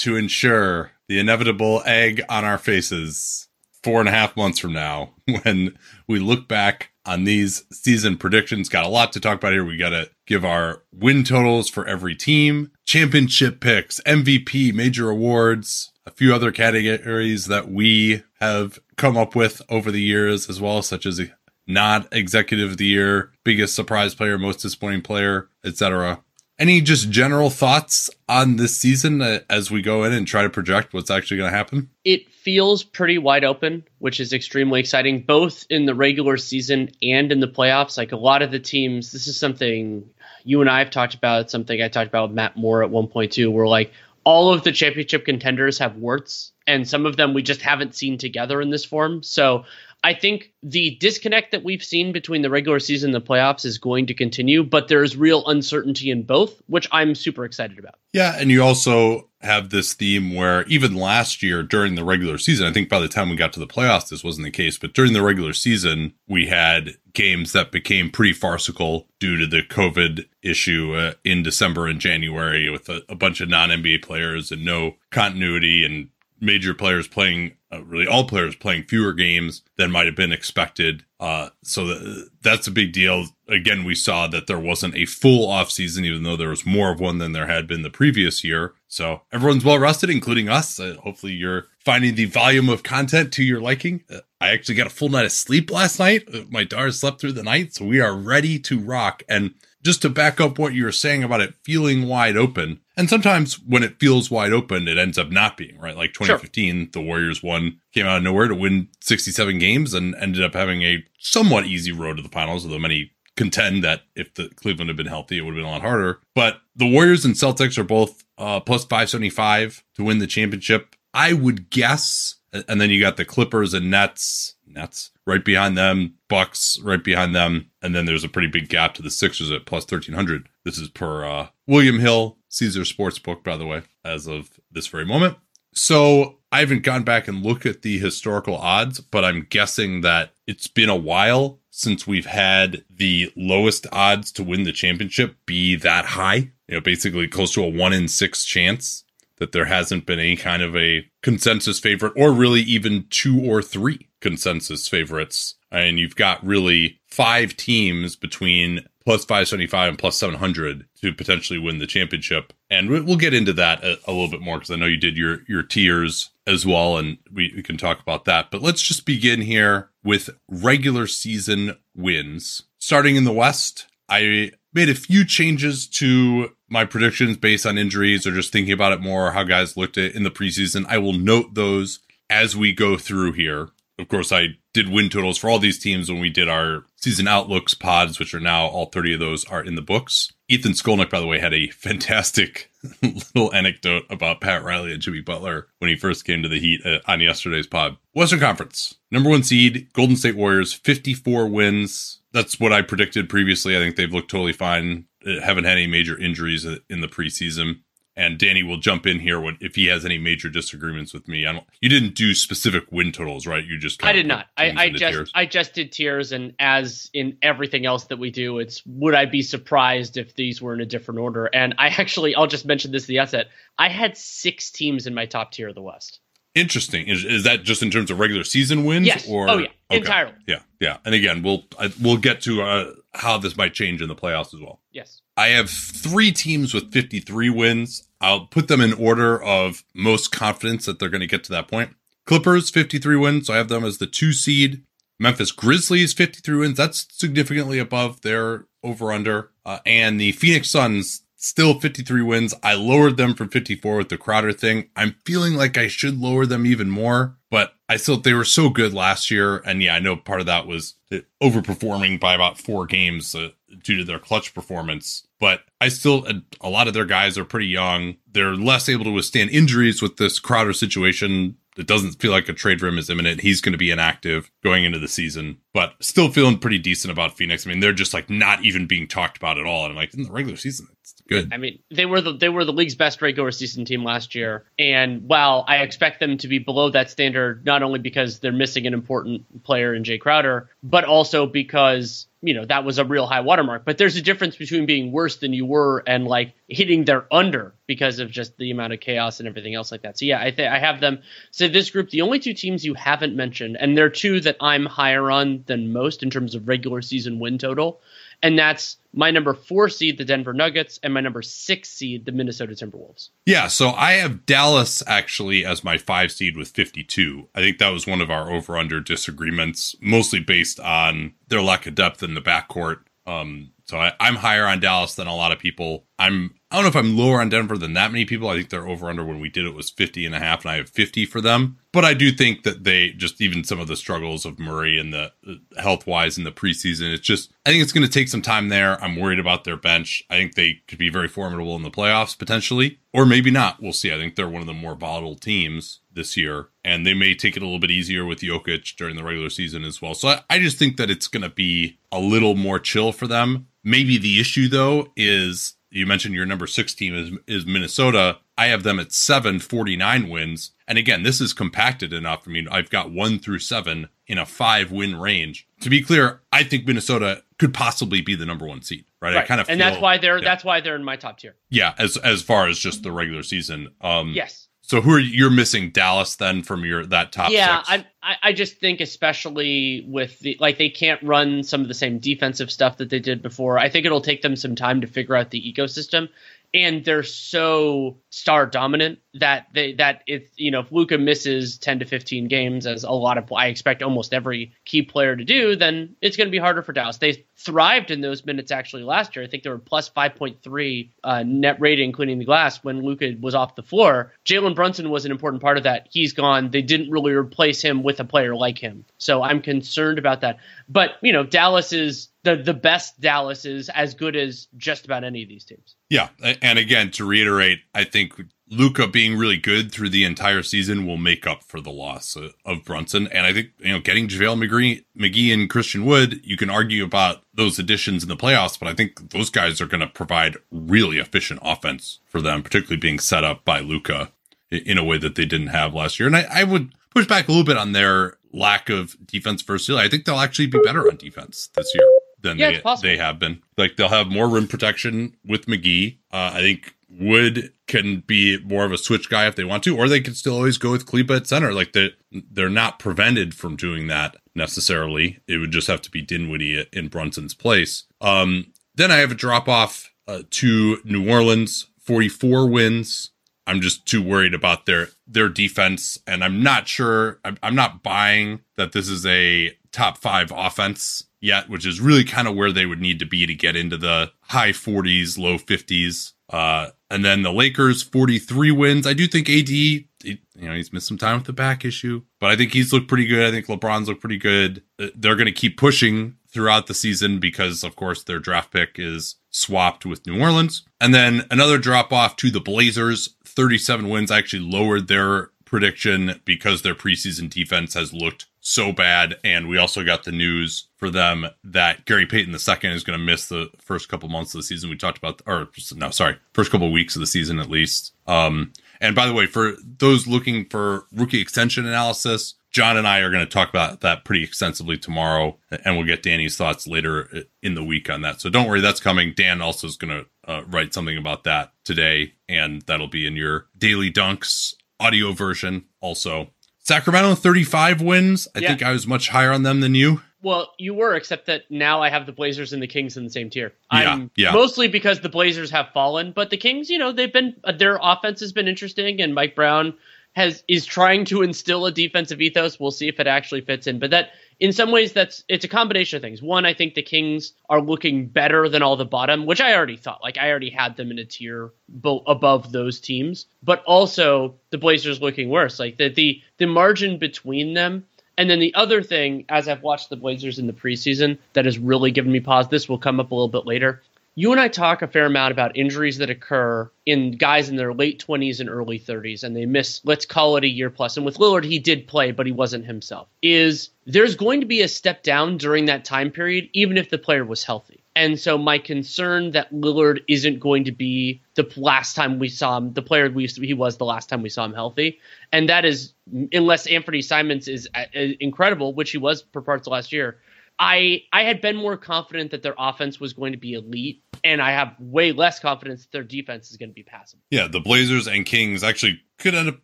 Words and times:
to 0.00 0.16
ensure 0.16 0.92
the 1.08 1.18
inevitable 1.18 1.82
egg 1.84 2.22
on 2.28 2.44
our 2.44 2.58
faces 2.58 3.48
four 3.82 4.00
and 4.00 4.08
a 4.08 4.12
half 4.12 4.36
months 4.36 4.58
from 4.58 4.72
now 4.72 5.14
when 5.42 5.76
we 6.06 6.18
look 6.18 6.48
back 6.48 6.90
on 7.06 7.24
these 7.24 7.64
season 7.72 8.16
predictions. 8.16 8.68
Got 8.68 8.84
a 8.84 8.88
lot 8.88 9.12
to 9.12 9.20
talk 9.20 9.38
about 9.38 9.52
here. 9.52 9.64
We 9.64 9.76
got 9.76 9.90
to 9.90 10.10
give 10.26 10.44
our 10.44 10.82
win 10.92 11.24
totals 11.24 11.68
for 11.68 11.86
every 11.86 12.14
team, 12.14 12.70
championship 12.84 13.60
picks, 13.60 14.00
MVP, 14.00 14.72
major 14.74 15.10
awards, 15.10 15.92
a 16.06 16.10
few 16.10 16.34
other 16.34 16.52
categories 16.52 17.46
that 17.46 17.70
we 17.70 18.22
have 18.40 18.78
come 18.96 19.16
up 19.16 19.34
with 19.34 19.62
over 19.68 19.90
the 19.90 20.00
years 20.00 20.48
as 20.48 20.60
well, 20.60 20.82
such 20.82 21.06
as 21.06 21.20
not 21.66 22.08
executive 22.12 22.72
of 22.72 22.76
the 22.76 22.86
year, 22.86 23.32
biggest 23.44 23.74
surprise 23.74 24.14
player, 24.14 24.38
most 24.38 24.60
disappointing 24.60 25.02
player, 25.02 25.48
etc. 25.64 26.22
Any 26.60 26.82
just 26.82 27.10
general 27.10 27.48
thoughts 27.48 28.10
on 28.28 28.56
this 28.56 28.76
season 28.76 29.22
uh, 29.22 29.40
as 29.48 29.70
we 29.70 29.80
go 29.80 30.04
in 30.04 30.12
and 30.12 30.26
try 30.26 30.42
to 30.42 30.50
project 30.50 30.92
what's 30.92 31.10
actually 31.10 31.38
going 31.38 31.50
to 31.50 31.56
happen? 31.56 31.88
It 32.04 32.30
feels 32.30 32.84
pretty 32.84 33.16
wide 33.16 33.44
open, 33.44 33.82
which 33.98 34.20
is 34.20 34.34
extremely 34.34 34.78
exciting, 34.78 35.22
both 35.22 35.64
in 35.70 35.86
the 35.86 35.94
regular 35.94 36.36
season 36.36 36.90
and 37.02 37.32
in 37.32 37.40
the 37.40 37.48
playoffs. 37.48 37.96
Like 37.96 38.12
a 38.12 38.16
lot 38.18 38.42
of 38.42 38.50
the 38.50 38.60
teams, 38.60 39.10
this 39.10 39.26
is 39.26 39.38
something 39.38 40.04
you 40.44 40.60
and 40.60 40.68
I 40.68 40.80
have 40.80 40.90
talked 40.90 41.14
about. 41.14 41.50
Something 41.50 41.80
I 41.80 41.88
talked 41.88 42.08
about 42.08 42.28
with 42.28 42.36
Matt 42.36 42.58
Moore 42.58 42.82
at 42.82 42.90
one 42.90 43.06
point 43.06 43.32
too. 43.32 43.50
Where 43.50 43.66
like 43.66 43.90
all 44.24 44.52
of 44.52 44.62
the 44.62 44.72
championship 44.72 45.24
contenders 45.24 45.78
have 45.78 45.96
warts, 45.96 46.52
and 46.66 46.86
some 46.86 47.06
of 47.06 47.16
them 47.16 47.32
we 47.32 47.42
just 47.42 47.62
haven't 47.62 47.94
seen 47.94 48.18
together 48.18 48.60
in 48.60 48.68
this 48.68 48.84
form. 48.84 49.22
So 49.22 49.64
I 50.02 50.14
think 50.14 50.52
the 50.62 50.96
disconnect 50.96 51.52
that 51.52 51.62
we've 51.62 51.82
seen 51.82 52.12
between 52.12 52.42
the 52.42 52.50
regular 52.50 52.78
season 52.78 53.14
and 53.14 53.22
the 53.22 53.26
playoffs 53.26 53.66
is 53.66 53.76
going 53.76 54.06
to 54.06 54.14
continue, 54.14 54.62
but 54.62 54.88
there's 54.88 55.16
real 55.16 55.46
uncertainty 55.46 56.10
in 56.10 56.22
both, 56.22 56.62
which 56.66 56.88
I'm 56.90 57.14
super 57.14 57.44
excited 57.44 57.78
about. 57.78 57.96
Yeah, 58.12 58.36
and 58.38 58.50
you 58.50 58.62
also 58.62 59.28
have 59.42 59.70
this 59.70 59.94
theme 59.94 60.34
where 60.34 60.64
even 60.64 60.94
last 60.94 61.42
year 61.42 61.62
during 61.62 61.94
the 61.94 62.04
regular 62.04 62.38
season, 62.38 62.66
I 62.66 62.72
think 62.72 62.88
by 62.88 62.98
the 62.98 63.08
time 63.08 63.30
we 63.30 63.36
got 63.36 63.52
to 63.54 63.60
the 63.60 63.66
playoffs, 63.66 64.08
this 64.08 64.24
wasn't 64.24 64.44
the 64.44 64.50
case, 64.50 64.78
but 64.78 64.94
during 64.94 65.12
the 65.12 65.22
regular 65.22 65.52
season, 65.52 66.14
we 66.26 66.46
had 66.46 66.96
games 67.12 67.52
that 67.52 67.72
became 67.72 68.10
pretty 68.10 68.32
farcical 68.32 69.06
due 69.18 69.36
to 69.36 69.46
the 69.46 69.62
COVID 69.62 70.26
issue 70.42 70.94
uh, 70.94 71.12
in 71.24 71.42
December 71.42 71.86
and 71.86 72.00
January 72.00 72.70
with 72.70 72.88
a, 72.88 73.02
a 73.08 73.14
bunch 73.14 73.40
of 73.40 73.48
non 73.48 73.68
NBA 73.68 74.02
players 74.02 74.50
and 74.50 74.64
no 74.64 74.96
continuity 75.10 75.84
and 75.84 76.08
major 76.40 76.74
players 76.74 77.06
playing 77.06 77.52
uh, 77.72 77.82
really 77.84 78.06
all 78.06 78.24
players 78.24 78.56
playing 78.56 78.82
fewer 78.84 79.12
games 79.12 79.62
than 79.76 79.90
might 79.90 80.06
have 80.06 80.16
been 80.16 80.32
expected. 80.32 81.04
Uh, 81.20 81.50
so 81.62 81.86
th- 81.86 82.26
that's 82.42 82.66
a 82.66 82.72
big 82.72 82.92
deal. 82.92 83.26
Again 83.48 83.84
we 83.84 83.94
saw 83.94 84.26
that 84.26 84.46
there 84.46 84.58
wasn't 84.58 84.96
a 84.96 85.06
full 85.06 85.48
off 85.48 85.70
season 85.70 86.04
even 86.04 86.22
though 86.22 86.36
there 86.36 86.48
was 86.48 86.66
more 86.66 86.92
of 86.92 87.00
one 87.00 87.18
than 87.18 87.32
there 87.32 87.46
had 87.46 87.66
been 87.66 87.82
the 87.82 87.90
previous 87.90 88.42
year. 88.42 88.74
So 88.88 89.22
everyone's 89.32 89.64
well 89.64 89.78
rested 89.78 90.10
including 90.10 90.48
us. 90.48 90.80
Uh, 90.80 90.96
hopefully 91.02 91.32
you're 91.32 91.66
finding 91.84 92.14
the 92.14 92.24
volume 92.24 92.68
of 92.68 92.82
content 92.82 93.32
to 93.34 93.44
your 93.44 93.60
liking. 93.60 94.02
Uh, 94.10 94.20
i 94.40 94.48
actually 94.50 94.74
got 94.74 94.86
a 94.86 94.90
full 94.90 95.08
night 95.08 95.26
of 95.26 95.32
sleep 95.32 95.70
last 95.70 95.98
night. 95.98 96.24
Uh, 96.32 96.40
my 96.48 96.64
daughter 96.64 96.90
slept 96.90 97.20
through 97.20 97.32
the 97.32 97.42
night 97.42 97.74
so 97.74 97.84
we 97.84 98.00
are 98.00 98.16
ready 98.16 98.58
to 98.58 98.80
rock. 98.80 99.22
And 99.28 99.54
just 99.82 100.02
to 100.02 100.08
back 100.08 100.40
up 100.40 100.58
what 100.58 100.74
you 100.74 100.84
were 100.84 100.92
saying 100.92 101.22
about 101.22 101.40
it 101.40 101.54
feeling 101.64 102.06
wide 102.06 102.36
open. 102.36 102.80
And 102.96 103.08
sometimes 103.08 103.54
when 103.60 103.82
it 103.82 103.98
feels 103.98 104.30
wide 104.30 104.52
open, 104.52 104.88
it 104.88 104.98
ends 104.98 105.18
up 105.18 105.30
not 105.30 105.56
being, 105.56 105.78
right? 105.78 105.96
Like 105.96 106.12
2015, 106.12 106.90
the 106.92 107.00
Warriors 107.00 107.42
won, 107.42 107.80
came 107.92 108.06
out 108.06 108.18
of 108.18 108.22
nowhere 108.22 108.48
to 108.48 108.54
win 108.54 108.88
67 109.00 109.58
games 109.58 109.94
and 109.94 110.14
ended 110.16 110.42
up 110.42 110.54
having 110.54 110.82
a 110.82 111.04
somewhat 111.18 111.66
easy 111.66 111.92
road 111.92 112.16
to 112.16 112.22
the 112.22 112.28
finals, 112.28 112.64
although 112.64 112.78
many 112.78 113.12
contend 113.36 113.82
that 113.82 114.02
if 114.14 114.34
the 114.34 114.50
Cleveland 114.56 114.90
had 114.90 114.96
been 114.98 115.06
healthy, 115.06 115.38
it 115.38 115.40
would 115.42 115.54
have 115.54 115.62
been 115.62 115.64
a 115.64 115.70
lot 115.70 115.80
harder. 115.80 116.20
But 116.34 116.60
the 116.76 116.90
Warriors 116.90 117.24
and 117.24 117.34
Celtics 117.34 117.78
are 117.78 117.84
both 117.84 118.24
uh, 118.36 118.60
plus 118.60 118.84
575 118.84 119.82
to 119.94 120.04
win 120.04 120.18
the 120.18 120.26
championship. 120.26 120.94
I 121.14 121.32
would 121.32 121.70
guess, 121.70 122.36
and 122.52 122.80
then 122.80 122.90
you 122.90 123.00
got 123.00 123.16
the 123.16 123.24
Clippers 123.24 123.72
and 123.72 123.90
Nets, 123.90 124.56
Nets 124.66 125.10
right 125.26 125.44
behind 125.44 125.78
them, 125.78 126.16
Bucks 126.30 126.78
right 126.82 127.04
behind 127.04 127.34
them, 127.34 127.70
and 127.82 127.94
then 127.94 128.06
there's 128.06 128.24
a 128.24 128.28
pretty 128.28 128.48
big 128.48 128.70
gap 128.70 128.94
to 128.94 129.02
the 129.02 129.10
Sixers 129.10 129.50
at 129.50 129.66
plus 129.66 129.82
1300. 129.82 130.48
This 130.64 130.78
is 130.78 130.88
per 130.88 131.24
uh, 131.24 131.48
William 131.66 131.98
Hill, 131.98 132.38
Caesar 132.48 132.82
Sportsbook, 132.82 133.44
by 133.44 133.58
the 133.58 133.66
way, 133.66 133.82
as 134.02 134.26
of 134.26 134.58
this 134.72 134.86
very 134.86 135.04
moment. 135.04 135.36
So 135.74 136.38
I 136.50 136.60
haven't 136.60 136.82
gone 136.82 137.04
back 137.04 137.28
and 137.28 137.44
looked 137.44 137.66
at 137.66 137.82
the 137.82 137.98
historical 137.98 138.56
odds, 138.56 139.00
but 139.00 139.24
I'm 139.24 139.46
guessing 139.50 140.00
that 140.00 140.32
it's 140.46 140.66
been 140.66 140.88
a 140.88 140.96
while 140.96 141.60
since 141.70 142.06
we've 142.06 142.26
had 142.26 142.84
the 142.90 143.32
lowest 143.36 143.86
odds 143.92 144.32
to 144.32 144.42
win 144.42 144.64
the 144.64 144.72
championship 144.72 145.36
be 145.46 145.76
that 145.76 146.06
high. 146.06 146.50
You 146.68 146.76
know, 146.76 146.80
basically 146.80 147.28
close 147.28 147.52
to 147.54 147.64
a 147.64 147.68
one 147.68 147.92
in 147.92 148.08
six 148.08 148.44
chance 148.44 149.04
that 149.36 149.52
there 149.52 149.64
hasn't 149.64 150.06
been 150.06 150.18
any 150.18 150.36
kind 150.36 150.62
of 150.62 150.76
a 150.76 151.08
consensus 151.22 151.80
favorite 151.80 152.12
or 152.14 152.32
really 152.32 152.60
even 152.60 153.06
two 153.10 153.40
or 153.40 153.62
three 153.62 154.08
consensus 154.20 154.86
favorites. 154.86 155.56
And 155.72 155.98
you've 155.98 156.16
got 156.16 156.44
really 156.44 157.00
five 157.06 157.56
teams 157.56 158.16
between 158.16 158.80
plus 159.04 159.24
575 159.24 159.88
and 159.88 159.98
plus 159.98 160.16
700 160.16 160.86
to 161.00 161.12
potentially 161.12 161.58
win 161.58 161.78
the 161.78 161.86
championship. 161.86 162.52
And 162.68 162.90
we- 162.90 163.00
we'll 163.00 163.16
get 163.16 163.34
into 163.34 163.52
that 163.54 163.82
a, 163.82 163.98
a 164.06 164.12
little 164.12 164.28
bit 164.30 164.40
more 164.40 164.56
because 164.58 164.70
I 164.70 164.76
know 164.76 164.86
you 164.86 164.96
did 164.96 165.16
your, 165.16 165.38
your 165.48 165.62
tiers 165.62 166.30
as 166.46 166.66
well, 166.66 166.96
and 166.98 167.18
we, 167.32 167.52
we 167.56 167.62
can 167.62 167.76
talk 167.76 168.00
about 168.00 168.24
that. 168.26 168.50
But 168.50 168.62
let's 168.62 168.82
just 168.82 169.06
begin 169.06 169.40
here 169.40 169.90
with 170.04 170.30
regular 170.48 171.06
season 171.06 171.76
wins. 171.96 172.62
Starting 172.78 173.16
in 173.16 173.24
the 173.24 173.32
West, 173.32 173.86
I 174.08 174.52
made 174.72 174.88
a 174.88 174.94
few 174.94 175.24
changes 175.24 175.86
to 175.88 176.50
my 176.68 176.84
predictions 176.84 177.36
based 177.36 177.66
on 177.66 177.78
injuries 177.78 178.26
or 178.26 178.32
just 178.32 178.52
thinking 178.52 178.72
about 178.72 178.92
it 178.92 179.00
more, 179.00 179.32
how 179.32 179.44
guys 179.44 179.76
looked 179.76 179.98
at 179.98 180.14
in 180.14 180.22
the 180.24 180.30
preseason. 180.30 180.84
I 180.88 180.98
will 180.98 181.12
note 181.12 181.54
those 181.54 182.00
as 182.28 182.56
we 182.56 182.72
go 182.72 182.96
through 182.96 183.32
here. 183.32 183.68
Of 183.98 184.08
course, 184.08 184.32
I 184.32 184.56
did 184.72 184.88
win 184.88 185.08
totals 185.08 185.38
for 185.38 185.50
all 185.50 185.58
these 185.58 185.78
teams 185.78 186.10
when 186.10 186.20
we 186.20 186.30
did 186.30 186.48
our 186.48 186.84
season 186.96 187.26
outlooks 187.26 187.74
pods, 187.74 188.18
which 188.18 188.34
are 188.34 188.40
now 188.40 188.66
all 188.66 188.86
30 188.86 189.14
of 189.14 189.20
those 189.20 189.44
are 189.46 189.64
in 189.64 189.74
the 189.74 189.82
books. 189.82 190.32
Ethan 190.48 190.72
Skolnick, 190.72 191.10
by 191.10 191.20
the 191.20 191.26
way, 191.26 191.38
had 191.38 191.54
a 191.54 191.68
fantastic 191.70 192.70
little 193.02 193.52
anecdote 193.54 194.04
about 194.10 194.40
Pat 194.40 194.62
Riley 194.64 194.92
and 194.92 195.02
Jimmy 195.02 195.20
Butler 195.20 195.68
when 195.78 195.88
he 195.88 195.96
first 195.96 196.24
came 196.24 196.42
to 196.42 196.48
the 196.48 196.60
Heat 196.60 196.84
uh, 196.84 196.98
on 197.06 197.20
yesterday's 197.20 197.66
pod. 197.66 197.96
Western 198.14 198.40
Conference, 198.40 198.96
number 199.10 199.30
one 199.30 199.42
seed, 199.42 199.88
Golden 199.92 200.16
State 200.16 200.36
Warriors, 200.36 200.72
54 200.72 201.46
wins. 201.46 202.20
That's 202.32 202.60
what 202.60 202.72
I 202.72 202.82
predicted 202.82 203.28
previously. 203.28 203.76
I 203.76 203.80
think 203.80 203.96
they've 203.96 204.12
looked 204.12 204.30
totally 204.30 204.52
fine. 204.52 205.06
Uh, 205.26 205.40
haven't 205.40 205.64
had 205.64 205.76
any 205.76 205.86
major 205.86 206.18
injuries 206.18 206.66
uh, 206.66 206.76
in 206.88 207.00
the 207.00 207.08
preseason. 207.08 207.80
And 208.20 208.36
Danny 208.36 208.62
will 208.62 208.76
jump 208.76 209.06
in 209.06 209.18
here 209.18 209.40
when, 209.40 209.56
if 209.62 209.76
he 209.76 209.86
has 209.86 210.04
any 210.04 210.18
major 210.18 210.50
disagreements 210.50 211.14
with 211.14 211.26
me. 211.26 211.46
I 211.46 211.52
don't. 211.52 211.64
You 211.80 211.88
didn't 211.88 212.14
do 212.14 212.34
specific 212.34 212.84
win 212.92 213.12
totals, 213.12 213.46
right? 213.46 213.64
You 213.64 213.78
just. 213.78 214.04
I 214.04 214.12
did 214.12 214.26
not. 214.26 214.46
I, 214.58 214.74
I 214.76 214.90
just 214.90 215.14
tiers. 215.14 215.32
I 215.34 215.46
just 215.46 215.72
did 215.72 215.90
tiers, 215.90 216.30
and 216.30 216.52
as 216.58 217.08
in 217.14 217.38
everything 217.40 217.86
else 217.86 218.04
that 218.04 218.18
we 218.18 218.30
do, 218.30 218.58
it's 218.58 218.82
would 218.84 219.14
I 219.14 219.24
be 219.24 219.40
surprised 219.40 220.18
if 220.18 220.34
these 220.34 220.60
were 220.60 220.74
in 220.74 220.82
a 220.82 220.86
different 220.86 221.18
order? 221.18 221.46
And 221.46 221.74
I 221.78 221.88
actually, 221.88 222.34
I'll 222.34 222.46
just 222.46 222.66
mention 222.66 222.92
this 222.92 223.04
at 223.04 223.08
the 223.08 223.20
outset. 223.20 223.46
I 223.78 223.88
had 223.88 224.18
six 224.18 224.70
teams 224.70 225.06
in 225.06 225.14
my 225.14 225.24
top 225.24 225.52
tier 225.52 225.68
of 225.68 225.74
the 225.74 225.80
West. 225.80 226.20
Interesting. 226.54 227.06
Is, 227.06 227.24
is 227.24 227.44
that 227.44 227.62
just 227.62 227.80
in 227.80 227.90
terms 227.90 228.10
of 228.10 228.18
regular 228.18 228.44
season 228.44 228.84
wins? 228.84 229.06
Yes. 229.06 229.26
Or 229.28 229.48
Oh, 229.48 229.58
yeah. 229.58 229.68
Entirely. 229.88 230.34
Yeah. 230.46 230.60
Yeah. 230.80 230.98
And 231.04 231.14
again, 231.14 231.42
we'll 231.42 231.64
I, 231.78 231.92
we'll 232.02 232.16
get 232.16 232.42
to 232.42 232.62
uh, 232.62 232.92
how 233.14 233.38
this 233.38 233.56
might 233.56 233.72
change 233.72 234.02
in 234.02 234.08
the 234.08 234.16
playoffs 234.16 234.52
as 234.52 234.60
well. 234.60 234.80
Yes. 234.90 235.22
I 235.36 235.48
have 235.48 235.70
three 235.70 236.32
teams 236.32 236.74
with 236.74 236.92
53 236.92 237.50
wins. 237.50 238.08
I'll 238.20 238.46
put 238.46 238.68
them 238.68 238.80
in 238.80 238.92
order 238.92 239.40
of 239.42 239.84
most 239.94 240.30
confidence 240.30 240.86
that 240.86 240.98
they're 240.98 241.08
going 241.08 241.20
to 241.20 241.26
get 241.26 241.44
to 241.44 241.52
that 241.52 241.68
point. 241.68 241.94
Clippers, 242.26 242.70
53 242.70 243.16
wins. 243.16 243.46
So 243.46 243.54
I 243.54 243.56
have 243.56 243.68
them 243.68 243.84
as 243.84 243.98
the 243.98 244.06
two 244.06 244.32
seed. 244.32 244.82
Memphis 245.18 245.52
Grizzlies, 245.52 246.14
53 246.14 246.58
wins. 246.58 246.76
That's 246.76 247.06
significantly 247.10 247.78
above 247.78 248.22
their 248.22 248.66
over 248.82 249.12
under. 249.12 249.50
Uh, 249.66 249.78
and 249.84 250.20
the 250.20 250.32
Phoenix 250.32 250.70
Suns, 250.70 251.22
still 251.36 251.78
53 251.78 252.22
wins. 252.22 252.54
I 252.62 252.74
lowered 252.74 253.16
them 253.16 253.34
from 253.34 253.48
54 253.48 253.96
with 253.96 254.08
the 254.08 254.18
Crowder 254.18 254.52
thing. 254.52 254.88
I'm 254.96 255.16
feeling 255.24 255.54
like 255.54 255.76
I 255.76 255.88
should 255.88 256.18
lower 256.18 256.46
them 256.46 256.66
even 256.66 256.88
more, 256.88 257.36
but 257.50 257.74
I 257.88 257.96
still, 257.96 258.18
they 258.18 258.34
were 258.34 258.44
so 258.44 258.70
good 258.70 258.94
last 258.94 259.30
year. 259.30 259.58
And 259.58 259.82
yeah, 259.82 259.94
I 259.94 259.98
know 260.00 260.16
part 260.16 260.40
of 260.40 260.46
that 260.46 260.66
was 260.66 260.94
overperforming 261.42 262.20
by 262.20 262.34
about 262.34 262.58
four 262.58 262.86
games 262.86 263.34
uh, 263.34 263.50
due 263.82 263.98
to 263.98 264.04
their 264.04 264.18
clutch 264.18 264.54
performance. 264.54 265.26
But 265.40 265.62
I 265.80 265.88
still, 265.88 266.26
a 266.60 266.68
lot 266.68 266.86
of 266.86 266.94
their 266.94 267.06
guys 267.06 267.38
are 267.38 267.44
pretty 267.44 267.66
young. 267.66 268.16
They're 268.30 268.54
less 268.54 268.88
able 268.88 269.04
to 269.04 269.10
withstand 269.10 269.50
injuries 269.50 270.02
with 270.02 270.18
this 270.18 270.38
Crowder 270.38 270.74
situation 270.74 271.56
it 271.80 271.86
doesn't 271.86 272.20
feel 272.20 272.30
like 272.30 272.48
a 272.48 272.52
trade 272.52 272.80
for 272.80 272.88
him 272.88 272.98
is 272.98 273.08
imminent. 273.08 273.40
He's 273.40 273.60
going 273.60 273.72
to 273.72 273.78
be 273.78 273.90
inactive 273.90 274.50
going 274.62 274.84
into 274.84 274.98
the 274.98 275.08
season, 275.08 275.58
but 275.72 275.94
still 276.00 276.30
feeling 276.30 276.58
pretty 276.58 276.78
decent 276.78 277.12
about 277.12 277.36
Phoenix. 277.36 277.66
I 277.66 277.70
mean, 277.70 277.80
they're 277.80 277.92
just 277.92 278.12
like 278.12 278.28
not 278.28 278.64
even 278.64 278.86
being 278.86 279.06
talked 279.06 279.36
about 279.36 279.58
at 279.58 279.66
all. 279.66 279.84
And 279.84 279.92
I'm 279.92 279.96
like, 279.96 280.12
in 280.12 280.24
the 280.24 280.32
regular 280.32 280.56
season, 280.56 280.88
it's 281.00 281.19
good. 281.30 281.52
I 281.52 281.56
mean, 281.56 281.78
they 281.90 282.06
were 282.06 282.20
the 282.20 282.32
they 282.32 282.48
were 282.48 282.64
the 282.64 282.72
league's 282.72 282.94
best 282.94 283.22
regular 283.22 283.50
season 283.50 283.84
team 283.84 284.04
last 284.04 284.34
year, 284.34 284.64
and 284.78 285.28
while 285.28 285.64
I 285.66 285.78
expect 285.78 286.20
them 286.20 286.36
to 286.38 286.48
be 286.48 286.58
below 286.58 286.90
that 286.90 287.10
standard, 287.10 287.64
not 287.64 287.82
only 287.82 287.98
because 287.98 288.40
they're 288.40 288.52
missing 288.52 288.86
an 288.86 288.94
important 288.94 289.62
player 289.62 289.94
in 289.94 290.02
Jae 290.02 290.20
Crowder, 290.20 290.68
but 290.82 291.04
also 291.04 291.46
because 291.46 292.26
you 292.42 292.54
know 292.54 292.64
that 292.64 292.84
was 292.84 292.98
a 292.98 293.04
real 293.04 293.26
high 293.26 293.40
watermark. 293.40 293.84
But 293.84 293.98
there's 293.98 294.16
a 294.16 294.22
difference 294.22 294.56
between 294.56 294.86
being 294.86 295.12
worse 295.12 295.36
than 295.36 295.52
you 295.52 295.66
were 295.66 296.02
and 296.06 296.26
like 296.26 296.54
hitting 296.68 297.04
their 297.04 297.26
under 297.32 297.74
because 297.86 298.18
of 298.18 298.30
just 298.30 298.56
the 298.56 298.70
amount 298.70 298.92
of 298.92 299.00
chaos 299.00 299.40
and 299.40 299.48
everything 299.48 299.74
else 299.74 299.92
like 299.92 300.02
that. 300.02 300.18
So 300.18 300.24
yeah, 300.24 300.40
I 300.40 300.50
think 300.50 300.72
I 300.72 300.78
have 300.78 301.00
them. 301.00 301.20
So 301.50 301.68
this 301.68 301.90
group, 301.90 302.10
the 302.10 302.22
only 302.22 302.38
two 302.38 302.54
teams 302.54 302.84
you 302.84 302.94
haven't 302.94 303.36
mentioned, 303.36 303.76
and 303.78 303.96
they're 303.96 304.10
two 304.10 304.40
that 304.40 304.56
I'm 304.60 304.86
higher 304.86 305.30
on 305.30 305.64
than 305.66 305.92
most 305.92 306.22
in 306.22 306.30
terms 306.30 306.54
of 306.54 306.68
regular 306.68 307.02
season 307.02 307.38
win 307.38 307.58
total, 307.58 308.00
and 308.42 308.58
that's 308.58 308.96
my 309.12 309.30
number 309.30 309.54
four 309.54 309.88
seed, 309.88 310.18
the 310.18 310.24
Denver 310.24 310.52
Nuggets, 310.52 310.98
and 311.02 311.12
my 311.12 311.20
number 311.20 311.42
six 311.42 311.88
seed, 311.88 312.24
the 312.24 312.32
Minnesota 312.32 312.72
Timberwolves. 312.72 313.30
Yeah, 313.44 313.66
so 313.66 313.90
I 313.90 314.12
have 314.12 314.46
Dallas 314.46 315.02
actually 315.06 315.64
as 315.64 315.82
my 315.82 315.98
five 315.98 316.30
seed 316.30 316.56
with 316.56 316.68
52. 316.68 317.48
I 317.54 317.60
think 317.60 317.78
that 317.78 317.88
was 317.88 318.06
one 318.06 318.20
of 318.20 318.30
our 318.30 318.50
over 318.50 318.76
under 318.76 319.00
disagreements, 319.00 319.96
mostly 320.00 320.40
based 320.40 320.78
on 320.80 321.34
their 321.48 321.62
lack 321.62 321.86
of 321.86 321.94
depth 321.94 322.22
in 322.22 322.34
the 322.34 322.40
backcourt. 322.40 323.00
Um, 323.26 323.72
so 323.84 323.98
I, 323.98 324.12
I'm 324.20 324.36
higher 324.36 324.66
on 324.66 324.80
Dallas 324.80 325.16
than 325.16 325.26
a 325.26 325.36
lot 325.36 325.52
of 325.52 325.58
people. 325.58 326.06
I'm 326.18 326.54
I 326.70 326.76
don't 326.76 326.84
know 326.84 326.88
if 326.90 326.96
I'm 326.96 327.16
lower 327.16 327.40
on 327.40 327.48
Denver 327.48 327.76
than 327.76 327.94
that 327.94 328.12
many 328.12 328.24
people. 328.24 328.48
I 328.48 328.54
think 328.54 328.70
they're 328.70 328.86
over 328.86 329.08
under 329.08 329.24
when 329.24 329.40
we 329.40 329.48
did 329.48 329.66
it 329.66 329.74
was 329.74 329.90
50 329.90 330.24
and 330.24 330.36
a 330.36 330.38
half, 330.38 330.64
and 330.64 330.70
I 330.70 330.76
have 330.76 330.88
50 330.88 331.26
for 331.26 331.40
them. 331.40 331.78
But 331.90 332.04
I 332.04 332.14
do 332.14 332.30
think 332.30 332.62
that 332.62 332.84
they 332.84 333.10
just 333.10 333.40
even 333.40 333.64
some 333.64 333.80
of 333.80 333.88
the 333.88 333.96
struggles 333.96 334.46
of 334.46 334.60
Murray 334.60 334.96
and 334.96 335.12
the 335.12 335.32
uh, 335.48 335.54
health 335.80 336.06
wise 336.06 336.38
in 336.38 336.44
the 336.44 336.52
preseason, 336.52 337.12
it's 337.12 337.26
just, 337.26 337.52
I 337.66 337.70
think 337.70 337.82
it's 337.82 337.92
going 337.92 338.06
to 338.06 338.12
take 338.12 338.28
some 338.28 338.42
time 338.42 338.68
there. 338.68 339.02
I'm 339.02 339.16
worried 339.16 339.40
about 339.40 339.64
their 339.64 339.76
bench. 339.76 340.22
I 340.30 340.36
think 340.36 340.54
they 340.54 340.82
could 340.86 340.98
be 340.98 341.10
very 341.10 341.26
formidable 341.26 341.74
in 341.74 341.82
the 341.82 341.90
playoffs 341.90 342.38
potentially, 342.38 343.00
or 343.12 343.26
maybe 343.26 343.50
not. 343.50 343.82
We'll 343.82 343.92
see. 343.92 344.12
I 344.12 344.16
think 344.16 344.36
they're 344.36 344.48
one 344.48 344.62
of 344.62 344.68
the 344.68 344.72
more 344.72 344.94
volatile 344.94 345.34
teams 345.34 346.00
this 346.12 346.36
year, 346.36 346.68
and 346.84 347.04
they 347.04 347.14
may 347.14 347.34
take 347.34 347.56
it 347.56 347.62
a 347.62 347.66
little 347.66 347.80
bit 347.80 347.90
easier 347.90 348.24
with 348.24 348.40
Jokic 348.40 348.94
during 348.96 349.16
the 349.16 349.24
regular 349.24 349.50
season 349.50 349.84
as 349.84 350.00
well. 350.00 350.14
So 350.14 350.28
I, 350.28 350.42
I 350.48 350.58
just 350.60 350.78
think 350.78 350.98
that 350.98 351.10
it's 351.10 351.26
going 351.26 351.42
to 351.42 351.50
be 351.50 351.98
a 352.12 352.20
little 352.20 352.54
more 352.54 352.78
chill 352.78 353.10
for 353.10 353.26
them. 353.26 353.66
Maybe 353.82 354.18
the 354.18 354.38
issue 354.38 354.68
though 354.68 355.08
is 355.16 355.74
you 355.90 356.06
mentioned 356.06 356.34
your 356.34 356.46
number 356.46 356.66
six 356.66 356.94
team 356.94 357.14
is, 357.14 357.32
is 357.46 357.66
Minnesota. 357.66 358.38
I 358.56 358.66
have 358.66 358.82
them 358.82 359.00
at 359.00 359.12
seven, 359.12 359.58
49 359.58 360.28
wins. 360.28 360.72
And 360.86 360.98
again, 360.98 361.22
this 361.22 361.40
is 361.40 361.52
compacted 361.52 362.12
enough. 362.12 362.42
I 362.46 362.50
mean, 362.50 362.68
I've 362.68 362.90
got 362.90 363.10
one 363.10 363.38
through 363.38 363.60
seven 363.60 364.08
in 364.26 364.38
a 364.38 364.46
five 364.46 364.92
win 364.92 365.18
range. 365.18 365.66
To 365.80 365.90
be 365.90 366.02
clear, 366.02 366.42
I 366.52 366.62
think 366.62 366.86
Minnesota 366.86 367.42
could 367.58 367.74
possibly 367.74 368.20
be 368.20 368.34
the 368.34 368.46
number 368.46 368.66
one 368.66 368.82
seed, 368.82 369.04
right? 369.20 369.34
right. 369.34 369.44
I 369.44 369.46
kind 369.46 369.60
of, 369.60 369.68
and 369.68 369.80
feel, 369.80 369.90
that's 369.90 370.00
why 370.00 370.18
they're 370.18 370.38
yeah. 370.38 370.44
that's 370.44 370.64
why 370.64 370.80
they're 370.80 370.96
in 370.96 371.04
my 371.04 371.16
top 371.16 371.38
tier. 371.38 371.56
Yeah, 371.68 371.94
as 371.98 372.16
as 372.18 372.42
far 372.42 372.68
as 372.68 372.78
just 372.78 373.02
the 373.02 373.12
regular 373.12 373.42
season. 373.42 373.88
Um, 374.00 374.32
yes. 374.34 374.68
So 374.90 375.00
who 375.00 375.12
are 375.12 375.20
you're 375.20 375.50
missing 375.50 375.90
Dallas 375.90 376.34
then 376.34 376.64
from 376.64 376.84
your 376.84 377.06
that 377.06 377.30
top? 377.30 377.52
Yeah, 377.52 377.84
six? 377.84 378.04
I 378.24 378.36
I 378.42 378.52
just 378.52 378.80
think 378.80 379.00
especially 379.00 380.04
with 380.08 380.40
the 380.40 380.56
like 380.58 380.78
they 380.78 380.90
can't 380.90 381.22
run 381.22 381.62
some 381.62 381.80
of 381.80 381.86
the 381.86 381.94
same 381.94 382.18
defensive 382.18 382.72
stuff 382.72 382.96
that 382.96 383.08
they 383.08 383.20
did 383.20 383.40
before. 383.40 383.78
I 383.78 383.88
think 383.88 384.04
it'll 384.04 384.20
take 384.20 384.42
them 384.42 384.56
some 384.56 384.74
time 384.74 385.00
to 385.02 385.06
figure 385.06 385.36
out 385.36 385.52
the 385.52 385.62
ecosystem 385.62 386.28
and 386.72 387.04
they're 387.04 387.22
so 387.22 388.18
star 388.30 388.66
dominant 388.66 389.18
that 389.34 389.66
they 389.74 389.92
that 389.94 390.22
it's 390.26 390.50
you 390.56 390.70
know 390.70 390.80
if 390.80 390.92
Luka 390.92 391.18
misses 391.18 391.78
10 391.78 392.00
to 392.00 392.04
15 392.04 392.48
games 392.48 392.86
as 392.86 393.04
a 393.04 393.10
lot 393.10 393.38
of 393.38 393.52
I 393.52 393.66
expect 393.66 394.02
almost 394.02 394.32
every 394.32 394.72
key 394.84 395.02
player 395.02 395.34
to 395.34 395.44
do 395.44 395.76
then 395.76 396.16
it's 396.20 396.36
going 396.36 396.46
to 396.46 396.52
be 396.52 396.58
harder 396.58 396.82
for 396.82 396.92
Dallas. 396.92 397.18
They 397.18 397.44
thrived 397.56 398.10
in 398.10 398.20
those 398.20 398.44
minutes 398.44 398.70
actually 398.70 399.02
last 399.02 399.36
year. 399.36 399.44
I 399.44 399.48
think 399.48 399.62
they 399.62 399.70
were 399.70 399.78
plus 399.78 400.10
5.3 400.10 401.10
uh, 401.24 401.42
net 401.44 401.80
rating 401.80 402.08
including 402.08 402.38
the 402.38 402.44
glass 402.44 402.82
when 402.82 403.02
Luka 403.02 403.34
was 403.40 403.54
off 403.54 403.74
the 403.74 403.82
floor. 403.82 404.32
Jalen 404.44 404.74
Brunson 404.74 405.10
was 405.10 405.24
an 405.24 405.32
important 405.32 405.62
part 405.62 405.76
of 405.76 405.84
that. 405.84 406.08
He's 406.10 406.32
gone. 406.32 406.70
They 406.70 406.82
didn't 406.82 407.10
really 407.10 407.32
replace 407.32 407.82
him 407.82 408.02
with 408.02 408.20
a 408.20 408.24
player 408.24 408.54
like 408.54 408.78
him. 408.78 409.04
So 409.18 409.42
I'm 409.42 409.62
concerned 409.62 410.18
about 410.18 410.40
that. 410.40 410.58
But, 410.88 411.12
you 411.22 411.32
know, 411.32 411.44
Dallas 411.44 411.92
is 411.92 412.29
the 412.42 412.56
the 412.56 412.74
best 412.74 413.20
Dallas 413.20 413.64
is 413.64 413.88
as 413.90 414.14
good 414.14 414.36
as 414.36 414.68
just 414.76 415.04
about 415.04 415.24
any 415.24 415.42
of 415.42 415.48
these 415.48 415.64
teams. 415.64 415.96
Yeah, 416.08 416.28
and 416.62 416.78
again 416.78 417.10
to 417.12 417.24
reiterate, 417.24 417.80
I 417.94 418.04
think 418.04 418.34
Luka 418.68 419.06
being 419.06 419.36
really 419.36 419.58
good 419.58 419.92
through 419.92 420.10
the 420.10 420.24
entire 420.24 420.62
season 420.62 421.06
will 421.06 421.16
make 421.16 421.46
up 421.46 421.62
for 421.62 421.80
the 421.80 421.90
loss 421.90 422.36
of 422.64 422.84
Brunson, 422.84 423.26
and 423.28 423.46
I 423.46 423.52
think 423.52 423.70
you 423.78 423.92
know 423.92 424.00
getting 424.00 424.28
JaVale 424.28 425.04
McGee, 425.16 425.52
and 425.52 425.68
Christian 425.68 426.04
Wood, 426.04 426.40
you 426.42 426.56
can 426.56 426.70
argue 426.70 427.04
about 427.04 427.42
those 427.52 427.78
additions 427.78 428.22
in 428.22 428.28
the 428.28 428.36
playoffs, 428.36 428.78
but 428.78 428.88
I 428.88 428.94
think 428.94 429.30
those 429.30 429.50
guys 429.50 429.80
are 429.80 429.86
going 429.86 430.00
to 430.00 430.06
provide 430.06 430.56
really 430.70 431.18
efficient 431.18 431.60
offense 431.62 432.20
for 432.26 432.40
them, 432.40 432.62
particularly 432.62 433.00
being 433.00 433.18
set 433.18 433.44
up 433.44 433.64
by 433.64 433.80
Luka 433.80 434.32
in 434.70 434.96
a 434.96 435.04
way 435.04 435.18
that 435.18 435.34
they 435.34 435.44
didn't 435.44 435.68
have 435.68 435.94
last 435.94 436.18
year. 436.18 436.28
And 436.28 436.36
I, 436.36 436.46
I 436.50 436.64
would 436.64 436.92
push 437.10 437.26
back 437.26 437.48
a 437.48 437.50
little 437.50 437.66
bit 437.66 437.76
on 437.76 437.92
their 437.92 438.38
lack 438.52 438.88
of 438.88 439.16
defense 439.26 439.62
versatility. 439.62 440.06
I 440.06 440.08
think 440.08 440.24
they'll 440.24 440.38
actually 440.38 440.68
be 440.68 440.78
better 440.84 441.08
on 441.08 441.16
defense 441.16 441.68
this 441.74 441.92
year 441.94 442.06
than 442.42 442.58
yeah, 442.58 442.80
they 442.82 442.94
they 443.02 443.16
have 443.16 443.38
been. 443.38 443.62
Like 443.76 443.96
they'll 443.96 444.08
have 444.08 444.28
more 444.28 444.48
rim 444.48 444.68
protection 444.68 445.36
with 445.44 445.66
McGee. 445.66 446.18
Uh, 446.32 446.52
I 446.54 446.60
think 446.60 446.94
Wood 447.08 447.72
can 447.86 448.22
be 448.26 448.58
more 448.64 448.84
of 448.84 448.92
a 448.92 448.98
switch 448.98 449.28
guy 449.28 449.46
if 449.46 449.56
they 449.56 449.64
want 449.64 449.82
to, 449.84 449.96
or 449.96 450.08
they 450.08 450.20
can 450.20 450.34
still 450.34 450.54
always 450.54 450.78
go 450.78 450.92
with 450.92 451.06
Kleber 451.06 451.34
at 451.34 451.46
center. 451.46 451.72
Like 451.72 451.92
they 451.92 452.10
they're 452.30 452.70
not 452.70 452.98
prevented 452.98 453.54
from 453.54 453.76
doing 453.76 454.06
that 454.06 454.36
necessarily. 454.54 455.40
It 455.48 455.58
would 455.58 455.72
just 455.72 455.88
have 455.88 456.02
to 456.02 456.10
be 456.10 456.22
Dinwiddie 456.22 456.86
in 456.92 457.08
Brunson's 457.08 457.54
place. 457.54 458.04
Um, 458.20 458.72
then 458.94 459.10
I 459.10 459.16
have 459.16 459.32
a 459.32 459.36
drop 459.36 459.68
off 459.68 460.12
uh, 460.28 460.42
to 460.50 460.98
New 461.04 461.28
Orleans, 461.28 461.88
44 462.00 462.68
wins. 462.68 463.30
I'm 463.66 463.80
just 463.80 464.06
too 464.06 464.22
worried 464.22 464.54
about 464.54 464.86
their 464.86 465.08
their 465.26 465.48
defense, 465.48 466.18
and 466.26 466.42
I'm 466.42 466.62
not 466.62 466.88
sure. 466.88 467.40
I'm, 467.44 467.56
I'm 467.62 467.74
not 467.74 468.02
buying 468.02 468.60
that 468.76 468.92
this 468.92 469.08
is 469.08 469.26
a 469.26 469.76
top 469.92 470.18
five 470.18 470.52
offense 470.54 471.24
yet, 471.40 471.68
which 471.68 471.86
is 471.86 472.00
really 472.00 472.24
kind 472.24 472.48
of 472.48 472.54
where 472.54 472.72
they 472.72 472.86
would 472.86 473.00
need 473.00 473.18
to 473.18 473.26
be 473.26 473.46
to 473.46 473.54
get 473.54 473.76
into 473.76 473.96
the 473.96 474.30
high 474.42 474.70
40s, 474.70 475.38
low 475.38 475.56
50s. 475.56 476.32
Uh, 476.48 476.90
and 477.10 477.24
then 477.24 477.42
the 477.42 477.52
Lakers, 477.52 478.02
43 478.02 478.70
wins. 478.72 479.06
I 479.06 479.12
do 479.12 479.26
think 479.26 479.48
AD, 479.48 479.68
he, 479.68 480.08
you 480.22 480.38
know, 480.56 480.74
he's 480.74 480.92
missed 480.92 481.06
some 481.06 481.18
time 481.18 481.36
with 481.38 481.46
the 481.46 481.52
back 481.52 481.84
issue, 481.84 482.22
but 482.40 482.50
I 482.50 482.56
think 482.56 482.72
he's 482.72 482.92
looked 482.92 483.08
pretty 483.08 483.26
good. 483.26 483.46
I 483.46 483.50
think 483.50 483.66
LeBron's 483.66 484.08
looked 484.08 484.20
pretty 484.20 484.38
good. 484.38 484.82
Uh, 484.98 485.06
they're 485.14 485.36
going 485.36 485.46
to 485.46 485.52
keep 485.52 485.76
pushing 485.76 486.36
throughout 486.48 486.88
the 486.88 486.94
season 486.94 487.38
because, 487.38 487.84
of 487.84 487.96
course, 487.96 488.24
their 488.24 488.40
draft 488.40 488.72
pick 488.72 488.96
is 488.96 489.36
swapped 489.50 490.04
with 490.04 490.26
New 490.26 490.40
Orleans. 490.40 490.84
And 491.00 491.14
then 491.14 491.46
another 491.50 491.78
drop 491.78 492.12
off 492.12 492.36
to 492.36 492.50
the 492.50 492.60
Blazers, 492.60 493.36
37 493.44 494.08
wins. 494.08 494.30
I 494.30 494.38
actually 494.38 494.64
lowered 494.64 495.08
their 495.08 495.50
prediction 495.64 496.40
because 496.44 496.82
their 496.82 496.96
preseason 496.96 497.48
defense 497.48 497.94
has 497.94 498.12
looked 498.12 498.46
so 498.60 498.92
bad. 498.92 499.36
And 499.42 499.68
we 499.68 499.78
also 499.78 500.04
got 500.04 500.24
the 500.24 500.32
news 500.32 500.88
for 500.96 501.10
them 501.10 501.46
that 501.64 502.04
Gary 502.04 502.26
Payton 502.26 502.52
II 502.52 502.90
is 502.90 503.04
going 503.04 503.18
to 503.18 503.24
miss 503.24 503.48
the 503.48 503.70
first 503.78 504.08
couple 504.08 504.28
months 504.28 504.54
of 504.54 504.58
the 504.58 504.62
season. 504.62 504.90
We 504.90 504.96
talked 504.96 505.18
about, 505.18 505.42
or 505.46 505.68
no, 505.96 506.10
sorry, 506.10 506.36
first 506.52 506.70
couple 506.70 506.90
weeks 506.92 507.16
of 507.16 507.20
the 507.20 507.26
season 507.26 507.58
at 507.58 507.70
least. 507.70 508.14
Um, 508.26 508.72
and 509.00 509.14
by 509.14 509.26
the 509.26 509.32
way, 509.32 509.46
for 509.46 509.72
those 509.98 510.26
looking 510.26 510.66
for 510.66 511.06
rookie 511.12 511.40
extension 511.40 511.86
analysis, 511.86 512.54
John 512.70 512.96
and 512.96 513.08
I 513.08 513.18
are 513.20 513.30
going 513.30 513.44
to 513.44 513.50
talk 513.50 513.68
about 513.68 514.00
that 514.02 514.24
pretty 514.24 514.44
extensively 514.44 514.96
tomorrow, 514.96 515.58
and 515.84 515.96
we'll 515.96 516.06
get 516.06 516.22
Danny's 516.22 516.56
thoughts 516.56 516.86
later 516.86 517.44
in 517.62 517.74
the 517.74 517.82
week 517.82 518.08
on 518.08 518.20
that. 518.22 518.40
So 518.40 518.48
don't 518.48 518.68
worry, 518.68 518.80
that's 518.80 519.00
coming. 519.00 519.32
Dan 519.34 519.60
also 519.60 519.88
is 519.88 519.96
going 519.96 520.24
to 520.24 520.50
uh, 520.50 520.62
write 520.66 520.94
something 520.94 521.16
about 521.16 521.44
that 521.44 521.72
today, 521.82 522.34
and 522.48 522.82
that'll 522.82 523.08
be 523.08 523.26
in 523.26 523.34
your 523.34 523.66
daily 523.76 524.12
dunks 524.12 524.74
audio 525.00 525.32
version 525.32 525.86
also. 526.00 526.50
Sacramento 526.90 527.36
35 527.36 528.02
wins. 528.02 528.48
I 528.52 528.58
yeah. 528.58 528.68
think 528.68 528.82
I 528.82 528.90
was 528.90 529.06
much 529.06 529.28
higher 529.28 529.52
on 529.52 529.62
them 529.62 529.80
than 529.80 529.94
you. 529.94 530.22
Well, 530.42 530.72
you 530.76 530.92
were, 530.92 531.14
except 531.14 531.46
that 531.46 531.70
now 531.70 532.02
I 532.02 532.08
have 532.08 532.26
the 532.26 532.32
Blazers 532.32 532.72
and 532.72 532.82
the 532.82 532.88
Kings 532.88 533.16
in 533.16 533.22
the 533.22 533.30
same 533.30 533.48
tier. 533.48 533.72
Yeah, 533.92 534.12
I'm 534.12 534.30
yeah. 534.34 534.50
mostly 534.50 534.88
because 534.88 535.20
the 535.20 535.28
Blazers 535.28 535.70
have 535.70 535.90
fallen, 535.94 536.32
but 536.32 536.50
the 536.50 536.56
Kings, 536.56 536.90
you 536.90 536.98
know, 536.98 537.12
they've 537.12 537.32
been 537.32 537.54
their 537.76 538.00
offense 538.02 538.40
has 538.40 538.52
been 538.52 538.66
interesting, 538.66 539.20
and 539.20 539.36
Mike 539.36 539.54
Brown 539.54 539.94
has 540.32 540.64
is 540.66 540.84
trying 540.84 541.26
to 541.26 541.42
instill 541.42 541.86
a 541.86 541.92
defensive 541.92 542.40
ethos. 542.40 542.80
We'll 542.80 542.90
see 542.90 543.06
if 543.06 543.20
it 543.20 543.28
actually 543.28 543.60
fits 543.60 543.86
in, 543.86 544.00
but 544.00 544.10
that 544.10 544.30
in 544.60 544.72
some 544.72 544.92
ways 544.92 545.12
that's 545.12 545.42
it's 545.48 545.64
a 545.64 545.68
combination 545.68 546.16
of 546.16 546.22
things. 546.22 546.42
One, 546.42 546.66
I 546.66 546.74
think 546.74 546.94
the 546.94 547.02
Kings 547.02 547.54
are 547.68 547.80
looking 547.80 548.26
better 548.26 548.68
than 548.68 548.82
all 548.82 548.96
the 548.96 549.04
bottom, 549.04 549.46
which 549.46 549.60
I 549.60 549.74
already 549.74 549.96
thought. 549.96 550.22
Like 550.22 550.38
I 550.38 550.50
already 550.50 550.70
had 550.70 550.96
them 550.96 551.10
in 551.10 551.18
a 551.18 551.24
tier 551.24 551.72
bo- 551.88 552.22
above 552.26 552.70
those 552.70 553.00
teams, 553.00 553.46
but 553.62 553.82
also 553.84 554.56
the 554.70 554.78
Blazers 554.78 555.20
looking 555.20 555.48
worse. 555.48 555.80
Like 555.80 555.96
the 555.96 556.10
the 556.10 556.42
the 556.58 556.66
margin 556.66 557.18
between 557.18 557.74
them 557.74 558.04
and 558.40 558.48
then 558.48 558.58
the 558.58 558.74
other 558.74 559.02
thing, 559.02 559.44
as 559.50 559.68
I've 559.68 559.82
watched 559.82 560.08
the 560.08 560.16
Blazers 560.16 560.58
in 560.58 560.66
the 560.66 560.72
preseason, 560.72 561.36
that 561.52 561.66
has 561.66 561.78
really 561.78 562.10
given 562.10 562.32
me 562.32 562.40
pause. 562.40 562.68
This 562.68 562.88
will 562.88 562.96
come 562.96 563.20
up 563.20 563.30
a 563.30 563.34
little 563.34 563.48
bit 563.48 563.66
later. 563.66 564.00
You 564.36 564.52
and 564.52 564.60
I 564.60 564.68
talk 564.68 565.02
a 565.02 565.08
fair 565.08 565.26
amount 565.26 565.52
about 565.52 565.76
injuries 565.76 566.18
that 566.18 566.30
occur 566.30 566.90
in 567.04 567.32
guys 567.32 567.68
in 567.68 567.76
their 567.76 567.92
late 567.92 568.24
20s 568.24 568.60
and 568.60 568.70
early 568.70 568.98
30s, 568.98 569.42
and 569.42 569.56
they 569.56 569.66
miss, 569.66 570.00
let's 570.04 570.24
call 570.24 570.56
it 570.56 570.64
a 570.64 570.68
year 570.68 570.88
plus. 570.88 571.16
And 571.16 571.26
with 571.26 571.38
Lillard, 571.38 571.64
he 571.64 571.78
did 571.80 572.06
play, 572.06 572.30
but 572.30 572.46
he 572.46 572.52
wasn't 572.52 572.86
himself. 572.86 573.28
Is 573.42 573.90
there's 574.06 574.36
going 574.36 574.60
to 574.60 574.66
be 574.66 574.82
a 574.82 574.88
step 574.88 575.22
down 575.22 575.56
during 575.58 575.86
that 575.86 576.04
time 576.04 576.30
period, 576.30 576.70
even 576.72 576.96
if 576.96 577.10
the 577.10 577.18
player 577.18 577.44
was 577.44 577.64
healthy. 577.64 578.04
And 578.16 578.38
so 578.38 578.58
my 578.58 578.78
concern 578.78 579.52
that 579.52 579.72
Lillard 579.72 580.20
isn't 580.28 580.58
going 580.58 580.84
to 580.84 580.92
be 580.92 581.42
the 581.54 581.68
last 581.76 582.14
time 582.14 582.38
we 582.38 582.48
saw 582.48 582.76
him, 582.76 582.92
the 582.92 583.02
player 583.02 583.30
we 583.30 583.46
to, 583.46 583.62
he 583.62 583.74
was 583.74 583.96
the 583.96 584.04
last 584.04 584.28
time 584.28 584.42
we 584.42 584.48
saw 584.48 584.64
him 584.64 584.74
healthy, 584.74 585.20
and 585.52 585.68
that 585.68 585.84
is 585.84 586.12
unless 586.52 586.86
Anthony 586.86 587.22
Simons 587.22 587.68
is 587.68 587.88
uh, 587.94 588.04
incredible, 588.40 588.94
which 588.94 589.10
he 589.10 589.18
was 589.18 589.44
for 589.52 589.62
parts 589.62 589.86
of 589.86 589.92
last 589.92 590.12
year. 590.12 590.38
I 590.80 591.24
I 591.32 591.44
had 591.44 591.60
been 591.60 591.76
more 591.76 591.96
confident 591.96 592.50
that 592.50 592.62
their 592.62 592.74
offense 592.78 593.20
was 593.20 593.34
going 593.34 593.52
to 593.52 593.58
be 593.58 593.74
elite, 593.74 594.24
and 594.42 594.60
I 594.62 594.72
have 594.72 594.96
way 594.98 595.30
less 595.30 595.60
confidence 595.60 596.02
that 596.02 596.12
their 596.12 596.24
defense 596.24 596.70
is 596.70 596.78
going 596.78 596.88
to 596.88 596.94
be 596.94 597.02
passable. 597.02 597.44
Yeah, 597.50 597.68
the 597.68 597.80
Blazers 597.80 598.26
and 598.26 598.46
Kings 598.46 598.82
actually 598.82 599.20
could 599.38 599.54
end 599.54 599.68
up 599.68 599.78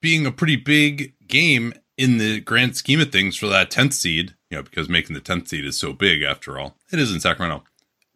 being 0.00 0.26
a 0.26 0.32
pretty 0.32 0.56
big 0.56 1.14
game 1.28 1.74
in 1.96 2.18
the 2.18 2.40
grand 2.40 2.76
scheme 2.76 3.00
of 3.00 3.12
things 3.12 3.36
for 3.36 3.46
that 3.46 3.70
10th 3.70 3.92
seed, 3.92 4.34
you 4.50 4.56
know, 4.56 4.62
because 4.62 4.88
making 4.88 5.14
the 5.14 5.20
10th 5.20 5.48
seed 5.48 5.64
is 5.64 5.78
so 5.78 5.92
big 5.92 6.22
after 6.22 6.58
all. 6.58 6.76
It 6.92 6.98
is 6.98 7.12
in 7.12 7.20
Sacramento. 7.20 7.64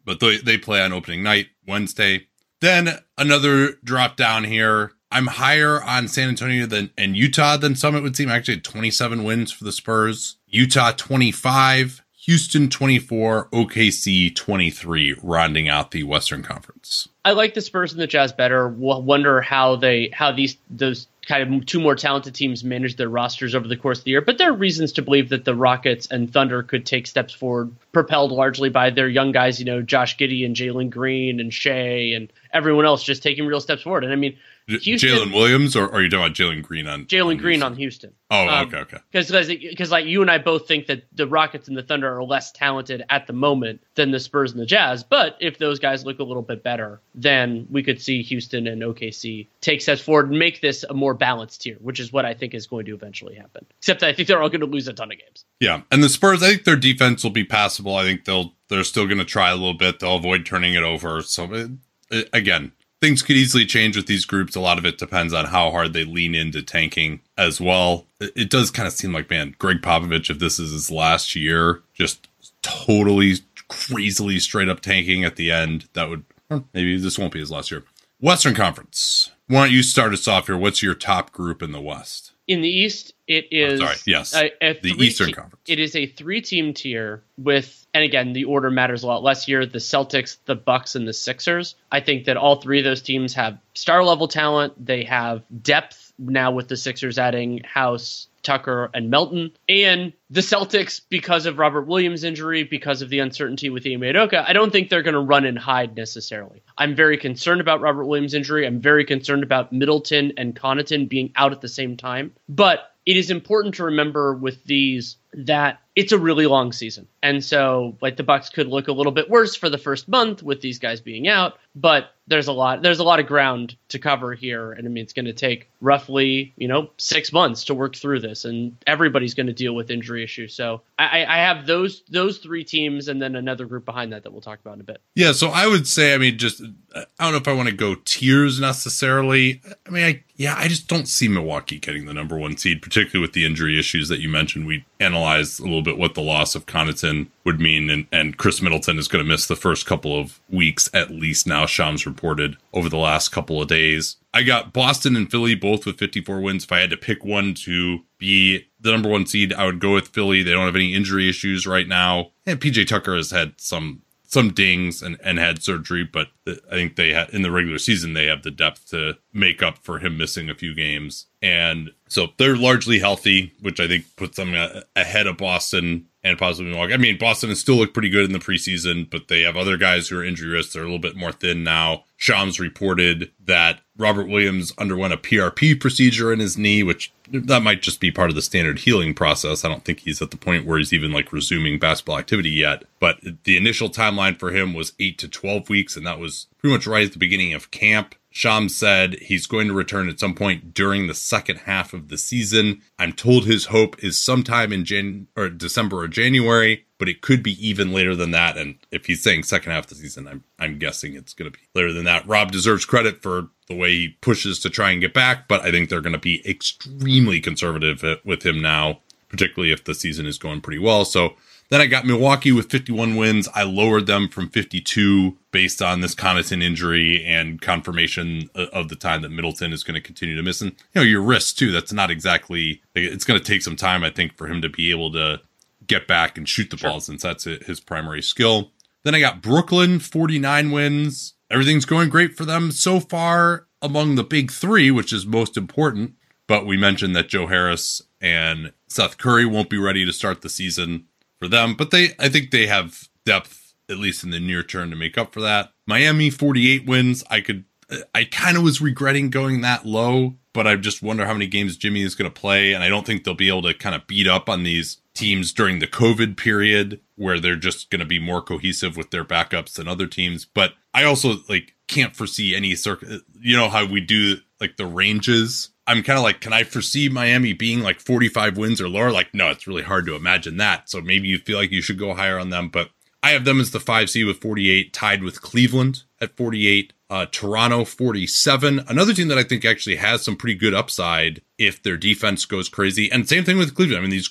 But 0.03 0.19
they, 0.19 0.37
they 0.37 0.57
play 0.57 0.81
on 0.81 0.91
opening 0.91 1.23
night, 1.23 1.47
Wednesday. 1.67 2.27
Then 2.61 2.99
another 3.17 3.73
drop 3.83 4.17
down 4.17 4.43
here. 4.43 4.91
I'm 5.11 5.27
higher 5.27 5.81
on 5.81 6.07
San 6.07 6.29
Antonio 6.29 6.65
than 6.65 6.91
and 6.97 7.15
Utah 7.15 7.57
than 7.57 7.75
some 7.75 7.95
it 7.95 8.01
would 8.01 8.15
seem. 8.15 8.29
Actually, 8.29 8.59
27 8.59 9.23
wins 9.23 9.51
for 9.51 9.63
the 9.63 9.71
Spurs. 9.71 10.37
Utah 10.45 10.91
25, 10.91 12.03
Houston 12.23 12.69
24, 12.69 13.47
OKC 13.53 14.35
23, 14.35 15.15
rounding 15.23 15.69
out 15.69 15.91
the 15.91 16.03
Western 16.03 16.43
Conference. 16.43 17.07
I 17.23 17.31
like 17.31 17.53
the 17.53 17.61
Spurs 17.61 17.93
and 17.93 18.01
the 18.01 18.07
Jazz 18.07 18.33
better. 18.33 18.67
Wonder 18.67 19.39
how 19.39 19.77
they 19.77 20.09
how 20.11 20.33
these 20.33 20.57
those 20.69 21.07
kind 21.25 21.53
of 21.53 21.65
two 21.65 21.79
more 21.79 21.95
talented 21.95 22.35
teams 22.35 22.61
manage 22.61 22.97
their 22.97 23.07
rosters 23.07 23.55
over 23.55 23.69
the 23.69 23.77
course 23.77 23.99
of 23.99 24.03
the 24.03 24.11
year. 24.11 24.21
But 24.21 24.37
there 24.37 24.49
are 24.49 24.53
reasons 24.53 24.91
to 24.93 25.01
believe 25.01 25.29
that 25.29 25.45
the 25.45 25.55
Rockets 25.55 26.07
and 26.11 26.31
Thunder 26.33 26.61
could 26.61 26.85
take 26.85 27.07
steps 27.07 27.33
forward, 27.33 27.71
propelled 27.93 28.33
largely 28.33 28.69
by 28.69 28.89
their 28.89 29.07
young 29.07 29.31
guys. 29.31 29.57
You 29.57 29.65
know, 29.65 29.81
Josh 29.81 30.17
Giddey 30.17 30.45
and 30.45 30.57
Jalen 30.57 30.89
Green 30.89 31.39
and 31.39 31.53
Shai 31.53 32.11
and 32.15 32.33
everyone 32.51 32.83
else 32.83 33.01
just 33.01 33.23
taking 33.23 33.45
real 33.45 33.61
steps 33.61 33.83
forward. 33.83 34.03
And 34.03 34.11
I 34.11 34.17
mean, 34.17 34.37
Jalen 34.69 35.33
Williams, 35.33 35.75
or, 35.75 35.85
or 35.85 35.95
are 35.95 36.01
you 36.01 36.09
talking 36.09 36.25
about 36.25 36.35
Jalen 36.35 36.63
Green 36.63 36.87
on 36.87 37.05
Jalen 37.05 37.39
Green 37.39 37.63
on 37.63 37.75
Houston? 37.75 38.13
Oh, 38.31 38.47
um, 38.47 38.67
okay, 38.67 38.77
okay. 38.77 38.97
Because 39.11 39.47
because 39.47 39.91
like 39.91 40.05
you 40.05 40.21
and 40.21 40.29
I 40.29 40.37
both 40.37 40.67
think 40.67 40.87
that 40.87 41.03
the 41.13 41.27
Rockets 41.27 41.67
and 41.67 41.75
the 41.75 41.83
Thunder 41.83 42.15
are 42.15 42.23
less 42.23 42.51
talented 42.51 43.03
at 43.09 43.27
the 43.27 43.33
moment 43.33 43.81
than 43.95 44.11
the 44.11 44.19
Spurs 44.19 44.51
and 44.51 44.61
the 44.61 44.65
Jazz. 44.65 45.03
But 45.03 45.37
if 45.39 45.57
those 45.57 45.79
guys 45.79 46.05
look 46.05 46.19
a 46.19 46.23
little 46.23 46.43
bit 46.43 46.63
better, 46.63 47.01
then 47.15 47.67
we 47.71 47.81
could 47.83 48.01
see 48.01 48.21
Houston 48.21 48.67
and 48.67 48.81
OKC 48.81 49.47
take 49.61 49.81
steps 49.81 50.01
forward 50.01 50.29
and 50.29 50.37
make 50.37 50.61
this 50.61 50.83
a 50.83 50.93
more 50.93 51.13
balanced 51.13 51.61
tier, 51.61 51.77
which 51.81 51.99
is 51.99 52.13
what 52.13 52.25
I 52.25 52.33
think 52.33 52.53
is 52.53 52.67
going 52.67 52.85
to 52.85 52.93
eventually 52.93 53.35
happen. 53.35 53.65
Except 53.79 54.03
I 54.03 54.13
think 54.13 54.27
they're 54.27 54.41
all 54.41 54.49
going 54.49 54.61
to 54.61 54.67
lose 54.67 54.87
a 54.87 54.93
ton 54.93 55.11
of 55.11 55.17
games. 55.17 55.45
Yeah, 55.59 55.81
and 55.91 56.03
the 56.03 56.09
Spurs, 56.09 56.43
I 56.43 56.49
think 56.49 56.63
their 56.63 56.75
defense 56.75 57.23
will 57.23 57.31
be 57.31 57.43
passable. 57.43 57.95
I 57.95 58.03
think 58.03 58.25
they'll 58.25 58.53
they're 58.69 58.83
still 58.83 59.05
going 59.05 59.17
to 59.17 59.25
try 59.25 59.49
a 59.49 59.55
little 59.55 59.73
bit. 59.73 59.99
They'll 59.99 60.15
avoid 60.15 60.45
turning 60.45 60.75
it 60.75 60.83
over. 60.83 61.21
So 61.23 61.51
it, 61.53 61.71
it, 62.11 62.29
again, 62.31 62.71
things 63.01 63.21
could 63.21 63.35
easily 63.35 63.65
change 63.65 63.95
with 63.95 64.07
these 64.07 64.25
groups. 64.25 64.55
A 64.55 64.59
lot 64.59 64.77
of 64.77 64.85
it 64.85 64.97
depends 64.97 65.33
on 65.33 65.45
how 65.45 65.71
hard 65.71 65.93
they 65.93 66.03
lean 66.03 66.35
into 66.35 66.61
tanking 66.61 67.21
as 67.37 67.61
well. 67.61 68.05
It, 68.19 68.49
does 68.49 68.71
kind 68.71 68.87
of 68.87 68.93
seem 68.93 69.13
like, 69.13 69.29
man, 69.29 69.55
Gregg 69.57 69.81
Popovich, 69.81 70.29
if 70.29 70.39
this 70.39 70.59
is 70.59 70.71
his 70.71 70.91
last 70.91 71.35
year, 71.35 71.81
just 71.93 72.27
totally 72.61 73.35
crazily 73.67 74.39
straight 74.39 74.69
up 74.69 74.81
tanking 74.81 75.23
at 75.23 75.35
the 75.35 75.51
end, 75.51 75.87
that 75.93 76.09
would 76.09 76.25
maybe 76.73 76.97
this 76.97 77.17
won't 77.17 77.33
be 77.33 77.39
his 77.39 77.51
last 77.51 77.71
year. 77.71 77.83
Western 78.19 78.55
Conference. 78.55 79.31
Why 79.47 79.63
don't 79.63 79.71
you 79.71 79.83
start 79.83 80.13
us 80.13 80.27
off 80.27 80.47
here? 80.47 80.57
What's 80.57 80.83
your 80.83 80.95
top 80.95 81.31
group 81.31 81.61
in 81.61 81.71
the 81.71 81.81
West? 81.81 82.33
In 82.47 82.61
the 82.61 82.69
East, 82.69 83.13
it 83.27 83.45
oh, 83.51 83.55
is. 83.55 83.81
Oh, 83.81 83.85
sorry, 83.85 83.97
yes, 84.05 84.35
a, 84.35 84.51
a 84.61 84.79
the 84.79 84.89
Eastern 84.97 85.27
te- 85.27 85.33
Conference. 85.33 85.61
It 85.67 85.79
is 85.79 85.95
a 85.95 86.07
three-team 86.07 86.73
tier 86.73 87.23
with, 87.37 87.78
and 87.93 88.03
again, 88.03 88.33
the 88.33 88.45
order 88.45 88.69
matters 88.69 89.03
a 89.03 89.07
lot 89.07 89.23
less 89.23 89.45
here. 89.45 89.65
The 89.65 89.79
Celtics, 89.79 90.37
the 90.45 90.55
Bucks, 90.55 90.95
and 90.95 91.07
the 91.07 91.13
Sixers. 91.13 91.75
I 91.91 92.01
think 92.01 92.25
that 92.25 92.37
all 92.37 92.57
three 92.57 92.79
of 92.79 92.85
those 92.85 93.01
teams 93.01 93.33
have 93.33 93.59
star-level 93.73 94.27
talent. 94.27 94.73
They 94.83 95.03
have 95.05 95.43
depth 95.61 96.13
now 96.19 96.51
with 96.51 96.67
the 96.67 96.77
Sixers 96.77 97.17
adding 97.17 97.61
House, 97.63 98.27
Tucker, 98.43 98.89
and 98.93 99.09
Melton. 99.09 99.51
And 99.67 100.13
the 100.29 100.41
Celtics, 100.41 101.01
because 101.09 101.45
of 101.45 101.57
Robert 101.57 101.87
Williams' 101.87 102.23
injury, 102.23 102.63
because 102.63 103.01
of 103.01 103.09
the 103.09 103.19
uncertainty 103.19 103.69
with 103.69 103.85
Ime 103.87 104.01
Udoka, 104.01 104.43
I 104.47 104.53
don't 104.53 104.71
think 104.71 104.89
they're 104.89 105.01
going 105.01 105.13
to 105.13 105.19
run 105.19 105.45
and 105.45 105.57
hide 105.57 105.95
necessarily. 105.95 106.61
I'm 106.77 106.95
very 106.95 107.17
concerned 107.17 107.61
about 107.61 107.81
Robert 107.81 108.05
Williams' 108.05 108.33
injury. 108.33 108.67
I'm 108.67 108.81
very 108.81 109.05
concerned 109.05 109.43
about 109.43 109.73
Middleton 109.73 110.33
and 110.37 110.55
Connaughton 110.55 111.09
being 111.09 111.31
out 111.35 111.53
at 111.53 111.61
the 111.61 111.67
same 111.67 111.97
time. 111.97 112.33
But 112.47 112.91
it 113.05 113.17
is 113.17 113.31
important 113.31 113.75
to 113.75 113.85
remember 113.85 114.35
with 114.35 114.63
these 114.65 115.17
that 115.33 115.79
it's 115.95 116.11
a 116.11 116.19
really 116.19 116.45
long 116.45 116.71
season. 116.71 117.07
And 117.21 117.43
so 117.43 117.97
like 118.01 118.17
the 118.17 118.23
Bucks 118.23 118.49
could 118.49 118.67
look 118.67 118.87
a 118.87 118.93
little 118.93 119.11
bit 119.11 119.29
worse 119.29 119.55
for 119.55 119.69
the 119.69 119.77
first 119.77 120.07
month 120.07 120.43
with 120.43 120.61
these 120.61 120.79
guys 120.79 121.01
being 121.01 121.27
out, 121.27 121.57
but 121.75 122.11
there's 122.27 122.47
a 122.47 122.53
lot 122.53 122.83
there's 122.83 122.99
a 122.99 123.03
lot 123.03 123.19
of 123.19 123.25
ground 123.25 123.75
to 123.89 123.97
cover 123.97 124.35
here 124.35 124.71
and 124.71 124.87
I 124.87 124.91
mean 124.91 125.03
it's 125.03 125.13
going 125.13 125.25
to 125.25 125.33
take 125.33 125.69
roughly, 125.81 126.53
you 126.57 126.67
know, 126.67 126.91
6 126.97 127.33
months 127.33 127.63
to 127.65 127.73
work 127.73 127.95
through 127.95 128.19
this 128.19 128.45
and 128.45 128.77
everybody's 128.85 129.33
going 129.33 129.47
to 129.47 129.53
deal 129.53 129.73
with 129.73 129.89
injury 129.89 130.23
issues. 130.23 130.53
So 130.53 130.81
I, 130.99 131.25
I 131.25 131.37
have 131.37 131.65
those 131.65 132.03
those 132.09 132.37
three 132.37 132.63
teams 132.63 133.07
and 133.07 133.21
then 133.21 133.35
another 133.35 133.65
group 133.65 133.83
behind 133.83 134.13
that 134.13 134.23
that 134.23 134.31
we'll 134.31 134.41
talk 134.41 134.59
about 134.59 134.75
in 134.75 134.81
a 134.81 134.83
bit. 134.83 135.01
Yeah, 135.15 135.31
so 135.31 135.49
I 135.49 135.67
would 135.67 135.87
say, 135.87 136.13
I 136.13 136.17
mean, 136.17 136.37
just 136.37 136.61
I 136.93 137.05
don't 137.19 137.31
know 137.31 137.37
if 137.37 137.47
I 137.47 137.53
want 137.53 137.69
to 137.69 137.75
go 137.75 137.95
tiers 137.95 138.59
necessarily. 138.59 139.61
I 139.87 139.89
mean, 139.89 140.03
I 140.03 140.23
yeah, 140.35 140.55
I 140.57 140.67
just 140.67 140.87
don't 140.87 141.07
see 141.07 141.27
Milwaukee 141.27 141.79
getting 141.79 142.05
the 142.05 142.13
number 142.13 142.37
one 142.37 142.55
seed, 142.55 142.81
particularly 142.81 143.19
with 143.19 143.33
the 143.33 143.45
injury 143.45 143.77
issues 143.77 144.07
that 144.07 144.19
you 144.19 144.29
mentioned. 144.29 144.67
We 144.67 144.85
analyzed 144.99 145.59
a 145.59 145.63
little 145.63 145.81
bit 145.81 145.88
what 145.97 146.15
the 146.15 146.21
loss 146.21 146.55
of 146.55 146.65
Connaughton 146.65 147.27
would 147.43 147.59
mean, 147.59 147.89
and, 147.89 148.07
and 148.11 148.37
Khris 148.37 148.61
Middleton 148.61 148.97
is 148.97 149.07
going 149.07 149.23
to 149.23 149.29
miss 149.29 149.45
the 149.45 149.55
first 149.55 149.85
couple 149.85 150.19
of 150.19 150.39
weeks 150.49 150.89
at 150.93 151.09
least. 151.09 151.47
Now, 151.47 151.65
Shams 151.65 152.05
reported 152.05 152.57
over 152.73 152.89
the 152.89 152.97
last 152.97 153.29
couple 153.29 153.61
of 153.61 153.67
days. 153.67 154.17
I 154.33 154.43
got 154.43 154.73
Boston 154.73 155.15
and 155.15 155.29
Philly 155.29 155.55
both 155.55 155.85
with 155.85 155.97
54 155.97 156.39
wins. 156.39 156.63
If 156.63 156.71
I 156.71 156.79
had 156.79 156.91
to 156.91 156.97
pick 156.97 157.25
one 157.25 157.53
to 157.65 157.99
be 158.17 158.67
the 158.79 158.91
number 158.91 159.09
one 159.09 159.25
seed, 159.25 159.53
I 159.53 159.65
would 159.65 159.79
go 159.79 159.93
with 159.93 160.09
Philly. 160.09 160.43
They 160.43 160.51
don't 160.51 160.65
have 160.65 160.75
any 160.75 160.93
injury 160.93 161.29
issues 161.29 161.65
right 161.65 161.87
now, 161.87 162.31
and 162.45 162.59
PJ 162.59 162.87
Tucker 162.87 163.15
has 163.15 163.31
had 163.31 163.59
some 163.59 164.01
some 164.29 164.53
dings 164.53 165.01
and, 165.01 165.17
and 165.23 165.39
had 165.39 165.63
surgery, 165.63 166.03
but 166.03 166.27
I 166.47 166.53
think 166.69 166.95
they 166.95 167.09
had 167.09 167.31
in 167.31 167.41
the 167.41 167.49
regular 167.49 167.79
season 167.79 168.13
they 168.13 168.27
have 168.27 168.43
the 168.43 168.51
depth 168.51 168.87
to 168.91 169.17
make 169.33 169.63
up 169.63 169.79
for 169.79 169.97
him 169.97 170.19
missing 170.19 170.51
a 170.51 170.55
few 170.55 170.75
games, 170.75 171.25
and 171.41 171.91
so 172.07 172.27
they're 172.37 172.55
largely 172.55 172.99
healthy, 172.99 173.53
which 173.59 173.79
I 173.79 173.87
think 173.87 174.05
puts 174.15 174.37
them 174.37 174.53
uh, 174.53 174.81
ahead 174.95 175.25
of 175.25 175.37
Boston 175.37 176.05
and 176.23 176.37
possibly 176.37 176.71
Milwaukee. 176.71 176.93
I 176.93 176.97
mean, 176.97 177.17
Boston 177.17 177.49
has 177.49 177.59
still 177.59 177.75
looked 177.75 177.93
pretty 177.93 178.09
good 178.09 178.25
in 178.25 178.33
the 178.33 178.39
preseason, 178.39 179.09
but 179.09 179.27
they 179.29 179.41
have 179.41 179.55
other 179.55 179.77
guys 179.77 180.09
who 180.09 180.19
are 180.19 180.23
injury 180.23 180.49
risks. 180.49 180.73
They're 180.73 180.83
a 180.83 180.85
little 180.85 180.99
bit 180.99 181.15
more 181.15 181.31
thin 181.31 181.63
now. 181.63 182.03
Shams 182.17 182.59
reported 182.59 183.31
that 183.45 183.79
Robert 183.97 184.27
Williams 184.27 184.73
underwent 184.77 185.13
a 185.13 185.17
PRP 185.17 185.79
procedure 185.79 186.33
in 186.33 186.39
his 186.39 186.57
knee, 186.57 186.83
which 186.83 187.13
that 187.31 187.61
might 187.61 187.81
just 187.81 188.01
be 188.01 188.11
part 188.11 188.29
of 188.29 188.35
the 188.35 188.41
standard 188.41 188.79
healing 188.79 189.13
process. 189.13 189.63
I 189.63 189.69
don't 189.69 189.85
think 189.85 189.99
he's 189.99 190.21
at 190.21 190.31
the 190.31 190.37
point 190.37 190.65
where 190.65 190.77
he's 190.77 190.91
even 190.91 191.13
like 191.13 191.31
resuming 191.31 191.79
basketball 191.79 192.17
activity 192.17 192.49
yet. 192.49 192.83
But 192.99 193.19
the 193.43 193.55
initial 193.55 193.89
timeline 193.89 194.37
for 194.37 194.51
him 194.51 194.73
was 194.73 194.93
eight 194.99 195.17
to 195.19 195.29
12 195.29 195.69
weeks, 195.69 195.95
and 195.95 196.05
that 196.05 196.19
was 196.19 196.47
pretty 196.57 196.75
much 196.75 196.87
right 196.87 197.05
at 197.05 197.13
the 197.13 197.19
beginning 197.19 197.53
of 197.53 197.71
camp. 197.71 198.15
Shams 198.31 198.75
said 198.75 199.15
he's 199.15 199.47
going 199.47 199.67
to 199.67 199.73
return 199.73 200.07
at 200.07 200.19
some 200.19 200.35
point 200.35 200.73
during 200.73 201.07
the 201.07 201.15
second 201.15 201.57
half 201.59 201.93
of 201.93 202.09
the 202.09 202.17
season. 202.17 202.81
I'm 202.99 203.13
told 203.13 203.45
his 203.45 203.65
hope 203.65 204.03
is 204.03 204.19
sometime 204.19 204.71
in 204.71 204.85
Jan 204.85 205.27
or 205.35 205.49
December 205.49 206.03
or 206.03 206.07
January, 206.07 206.85
but 206.99 207.09
it 207.09 207.21
could 207.21 207.41
be 207.41 207.53
even 207.65 207.91
later 207.91 208.15
than 208.15 208.31
that. 208.31 208.55
And 208.55 208.75
if 208.91 209.07
he's 209.07 209.23
saying 209.23 209.43
second 209.43 209.71
half 209.71 209.85
of 209.85 209.89
the 209.89 209.95
season, 209.95 210.27
I'm 210.27 210.43
I'm 210.59 210.77
guessing 210.77 211.15
it's 211.15 211.33
going 211.33 211.51
to 211.51 211.57
be 211.57 211.65
later 211.73 211.91
than 211.91 212.05
that. 212.05 212.27
Rob 212.27 212.51
deserves 212.51 212.85
credit 212.85 213.23
for 213.23 213.49
the 213.67 213.75
way 213.75 213.91
he 213.91 214.17
pushes 214.21 214.59
to 214.59 214.69
try 214.69 214.91
and 214.91 215.01
get 215.01 215.13
back, 215.13 215.47
but 215.47 215.61
I 215.61 215.71
think 215.71 215.89
they're 215.89 216.01
going 216.01 216.13
to 216.13 216.19
be 216.19 216.47
extremely 216.47 217.39
conservative 217.39 218.03
uh, 218.03 218.17
with 218.23 218.45
him 218.45 218.61
now, 218.61 218.99
particularly 219.29 219.71
if 219.71 219.83
the 219.83 219.95
season 219.95 220.25
is 220.25 220.37
going 220.37 220.61
pretty 220.61 220.79
well. 220.79 221.03
So 221.05 221.35
Then 221.69 221.81
I 221.81 221.85
got 221.85 222.05
Milwaukee 222.05 222.51
with 222.51 222.71
51 222.71 223.15
wins. 223.15 223.47
I 223.53 223.61
lowered 223.61 224.07
them 224.07 224.27
from 224.27 224.49
52 224.49 225.37
based 225.51 225.83
on 225.83 226.01
this 226.01 226.15
Connaughton 226.15 226.63
injury 226.63 227.23
and 227.23 227.61
confirmation 227.61 228.49
of 228.55 228.89
the 228.89 228.95
time 228.95 229.21
that 229.21 229.29
Middleton 229.29 229.71
is 229.71 229.83
going 229.83 229.93
to 229.93 230.01
continue 230.01 230.35
to 230.35 230.41
miss. 230.41 230.61
And, 230.61 230.71
you 230.71 230.77
know, 230.95 231.01
your 231.03 231.21
wrist 231.21 231.59
too. 231.59 231.71
That's 231.71 231.93
not 231.93 232.09
exactly, 232.09 232.81
it's 232.95 233.23
going 233.23 233.39
to 233.39 233.45
take 233.45 233.61
some 233.61 233.75
time, 233.75 234.03
I 234.03 234.09
think, 234.09 234.35
for 234.35 234.47
him 234.47 234.63
to 234.63 234.69
be 234.69 234.89
able 234.89 235.11
to 235.13 235.41
get 235.85 236.07
back 236.07 236.37
and 236.37 236.49
shoot 236.49 236.71
the 236.71 236.77
sure. 236.77 236.89
ball 236.89 237.01
since 237.01 237.21
that's 237.21 237.43
his 237.43 237.79
primary 237.79 238.23
skill. 238.23 238.71
Then 239.03 239.13
I 239.13 239.19
got 239.19 239.41
Brooklyn, 239.41 239.99
49 239.99 240.71
wins. 240.71 241.35
Everything's 241.51 241.85
going 241.85 242.09
great 242.09 242.35
for 242.35 242.45
them 242.45 242.71
so 242.71 242.99
far 242.99 243.67
among 243.79 244.15
the 244.15 244.23
big 244.23 244.51
three, 244.51 244.89
which 244.89 245.13
is 245.13 245.25
most 245.25 245.55
important. 245.55 246.15
But 246.47 246.65
we 246.65 246.77
mentioned 246.77 247.15
that 247.15 247.29
Joe 247.29 247.45
Harris 247.45 248.01
and 248.19 248.73
Seth 248.87 249.19
Curry 249.19 249.45
won't 249.45 249.69
be 249.69 249.77
ready 249.77 250.03
to 250.03 250.11
start 250.11 250.41
the 250.41 250.49
season 250.49 251.05
for 251.39 251.47
them. 251.47 251.75
But 251.75 251.91
they, 251.91 252.11
I 252.19 252.29
think 252.29 252.51
they 252.51 252.67
have 252.67 253.09
depth, 253.25 253.73
at 253.89 253.97
least 253.97 254.23
in 254.23 254.29
the 254.29 254.39
near 254.39 254.63
term, 254.63 254.89
to 254.91 254.95
make 254.95 255.17
up 255.17 255.33
for 255.33 255.41
that. 255.41 255.73
Miami, 255.87 256.29
48 256.29 256.85
wins. 256.85 257.23
I 257.29 257.41
could, 257.41 257.65
I 258.13 258.25
kind 258.25 258.57
of 258.57 258.63
was 258.63 258.81
regretting 258.81 259.29
going 259.29 259.61
that 259.61 259.85
low, 259.85 260.35
but 260.53 260.67
I 260.67 260.75
just 260.75 261.01
wonder 261.01 261.25
how 261.25 261.33
many 261.33 261.47
games 261.47 261.77
Jimmy 261.77 262.03
is 262.03 262.15
going 262.15 262.29
to 262.29 262.39
play. 262.39 262.73
And 262.73 262.83
I 262.83 262.89
don't 262.89 263.05
think 263.05 263.23
they'll 263.23 263.33
be 263.33 263.49
able 263.49 263.63
to 263.63 263.73
kind 263.73 263.95
of 263.95 264.05
beat 264.05 264.27
up 264.27 264.49
on 264.49 264.63
these 264.63 265.01
teams 265.13 265.51
during 265.51 265.79
the 265.79 265.87
COVID 265.87 266.37
period 266.37 267.01
where 267.15 267.39
they're 267.39 267.55
just 267.55 267.89
going 267.89 267.99
to 267.99 268.05
be 268.05 268.19
more 268.19 268.41
cohesive 268.41 268.95
with 268.95 269.09
their 269.09 269.25
backups 269.25 269.73
than 269.73 269.87
other 269.87 270.07
teams. 270.07 270.45
But 270.45 270.73
I 270.93 271.03
also 271.03 271.37
like 271.49 271.75
can't 271.87 272.15
foresee 272.15 272.55
any 272.55 272.75
circuit. 272.75 273.21
You 273.39 273.57
know 273.57 273.69
how 273.69 273.85
we 273.85 274.01
do 274.01 274.37
like 274.61 274.77
the 274.77 274.85
ranges. 274.85 275.69
I'm 275.89 276.03
kind 276.03 276.19
of 276.19 276.23
like, 276.23 276.39
can 276.39 276.53
I 276.53 276.63
foresee 276.63 277.09
Miami 277.09 277.51
being 277.51 277.79
like 277.79 277.99
45 277.99 278.57
wins 278.57 278.79
or 278.79 278.87
lower? 278.87 279.11
Like, 279.11 279.33
no, 279.33 279.49
it's 279.49 279.65
really 279.65 279.81
hard 279.81 280.05
to 280.05 280.15
imagine 280.15 280.57
that. 280.57 280.87
So 280.87 281.01
maybe 281.01 281.27
you 281.27 281.39
feel 281.39 281.57
like 281.57 281.71
you 281.71 281.81
should 281.81 281.97
go 281.97 282.13
higher 282.13 282.37
on 282.37 282.51
them. 282.51 282.69
But 282.69 282.91
I 283.23 283.31
have 283.31 283.43
them 283.43 283.59
as 283.59 283.71
the 283.71 283.79
five 283.79 284.07
seed 284.11 284.27
with 284.27 284.39
48, 284.39 284.93
tied 284.93 285.23
with 285.23 285.41
Cleveland 285.41 286.03
at 286.21 286.37
48. 286.37 286.93
Uh, 287.09 287.25
Toronto 287.31 287.85
47. 287.85 288.81
Another 288.87 289.15
team 289.15 289.29
that 289.29 289.39
I 289.39 289.43
think 289.43 289.65
actually 289.65 289.95
has 289.95 290.21
some 290.21 290.35
pretty 290.35 290.53
good 290.53 290.75
upside 290.75 291.41
if 291.57 291.81
their 291.81 291.97
defense 291.97 292.45
goes 292.45 292.69
crazy. 292.69 293.11
And 293.11 293.27
same 293.27 293.43
thing 293.43 293.57
with 293.57 293.73
Cleveland. 293.73 293.97
I 293.97 294.01
mean, 294.01 294.11
these 294.11 294.29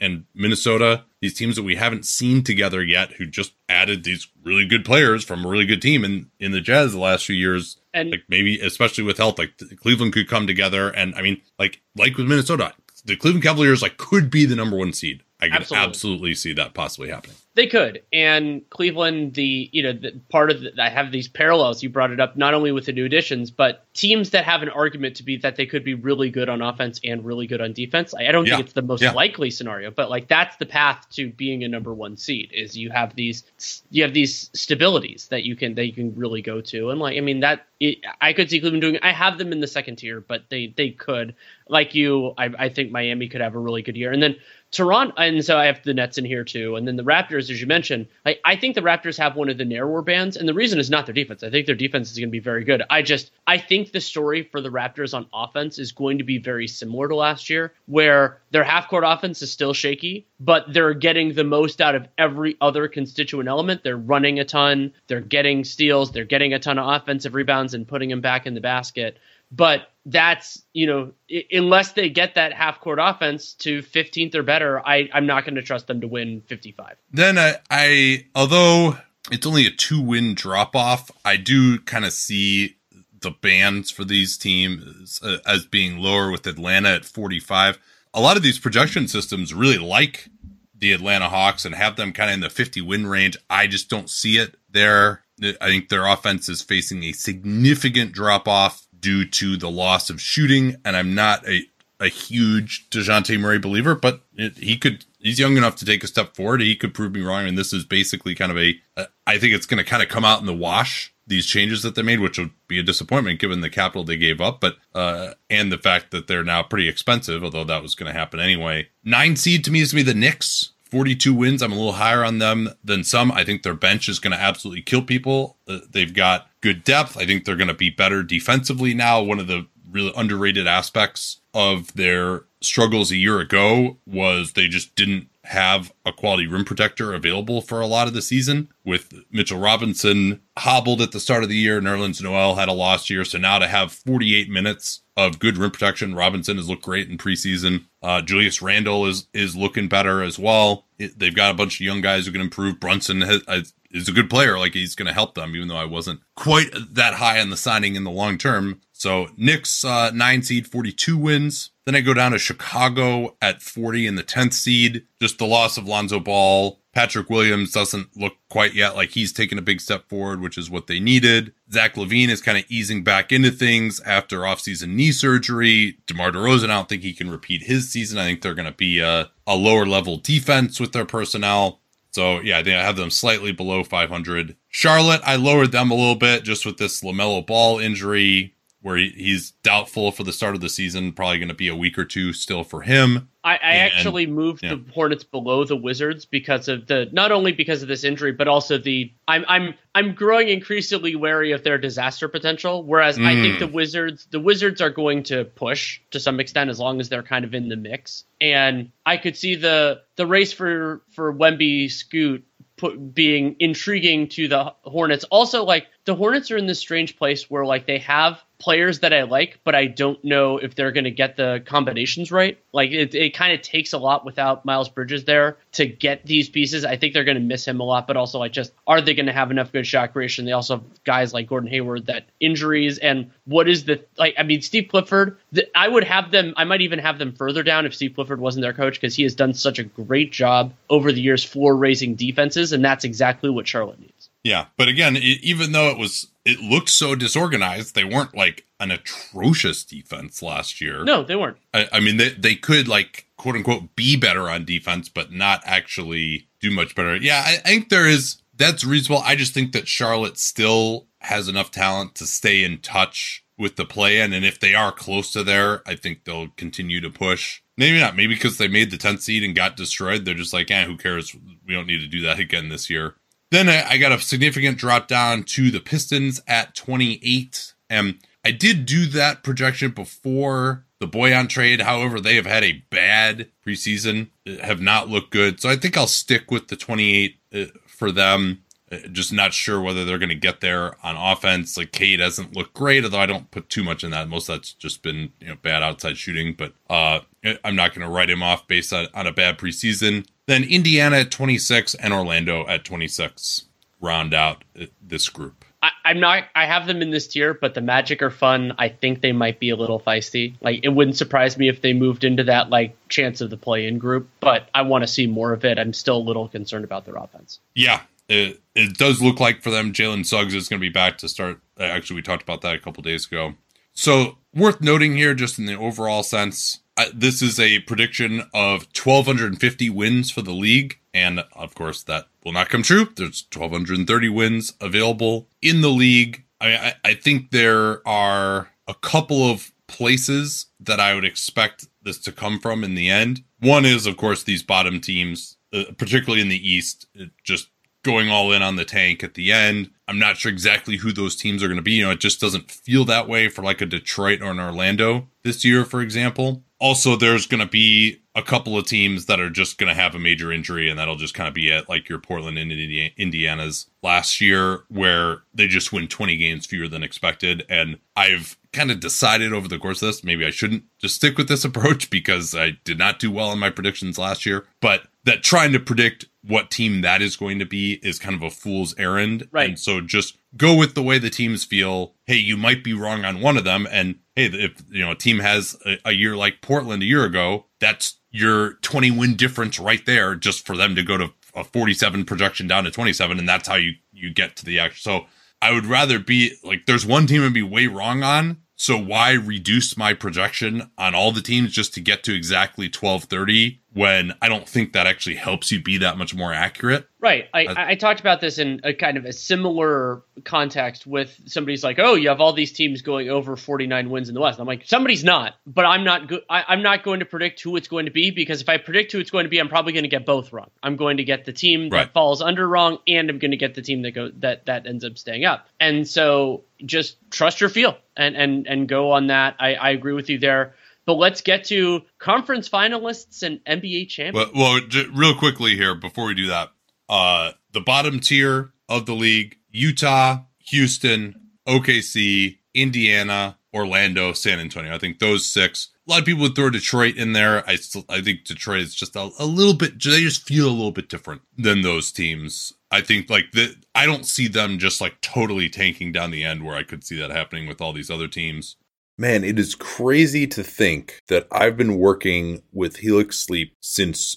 and 0.00 0.24
Minnesota, 0.34 1.04
these 1.20 1.34
teams 1.34 1.56
that 1.56 1.62
we 1.62 1.76
haven't 1.76 2.06
seen 2.06 2.44
together 2.44 2.82
yet, 2.82 3.12
who 3.14 3.26
just 3.26 3.52
added 3.68 4.04
these 4.04 4.28
really 4.44 4.64
good 4.64 4.84
players 4.84 5.24
from 5.24 5.44
a 5.44 5.48
really 5.48 5.66
good 5.66 5.82
team 5.82 6.04
in, 6.04 6.30
in 6.38 6.52
the 6.52 6.60
Jazz 6.60 6.92
the 6.92 6.98
last 6.98 7.26
few 7.26 7.36
years. 7.36 7.78
And 7.92 8.10
like 8.10 8.22
maybe, 8.28 8.60
especially 8.60 9.04
with 9.04 9.18
health, 9.18 9.38
like 9.38 9.54
Cleveland 9.80 10.12
could 10.12 10.28
come 10.28 10.46
together. 10.46 10.90
And 10.90 11.14
I 11.14 11.22
mean, 11.22 11.40
like, 11.58 11.80
like 11.96 12.16
with 12.16 12.28
Minnesota, 12.28 12.74
the 13.04 13.16
Cleveland 13.16 13.42
Cavaliers 13.42 13.82
like 13.82 13.96
could 13.96 14.30
be 14.30 14.44
the 14.44 14.56
number 14.56 14.76
one 14.76 14.92
seed. 14.92 15.22
I 15.40 15.46
can 15.46 15.58
absolutely, 15.58 15.88
absolutely 15.88 16.34
see 16.34 16.52
that 16.54 16.74
possibly 16.74 17.10
happening. 17.10 17.36
They 17.54 17.68
could, 17.68 18.02
and 18.12 18.68
Cleveland, 18.70 19.34
the 19.34 19.68
you 19.72 19.82
know, 19.84 19.92
the 19.92 20.20
part 20.30 20.50
of 20.50 20.60
the, 20.60 20.72
I 20.80 20.88
have 20.88 21.12
these 21.12 21.28
parallels. 21.28 21.82
You 21.82 21.90
brought 21.90 22.10
it 22.10 22.18
up 22.20 22.36
not 22.36 22.54
only 22.54 22.72
with 22.72 22.86
the 22.86 22.92
new 22.92 23.04
additions, 23.04 23.50
but 23.50 23.84
teams 23.94 24.30
that 24.30 24.44
have 24.44 24.62
an 24.62 24.68
argument 24.68 25.16
to 25.16 25.22
be 25.22 25.36
that 25.38 25.56
they 25.56 25.66
could 25.66 25.84
be 25.84 25.94
really 25.94 26.30
good 26.30 26.48
on 26.48 26.60
offense 26.60 27.00
and 27.04 27.24
really 27.24 27.46
good 27.46 27.60
on 27.60 27.72
defense. 27.72 28.14
I, 28.14 28.28
I 28.28 28.32
don't 28.32 28.46
yeah. 28.46 28.56
think 28.56 28.66
it's 28.66 28.74
the 28.74 28.82
most 28.82 29.02
yeah. 29.02 29.12
likely 29.12 29.50
scenario, 29.50 29.90
but 29.92 30.10
like 30.10 30.28
that's 30.28 30.56
the 30.56 30.66
path 30.66 31.06
to 31.12 31.30
being 31.30 31.62
a 31.62 31.68
number 31.68 31.94
one 31.94 32.16
seed. 32.16 32.50
Is 32.52 32.76
you 32.76 32.90
have 32.90 33.14
these 33.14 33.44
you 33.90 34.02
have 34.02 34.14
these 34.14 34.48
stabilities 34.50 35.28
that 35.28 35.44
you 35.44 35.54
can 35.54 35.74
that 35.76 35.86
you 35.86 35.92
can 35.92 36.14
really 36.16 36.42
go 36.42 36.60
to, 36.60 36.90
and 36.90 36.98
like 36.98 37.16
I 37.16 37.20
mean 37.20 37.40
that 37.40 37.66
it, 37.80 37.98
I 38.20 38.32
could 38.32 38.50
see 38.50 38.60
Cleveland 38.60 38.82
doing. 38.82 38.98
I 39.02 39.12
have 39.12 39.38
them 39.38 39.52
in 39.52 39.60
the 39.60 39.68
second 39.68 39.96
tier, 39.96 40.20
but 40.20 40.44
they 40.48 40.74
they 40.76 40.90
could 40.90 41.34
like 41.68 41.94
you. 41.94 42.34
I, 42.36 42.50
I 42.58 42.68
think 42.68 42.90
Miami 42.90 43.28
could 43.28 43.40
have 43.40 43.54
a 43.54 43.58
really 43.58 43.82
good 43.82 43.96
year, 43.96 44.12
and 44.12 44.22
then 44.22 44.36
Toronto, 44.70 45.14
and 45.16 45.42
so 45.42 45.56
I 45.56 45.66
have 45.66 45.82
the 45.82 45.94
Nets 45.94 46.18
in 46.18 46.26
here 46.26 46.44
too, 46.44 46.76
and 46.76 46.86
then 46.86 46.96
the 46.96 47.02
Raptors, 47.02 47.50
as 47.50 47.58
you 47.60 47.66
mentioned. 47.66 48.06
I, 48.26 48.38
I 48.44 48.56
think 48.56 48.74
the 48.74 48.82
Raptors 48.82 49.16
have 49.16 49.34
one 49.34 49.48
of 49.48 49.56
the 49.56 49.64
narrower 49.64 50.02
bands, 50.02 50.36
and 50.36 50.46
the 50.46 50.52
reason 50.52 50.78
is 50.78 50.90
not 50.90 51.06
their 51.06 51.14
defense. 51.14 51.42
I 51.42 51.48
think 51.48 51.64
their 51.64 51.74
defense 51.74 52.10
is 52.10 52.18
going 52.18 52.28
to 52.28 52.32
be 52.32 52.38
very 52.38 52.64
good. 52.64 52.82
I 52.90 53.00
just 53.00 53.30
I 53.46 53.56
think 53.56 53.92
the 53.92 54.00
story 54.00 54.42
for 54.42 54.60
the 54.60 54.68
Raptors 54.68 55.14
on 55.14 55.26
offense 55.32 55.78
is 55.78 55.92
going 55.92 56.18
to 56.18 56.24
be 56.24 56.36
very 56.36 56.68
similar 56.68 57.08
to 57.08 57.16
last 57.16 57.48
year, 57.48 57.72
where 57.86 58.42
their 58.50 58.64
half 58.64 58.88
court 58.88 59.04
offense 59.06 59.40
is 59.40 59.50
still 59.50 59.72
shaky, 59.72 60.26
but 60.38 60.70
they're 60.72 60.94
getting 60.94 61.32
the 61.32 61.44
most 61.44 61.80
out 61.80 61.94
of 61.94 62.06
every 62.18 62.56
other 62.60 62.88
constituent 62.88 63.48
element. 63.48 63.82
They're 63.82 63.96
running 63.96 64.38
a 64.38 64.44
ton, 64.44 64.92
they're 65.06 65.20
getting 65.22 65.64
steals, 65.64 66.12
they're 66.12 66.24
getting 66.24 66.52
a 66.52 66.58
ton 66.58 66.78
of 66.78 66.94
offensive 66.94 67.34
rebounds, 67.34 67.72
and 67.72 67.88
putting 67.88 68.10
them 68.10 68.20
back 68.20 68.46
in 68.46 68.52
the 68.52 68.60
basket. 68.60 69.18
But 69.50 69.88
that's 70.10 70.62
you 70.72 70.86
know 70.86 71.12
unless 71.52 71.92
they 71.92 72.08
get 72.08 72.34
that 72.34 72.52
half 72.52 72.80
court 72.80 72.98
offense 73.00 73.52
to 73.52 73.82
15th 73.82 74.34
or 74.34 74.42
better 74.42 74.80
i 74.86 75.08
i'm 75.12 75.26
not 75.26 75.44
going 75.44 75.54
to 75.54 75.62
trust 75.62 75.86
them 75.86 76.00
to 76.00 76.08
win 76.08 76.40
55 76.46 76.96
then 77.12 77.36
I, 77.36 77.56
I 77.70 78.26
although 78.34 78.96
it's 79.30 79.46
only 79.46 79.66
a 79.66 79.70
two 79.70 80.00
win 80.00 80.34
drop 80.34 80.74
off 80.74 81.10
i 81.26 81.36
do 81.36 81.78
kind 81.80 82.06
of 82.06 82.14
see 82.14 82.76
the 83.20 83.30
bands 83.30 83.90
for 83.90 84.04
these 84.04 84.38
teams 84.38 85.20
uh, 85.22 85.38
as 85.44 85.66
being 85.66 85.98
lower 85.98 86.30
with 86.30 86.46
atlanta 86.46 86.90
at 86.90 87.04
45 87.04 87.78
a 88.14 88.20
lot 88.20 88.38
of 88.38 88.42
these 88.42 88.58
projection 88.58 89.08
systems 89.08 89.52
really 89.52 89.78
like 89.78 90.30
the 90.78 90.92
atlanta 90.92 91.28
hawks 91.28 91.64
and 91.64 91.74
have 91.74 91.96
them 91.96 92.12
kind 92.12 92.30
of 92.30 92.34
in 92.34 92.40
the 92.40 92.50
50 92.50 92.80
win 92.80 93.06
range. 93.06 93.36
I 93.50 93.66
just 93.66 93.90
don't 93.90 94.08
see 94.08 94.38
it 94.38 94.56
there. 94.70 95.24
I 95.60 95.68
think 95.68 95.88
their 95.88 96.06
offense 96.06 96.48
is 96.48 96.62
facing 96.62 97.04
a 97.04 97.12
significant 97.12 98.12
drop 98.12 98.48
off 98.48 98.87
due 99.00 99.24
to 99.24 99.56
the 99.56 99.70
loss 99.70 100.10
of 100.10 100.20
shooting. 100.20 100.76
And 100.84 100.96
I'm 100.96 101.14
not 101.14 101.46
a, 101.48 101.62
a 102.00 102.08
huge 102.08 102.88
Dejounte 102.90 103.38
Murray 103.38 103.58
believer, 103.58 103.94
but 103.94 104.22
it, 104.34 104.56
he 104.58 104.76
could, 104.76 105.04
he's 105.18 105.38
young 105.38 105.56
enough 105.56 105.76
to 105.76 105.84
take 105.84 106.04
a 106.04 106.08
step 106.08 106.34
forward. 106.34 106.60
He 106.60 106.76
could 106.76 106.94
prove 106.94 107.12
me 107.12 107.22
wrong. 107.22 107.46
And 107.46 107.58
this 107.58 107.72
is 107.72 107.84
basically 107.84 108.34
kind 108.34 108.52
of 108.52 108.58
a. 108.58 108.80
I 109.26 109.38
think 109.38 109.54
it's 109.54 109.66
going 109.66 109.82
to 109.82 109.88
kind 109.88 110.02
of 110.02 110.08
come 110.08 110.24
out 110.24 110.40
in 110.40 110.46
the 110.46 110.54
wash 110.54 111.12
these 111.28 111.46
changes 111.46 111.82
that 111.82 111.94
they 111.94 112.02
made, 112.02 112.20
which 112.20 112.38
would 112.38 112.50
be 112.66 112.78
a 112.78 112.82
disappointment 112.82 113.38
given 113.38 113.60
the 113.60 113.70
capital 113.70 114.02
they 114.02 114.16
gave 114.16 114.40
up, 114.40 114.60
but 114.60 114.76
uh, 114.94 115.34
and 115.48 115.70
the 115.70 115.78
fact 115.78 116.10
that 116.10 116.26
they're 116.26 116.42
now 116.42 116.62
pretty 116.62 116.88
expensive, 116.88 117.44
although 117.44 117.64
that 117.64 117.82
was 117.82 117.94
going 117.94 118.10
to 118.10 118.18
happen 118.18 118.40
anyway. 118.40 118.88
Nine 119.04 119.36
seed 119.36 119.64
to 119.64 119.70
me 119.70 119.80
is 119.80 119.90
to 119.90 119.96
be 119.96 120.02
the 120.02 120.14
Knicks. 120.14 120.70
42 120.90 121.34
wins. 121.34 121.62
I'm 121.62 121.72
a 121.72 121.76
little 121.76 121.92
higher 121.92 122.24
on 122.24 122.38
them 122.38 122.70
than 122.82 123.04
some. 123.04 123.30
I 123.32 123.44
think 123.44 123.62
their 123.62 123.74
bench 123.74 124.08
is 124.08 124.18
going 124.18 124.32
to 124.32 124.42
absolutely 124.42 124.82
kill 124.82 125.02
people. 125.02 125.56
Uh, 125.66 125.78
they've 125.90 126.14
got 126.14 126.50
good 126.60 126.84
depth. 126.84 127.16
I 127.16 127.26
think 127.26 127.44
they're 127.44 127.56
going 127.56 127.68
to 127.68 127.74
be 127.74 127.90
better 127.90 128.22
defensively 128.22 128.94
now. 128.94 129.22
One 129.22 129.38
of 129.38 129.46
the 129.46 129.66
really 129.90 130.12
underrated 130.16 130.66
aspects 130.66 131.40
of 131.54 131.92
their 131.94 132.42
struggles 132.60 133.10
a 133.10 133.16
year 133.16 133.38
ago 133.38 133.98
was 134.06 134.52
they 134.52 134.68
just 134.68 134.94
didn't 134.94 135.28
have 135.44 135.92
a 136.04 136.12
quality 136.12 136.46
rim 136.46 136.64
protector 136.64 137.14
available 137.14 137.62
for 137.62 137.80
a 137.80 137.86
lot 137.86 138.06
of 138.06 138.12
the 138.12 138.20
season. 138.20 138.68
With 138.84 139.14
Mitchell 139.30 139.58
Robinson 139.58 140.42
hobbled 140.58 141.00
at 141.00 141.12
the 141.12 141.20
start 141.20 141.42
of 141.42 141.48
the 141.48 141.56
year, 141.56 141.80
Nerlens 141.80 142.22
Noel 142.22 142.56
had 142.56 142.68
a 142.68 142.74
lost 142.74 143.08
year. 143.08 143.24
So 143.24 143.38
now 143.38 143.58
to 143.58 143.66
have 143.66 143.92
48 143.92 144.50
minutes 144.50 145.00
of 145.18 145.40
good 145.40 145.58
rim 145.58 145.72
protection, 145.72 146.14
Robinson 146.14 146.56
has 146.58 146.68
looked 146.68 146.84
great 146.84 147.10
in 147.10 147.18
preseason. 147.18 147.86
Uh, 148.00 148.22
Julius 148.22 148.62
Randle 148.62 149.04
is 149.04 149.26
is 149.34 149.56
looking 149.56 149.88
better 149.88 150.22
as 150.22 150.38
well. 150.38 150.84
It, 150.96 151.18
they've 151.18 151.34
got 151.34 151.50
a 151.50 151.54
bunch 151.54 151.74
of 151.74 151.80
young 151.80 152.00
guys 152.00 152.24
who 152.24 152.32
can 152.32 152.40
improve. 152.40 152.78
Brunson 152.78 153.22
has, 153.22 153.74
is 153.90 154.08
a 154.08 154.12
good 154.12 154.30
player. 154.30 154.58
Like 154.58 154.74
he's 154.74 154.94
going 154.94 155.08
to 155.08 155.12
help 155.12 155.34
them, 155.34 155.56
even 155.56 155.66
though 155.66 155.76
I 155.76 155.86
wasn't 155.86 156.20
quite 156.36 156.68
that 156.92 157.14
high 157.14 157.40
on 157.40 157.50
the 157.50 157.56
signing 157.56 157.96
in 157.96 158.04
the 158.04 158.12
long 158.12 158.38
term. 158.38 158.80
So 158.92 159.28
Knicks 159.36 159.84
uh, 159.84 160.12
nine 160.12 160.42
seed, 160.42 160.68
42 160.68 161.18
wins. 161.18 161.70
Then 161.84 161.96
I 161.96 162.00
go 162.00 162.14
down 162.14 162.32
to 162.32 162.38
Chicago 162.38 163.36
at 163.42 163.60
40 163.60 164.06
in 164.06 164.14
the 164.14 164.22
10th 164.22 164.52
seed. 164.52 165.04
Just 165.20 165.38
the 165.38 165.46
loss 165.46 165.76
of 165.76 165.88
Lonzo 165.88 166.20
Ball. 166.20 166.78
Patrick 166.94 167.28
Williams 167.28 167.72
doesn't 167.72 168.16
look 168.16 168.34
quite 168.50 168.74
yet 168.74 168.94
like 168.94 169.10
he's 169.10 169.32
taken 169.32 169.58
a 169.58 169.62
big 169.62 169.80
step 169.80 170.08
forward, 170.08 170.40
which 170.40 170.58
is 170.58 170.70
what 170.70 170.86
they 170.86 171.00
needed. 171.00 171.52
Zach 171.70 171.94
LaVine 171.94 172.28
is 172.28 172.40
kind 172.40 172.58
of 172.58 172.64
easing 172.68 173.04
back 173.04 173.32
into 173.32 173.50
things 173.50 174.00
after 174.00 174.40
offseason 174.40 174.90
knee 174.90 175.12
surgery. 175.12 175.98
DeMar 176.06 176.32
DeRozan, 176.32 176.64
I 176.64 176.76
don't 176.76 176.88
think 176.88 177.02
he 177.02 177.12
can 177.12 177.30
repeat 177.30 177.62
his 177.62 177.90
season. 177.90 178.18
I 178.18 178.24
think 178.24 178.42
they're 178.42 178.54
going 178.54 178.66
to 178.66 178.72
be 178.72 179.00
a, 179.00 179.30
a 179.46 179.56
lower 179.56 179.86
level 179.86 180.16
defense 180.16 180.80
with 180.80 180.92
their 180.92 181.04
personnel. 181.04 181.80
So 182.10 182.40
yeah, 182.40 182.58
I 182.58 182.64
think 182.64 182.76
I 182.76 182.82
have 182.82 182.96
them 182.96 183.10
slightly 183.10 183.52
below 183.52 183.84
500. 183.84 184.56
Charlotte, 184.68 185.20
I 185.24 185.36
lowered 185.36 185.72
them 185.72 185.90
a 185.90 185.94
little 185.94 186.14
bit 186.14 186.42
just 186.42 186.64
with 186.64 186.78
this 186.78 187.02
LaMelo 187.02 187.46
Ball 187.46 187.78
injury 187.78 188.54
where 188.80 188.96
he, 188.96 189.08
he's 189.10 189.50
doubtful 189.62 190.12
for 190.12 190.22
the 190.22 190.32
start 190.32 190.54
of 190.54 190.60
the 190.60 190.68
season. 190.68 191.12
Probably 191.12 191.38
going 191.38 191.48
to 191.48 191.54
be 191.54 191.68
a 191.68 191.76
week 191.76 191.98
or 191.98 192.04
two 192.04 192.32
still 192.32 192.64
for 192.64 192.82
him. 192.82 193.28
I, 193.42 193.52
I 193.52 193.56
and, 193.56 193.92
actually 193.92 194.26
moved 194.26 194.62
yeah. 194.62 194.74
the 194.74 194.92
Hornets 194.92 195.24
below 195.24 195.64
the 195.64 195.76
Wizards 195.76 196.26
because 196.26 196.68
of 196.68 196.86
the 196.86 197.08
not 197.12 197.32
only 197.32 197.52
because 197.52 197.82
of 197.82 197.88
this 197.88 198.04
injury, 198.04 198.32
but 198.32 198.46
also 198.46 198.78
the 198.78 199.12
I'm 199.26 199.44
I'm 199.48 199.74
I'm 199.94 200.14
growing 200.14 200.48
increasingly 200.48 201.16
wary 201.16 201.52
of 201.52 201.64
their 201.64 201.78
disaster 201.78 202.28
potential. 202.28 202.84
Whereas 202.84 203.18
mm. 203.18 203.26
I 203.26 203.34
think 203.34 203.56
mm. 203.56 203.58
the 203.60 203.68
Wizards 203.68 204.26
the 204.30 204.40
Wizards 204.40 204.80
are 204.80 204.90
going 204.90 205.24
to 205.24 205.44
push 205.44 206.00
to 206.10 206.20
some 206.20 206.40
extent 206.40 206.70
as 206.70 206.78
long 206.78 207.00
as 207.00 207.08
they're 207.08 207.22
kind 207.22 207.44
of 207.44 207.54
in 207.54 207.68
the 207.68 207.76
mix. 207.76 208.24
And 208.40 208.92
I 209.04 209.16
could 209.16 209.36
see 209.36 209.56
the 209.56 210.02
the 210.16 210.26
race 210.26 210.52
for 210.52 211.02
for 211.10 211.32
Wemby 211.32 211.90
Scoot 211.90 212.44
put, 212.76 213.14
being 213.14 213.56
intriguing 213.58 214.28
to 214.28 214.48
the 214.48 214.74
Hornets. 214.82 215.24
Also, 215.24 215.64
like 215.64 215.86
the 216.04 216.14
Hornets 216.14 216.50
are 216.50 216.56
in 216.56 216.66
this 216.66 216.78
strange 216.78 217.16
place 217.16 217.50
where 217.50 217.64
like 217.64 217.86
they 217.86 217.98
have 217.98 218.42
players 218.58 219.00
that 219.00 219.12
I 219.12 219.22
like, 219.22 219.60
but 219.64 219.74
I 219.74 219.86
don't 219.86 220.22
know 220.24 220.58
if 220.58 220.74
they're 220.74 220.92
going 220.92 221.04
to 221.04 221.10
get 221.10 221.36
the 221.36 221.62
combinations 221.64 222.32
right. 222.32 222.58
Like 222.72 222.90
it, 222.90 223.14
it 223.14 223.34
kind 223.34 223.52
of 223.52 223.62
takes 223.62 223.92
a 223.92 223.98
lot 223.98 224.24
without 224.24 224.64
Miles 224.64 224.88
Bridges 224.88 225.24
there 225.24 225.58
to 225.72 225.86
get 225.86 226.24
these 226.24 226.48
pieces. 226.48 226.84
I 226.84 226.96
think 226.96 227.14
they're 227.14 227.24
going 227.24 227.36
to 227.36 227.42
miss 227.42 227.66
him 227.66 227.80
a 227.80 227.84
lot, 227.84 228.06
but 228.06 228.16
also 228.16 228.38
like 228.38 228.52
just 228.52 228.72
are 228.86 229.00
they 229.00 229.14
going 229.14 229.26
to 229.26 229.32
have 229.32 229.50
enough 229.50 229.72
good 229.72 229.86
shot 229.86 230.12
creation? 230.12 230.44
They 230.44 230.52
also 230.52 230.78
have 230.78 231.04
guys 231.04 231.32
like 231.32 231.48
Gordon 231.48 231.70
Hayward 231.70 232.06
that 232.06 232.26
injuries 232.40 232.98
and 232.98 233.30
what 233.44 233.68
is 233.68 233.84
the 233.84 234.04
like? 234.16 234.34
I 234.38 234.42
mean, 234.42 234.60
Steve 234.60 234.88
Clifford. 234.90 235.38
The, 235.52 235.68
I 235.76 235.88
would 235.88 236.04
have 236.04 236.30
them. 236.30 236.54
I 236.56 236.64
might 236.64 236.82
even 236.82 236.98
have 236.98 237.18
them 237.18 237.32
further 237.32 237.62
down 237.62 237.86
if 237.86 237.94
Steve 237.94 238.14
Clifford 238.14 238.40
wasn't 238.40 238.62
their 238.62 238.72
coach 238.72 238.94
because 238.94 239.14
he 239.14 239.22
has 239.22 239.34
done 239.34 239.54
such 239.54 239.78
a 239.78 239.84
great 239.84 240.32
job 240.32 240.74
over 240.90 241.12
the 241.12 241.20
years 241.20 241.44
for 241.44 241.74
raising 241.76 242.14
defenses, 242.14 242.72
and 242.72 242.84
that's 242.84 243.04
exactly 243.04 243.50
what 243.50 243.66
Charlotte 243.66 244.00
needs. 244.00 244.17
Yeah, 244.44 244.66
but 244.76 244.88
again, 244.88 245.16
it, 245.16 245.20
even 245.20 245.72
though 245.72 245.90
it 245.90 245.98
was 245.98 246.28
it 246.44 246.60
looked 246.60 246.88
so 246.88 247.14
disorganized, 247.14 247.94
they 247.94 248.04
weren't 248.04 248.36
like 248.36 248.64
an 248.80 248.90
atrocious 248.90 249.84
defense 249.84 250.42
last 250.42 250.80
year. 250.80 251.04
No, 251.04 251.22
they 251.22 251.36
weren't. 251.36 251.58
I, 251.74 251.88
I 251.92 252.00
mean, 252.00 252.16
they 252.16 252.30
they 252.30 252.54
could 252.54 252.88
like 252.88 253.26
quote 253.36 253.56
unquote 253.56 253.96
be 253.96 254.16
better 254.16 254.48
on 254.48 254.64
defense, 254.64 255.08
but 255.08 255.32
not 255.32 255.62
actually 255.64 256.48
do 256.60 256.70
much 256.70 256.94
better. 256.94 257.16
Yeah, 257.16 257.42
I, 257.44 257.54
I 257.64 257.68
think 257.68 257.88
there 257.88 258.06
is 258.06 258.40
that's 258.56 258.84
reasonable. 258.84 259.22
I 259.24 259.36
just 259.36 259.54
think 259.54 259.72
that 259.72 259.88
Charlotte 259.88 260.38
still 260.38 261.06
has 261.20 261.48
enough 261.48 261.70
talent 261.70 262.14
to 262.16 262.26
stay 262.26 262.62
in 262.62 262.78
touch 262.78 263.44
with 263.58 263.76
the 263.76 263.84
play 263.84 264.20
in, 264.20 264.32
and 264.32 264.44
if 264.44 264.60
they 264.60 264.74
are 264.74 264.92
close 264.92 265.32
to 265.32 265.42
there, 265.42 265.82
I 265.86 265.96
think 265.96 266.24
they'll 266.24 266.48
continue 266.56 267.00
to 267.00 267.10
push. 267.10 267.60
Maybe 267.76 267.98
not. 268.00 268.16
Maybe 268.16 268.34
because 268.34 268.58
they 268.58 268.68
made 268.68 268.90
the 268.90 268.96
10th 268.96 269.20
seed 269.20 269.42
and 269.42 269.54
got 269.54 269.76
destroyed, 269.76 270.24
they're 270.24 270.34
just 270.34 270.52
like, 270.52 270.70
eh, 270.70 270.84
who 270.84 270.96
cares? 270.96 271.34
We 271.66 271.74
don't 271.74 271.86
need 271.86 272.00
to 272.00 272.06
do 272.06 272.22
that 272.22 272.38
again 272.38 272.68
this 272.68 272.88
year. 272.88 273.14
Then 273.50 273.68
I, 273.68 273.90
I 273.90 273.98
got 273.98 274.12
a 274.12 274.20
significant 274.20 274.78
drop 274.78 275.08
down 275.08 275.44
to 275.44 275.70
the 275.70 275.80
Pistons 275.80 276.40
at 276.46 276.74
28. 276.74 277.74
And 277.88 278.18
I 278.44 278.50
did 278.50 278.86
do 278.86 279.06
that 279.06 279.42
projection 279.42 279.90
before 279.90 280.84
the 281.00 281.08
Bojan 281.08 281.48
trade. 281.48 281.80
However, 281.80 282.20
they 282.20 282.36
have 282.36 282.46
had 282.46 282.64
a 282.64 282.84
bad 282.90 283.48
preseason, 283.66 284.28
have 284.62 284.80
not 284.80 285.08
looked 285.08 285.30
good. 285.30 285.60
So 285.60 285.68
I 285.68 285.76
think 285.76 285.96
I'll 285.96 286.06
stick 286.06 286.50
with 286.50 286.68
the 286.68 286.76
28 286.76 287.38
uh, 287.54 287.64
for 287.86 288.12
them. 288.12 288.64
Uh, 288.90 288.96
just 289.12 289.32
not 289.32 289.52
sure 289.52 289.80
whether 289.80 290.04
they're 290.04 290.18
going 290.18 290.30
to 290.30 290.34
get 290.34 290.60
there 290.60 290.96
on 291.04 291.16
offense. 291.16 291.76
Like 291.76 291.92
Cade 291.92 292.20
doesn't 292.20 292.56
look 292.56 292.72
great, 292.72 293.04
although 293.04 293.18
I 293.18 293.26
don't 293.26 293.50
put 293.50 293.68
too 293.68 293.84
much 293.84 294.02
in 294.02 294.10
that. 294.12 294.28
Most 294.28 294.48
of 294.48 294.56
that's 294.56 294.72
just 294.72 295.02
been 295.02 295.32
you 295.40 295.48
know 295.48 295.56
bad 295.60 295.82
outside 295.82 296.16
shooting. 296.16 296.54
But 296.56 296.72
uh, 296.88 297.20
I'm 297.64 297.76
not 297.76 297.94
going 297.94 298.06
to 298.06 298.12
write 298.12 298.30
him 298.30 298.42
off 298.42 298.66
based 298.66 298.92
on, 298.92 299.06
on 299.12 299.26
a 299.26 299.32
bad 299.32 299.58
preseason. 299.58 300.26
Then 300.48 300.64
Indiana 300.64 301.18
at 301.18 301.30
26 301.30 301.94
and 301.96 302.14
Orlando 302.14 302.66
at 302.66 302.82
26 302.82 303.66
round 304.00 304.32
out 304.32 304.64
this 305.02 305.28
group. 305.28 305.62
I, 305.82 305.90
am 306.06 306.20
not. 306.20 306.44
I 306.56 306.64
have 306.64 306.86
them 306.86 307.02
in 307.02 307.10
this 307.10 307.28
tier, 307.28 307.52
but 307.52 307.74
the 307.74 307.82
Magic 307.82 308.22
are 308.22 308.30
fun. 308.30 308.74
I 308.78 308.88
think 308.88 309.20
they 309.20 309.32
might 309.32 309.60
be 309.60 309.68
a 309.68 309.76
little 309.76 310.00
feisty. 310.00 310.54
Like 310.62 310.80
it 310.82 310.88
wouldn't 310.88 311.18
surprise 311.18 311.58
me 311.58 311.68
if 311.68 311.82
they 311.82 311.92
moved 311.92 312.24
into 312.24 312.44
that 312.44 312.70
like 312.70 312.96
chance 313.10 313.42
of 313.42 313.50
the 313.50 313.58
play-in 313.58 313.98
group. 313.98 314.26
But 314.40 314.70
I 314.74 314.82
want 314.82 315.02
to 315.02 315.06
see 315.06 315.26
more 315.26 315.52
of 315.52 315.66
it. 315.66 315.78
I'm 315.78 315.92
still 315.92 316.16
a 316.16 316.18
little 316.18 316.48
concerned 316.48 316.84
about 316.84 317.04
their 317.04 317.16
offense. 317.16 317.60
Yeah, 317.74 318.00
it, 318.30 318.58
it 318.74 318.96
does 318.96 319.20
look 319.20 319.40
like 319.40 319.62
for 319.62 319.70
them, 319.70 319.92
Jalen 319.92 320.24
Suggs 320.24 320.54
is 320.54 320.66
going 320.66 320.80
to 320.80 320.86
be 320.86 320.88
back 320.88 321.18
to 321.18 321.28
start. 321.28 321.60
Actually, 321.78 322.16
we 322.16 322.22
talked 322.22 322.42
about 322.42 322.62
that 322.62 322.74
a 322.74 322.80
couple 322.80 323.02
days 323.02 323.26
ago. 323.26 323.52
So 323.92 324.38
worth 324.54 324.80
noting 324.80 325.14
here, 325.14 325.34
just 325.34 325.58
in 325.58 325.66
the 325.66 325.76
overall 325.76 326.22
sense, 326.22 326.80
this 327.14 327.42
is 327.42 327.58
a 327.60 327.80
prediction 327.80 328.40
of 328.54 328.86
1,250 328.96 329.90
wins 329.90 330.30
for 330.30 330.42
the 330.42 330.52
league. 330.52 330.98
And 331.14 331.44
of 331.54 331.74
course, 331.74 332.02
that 332.04 332.28
will 332.44 332.52
not 332.52 332.68
come 332.68 332.82
true. 332.82 333.08
There's 333.16 333.46
1,230 333.52 334.28
wins 334.28 334.74
available 334.80 335.48
in 335.62 335.80
the 335.80 335.90
league. 335.90 336.44
I, 336.60 336.76
I, 336.76 336.94
I 337.04 337.14
think 337.14 337.50
there 337.50 338.06
are 338.06 338.70
a 338.86 338.94
couple 338.94 339.50
of 339.50 339.72
places 339.86 340.66
that 340.80 341.00
I 341.00 341.14
would 341.14 341.24
expect 341.24 341.88
this 342.02 342.18
to 342.18 342.32
come 342.32 342.58
from 342.58 342.84
in 342.84 342.94
the 342.94 343.10
end. 343.10 343.42
One 343.60 343.84
is, 343.84 344.06
of 344.06 344.16
course, 344.16 344.42
these 344.42 344.62
bottom 344.62 345.00
teams, 345.00 345.56
uh, 345.72 345.84
particularly 345.96 346.40
in 346.40 346.48
the 346.48 346.68
East, 346.68 347.06
just 347.42 347.70
going 348.08 348.30
all 348.30 348.52
in 348.52 348.62
on 348.62 348.76
the 348.76 348.86
tank 348.86 349.22
at 349.22 349.34
the 349.34 349.52
end. 349.52 349.90
I'm 350.08 350.18
not 350.18 350.38
sure 350.38 350.50
exactly 350.50 350.96
who 350.96 351.12
those 351.12 351.36
teams 351.36 351.62
are 351.62 351.66
going 351.68 351.76
to 351.76 351.82
be. 351.82 351.92
You 351.92 352.06
know, 352.06 352.10
it 352.10 352.20
just 352.20 352.40
doesn't 352.40 352.70
feel 352.70 353.04
that 353.04 353.28
way 353.28 353.50
for 353.50 353.62
like 353.62 353.82
a 353.82 353.86
Detroit 353.86 354.40
or 354.40 354.50
an 354.50 354.58
Orlando 354.58 355.28
this 355.42 355.62
year, 355.62 355.84
for 355.84 356.00
example. 356.00 356.62
Also, 356.80 357.16
there's 357.16 357.46
going 357.46 357.60
to 357.60 357.66
be 357.66 358.22
a 358.34 358.42
couple 358.42 358.78
of 358.78 358.86
teams 358.86 359.26
that 359.26 359.40
are 359.40 359.50
just 359.50 359.76
going 359.76 359.88
to 359.88 360.00
have 360.00 360.14
a 360.14 360.18
major 360.18 360.50
injury, 360.50 360.88
and 360.88 360.98
that'll 360.98 361.16
just 361.16 361.34
kind 361.34 361.48
of 361.48 361.52
be 361.52 361.68
it, 361.68 361.86
like 361.88 362.08
your 362.08 362.18
Portland 362.18 362.56
and 362.56 362.72
Indiana's 362.72 363.90
last 364.02 364.40
year, 364.40 364.84
where 364.88 365.42
they 365.52 365.66
just 365.66 365.92
win 365.92 366.08
20 366.08 366.36
games 366.38 366.64
fewer 366.64 366.88
than 366.88 367.02
expected. 367.02 367.66
And 367.68 367.98
I've 368.16 368.56
kind 368.72 368.90
of 368.90 369.00
decided 369.00 369.52
over 369.52 369.68
the 369.68 369.78
course 369.78 370.00
of 370.00 370.06
this, 370.06 370.24
maybe 370.24 370.46
I 370.46 370.50
shouldn't 370.50 370.84
just 370.98 371.16
stick 371.16 371.36
with 371.36 371.48
this 371.48 371.64
approach 371.66 372.08
because 372.08 372.54
I 372.54 372.78
did 372.84 372.96
not 372.96 373.18
do 373.18 373.30
well 373.30 373.52
in 373.52 373.58
my 373.58 373.70
predictions 373.70 374.16
last 374.16 374.46
year, 374.46 374.64
but 374.80 375.02
that 375.28 375.42
trying 375.42 375.72
to 375.72 375.78
predict 375.78 376.24
what 376.42 376.70
team 376.70 377.02
that 377.02 377.20
is 377.20 377.36
going 377.36 377.58
to 377.58 377.66
be 377.66 378.00
is 378.02 378.18
kind 378.18 378.34
of 378.34 378.42
a 378.42 378.50
fool's 378.50 378.94
errand. 378.98 379.46
Right. 379.52 379.68
And 379.68 379.78
so 379.78 380.00
just 380.00 380.38
go 380.56 380.74
with 380.74 380.94
the 380.94 381.02
way 381.02 381.18
the 381.18 381.28
teams 381.28 381.64
feel. 381.64 382.14
Hey, 382.26 382.36
you 382.36 382.56
might 382.56 382.82
be 382.82 382.94
wrong 382.94 383.26
on 383.26 383.42
one 383.42 383.58
of 383.58 383.64
them. 383.64 383.86
And 383.90 384.20
hey, 384.34 384.46
if 384.46 384.82
you 384.88 385.04
know 385.04 385.10
a 385.10 385.16
team 385.16 385.40
has 385.40 385.76
a, 385.84 385.98
a 386.06 386.12
year 386.12 386.34
like 386.34 386.62
Portland 386.62 387.02
a 387.02 387.06
year 387.06 387.24
ago, 387.24 387.66
that's 387.78 388.18
your 388.30 388.74
20 388.74 389.10
win 389.10 389.36
difference 389.36 389.78
right 389.78 390.04
there 390.06 390.34
just 390.34 390.66
for 390.66 390.76
them 390.76 390.94
to 390.94 391.02
go 391.02 391.16
to 391.18 391.32
a 391.54 391.64
47 391.64 392.24
projection 392.24 392.66
down 392.66 392.84
to 392.84 392.90
27 392.90 393.38
and 393.38 393.48
that's 393.48 393.68
how 393.68 393.74
you 393.74 393.92
you 394.12 394.32
get 394.32 394.56
to 394.56 394.64
the 394.64 394.78
action. 394.78 395.00
So 395.02 395.26
I 395.60 395.72
would 395.72 395.86
rather 395.86 396.18
be 396.18 396.54
like 396.64 396.86
there's 396.86 397.04
one 397.04 397.26
team 397.26 397.44
I'd 397.44 397.52
be 397.52 397.62
way 397.62 397.86
wrong 397.86 398.22
on 398.22 398.58
so 398.80 398.96
why 398.96 399.32
reduce 399.32 399.96
my 399.96 400.14
projection 400.14 400.92
on 400.96 401.12
all 401.12 401.32
the 401.32 401.42
teams 401.42 401.72
just 401.72 401.92
to 401.94 402.00
get 402.00 402.22
to 402.22 402.34
exactly 402.34 402.86
1230 402.86 403.80
when 403.94 404.34
I 404.42 404.48
don't 404.48 404.68
think 404.68 404.92
that 404.92 405.06
actually 405.06 405.36
helps 405.36 405.72
you 405.72 405.82
be 405.82 405.98
that 405.98 406.18
much 406.18 406.34
more 406.34 406.52
accurate? 406.52 407.08
Right. 407.20 407.46
I, 407.52 407.66
uh, 407.66 407.74
I 407.76 407.94
talked 407.94 408.20
about 408.20 408.40
this 408.40 408.58
in 408.58 408.80
a 408.84 408.92
kind 408.92 409.16
of 409.16 409.24
a 409.24 409.32
similar 409.32 410.22
context 410.44 411.06
with 411.06 411.40
somebody's 411.46 411.82
like, 411.82 411.98
oh, 411.98 412.14
you 412.14 412.28
have 412.28 412.40
all 412.40 412.52
these 412.52 412.72
teams 412.72 413.02
going 413.02 413.28
over 413.28 413.56
49 413.56 414.10
wins 414.10 414.28
in 414.28 414.34
the 414.34 414.40
West. 414.40 414.60
I'm 414.60 414.66
like, 414.66 414.82
somebody's 414.84 415.24
not, 415.24 415.54
but 415.66 415.84
I'm 415.84 416.04
not 416.04 416.28
good. 416.28 416.42
I'm 416.48 416.82
not 416.82 417.02
going 417.02 417.20
to 417.20 417.26
predict 417.26 417.60
who 417.60 417.76
it's 417.76 417.88
going 417.88 418.04
to 418.04 418.12
be 418.12 418.30
because 418.30 418.60
if 418.60 418.68
I 418.68 418.76
predict 418.76 419.12
who 419.12 419.18
it's 419.18 419.30
going 419.30 419.44
to 419.44 419.50
be, 419.50 419.58
I'm 419.58 419.68
probably 419.68 419.92
going 419.92 420.04
to 420.04 420.08
get 420.08 420.26
both 420.26 420.52
wrong. 420.52 420.70
I'm 420.82 420.96
going 420.96 421.16
to 421.16 421.24
get 421.24 421.44
the 421.44 421.52
team 421.52 421.88
right. 421.90 422.04
that 422.04 422.12
falls 422.12 422.42
under 422.42 422.68
wrong, 422.68 422.98
and 423.08 423.30
I'm 423.30 423.38
going 423.38 423.50
to 423.52 423.56
get 423.56 423.74
the 423.74 423.82
team 423.82 424.02
that 424.02 424.12
go 424.12 424.30
that 424.38 424.66
that 424.66 424.86
ends 424.86 425.04
up 425.04 425.18
staying 425.18 425.44
up. 425.44 425.66
And 425.80 426.06
so 426.06 426.64
just 426.84 427.16
trust 427.30 427.60
your 427.60 427.70
feel 427.70 427.96
and 428.16 428.36
and 428.36 428.66
and 428.66 428.88
go 428.88 429.12
on 429.12 429.28
that. 429.28 429.56
I, 429.58 429.74
I 429.74 429.90
agree 429.90 430.12
with 430.12 430.28
you 430.28 430.38
there. 430.38 430.74
But 431.08 431.14
let's 431.14 431.40
get 431.40 431.64
to 431.68 432.02
conference 432.18 432.68
finalists 432.68 433.42
and 433.42 433.64
NBA 433.64 434.10
champions. 434.10 434.52
Well, 434.54 434.74
well 434.74 434.80
j- 434.86 435.06
real 435.10 435.34
quickly 435.34 435.74
here 435.74 435.94
before 435.94 436.26
we 436.26 436.34
do 436.34 436.48
that, 436.48 436.68
uh, 437.08 437.52
the 437.72 437.80
bottom 437.80 438.20
tier 438.20 438.74
of 438.90 439.06
the 439.06 439.14
league: 439.14 439.56
Utah, 439.70 440.40
Houston, 440.68 441.48
OKC, 441.66 442.58
Indiana, 442.74 443.56
Orlando, 443.72 444.34
San 444.34 444.60
Antonio. 444.60 444.94
I 444.94 444.98
think 444.98 445.18
those 445.18 445.46
six. 445.46 445.88
A 446.06 446.10
lot 446.10 446.20
of 446.20 446.26
people 446.26 446.42
would 446.42 446.54
throw 446.54 446.68
Detroit 446.68 447.16
in 447.16 447.32
there. 447.32 447.66
I 447.66 447.76
still, 447.76 448.04
I 448.10 448.20
think 448.20 448.44
Detroit 448.44 448.80
is 448.80 448.94
just 448.94 449.16
a, 449.16 449.30
a 449.38 449.46
little 449.46 449.72
bit. 449.72 449.92
They 449.92 450.20
just 450.20 450.46
feel 450.46 450.68
a 450.68 450.76
little 450.76 450.92
bit 450.92 451.08
different 451.08 451.40
than 451.56 451.80
those 451.80 452.12
teams. 452.12 452.74
I 452.90 453.00
think 453.00 453.30
like 453.30 453.52
the 453.52 453.76
I 453.94 454.04
don't 454.04 454.26
see 454.26 454.46
them 454.46 454.78
just 454.78 455.00
like 455.00 455.22
totally 455.22 455.70
tanking 455.70 456.12
down 456.12 456.32
the 456.32 456.44
end 456.44 456.66
where 456.66 456.76
I 456.76 456.82
could 456.82 457.02
see 457.02 457.18
that 457.18 457.30
happening 457.30 457.66
with 457.66 457.80
all 457.80 457.94
these 457.94 458.10
other 458.10 458.28
teams. 458.28 458.76
Man, 459.20 459.42
it 459.42 459.58
is 459.58 459.74
crazy 459.74 460.46
to 460.46 460.62
think 460.62 461.24
that 461.26 461.48
I've 461.50 461.76
been 461.76 461.98
working 461.98 462.62
with 462.72 462.98
Helix 462.98 463.36
Sleep 463.36 463.74
since 463.80 464.36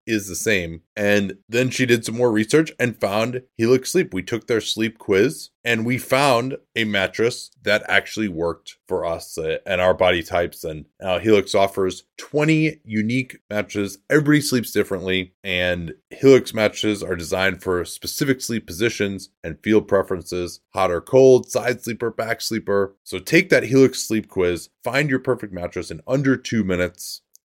is 0.05 0.27
the 0.27 0.35
same. 0.35 0.81
And 0.95 1.37
then 1.47 1.69
she 1.69 1.85
did 1.85 2.05
some 2.05 2.17
more 2.17 2.31
research 2.31 2.71
and 2.79 2.99
found 2.99 3.43
Helix 3.55 3.91
Sleep. 3.91 4.13
We 4.13 4.23
took 4.23 4.47
their 4.47 4.61
sleep 4.61 4.97
quiz 4.97 5.49
and 5.63 5.85
we 5.85 5.97
found 5.97 6.57
a 6.75 6.85
mattress 6.85 7.51
that 7.61 7.83
actually 7.87 8.27
worked 8.27 8.77
for 8.87 9.05
us 9.05 9.37
uh, 9.37 9.57
and 9.65 9.79
our 9.79 9.93
body 9.93 10.23
types. 10.23 10.63
And 10.63 10.85
uh, 11.01 11.19
Helix 11.19 11.53
offers 11.53 12.03
20 12.17 12.81
unique 12.83 13.39
mattresses. 13.49 13.99
Everybody 14.09 14.41
sleeps 14.41 14.71
differently, 14.71 15.33
and 15.43 15.93
Helix 16.09 16.53
mattresses 16.53 17.03
are 17.03 17.15
designed 17.15 17.61
for 17.61 17.85
specific 17.85 18.41
sleep 18.41 18.65
positions 18.65 19.29
and 19.43 19.61
field 19.63 19.87
preferences 19.87 20.61
hot 20.73 20.91
or 20.91 21.01
cold, 21.01 21.49
side 21.49 21.83
sleeper, 21.83 22.09
back 22.09 22.41
sleeper. 22.41 22.95
So 23.03 23.19
take 23.19 23.49
that 23.49 23.63
Helix 23.63 24.01
sleep 24.01 24.29
quiz, 24.29 24.69
find 24.83 25.09
your 25.09 25.19
perfect 25.19 25.53
mattress 25.53 25.91
in 25.91 26.01
under 26.07 26.37
two 26.37 26.63
minutes 26.63 27.21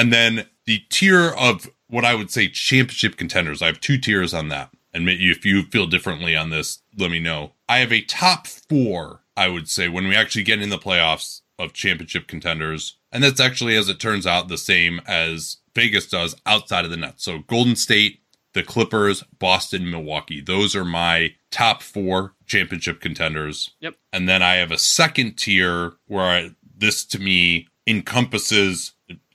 And 0.00 0.10
then 0.10 0.46
the 0.64 0.78
tier 0.88 1.28
of 1.28 1.68
what 1.88 2.06
I 2.06 2.14
would 2.14 2.30
say 2.30 2.48
championship 2.48 3.18
contenders. 3.18 3.60
I 3.60 3.66
have 3.66 3.80
two 3.80 3.98
tiers 3.98 4.32
on 4.32 4.48
that. 4.48 4.70
And 4.94 5.06
if 5.10 5.44
you 5.44 5.64
feel 5.64 5.86
differently 5.86 6.34
on 6.34 6.48
this, 6.48 6.80
let 6.96 7.10
me 7.10 7.20
know. 7.20 7.52
I 7.68 7.80
have 7.80 7.92
a 7.92 8.00
top 8.00 8.46
four, 8.46 9.20
I 9.36 9.48
would 9.48 9.68
say, 9.68 9.90
when 9.90 10.08
we 10.08 10.16
actually 10.16 10.44
get 10.44 10.62
in 10.62 10.70
the 10.70 10.78
playoffs 10.78 11.42
of 11.58 11.74
championship 11.74 12.28
contenders. 12.28 12.96
And 13.12 13.22
that's 13.22 13.40
actually, 13.40 13.76
as 13.76 13.90
it 13.90 14.00
turns 14.00 14.26
out, 14.26 14.48
the 14.48 14.56
same 14.56 15.02
as 15.06 15.58
Vegas 15.74 16.08
does 16.08 16.34
outside 16.46 16.86
of 16.86 16.90
the 16.90 16.96
net. 16.96 17.20
So 17.20 17.40
Golden 17.40 17.76
State, 17.76 18.20
the 18.54 18.62
Clippers, 18.62 19.22
Boston, 19.38 19.90
Milwaukee. 19.90 20.40
Those 20.40 20.74
are 20.74 20.84
my 20.84 21.34
top 21.50 21.82
four 21.82 22.32
championship 22.46 23.02
contenders. 23.02 23.72
Yep. 23.80 23.96
And 24.14 24.26
then 24.26 24.42
I 24.42 24.54
have 24.54 24.72
a 24.72 24.78
second 24.78 25.36
tier 25.36 25.92
where 26.06 26.24
I, 26.24 26.50
this 26.74 27.04
to 27.04 27.18
me 27.18 27.68
encompasses 27.86 28.92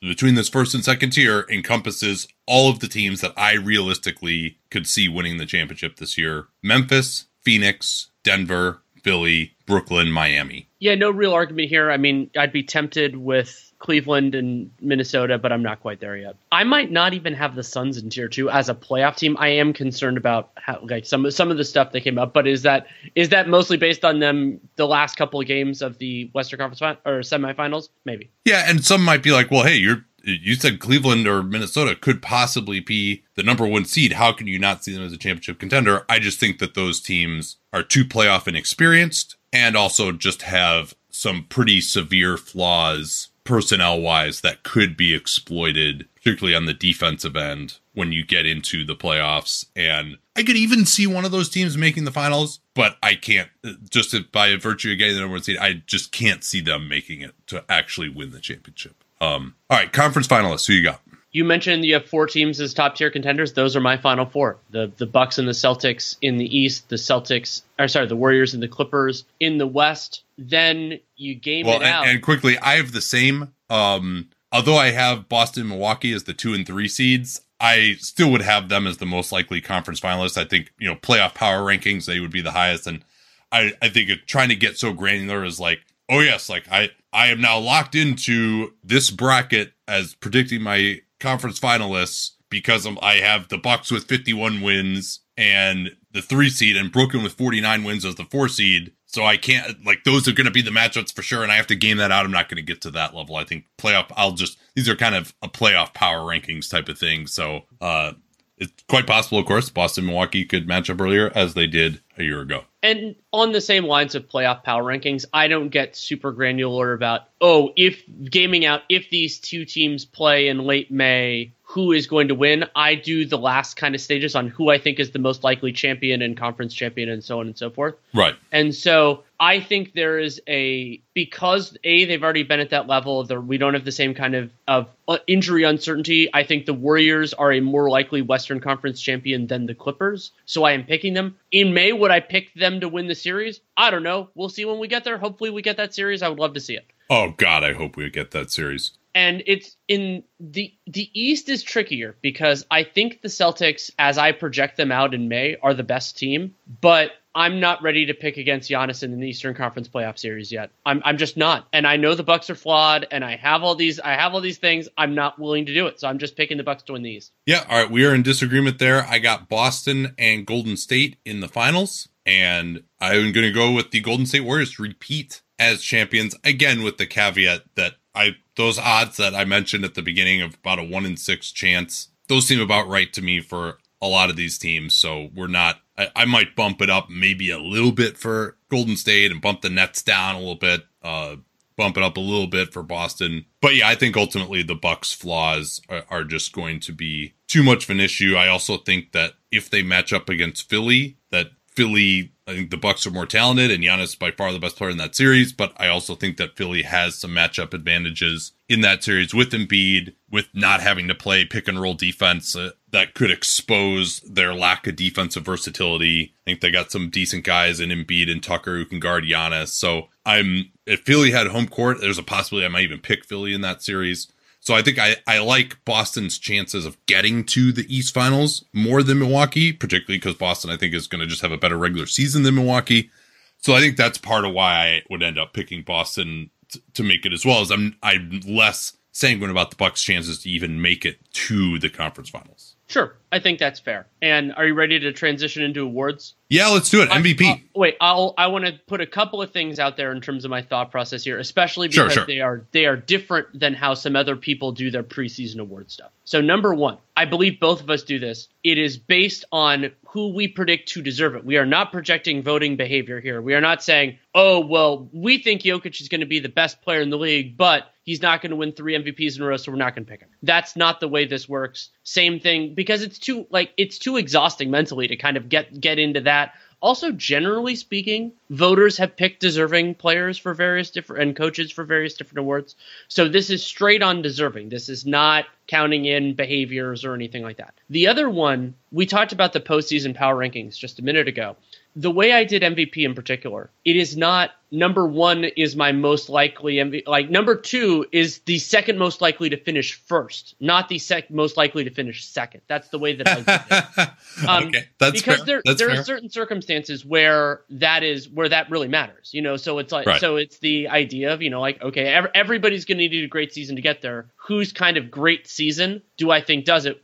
between 0.08 0.36
this 0.36 0.50
first 0.50 0.74
and 0.74 0.84
second 0.84 1.12
tier 1.12 1.46
encompasses 1.50 2.28
all 2.46 2.70
of 2.70 2.80
the 2.80 2.88
teams 2.88 3.22
that 3.22 3.34
I 3.38 3.54
realistically 3.54 4.58
could 4.70 4.88
see 4.88 5.08
winning 5.08 5.38
the 5.38 5.46
championship 5.46 5.98
this 5.98 6.18
year. 6.18 6.48
Memphis, 6.62 7.26
Phoenix, 7.42 8.10
Denver, 8.24 8.82
Philly, 9.04 9.56
Brooklyn, 9.66 10.12
Miami. 10.12 10.68
Yeah, 10.80 10.96
no 10.96 11.12
real 11.12 11.34
argument 11.34 11.70
here. 11.70 11.92
I 11.92 11.98
mean, 11.98 12.30
I'd 12.38 12.52
be 12.52 12.64
tempted 12.64 13.16
with 13.16 13.72
Cleveland 13.86 14.34
and 14.34 14.72
Minnesota, 14.82 15.38
but 15.38 15.52
I'm 15.52 15.62
not 15.62 15.80
quite 15.80 16.00
there 16.00 16.18
yet. 16.18 16.36
I 16.52 16.64
might 16.64 16.92
not 16.92 17.14
even 17.14 17.36
have 17.36 17.54
the 17.54 17.62
Suns 17.62 17.98
in 17.98 18.10
tier 18.10 18.28
two 18.28 18.50
as 18.50 18.68
a 18.68 18.74
playoff 18.74 19.16
team. 19.16 19.38
I 19.40 19.50
am 19.50 19.74
concerned 19.74 20.18
about 20.18 20.50
how 20.56 20.80
like 20.82 21.06
some 21.06 21.30
some 21.30 21.52
of 21.52 21.58
the 21.58 21.64
stuff 21.64 21.92
that 21.92 22.02
came 22.02 22.18
up, 22.18 22.34
but 22.34 22.48
is 22.48 22.64
that 22.64 22.88
is 23.14 23.30
that 23.30 23.48
mostly 23.48 23.78
based 23.78 24.04
on 24.04 24.20
them 24.20 24.60
the 24.76 24.88
last 24.88 25.18
couple 25.18 25.40
of 25.40 25.46
games 25.46 25.84
of 25.84 26.00
the 26.00 26.32
Western 26.34 26.58
Conference 26.58 26.80
fin- 26.80 26.98
or 27.06 27.20
semifinals? 27.20 27.90
Maybe. 28.06 28.32
Yeah, 28.44 28.64
and 28.68 28.84
some 28.84 29.04
might 29.04 29.22
be 29.22 29.32
like, 29.32 29.52
well, 29.52 29.64
hey, 29.64 29.76
you're 29.76 30.04
you 30.24 30.56
said 30.56 30.80
Cleveland 30.80 31.28
or 31.28 31.44
Minnesota 31.44 31.96
could 31.96 32.24
possibly 32.24 32.80
be 32.80 33.24
the 33.36 33.44
number 33.44 33.68
one 33.68 33.86
seed. 33.86 34.14
How 34.14 34.32
can 34.32 34.48
you 34.48 34.58
not 34.58 34.84
see 34.84 34.94
them 34.94 35.04
as 35.04 35.14
a 35.14 35.18
championship 35.18 35.60
contender? 35.60 36.06
I 36.10 36.18
just 36.18 36.40
think 36.40 36.58
that 36.58 36.74
those 36.74 37.00
teams 37.00 37.58
are 37.72 37.84
too 37.84 38.04
playoff 38.04 38.48
inexperienced 38.48 39.36
and 39.54 39.78
also 39.78 40.12
just 40.12 40.42
have 40.42 40.96
some 41.12 41.46
pretty 41.48 41.82
severe 41.82 42.36
flaws 42.36 43.30
personnel 43.46 44.02
wise 44.02 44.42
that 44.42 44.64
could 44.64 44.98
be 44.98 45.16
exploited, 45.16 46.08
particularly 46.16 46.56
on 46.56 46.66
the 46.66 46.74
defensive 46.74 47.38
end 47.38 47.80
when 47.94 48.12
you 48.12 48.26
get 48.26 48.46
into 48.46 48.84
the 48.84 48.96
playoffs. 48.96 49.66
And 49.76 50.18
I 50.36 50.44
could 50.44 50.58
even 50.58 50.86
see 50.86 51.08
one 51.08 51.24
of 51.24 51.32
those 51.32 51.48
teams 51.48 51.78
making 51.78 52.04
the 52.04 52.12
finals, 52.12 52.60
but 52.74 52.98
I 53.02 53.16
can't, 53.16 53.50
just 53.90 54.14
by 54.34 54.56
virtue 54.58 54.92
of 54.92 54.98
getting 54.98 55.16
the 55.16 55.22
number 55.22 55.36
one 55.36 55.44
seed, 55.44 55.58
I 55.58 55.84
just 55.86 56.12
can't 56.12 56.44
see 56.44 56.60
them 56.60 56.90
making 56.90 57.22
it 57.22 57.34
to 57.48 57.64
actually 57.70 58.10
win 58.10 58.32
the 58.32 58.42
championship. 58.42 59.02
Um, 59.22 59.56
all 59.70 59.78
right, 59.78 59.94
conference 59.94 60.28
finalists, 60.28 60.68
who 60.68 60.74
you 60.74 60.84
got? 60.84 61.00
You 61.36 61.44
mentioned 61.44 61.84
you 61.84 61.96
have 61.96 62.06
four 62.06 62.28
teams 62.28 62.62
as 62.62 62.74
top 62.74 62.96
tier 62.96 63.12
contenders. 63.12 63.52
Those 63.52 63.76
are 63.76 63.82
my 63.82 63.98
final 63.98 64.26
four: 64.26 64.58
the 64.70 64.90
the 64.96 65.06
Bucks 65.06 65.38
and 65.38 65.46
the 65.46 65.52
Celtics 65.52 66.16
in 66.22 66.38
the 66.38 66.58
East, 66.58 66.88
the 66.88 66.96
Celtics, 66.96 67.64
or 67.78 67.90
sorry, 67.90 68.08
the 68.08 68.16
Warriors 68.16 68.54
and 68.54 68.64
the 68.64 68.70
Clippers 68.70 69.26
in 69.42 69.58
the 69.58 69.68
West. 69.68 70.24
Then 70.38 70.98
you 71.18 71.36
game 71.36 71.66
well, 71.66 71.82
it 71.82 71.84
and, 71.84 71.94
out. 71.94 72.08
and 72.08 72.22
quickly, 72.22 72.58
I 72.60 72.76
have 72.76 72.94
the 72.94 73.02
same. 73.02 73.54
Um, 73.70 74.30
although 74.54 74.78
I 74.78 74.92
have 74.92 75.28
Boston, 75.28 75.68
Milwaukee 75.68 76.14
as 76.14 76.24
the 76.24 76.34
two 76.34 76.54
and 76.54 76.66
three 76.66 76.88
seeds, 76.88 77.42
I 77.60 77.98
still 78.00 78.32
would 78.32 78.42
have 78.42 78.70
them 78.70 78.88
as 78.88 79.00
the 79.00 79.06
most 79.06 79.34
likely 79.34 79.60
conference 79.60 80.00
finalists. 80.00 80.38
I 80.38 80.46
think 80.46 80.72
you 80.80 80.88
know 80.88 80.96
playoff 80.96 81.34
power 81.34 81.60
rankings 81.66 82.06
they 82.06 82.22
would 82.22 82.32
be 82.32 82.40
the 82.40 82.52
highest, 82.52 82.88
and 82.88 83.04
I 83.52 83.74
I 83.82 83.90
think 83.90 84.10
trying 84.26 84.48
to 84.48 84.56
get 84.56 84.78
so 84.78 84.94
granular 84.94 85.44
is 85.44 85.60
like 85.60 85.82
oh 86.10 86.22
yes, 86.22 86.50
like 86.50 86.66
I 86.72 86.92
I 87.12 87.28
am 87.28 87.42
now 87.42 87.60
locked 87.60 87.96
into 87.96 88.74
this 88.84 89.10
bracket 89.10 89.74
as 89.88 90.16
predicting 90.16 90.62
my 90.62 91.02
conference 91.20 91.60
finalists 91.60 92.32
because 92.50 92.86
I'm, 92.86 92.98
have 92.98 93.50
the 93.50 93.58
Bucks 93.58 93.92
with 93.92 94.06
51 94.06 94.62
wins 94.62 95.22
and 95.38 95.92
the 96.12 96.22
three 96.22 96.50
seed 96.50 96.78
and 96.78 96.92
Brooklyn 96.92 97.24
with 97.24 97.34
49 97.34 97.84
wins 97.84 98.06
as 98.06 98.16
the 98.16 98.26
four 98.26 98.48
seed. 98.48 98.94
So 99.06 99.24
I 99.24 99.38
can't 99.38 99.86
like 99.86 100.04
those 100.04 100.28
are 100.28 100.34
going 100.34 100.46
to 100.46 100.52
be 100.52 100.62
the 100.62 100.72
matchups 100.72 101.14
for 101.14 101.22
sure, 101.22 101.42
and 101.42 101.52
I 101.52 101.56
have 101.56 101.68
to 101.68 101.76
game 101.76 101.98
that 101.98 102.12
out. 102.12 102.26
I'm 102.26 102.32
not 102.32 102.50
going 102.50 102.58
to 102.58 102.62
get 102.62 102.82
to 102.82 102.92
that 102.92 103.16
level. 103.16 103.38
I 103.38 103.46
think 103.46 103.66
playoff. 103.78 104.12
I'll 104.16 104.34
just 104.34 104.58
these 104.76 104.90
are 104.90 104.96
kind 104.96 105.16
of 105.16 105.34
a 105.42 105.48
playoff 105.48 105.94
power 105.94 106.20
rankings 106.20 106.70
type 106.70 106.90
of 106.90 106.98
thing. 106.98 107.28
So 107.28 107.62
uh, 107.80 108.14
it's 108.58 108.74
quite 108.90 109.08
possible, 109.08 109.40
of 109.40 109.46
course, 109.46 109.70
Boston 109.70 110.06
Milwaukee 110.06 110.44
could 110.44 110.68
match 110.68 110.90
up 110.90 111.00
earlier 111.00 111.32
as 111.36 111.54
they 111.54 111.68
did 111.68 112.02
a 112.18 112.24
year 112.24 112.42
ago. 112.42 112.64
And 112.82 113.16
on 113.34 113.52
the 113.52 113.62
same 113.62 113.86
lines 113.86 114.16
of 114.16 114.28
playoff 114.30 114.64
power 114.64 114.84
rankings, 114.84 115.26
I 115.34 115.48
don't 115.48 115.70
get 115.70 115.96
super 115.96 116.32
granular 116.32 116.94
about 116.94 117.24
oh 117.42 117.74
if 117.76 118.04
gaming 118.30 118.66
out 118.66 118.84
if 118.90 119.10
these 119.10 119.40
two 119.40 119.66
teams 119.66 120.06
play 120.06 120.48
in 120.48 120.60
late 120.60 120.92
May 120.92 121.52
who 121.76 121.92
is 121.92 122.08
going 122.08 122.30
to 122.30 122.36
win. 122.36 122.66
I 122.74 122.96
do 122.96 123.26
the 123.26 123.38
last 123.38 123.76
kind 123.76 123.96
of 123.96 124.02
stages 124.02 124.34
on 124.34 124.48
who 124.48 124.70
I 124.70 124.78
think 124.78 125.00
is 125.00 125.12
the 125.12 125.20
most 125.20 125.44
likely 125.44 125.74
champion 125.74 126.22
and 126.22 126.38
conference 126.38 126.74
champion 126.74 127.10
and 127.10 127.24
so 127.24 127.40
on 127.40 127.48
and 127.48 127.58
so 127.58 127.70
forth. 127.70 127.96
Right. 128.14 128.36
And 128.52 128.74
so 128.74 129.25
I 129.40 129.60
think 129.60 129.94
there 129.94 130.20
is 130.20 130.42
a 130.48 131.02
because 131.14 131.78
a 131.84 132.06
they've 132.06 132.24
already 132.24 132.44
been 132.44 132.60
at 132.60 132.70
that 132.70 132.88
level. 132.88 133.26
We 133.26 133.58
don't 133.58 133.74
have 133.74 133.86
the 133.86 133.92
same 133.92 134.14
kind 134.14 134.36
of 134.36 134.52
of 134.68 134.88
uh, 135.08 135.18
injury 135.28 135.64
uncertainty. 135.64 136.30
I 136.34 136.44
think 136.44 136.66
the 136.66 136.74
Warriors 136.74 137.34
are 137.34 137.52
a 137.52 137.60
more 137.60 137.90
likely 137.90 138.22
Western 138.22 138.60
Conference 138.60 139.02
champion 139.02 139.48
than 139.48 139.66
the 139.66 139.76
Clippers. 139.76 140.32
So 140.46 140.64
I 140.64 140.72
am 140.72 140.84
picking 140.84 141.14
them 141.14 141.38
in 141.52 141.74
May. 141.74 141.92
Would 141.92 142.12
I 142.12 142.20
pick 142.20 142.54
them 142.54 142.80
to 142.80 142.90
win 142.90 143.08
the 143.08 143.16
series? 143.16 143.62
I 143.76 143.92
don't 143.92 144.04
know. 144.04 144.30
We'll 144.36 144.50
see 144.50 144.66
when 144.66 144.80
we 144.80 144.88
get 144.88 145.04
there. 145.04 145.18
Hopefully 145.18 145.50
we 145.50 145.62
get 145.62 145.78
that 145.78 145.94
series. 145.94 146.22
I 146.22 146.30
would 146.30 146.40
love 146.40 146.54
to 146.54 146.60
see 146.60 146.76
it. 146.76 146.86
Oh 147.10 147.34
God, 147.38 147.64
I 147.64 147.74
hope 147.74 147.98
we 147.98 148.10
get 148.10 148.32
that 148.32 148.52
series 148.52 148.92
and 149.16 149.42
it's 149.48 149.78
in 149.88 150.24
the 150.40 150.74
the 150.86 151.10
East 151.14 151.48
is 151.50 151.64
trickier 151.64 152.16
because 152.22 152.66
I 152.70 152.84
think 152.84 153.22
the 153.22 153.30
Celtics, 153.30 153.90
as 153.98 154.18
I 154.18 154.34
project 154.34 154.78
them 154.78 154.92
out 154.92 155.14
in 155.14 155.30
May, 155.30 155.56
are 155.64 155.74
the 155.74 155.84
best 155.84 156.18
team, 156.18 156.54
but 156.82 157.12
I'm 157.36 157.60
not 157.60 157.84
ready 157.84 158.06
to 158.06 158.14
pick 158.14 158.38
against 158.38 158.70
Giannis 158.70 159.04
in 159.04 159.20
the 159.20 159.28
Eastern 159.28 159.54
Conference 159.54 159.90
Playoff 159.90 160.18
Series 160.18 160.52
yet. 160.52 160.72
I'm 160.86 161.02
I'm 161.04 161.18
just 161.18 161.36
not, 161.36 161.68
and 161.74 161.86
I 161.86 161.98
know 161.98 162.16
the 162.16 162.24
Bucks 162.24 162.50
are 162.50 162.56
flawed, 162.56 163.06
and 163.12 163.24
I 163.24 163.36
have 163.36 163.62
all 163.62 163.76
these 163.76 164.00
I 164.00 164.14
have 164.14 164.34
all 164.34 164.42
these 164.42 164.58
things. 164.58 164.88
I'm 164.98 165.14
not 165.14 165.38
willing 165.38 165.66
to 165.66 165.74
do 165.74 165.88
it, 165.88 166.00
so 166.00 166.08
I'm 166.08 166.18
just 166.18 166.38
picking 166.38 166.58
the 166.58 166.64
Bucks 166.64 166.84
to 166.84 166.94
win 166.94 167.04
these. 167.04 167.32
Yeah, 167.46 167.66
all 167.70 167.78
right, 167.78 167.92
we 167.92 168.06
are 168.06 168.16
in 168.16 168.24
disagreement 168.24 168.80
there. 168.80 169.06
I 169.06 169.20
got 169.20 169.50
Boston 169.50 170.16
and 170.18 170.46
Golden 170.46 170.78
State 170.78 171.18
in 171.26 171.42
the 171.42 171.50
finals, 171.50 172.08
and 172.26 172.84
I'm 173.02 173.34
going 173.34 173.46
to 173.46 173.52
go 173.52 173.72
with 173.72 173.92
the 173.92 174.00
Golden 174.00 174.26
State 174.26 174.42
Warriors 174.42 174.80
repeat 174.80 175.42
as 175.60 175.82
champions 175.82 176.36
again 176.44 176.84
with 176.84 176.98
the 176.98 177.06
caveat 177.06 177.64
that 177.76 177.94
I 178.14 178.38
those 178.56 178.80
odds 178.80 179.18
that 179.18 179.36
I 179.36 179.44
mentioned 179.44 179.84
at 179.84 179.96
the 179.96 180.02
beginning 180.02 180.42
of 180.42 180.56
about 180.56 180.80
a 180.80 180.84
one 180.84 181.06
in 181.06 181.18
six 181.18 181.52
chance, 181.52 182.10
those 182.28 182.48
seem 182.48 182.62
about 182.62 182.88
right 182.88 183.12
to 183.14 183.22
me 183.22 183.42
for 183.42 183.78
a 184.02 184.08
lot 184.08 184.30
of 184.30 184.36
these 184.36 184.58
teams. 184.58 184.94
So 184.94 185.30
we're 185.36 185.48
not. 185.48 185.82
I, 185.98 186.10
I 186.16 186.26
might 186.26 186.56
bump 186.56 186.82
it 186.82 186.90
up 186.90 187.10
maybe 187.10 187.52
a 187.52 187.60
little 187.60 187.92
bit 187.92 188.18
for 188.18 188.58
Golden 188.70 188.98
State 188.98 189.32
and 189.32 189.42
bump 189.42 189.62
the 189.62 189.70
Nets 189.70 190.02
down 190.02 190.36
a 190.36 190.40
little 190.40 190.56
bit. 190.56 190.86
Uh, 191.02 191.38
bump 191.76 191.98
it 191.98 192.04
up 192.04 192.18
a 192.18 192.22
little 192.22 192.48
bit 192.48 192.74
for 192.74 192.84
Boston. 192.84 193.46
But 193.62 193.76
yeah, 193.76 193.88
I 193.88 193.96
think 193.96 194.16
ultimately 194.16 194.64
the 194.64 194.76
Bucks' 194.76 195.14
flaws 195.14 195.82
are, 195.90 196.06
are, 196.10 196.24
just 196.24 196.54
going 196.54 196.80
to 196.82 196.94
be 196.94 197.34
too 197.48 197.64
much 197.64 197.86
of 197.86 197.90
an 197.90 198.00
issue. 198.00 198.36
I 198.36 198.48
also 198.48 198.78
think 198.78 199.12
that 199.12 199.34
if 199.52 199.70
they 199.70 199.84
match 199.84 200.14
up 200.14 200.30
against 200.30 200.70
Philly, 200.70 201.18
that 201.32 201.48
Philly, 201.68 202.32
I 202.48 202.54
think 202.54 202.70
the 202.72 202.78
Bucks 202.78 203.06
are 203.06 203.12
more 203.12 203.26
talented, 203.26 203.72
and 203.72 203.84
Giannis 203.84 204.18
by 204.18 204.32
far 204.32 204.54
the 204.54 204.60
best 204.60 204.78
player 204.78 204.90
in 204.90 204.98
that 204.98 205.16
series. 205.16 205.52
But 205.52 205.74
I 205.78 205.88
also 205.88 206.16
think 206.16 206.38
that 206.38 206.56
Philly 206.56 206.84
has 206.84 207.16
some 207.16 207.32
matchup 207.32 207.74
advantages 207.74 208.54
in 208.68 208.82
that 208.82 209.04
series 209.04 209.34
with 209.34 209.52
Embiid, 209.52 210.16
with 210.32 210.48
not 210.54 210.82
having 210.82 211.08
to 211.08 211.16
play 211.16 211.46
pick 211.46 211.68
and 211.68 211.80
roll 211.80 211.94
defense 211.94 212.56
uh, 212.56 212.72
that 212.92 213.14
could 213.14 213.30
expose 213.30 214.22
their 214.22 214.54
lack 214.54 214.88
of 214.88 214.96
defensive 214.96 215.46
versatility. 215.46 216.34
I 216.40 216.52
think 216.52 216.62
they 216.62 216.72
got 216.72 216.92
some 216.92 217.10
decent 217.10 217.44
guys 217.44 217.80
in 217.80 217.90
Embiid 217.90 218.32
and 218.32 218.42
Tucker 218.42 218.78
who 218.78 218.86
can 218.86 219.00
guard 219.00 219.24
Giannis. 219.24 219.68
So 219.68 220.10
I'm 220.26 220.72
if 220.86 221.02
Philly 221.02 221.32
had 221.32 221.48
home 221.48 221.68
court, 221.68 222.02
there's 222.02 222.18
a 222.18 222.24
possibility 222.24 222.66
I 222.66 222.70
might 222.70 222.84
even 222.84 223.00
pick 223.00 223.26
Philly 223.26 223.54
in 223.54 223.62
that 223.62 223.84
series. 223.84 224.32
So 224.60 224.74
I 224.74 224.82
think 224.82 224.98
I, 224.98 225.18
I 225.28 225.40
like 225.40 225.78
Boston's 225.86 226.40
chances 226.40 226.88
of 226.88 226.98
getting 227.06 227.44
to 227.46 227.72
the 227.72 227.86
East 227.96 228.16
Finals 228.16 228.66
more 228.74 229.04
than 229.04 229.20
Milwaukee, 229.20 229.72
particularly 229.72 230.18
because 230.18 230.34
Boston 230.34 230.72
I 230.72 230.78
think 230.78 230.96
is 230.96 231.06
going 231.06 231.22
to 231.22 231.28
just 231.28 231.44
have 231.44 231.52
a 231.52 231.58
better 231.58 231.78
regular 231.78 232.08
season 232.08 232.42
than 232.42 232.56
Milwaukee. 232.56 233.12
So 233.60 233.74
I 233.74 233.80
think 233.80 233.96
that's 233.96 234.18
part 234.18 234.46
of 234.46 234.54
why 234.54 234.74
I 234.74 235.02
would 235.10 235.24
end 235.24 235.38
up 235.38 235.54
picking 235.54 235.84
Boston 235.84 236.50
to 236.94 237.04
make 237.04 237.26
it 237.26 237.34
as 237.34 237.46
well 237.46 237.62
as 237.62 237.72
I'm 237.72 237.96
I'm 238.04 238.42
less 238.48 238.96
sanguine 239.12 239.50
about 239.50 239.70
the 239.70 239.78
Bucks' 239.78 240.04
chances 240.04 240.40
to 240.40 240.50
even 240.50 240.82
make 240.82 241.06
it 241.06 241.20
to 241.32 241.80
the 241.80 241.90
conference 241.90 242.30
finals. 242.30 242.76
Sure, 242.88 243.16
I 243.36 243.40
think 243.40 243.60
that's 243.60 243.82
fair. 243.82 244.08
And 244.22 244.54
are 244.56 244.66
you 244.66 244.74
ready 244.74 244.98
to 244.98 245.12
transition 245.12 245.62
into 245.62 245.82
awards? 245.82 246.36
Yeah, 246.48 246.68
let's 246.68 246.90
do 246.90 247.02
it. 247.02 247.10
MVP. 247.10 247.44
I, 247.44 247.52
uh, 247.52 247.58
wait, 247.76 247.98
I'll 248.00 248.34
I 248.38 248.48
want 248.48 248.66
to 248.66 248.80
put 248.88 249.02
a 249.02 249.06
couple 249.06 249.42
of 249.42 249.52
things 249.52 249.78
out 249.78 249.98
there 249.98 250.14
in 250.14 250.22
terms 250.22 250.46
of 250.46 250.52
my 250.52 250.62
thought 250.62 250.90
process 250.90 251.26
here, 251.26 251.38
especially 251.38 251.90
because 251.90 252.14
sure, 252.14 252.22
sure. 252.22 252.26
they 252.26 252.40
are 252.40 252.66
they 252.72 252.86
are 252.86 252.96
different 252.96 253.60
than 253.60 253.74
how 253.74 253.94
some 253.94 254.16
other 254.16 254.38
people 254.38 254.72
do 254.72 254.90
their 254.90 255.04
preseason 255.04 255.60
award 255.60 255.92
stuff. 255.92 256.12
So 256.24 256.40
number 256.40 256.74
1, 256.74 256.98
I 257.18 257.26
believe 257.26 257.60
both 257.60 257.82
of 257.82 257.90
us 257.90 258.04
do 258.04 258.20
this. 258.20 258.48
It 258.64 258.78
is 258.78 258.98
based 258.98 259.46
on 259.52 259.92
who 260.08 260.34
we 260.34 260.48
predict 260.48 260.90
to 260.90 261.02
deserve 261.02 261.36
it. 261.36 261.46
We 261.46 261.58
are 261.58 261.66
not 261.66 261.92
projecting 261.92 262.42
voting 262.42 262.78
behavior 262.78 263.20
here. 263.20 263.42
We 263.42 263.54
are 263.54 263.62
not 263.62 263.84
saying, 263.84 264.18
"Oh, 264.34 264.60
well, 264.60 265.10
we 265.12 265.40
think 265.40 265.62
Jokic 265.62 266.00
is 266.00 266.10
going 266.10 266.22
to 266.22 266.28
be 266.28 266.40
the 266.40 266.50
best 266.50 266.82
player 266.82 267.02
in 267.02 267.10
the 267.10 267.18
league, 267.18 267.58
but 267.58 267.92
he's 268.04 268.22
not 268.22 268.42
going 268.42 268.52
to 268.52 268.56
win 268.56 268.72
3 268.72 268.96
MVPs 268.96 269.36
in 269.36 269.44
a 269.44 269.48
row, 269.48 269.58
so 269.58 269.72
we're 269.72 269.78
not 269.78 269.94
going 269.96 270.06
to 270.06 270.12
pick 270.12 270.22
him." 270.22 270.30
That's 270.44 270.76
not 270.76 271.00
the 271.00 271.08
way 271.08 271.26
this 271.26 271.50
works. 271.50 271.90
Same 272.04 272.40
thing 272.40 272.76
because 272.76 273.02
it's 273.02 273.20
too 273.26 273.48
like 273.50 273.72
it's 273.78 273.98
too 273.98 274.18
exhausting 274.18 274.72
mentally 274.72 275.08
to 275.08 275.16
kind 275.16 275.38
of 275.38 275.50
get 275.50 275.80
get 275.80 276.00
into 276.00 276.22
that. 276.22 276.54
Also, 276.82 277.12
generally 277.12 277.76
speaking, 277.76 278.32
voters 278.50 278.98
have 278.98 279.16
picked 279.16 279.40
deserving 279.40 279.96
players 279.96 280.38
for 280.38 280.54
various 280.54 280.92
different 280.92 281.24
and 281.24 281.36
coaches 281.36 281.72
for 281.72 281.84
various 281.84 282.14
different 282.14 282.40
awards. 282.40 282.76
So 283.08 283.28
this 283.28 283.50
is 283.50 283.66
straight 283.66 284.04
on 284.04 284.22
deserving. 284.22 284.70
This 284.70 284.90
is 284.90 285.06
not 285.06 285.46
counting 285.68 286.06
in 286.06 286.36
behaviors 286.36 287.04
or 287.04 287.16
anything 287.16 287.42
like 287.42 287.58
that. 287.58 287.74
The 287.90 288.08
other 288.08 288.30
one, 288.30 288.76
we 288.92 289.06
talked 289.06 289.32
about 289.32 289.54
the 289.54 289.62
postseason 289.62 290.14
power 290.14 290.36
rankings 290.36 290.78
just 290.78 291.00
a 291.00 291.04
minute 291.04 291.28
ago 291.28 291.56
the 291.96 292.12
way 292.12 292.34
I 292.34 292.44
did 292.44 292.62
MVP 292.62 293.06
in 293.06 293.16
particular, 293.16 293.70
it 293.86 293.96
is 293.96 294.18
not 294.18 294.52
number 294.72 295.08
one 295.08 295.44
is 295.44 295.76
my 295.76 295.92
most 295.92 296.30
likely 296.30 296.76
MVP. 296.76 297.08
Like 297.08 297.30
number 297.30 297.56
two 297.56 298.06
is 298.12 298.40
the 298.40 298.60
second 298.60 298.98
most 298.98 299.22
likely 299.22 299.50
to 299.50 299.58
finish 299.58 299.94
first, 299.94 300.56
not 300.60 300.90
the 300.90 301.00
sec- 301.00 301.32
most 301.32 301.58
likely 301.58 301.84
to 301.84 301.90
finish 301.90 302.26
second. 302.26 302.62
That's 302.68 302.90
the 302.90 303.00
way 303.00 303.16
that 303.16 303.28
I 303.28 303.36
did 303.36 303.98
it. 303.98 304.10
Um, 304.48 304.66
okay, 304.66 304.86
that's 304.98 305.22
because 305.22 305.38
fair. 305.38 305.46
there 305.46 305.62
that's 305.64 305.80
there 305.80 305.90
fair. 305.90 306.00
are 306.00 306.04
certain 306.04 306.30
circumstances 306.30 307.06
where 307.06 307.62
that 307.70 308.04
is 308.04 308.28
where 308.28 308.50
that 308.50 308.70
really 308.70 308.90
matters. 308.90 309.34
You 309.34 309.42
know, 309.42 309.56
so 309.56 309.78
it's 309.80 309.94
like 309.94 310.08
right. 310.08 310.20
so 310.20 310.36
it's 310.36 310.60
the 310.60 310.90
idea 310.90 311.34
of 311.34 311.42
you 311.42 311.50
know 311.50 311.62
like 311.62 311.82
okay, 311.82 312.14
ev- 312.14 312.32
everybody's 312.36 312.84
going 312.84 312.98
to 312.98 313.08
need 313.08 313.24
a 313.24 313.28
great 313.28 313.54
season 313.54 313.78
to 313.78 313.82
get 313.82 314.02
there. 314.02 314.28
Whose 314.36 314.74
kind 314.74 314.98
of 314.98 315.10
great 315.10 315.48
season 315.48 316.02
do 316.18 316.32
I 316.32 316.42
think 316.42 316.66
does 316.66 316.86
it? 316.86 317.02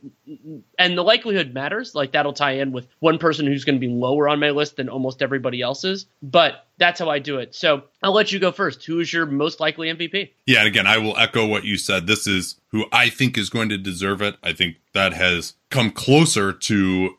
And 0.78 0.96
the 0.96 1.02
likelihood 1.02 1.54
matters. 1.54 1.94
Like 1.94 2.12
that'll 2.12 2.34
tie 2.34 2.52
in 2.52 2.72
with 2.72 2.86
one 2.98 3.18
person 3.18 3.46
who's 3.46 3.64
going 3.64 3.76
to 3.76 3.80
be 3.80 3.92
lower 3.92 4.28
on 4.28 4.38
my 4.38 4.50
list 4.50 4.76
than 4.76 4.90
almost 4.90 5.22
everybody 5.22 5.62
else's. 5.62 6.06
But 6.22 6.66
that's 6.78 6.98
how 6.98 7.08
I 7.08 7.18
do 7.18 7.38
it. 7.38 7.54
So 7.54 7.84
I'll 8.02 8.14
let 8.14 8.32
you 8.32 8.38
go 8.38 8.52
first. 8.52 8.84
Who 8.84 9.00
is 9.00 9.12
your 9.12 9.26
most 9.26 9.60
likely 9.60 9.88
MVP? 9.88 10.30
Yeah, 10.46 10.60
and 10.60 10.68
again, 10.68 10.86
I 10.86 10.98
will 10.98 11.16
echo 11.16 11.46
what 11.46 11.64
you 11.64 11.76
said. 11.76 12.06
This 12.06 12.26
is 12.26 12.56
who 12.68 12.86
I 12.92 13.08
think 13.08 13.38
is 13.38 13.50
going 13.50 13.68
to 13.68 13.78
deserve 13.78 14.22
it. 14.22 14.36
I 14.42 14.52
think 14.52 14.76
that 14.94 15.12
has 15.12 15.54
come 15.70 15.90
closer 15.90 16.52
to 16.52 17.16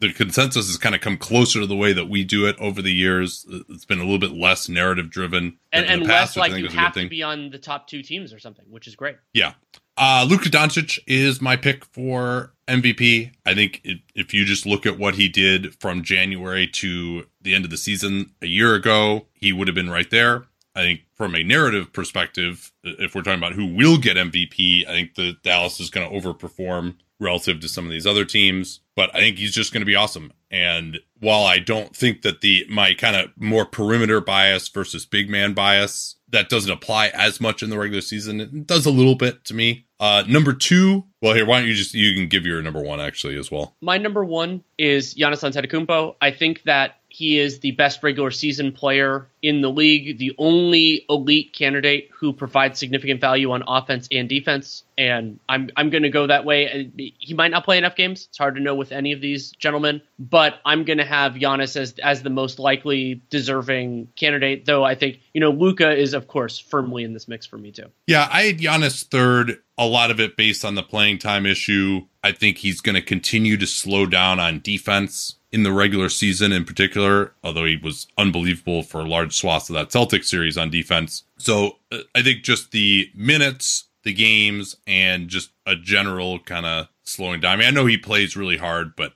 the 0.00 0.12
consensus 0.12 0.68
has 0.68 0.76
kind 0.76 0.94
of 0.94 1.00
come 1.00 1.16
closer 1.16 1.60
to 1.60 1.66
the 1.66 1.76
way 1.76 1.92
that 1.92 2.08
we 2.08 2.22
do 2.22 2.46
it 2.46 2.56
over 2.58 2.80
the 2.80 2.92
years. 2.92 3.44
It's 3.68 3.84
been 3.84 3.98
a 3.98 4.04
little 4.04 4.18
bit 4.18 4.32
less 4.32 4.68
narrative 4.68 5.10
driven 5.10 5.58
and, 5.72 5.86
and 5.86 6.06
past, 6.06 6.36
less 6.36 6.50
like 6.50 6.60
you 6.60 6.68
have 6.68 6.94
to 6.94 7.08
be 7.08 7.22
on 7.22 7.50
the 7.50 7.58
top 7.58 7.88
two 7.88 8.02
teams 8.02 8.32
or 8.32 8.38
something, 8.38 8.64
which 8.68 8.86
is 8.86 8.94
great. 8.94 9.16
Yeah. 9.32 9.54
Uh, 9.96 10.24
Luka 10.28 10.48
Doncic 10.48 11.00
is 11.08 11.40
my 11.40 11.56
pick 11.56 11.84
for 11.84 12.54
MVP. 12.68 13.32
I 13.46 13.54
think 13.54 13.80
it, 13.84 13.98
if 14.14 14.32
you 14.32 14.44
just 14.44 14.66
look 14.66 14.86
at 14.86 14.98
what 14.98 15.14
he 15.14 15.28
did 15.28 15.74
from 15.80 16.02
January 16.02 16.66
to 16.74 17.26
the 17.40 17.54
end 17.54 17.64
of 17.64 17.70
the 17.70 17.76
season 17.76 18.32
a 18.42 18.46
year 18.46 18.74
ago, 18.74 19.26
he 19.32 19.52
would 19.52 19.68
have 19.68 19.74
been 19.74 19.90
right 19.90 20.10
there. 20.10 20.44
I 20.74 20.82
think 20.82 21.00
from 21.16 21.34
a 21.34 21.42
narrative 21.42 21.92
perspective, 21.92 22.72
if 22.84 23.14
we're 23.14 23.22
talking 23.22 23.40
about 23.40 23.54
who 23.54 23.74
will 23.74 23.98
get 23.98 24.16
MVP, 24.16 24.86
I 24.86 24.92
think 24.92 25.14
the 25.16 25.36
Dallas 25.42 25.80
is 25.80 25.90
going 25.90 26.08
to 26.08 26.16
overperform 26.16 26.94
relative 27.20 27.58
to 27.60 27.68
some 27.68 27.84
of 27.84 27.90
these 27.90 28.06
other 28.06 28.24
teams. 28.24 28.80
But 28.94 29.14
I 29.14 29.18
think 29.18 29.38
he's 29.38 29.52
just 29.52 29.72
going 29.72 29.80
to 29.80 29.86
be 29.86 29.96
awesome. 29.96 30.32
And 30.50 30.98
while 31.20 31.44
I 31.44 31.58
don't 31.58 31.94
think 31.94 32.22
that 32.22 32.40
the 32.40 32.64
my 32.68 32.94
kind 32.94 33.16
of 33.16 33.30
more 33.36 33.66
perimeter 33.66 34.20
bias 34.20 34.68
versus 34.68 35.04
big 35.04 35.28
man 35.28 35.52
bias 35.52 36.16
that 36.30 36.48
doesn't 36.48 36.70
apply 36.70 37.08
as 37.08 37.40
much 37.40 37.62
in 37.62 37.70
the 37.70 37.78
regular 37.78 38.00
season, 38.00 38.40
it 38.40 38.66
does 38.66 38.86
a 38.86 38.90
little 38.90 39.16
bit 39.16 39.44
to 39.46 39.54
me. 39.54 39.86
Uh, 40.00 40.22
number 40.28 40.52
two, 40.52 41.04
well, 41.20 41.34
here, 41.34 41.44
why 41.44 41.58
don't 41.58 41.68
you 41.68 41.74
just 41.74 41.94
you 41.94 42.14
can 42.14 42.28
give 42.28 42.46
your 42.46 42.62
number 42.62 42.80
one 42.80 43.00
actually 43.00 43.36
as 43.36 43.50
well. 43.50 43.74
My 43.80 43.98
number 43.98 44.24
one 44.24 44.62
is 44.78 45.14
Giannis 45.14 45.42
Antetokounmpo. 45.42 46.14
I 46.20 46.30
think 46.30 46.62
that 46.64 46.97
he 47.18 47.36
is 47.36 47.58
the 47.58 47.72
best 47.72 48.00
regular 48.04 48.30
season 48.30 48.70
player 48.70 49.26
in 49.42 49.60
the 49.60 49.68
league, 49.68 50.18
the 50.18 50.36
only 50.38 51.04
elite 51.10 51.52
candidate 51.52 52.10
who 52.16 52.32
provides 52.32 52.78
significant 52.78 53.20
value 53.20 53.50
on 53.50 53.64
offense 53.66 54.06
and 54.12 54.28
defense. 54.28 54.84
And 54.96 55.40
I'm 55.48 55.68
I'm 55.76 55.90
going 55.90 56.04
to 56.04 56.10
go 56.10 56.28
that 56.28 56.44
way. 56.44 56.92
He 57.18 57.34
might 57.34 57.50
not 57.50 57.64
play 57.64 57.76
enough 57.76 57.96
games. 57.96 58.26
It's 58.28 58.38
hard 58.38 58.54
to 58.54 58.60
know 58.60 58.76
with 58.76 58.92
any 58.92 59.10
of 59.10 59.20
these 59.20 59.50
gentlemen, 59.50 60.00
but 60.16 60.60
I'm 60.64 60.84
going 60.84 60.98
to 60.98 61.04
have 61.04 61.34
Giannis 61.34 61.74
as 61.74 61.94
as 61.98 62.22
the 62.22 62.30
most 62.30 62.60
likely 62.60 63.20
deserving 63.30 64.10
candidate. 64.14 64.64
Though 64.64 64.84
I 64.84 64.94
think 64.94 65.18
you 65.34 65.40
know 65.40 65.50
Luka 65.50 65.90
is 65.90 66.14
of 66.14 66.28
course 66.28 66.56
firmly 66.60 67.02
in 67.02 67.14
this 67.14 67.26
mix 67.26 67.46
for 67.46 67.58
me 67.58 67.72
too. 67.72 67.86
Yeah, 68.06 68.28
I 68.30 68.42
had 68.42 68.58
Giannis 68.58 69.04
third. 69.04 69.58
A 69.76 69.86
lot 69.86 70.12
of 70.12 70.20
it 70.20 70.36
based 70.36 70.64
on 70.64 70.76
the 70.76 70.84
playing 70.84 71.18
time 71.18 71.46
issue. 71.46 72.06
I 72.22 72.30
think 72.30 72.58
he's 72.58 72.80
going 72.80 72.94
to 72.94 73.02
continue 73.02 73.56
to 73.56 73.66
slow 73.66 74.06
down 74.06 74.38
on 74.38 74.60
defense 74.60 75.37
in 75.50 75.62
the 75.62 75.72
regular 75.72 76.08
season 76.08 76.52
in 76.52 76.64
particular, 76.64 77.32
although 77.42 77.64
he 77.64 77.76
was 77.76 78.06
unbelievable 78.18 78.82
for 78.82 79.06
large 79.06 79.34
swaths 79.34 79.70
of 79.70 79.74
that 79.74 79.90
Celtic 79.90 80.24
series 80.24 80.58
on 80.58 80.70
defense. 80.70 81.24
So 81.38 81.78
uh, 81.90 81.98
I 82.14 82.22
think 82.22 82.42
just 82.42 82.70
the 82.70 83.10
minutes, 83.14 83.84
the 84.02 84.12
games, 84.12 84.76
and 84.86 85.28
just 85.28 85.50
a 85.66 85.74
general 85.74 86.38
kind 86.40 86.66
of 86.66 86.88
slowing 87.02 87.40
down. 87.40 87.54
I 87.54 87.56
mean, 87.56 87.66
I 87.66 87.70
know 87.70 87.86
he 87.86 87.96
plays 87.96 88.36
really 88.36 88.58
hard, 88.58 88.94
but 88.94 89.14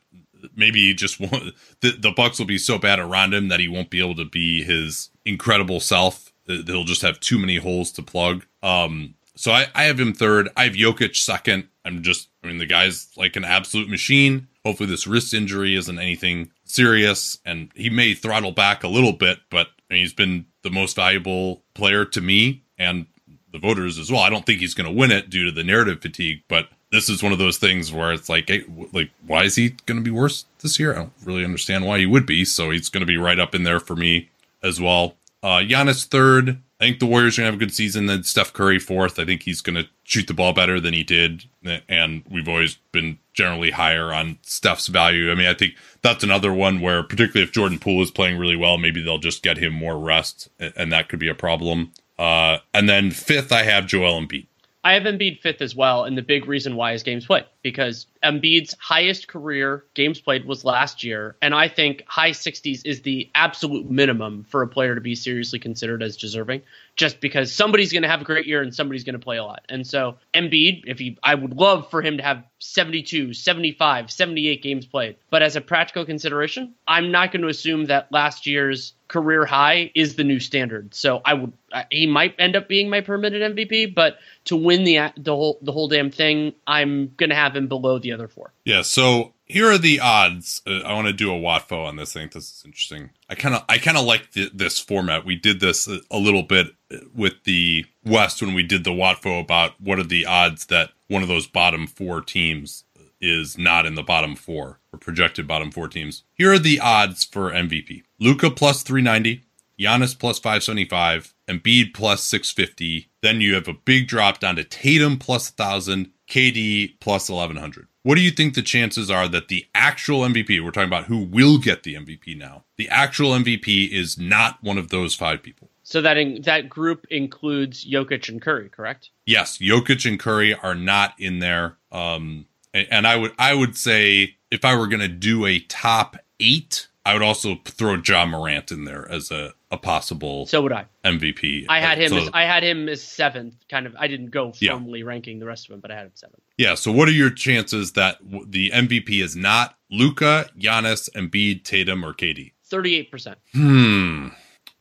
maybe 0.56 0.80
he 0.80 0.94
just 0.94 1.20
won't. 1.20 1.54
The, 1.80 1.92
the 1.92 2.12
Bucks 2.12 2.38
will 2.38 2.46
be 2.46 2.58
so 2.58 2.78
bad 2.78 2.98
around 2.98 3.34
him 3.34 3.48
that 3.48 3.60
he 3.60 3.68
won't 3.68 3.90
be 3.90 4.00
able 4.00 4.16
to 4.16 4.24
be 4.24 4.62
his 4.62 5.10
incredible 5.24 5.80
self. 5.80 6.32
He'll 6.46 6.84
just 6.84 7.02
have 7.02 7.20
too 7.20 7.38
many 7.38 7.56
holes 7.56 7.92
to 7.92 8.02
plug. 8.02 8.44
Um, 8.62 9.14
so 9.36 9.52
I, 9.52 9.66
I 9.74 9.84
have 9.84 9.98
him 9.98 10.12
third. 10.12 10.48
I 10.56 10.64
have 10.64 10.74
Jokic 10.74 11.16
second. 11.16 11.68
I'm 11.84 12.02
just, 12.02 12.28
I 12.42 12.48
mean, 12.48 12.58
the 12.58 12.66
guy's 12.66 13.08
like 13.16 13.36
an 13.36 13.44
absolute 13.44 13.88
machine. 13.88 14.48
Hopefully, 14.64 14.88
this 14.88 15.06
wrist 15.06 15.34
injury 15.34 15.76
isn't 15.76 15.98
anything 15.98 16.50
serious, 16.64 17.38
and 17.44 17.70
he 17.74 17.90
may 17.90 18.14
throttle 18.14 18.52
back 18.52 18.84
a 18.84 18.88
little 18.88 19.12
bit, 19.12 19.38
but 19.50 19.68
I 19.90 19.94
mean, 19.94 20.02
he's 20.02 20.12
been 20.12 20.46
the 20.62 20.70
most 20.70 20.96
valuable 20.96 21.62
player 21.74 22.04
to 22.04 22.20
me 22.20 22.62
and 22.78 23.06
the 23.52 23.58
voters 23.58 23.98
as 23.98 24.10
well. 24.10 24.20
I 24.22 24.30
don't 24.30 24.46
think 24.46 24.60
he's 24.60 24.74
going 24.74 24.88
to 24.88 24.98
win 24.98 25.10
it 25.10 25.30
due 25.30 25.44
to 25.44 25.52
the 25.52 25.64
narrative 25.64 26.00
fatigue, 26.00 26.42
but 26.48 26.68
this 26.90 27.08
is 27.08 27.22
one 27.22 27.32
of 27.32 27.38
those 27.38 27.58
things 27.58 27.92
where 27.92 28.12
it's 28.12 28.28
like, 28.28 28.48
hey, 28.48 28.64
like, 28.92 29.10
why 29.26 29.44
is 29.44 29.56
he 29.56 29.70
going 29.86 29.98
to 29.98 30.04
be 30.04 30.10
worse 30.10 30.44
this 30.60 30.78
year? 30.78 30.92
I 30.92 30.96
don't 30.96 31.12
really 31.24 31.44
understand 31.44 31.86
why 31.86 31.98
he 31.98 32.06
would 32.06 32.26
be. 32.26 32.44
So 32.44 32.70
he's 32.70 32.88
going 32.88 33.00
to 33.00 33.06
be 33.06 33.16
right 33.16 33.40
up 33.40 33.54
in 33.54 33.64
there 33.64 33.80
for 33.80 33.96
me 33.96 34.30
as 34.62 34.80
well. 34.80 35.16
Uh, 35.42 35.58
Giannis 35.58 36.06
third. 36.06 36.62
I 36.82 36.86
think 36.86 36.98
the 36.98 37.06
Warriors 37.06 37.38
are 37.38 37.42
going 37.42 37.46
to 37.46 37.52
have 37.52 37.62
a 37.62 37.64
good 37.64 37.72
season. 37.74 38.06
Then 38.06 38.24
Steph 38.24 38.52
Curry 38.52 38.80
fourth. 38.80 39.20
I 39.20 39.24
think 39.24 39.44
he's 39.44 39.60
going 39.60 39.76
to 39.76 39.88
shoot 40.02 40.26
the 40.26 40.34
ball 40.34 40.52
better 40.52 40.80
than 40.80 40.92
he 40.92 41.04
did. 41.04 41.44
And 41.88 42.24
we've 42.28 42.48
always 42.48 42.78
been 42.90 43.20
generally 43.34 43.70
higher 43.70 44.12
on 44.12 44.38
Steph's 44.42 44.88
value. 44.88 45.30
I 45.30 45.36
mean, 45.36 45.46
I 45.46 45.54
think 45.54 45.74
that's 46.02 46.24
another 46.24 46.52
one 46.52 46.80
where, 46.80 47.04
particularly 47.04 47.46
if 47.46 47.52
Jordan 47.52 47.78
Poole 47.78 48.02
is 48.02 48.10
playing 48.10 48.36
really 48.36 48.56
well, 48.56 48.78
maybe 48.78 49.00
they'll 49.00 49.18
just 49.18 49.44
get 49.44 49.58
him 49.58 49.72
more 49.72 49.96
rest, 49.96 50.48
and 50.58 50.92
that 50.92 51.08
could 51.08 51.20
be 51.20 51.28
a 51.28 51.36
problem. 51.36 51.92
Uh, 52.18 52.58
and 52.74 52.88
then 52.88 53.12
fifth, 53.12 53.52
I 53.52 53.62
have 53.62 53.86
Joel 53.86 54.20
Embiid. 54.20 54.48
I 54.84 54.94
have 54.94 55.04
Embiid 55.04 55.40
fifth 55.40 55.62
as 55.62 55.76
well, 55.76 56.04
and 56.04 56.18
the 56.18 56.22
big 56.22 56.46
reason 56.46 56.74
why 56.74 56.92
is 56.92 57.04
games 57.04 57.26
played 57.26 57.44
because 57.62 58.06
Embiid's 58.24 58.76
highest 58.80 59.28
career 59.28 59.84
games 59.94 60.20
played 60.20 60.44
was 60.44 60.64
last 60.64 61.04
year, 61.04 61.36
and 61.40 61.54
I 61.54 61.68
think 61.68 62.02
high 62.08 62.32
60s 62.32 62.82
is 62.84 63.02
the 63.02 63.30
absolute 63.34 63.88
minimum 63.88 64.44
for 64.48 64.62
a 64.62 64.68
player 64.68 64.96
to 64.96 65.00
be 65.00 65.14
seriously 65.14 65.60
considered 65.60 66.02
as 66.02 66.16
deserving. 66.16 66.62
Just 66.94 67.20
because 67.20 67.52
somebody's 67.52 67.90
going 67.90 68.02
to 68.02 68.08
have 68.08 68.20
a 68.20 68.24
great 68.24 68.46
year 68.46 68.60
and 68.60 68.74
somebody's 68.74 69.04
going 69.04 69.14
to 69.14 69.18
play 69.18 69.38
a 69.38 69.44
lot, 69.44 69.64
and 69.68 69.86
so 69.86 70.18
Embiid, 70.34 70.82
if 70.86 70.98
he, 70.98 71.18
I 71.22 71.34
would 71.34 71.54
love 71.54 71.90
for 71.90 72.02
him 72.02 72.18
to 72.18 72.22
have 72.22 72.44
72, 72.58 73.32
75, 73.32 74.10
78 74.10 74.62
games 74.62 74.86
played, 74.86 75.16
but 75.30 75.42
as 75.42 75.56
a 75.56 75.60
practical 75.60 76.04
consideration, 76.04 76.74
I'm 76.86 77.10
not 77.10 77.32
going 77.32 77.42
to 77.42 77.48
assume 77.48 77.86
that 77.86 78.12
last 78.12 78.46
year's 78.46 78.92
career 79.12 79.44
high 79.44 79.90
is 79.94 80.16
the 80.16 80.24
new 80.24 80.40
standard. 80.40 80.94
So 80.94 81.20
I 81.24 81.34
would 81.34 81.52
he 81.90 82.06
might 82.06 82.34
end 82.38 82.56
up 82.56 82.68
being 82.68 82.88
my 82.88 83.00
permanent 83.02 83.56
MVP, 83.56 83.94
but 83.94 84.16
to 84.46 84.56
win 84.56 84.84
the 84.84 85.12
the 85.16 85.34
whole 85.34 85.58
the 85.62 85.72
whole 85.72 85.88
damn 85.88 86.10
thing, 86.10 86.54
I'm 86.66 87.12
going 87.16 87.30
to 87.30 87.36
have 87.36 87.54
him 87.54 87.68
below 87.68 87.98
the 87.98 88.12
other 88.12 88.28
four. 88.28 88.52
Yeah. 88.64 88.82
So 88.82 89.32
here 89.52 89.70
are 89.70 89.78
the 89.78 90.00
odds. 90.00 90.62
Uh, 90.66 90.78
I 90.78 90.94
want 90.94 91.08
to 91.08 91.12
do 91.12 91.30
a 91.30 91.38
Watfo 91.38 91.86
on 91.86 91.96
this. 91.96 92.16
I 92.16 92.20
think 92.20 92.32
this 92.32 92.50
is 92.50 92.62
interesting. 92.64 93.10
I 93.28 93.34
kind 93.34 93.54
of 93.54 93.62
I 93.68 93.76
kind 93.76 93.98
of 93.98 94.06
like 94.06 94.32
the, 94.32 94.50
this 94.52 94.78
format. 94.78 95.26
We 95.26 95.36
did 95.36 95.60
this 95.60 95.86
a, 95.86 96.00
a, 96.10 96.16
little 96.16 96.42
bit 96.42 96.74
with 97.14 97.44
the 97.44 97.84
West 98.02 98.40
when 98.40 98.54
we 98.54 98.62
did 98.62 98.84
the 98.84 98.90
Watfo 98.90 99.40
about 99.40 99.78
what 99.78 99.98
are 99.98 100.04
the 100.04 100.24
odds 100.24 100.66
that 100.66 100.90
one 101.08 101.22
of 101.22 101.28
those 101.28 101.46
bottom 101.46 101.86
four 101.86 102.22
teams 102.22 102.84
is 103.20 103.58
not 103.58 103.84
in 103.84 103.94
the 103.94 104.02
bottom 104.02 104.34
four 104.34 104.80
or 104.90 104.98
projected 104.98 105.46
bottom 105.46 105.70
four 105.70 105.86
teams. 105.86 106.24
Here 106.32 106.52
are 106.52 106.58
the 106.58 106.80
odds 106.80 107.22
for 107.22 107.52
MVP: 107.52 108.04
Luka 108.18 108.50
plus 108.50 108.82
three 108.82 109.02
ninety, 109.02 109.42
Giannis 109.78 110.18
plus 110.18 110.38
five 110.38 110.62
seventy 110.62 110.86
five, 110.86 111.34
Embiid 111.46 111.92
plus 111.92 112.24
six 112.24 112.50
fifty. 112.50 113.10
Then 113.20 113.42
you 113.42 113.54
have 113.54 113.68
a 113.68 113.74
big 113.74 114.08
drop 114.08 114.40
down 114.40 114.56
to 114.56 114.64
Tatum 114.64 115.18
plus 115.18 115.50
thousand, 115.50 116.10
KD 116.32 116.98
plus 116.98 117.28
1100. 117.28 117.86
What 118.04 118.16
do 118.16 118.20
you 118.20 118.32
think 118.32 118.54
the 118.54 118.62
chances 118.62 119.10
are 119.10 119.28
that 119.28 119.48
the 119.48 119.66
actual 119.74 120.20
MVP, 120.20 120.62
we're 120.62 120.72
talking 120.72 120.88
about 120.88 121.04
who 121.04 121.18
will 121.18 121.58
get 121.58 121.84
the 121.84 121.94
MVP 121.94 122.36
now, 122.36 122.64
the 122.76 122.88
actual 122.88 123.30
MVP 123.30 123.90
is 123.92 124.18
not 124.18 124.58
one 124.60 124.76
of 124.76 124.88
those 124.88 125.14
five 125.14 125.42
people? 125.42 125.70
So 125.84 126.00
that 126.00 126.16
in, 126.16 126.42
that 126.42 126.68
group 126.68 127.06
includes 127.10 127.84
Jokic 127.84 128.28
and 128.28 128.40
Curry, 128.42 128.68
correct? 128.68 129.10
Yes, 129.26 129.58
Jokic 129.58 130.08
and 130.08 130.18
Curry 130.18 130.54
are 130.54 130.74
not 130.74 131.14
in 131.18 131.38
there. 131.38 131.76
Um, 131.92 132.46
and 132.74 133.06
I 133.06 133.16
would 133.16 133.32
I 133.38 133.54
would 133.54 133.76
say 133.76 134.36
if 134.50 134.64
I 134.64 134.76
were 134.76 134.86
going 134.86 135.00
to 135.00 135.08
do 135.08 135.44
a 135.46 135.58
top 135.60 136.16
eight, 136.40 136.88
I 137.04 137.12
would 137.12 137.22
also 137.22 137.56
throw 137.64 137.96
Ja 137.96 138.24
Morant 138.26 138.70
in 138.70 138.84
there 138.84 139.10
as 139.10 139.30
a, 139.30 139.52
a 139.70 139.76
possible. 139.76 140.46
So 140.46 140.62
would 140.62 140.72
I. 140.72 140.86
MVP. 141.04 141.66
I 141.68 141.80
had 141.80 141.98
him. 141.98 142.10
So, 142.10 142.16
as, 142.18 142.30
I 142.32 142.44
had 142.44 142.62
him 142.62 142.88
as 142.88 143.02
seventh. 143.02 143.54
Kind 143.68 143.86
of. 143.86 143.96
I 143.98 144.06
didn't 144.06 144.30
go 144.30 144.52
formally 144.52 145.00
yeah. 145.00 145.06
ranking 145.06 145.38
the 145.38 145.46
rest 145.46 145.66
of 145.66 145.72
them, 145.72 145.80
but 145.80 145.90
I 145.90 145.96
had 145.96 146.06
him 146.06 146.12
seventh. 146.14 146.42
Yeah. 146.62 146.76
So 146.76 146.92
what 146.92 147.08
are 147.08 147.12
your 147.12 147.30
chances 147.30 147.92
that 147.92 148.18
the 148.46 148.70
MVP 148.70 149.20
is 149.20 149.34
not 149.34 149.76
Luka, 149.90 150.48
Giannis, 150.56 151.10
Embiid, 151.10 151.64
Tatum, 151.64 152.04
or 152.04 152.14
KD? 152.14 152.52
Thirty-eight 152.66 153.10
percent. 153.10 153.38
Hmm. 153.52 154.28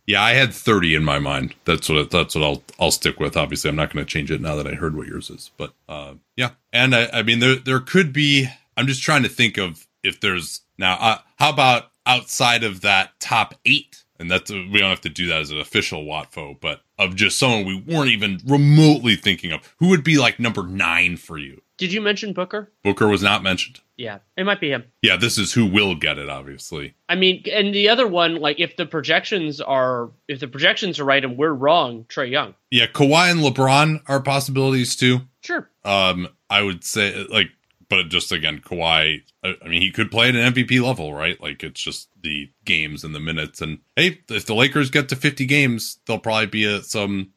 Yeah, 0.05 0.21
I 0.21 0.33
had 0.33 0.53
thirty 0.53 0.93
in 0.93 1.03
my 1.03 1.17
mind. 1.17 1.55
That's 1.65 1.89
what 1.89 2.11
that's 2.11 2.35
what 2.35 2.43
I'll 2.43 2.63
I'll 2.79 2.91
stick 2.91 3.19
with. 3.19 3.35
Obviously, 3.35 3.69
I'm 3.69 3.75
not 3.75 3.91
going 3.91 4.05
to 4.05 4.09
change 4.09 4.29
it 4.29 4.41
now 4.41 4.55
that 4.55 4.67
I 4.67 4.75
heard 4.75 4.95
what 4.95 5.07
yours 5.07 5.31
is. 5.31 5.49
But 5.57 5.73
uh, 5.89 6.13
yeah, 6.37 6.51
and 6.71 6.95
I, 6.95 7.09
I 7.11 7.23
mean 7.23 7.39
there 7.39 7.55
there 7.55 7.79
could 7.79 8.13
be. 8.13 8.47
I'm 8.77 8.85
just 8.85 9.01
trying 9.01 9.23
to 9.23 9.29
think 9.29 9.57
of 9.57 9.87
if 10.03 10.19
there's 10.19 10.61
now. 10.77 10.97
Uh, 10.99 11.17
how 11.37 11.49
about 11.49 11.85
outside 12.05 12.63
of 12.63 12.81
that 12.81 13.19
top 13.19 13.55
eight, 13.65 14.03
and 14.19 14.29
that's 14.29 14.51
we 14.51 14.77
don't 14.77 14.89
have 14.89 15.01
to 15.01 15.09
do 15.09 15.27
that 15.27 15.41
as 15.41 15.49
an 15.49 15.59
official 15.59 16.05
Watfo, 16.05 16.59
but 16.59 16.81
of 16.99 17.15
just 17.15 17.39
someone 17.39 17.65
we 17.65 17.75
weren't 17.75 18.11
even 18.11 18.39
remotely 18.45 19.15
thinking 19.15 19.51
of, 19.51 19.73
who 19.79 19.89
would 19.89 20.03
be 20.03 20.19
like 20.19 20.39
number 20.39 20.63
nine 20.63 21.17
for 21.17 21.37
you? 21.37 21.61
Did 21.81 21.93
you 21.93 21.99
mention 21.99 22.33
Booker? 22.33 22.71
Booker 22.83 23.07
was 23.07 23.23
not 23.23 23.41
mentioned. 23.41 23.79
Yeah, 23.97 24.19
it 24.37 24.45
might 24.45 24.61
be 24.61 24.69
him. 24.69 24.83
Yeah, 25.01 25.17
this 25.17 25.39
is 25.39 25.51
who 25.51 25.65
will 25.65 25.95
get 25.95 26.19
it, 26.19 26.29
obviously. 26.29 26.93
I 27.09 27.15
mean, 27.15 27.43
and 27.51 27.73
the 27.73 27.89
other 27.89 28.05
one, 28.05 28.35
like 28.35 28.59
if 28.59 28.75
the 28.75 28.85
projections 28.85 29.59
are 29.59 30.11
if 30.27 30.39
the 30.39 30.47
projections 30.47 30.99
are 30.99 31.05
right 31.05 31.25
and 31.25 31.39
we're 31.39 31.53
wrong, 31.53 32.03
Trae 32.03 32.29
Young. 32.29 32.53
Yeah, 32.69 32.85
Kawhi 32.85 33.31
and 33.31 33.39
LeBron 33.39 34.03
are 34.05 34.21
possibilities 34.21 34.95
too. 34.95 35.21
Sure. 35.41 35.71
Um, 35.83 36.27
I 36.51 36.61
would 36.61 36.83
say 36.83 37.25
like 37.31 37.49
but 37.89 38.09
just 38.09 38.31
again, 38.31 38.59
Kawhi. 38.59 39.23
I 39.43 39.67
mean, 39.67 39.81
he 39.81 39.89
could 39.89 40.11
play 40.11 40.29
at 40.29 40.35
an 40.35 40.53
MVP 40.53 40.85
level, 40.85 41.15
right? 41.15 41.41
Like 41.41 41.63
it's 41.63 41.81
just 41.81 42.09
the 42.21 42.51
games 42.63 43.03
and 43.03 43.15
the 43.15 43.19
minutes. 43.19 43.59
And 43.59 43.79
hey, 43.95 44.19
if 44.29 44.45
the 44.45 44.53
Lakers 44.53 44.91
get 44.91 45.09
to 45.09 45.15
50 45.15 45.47
games, 45.47 45.97
they'll 46.05 46.19
probably 46.19 46.45
be 46.45 46.65
a, 46.65 46.83
some. 46.83 47.31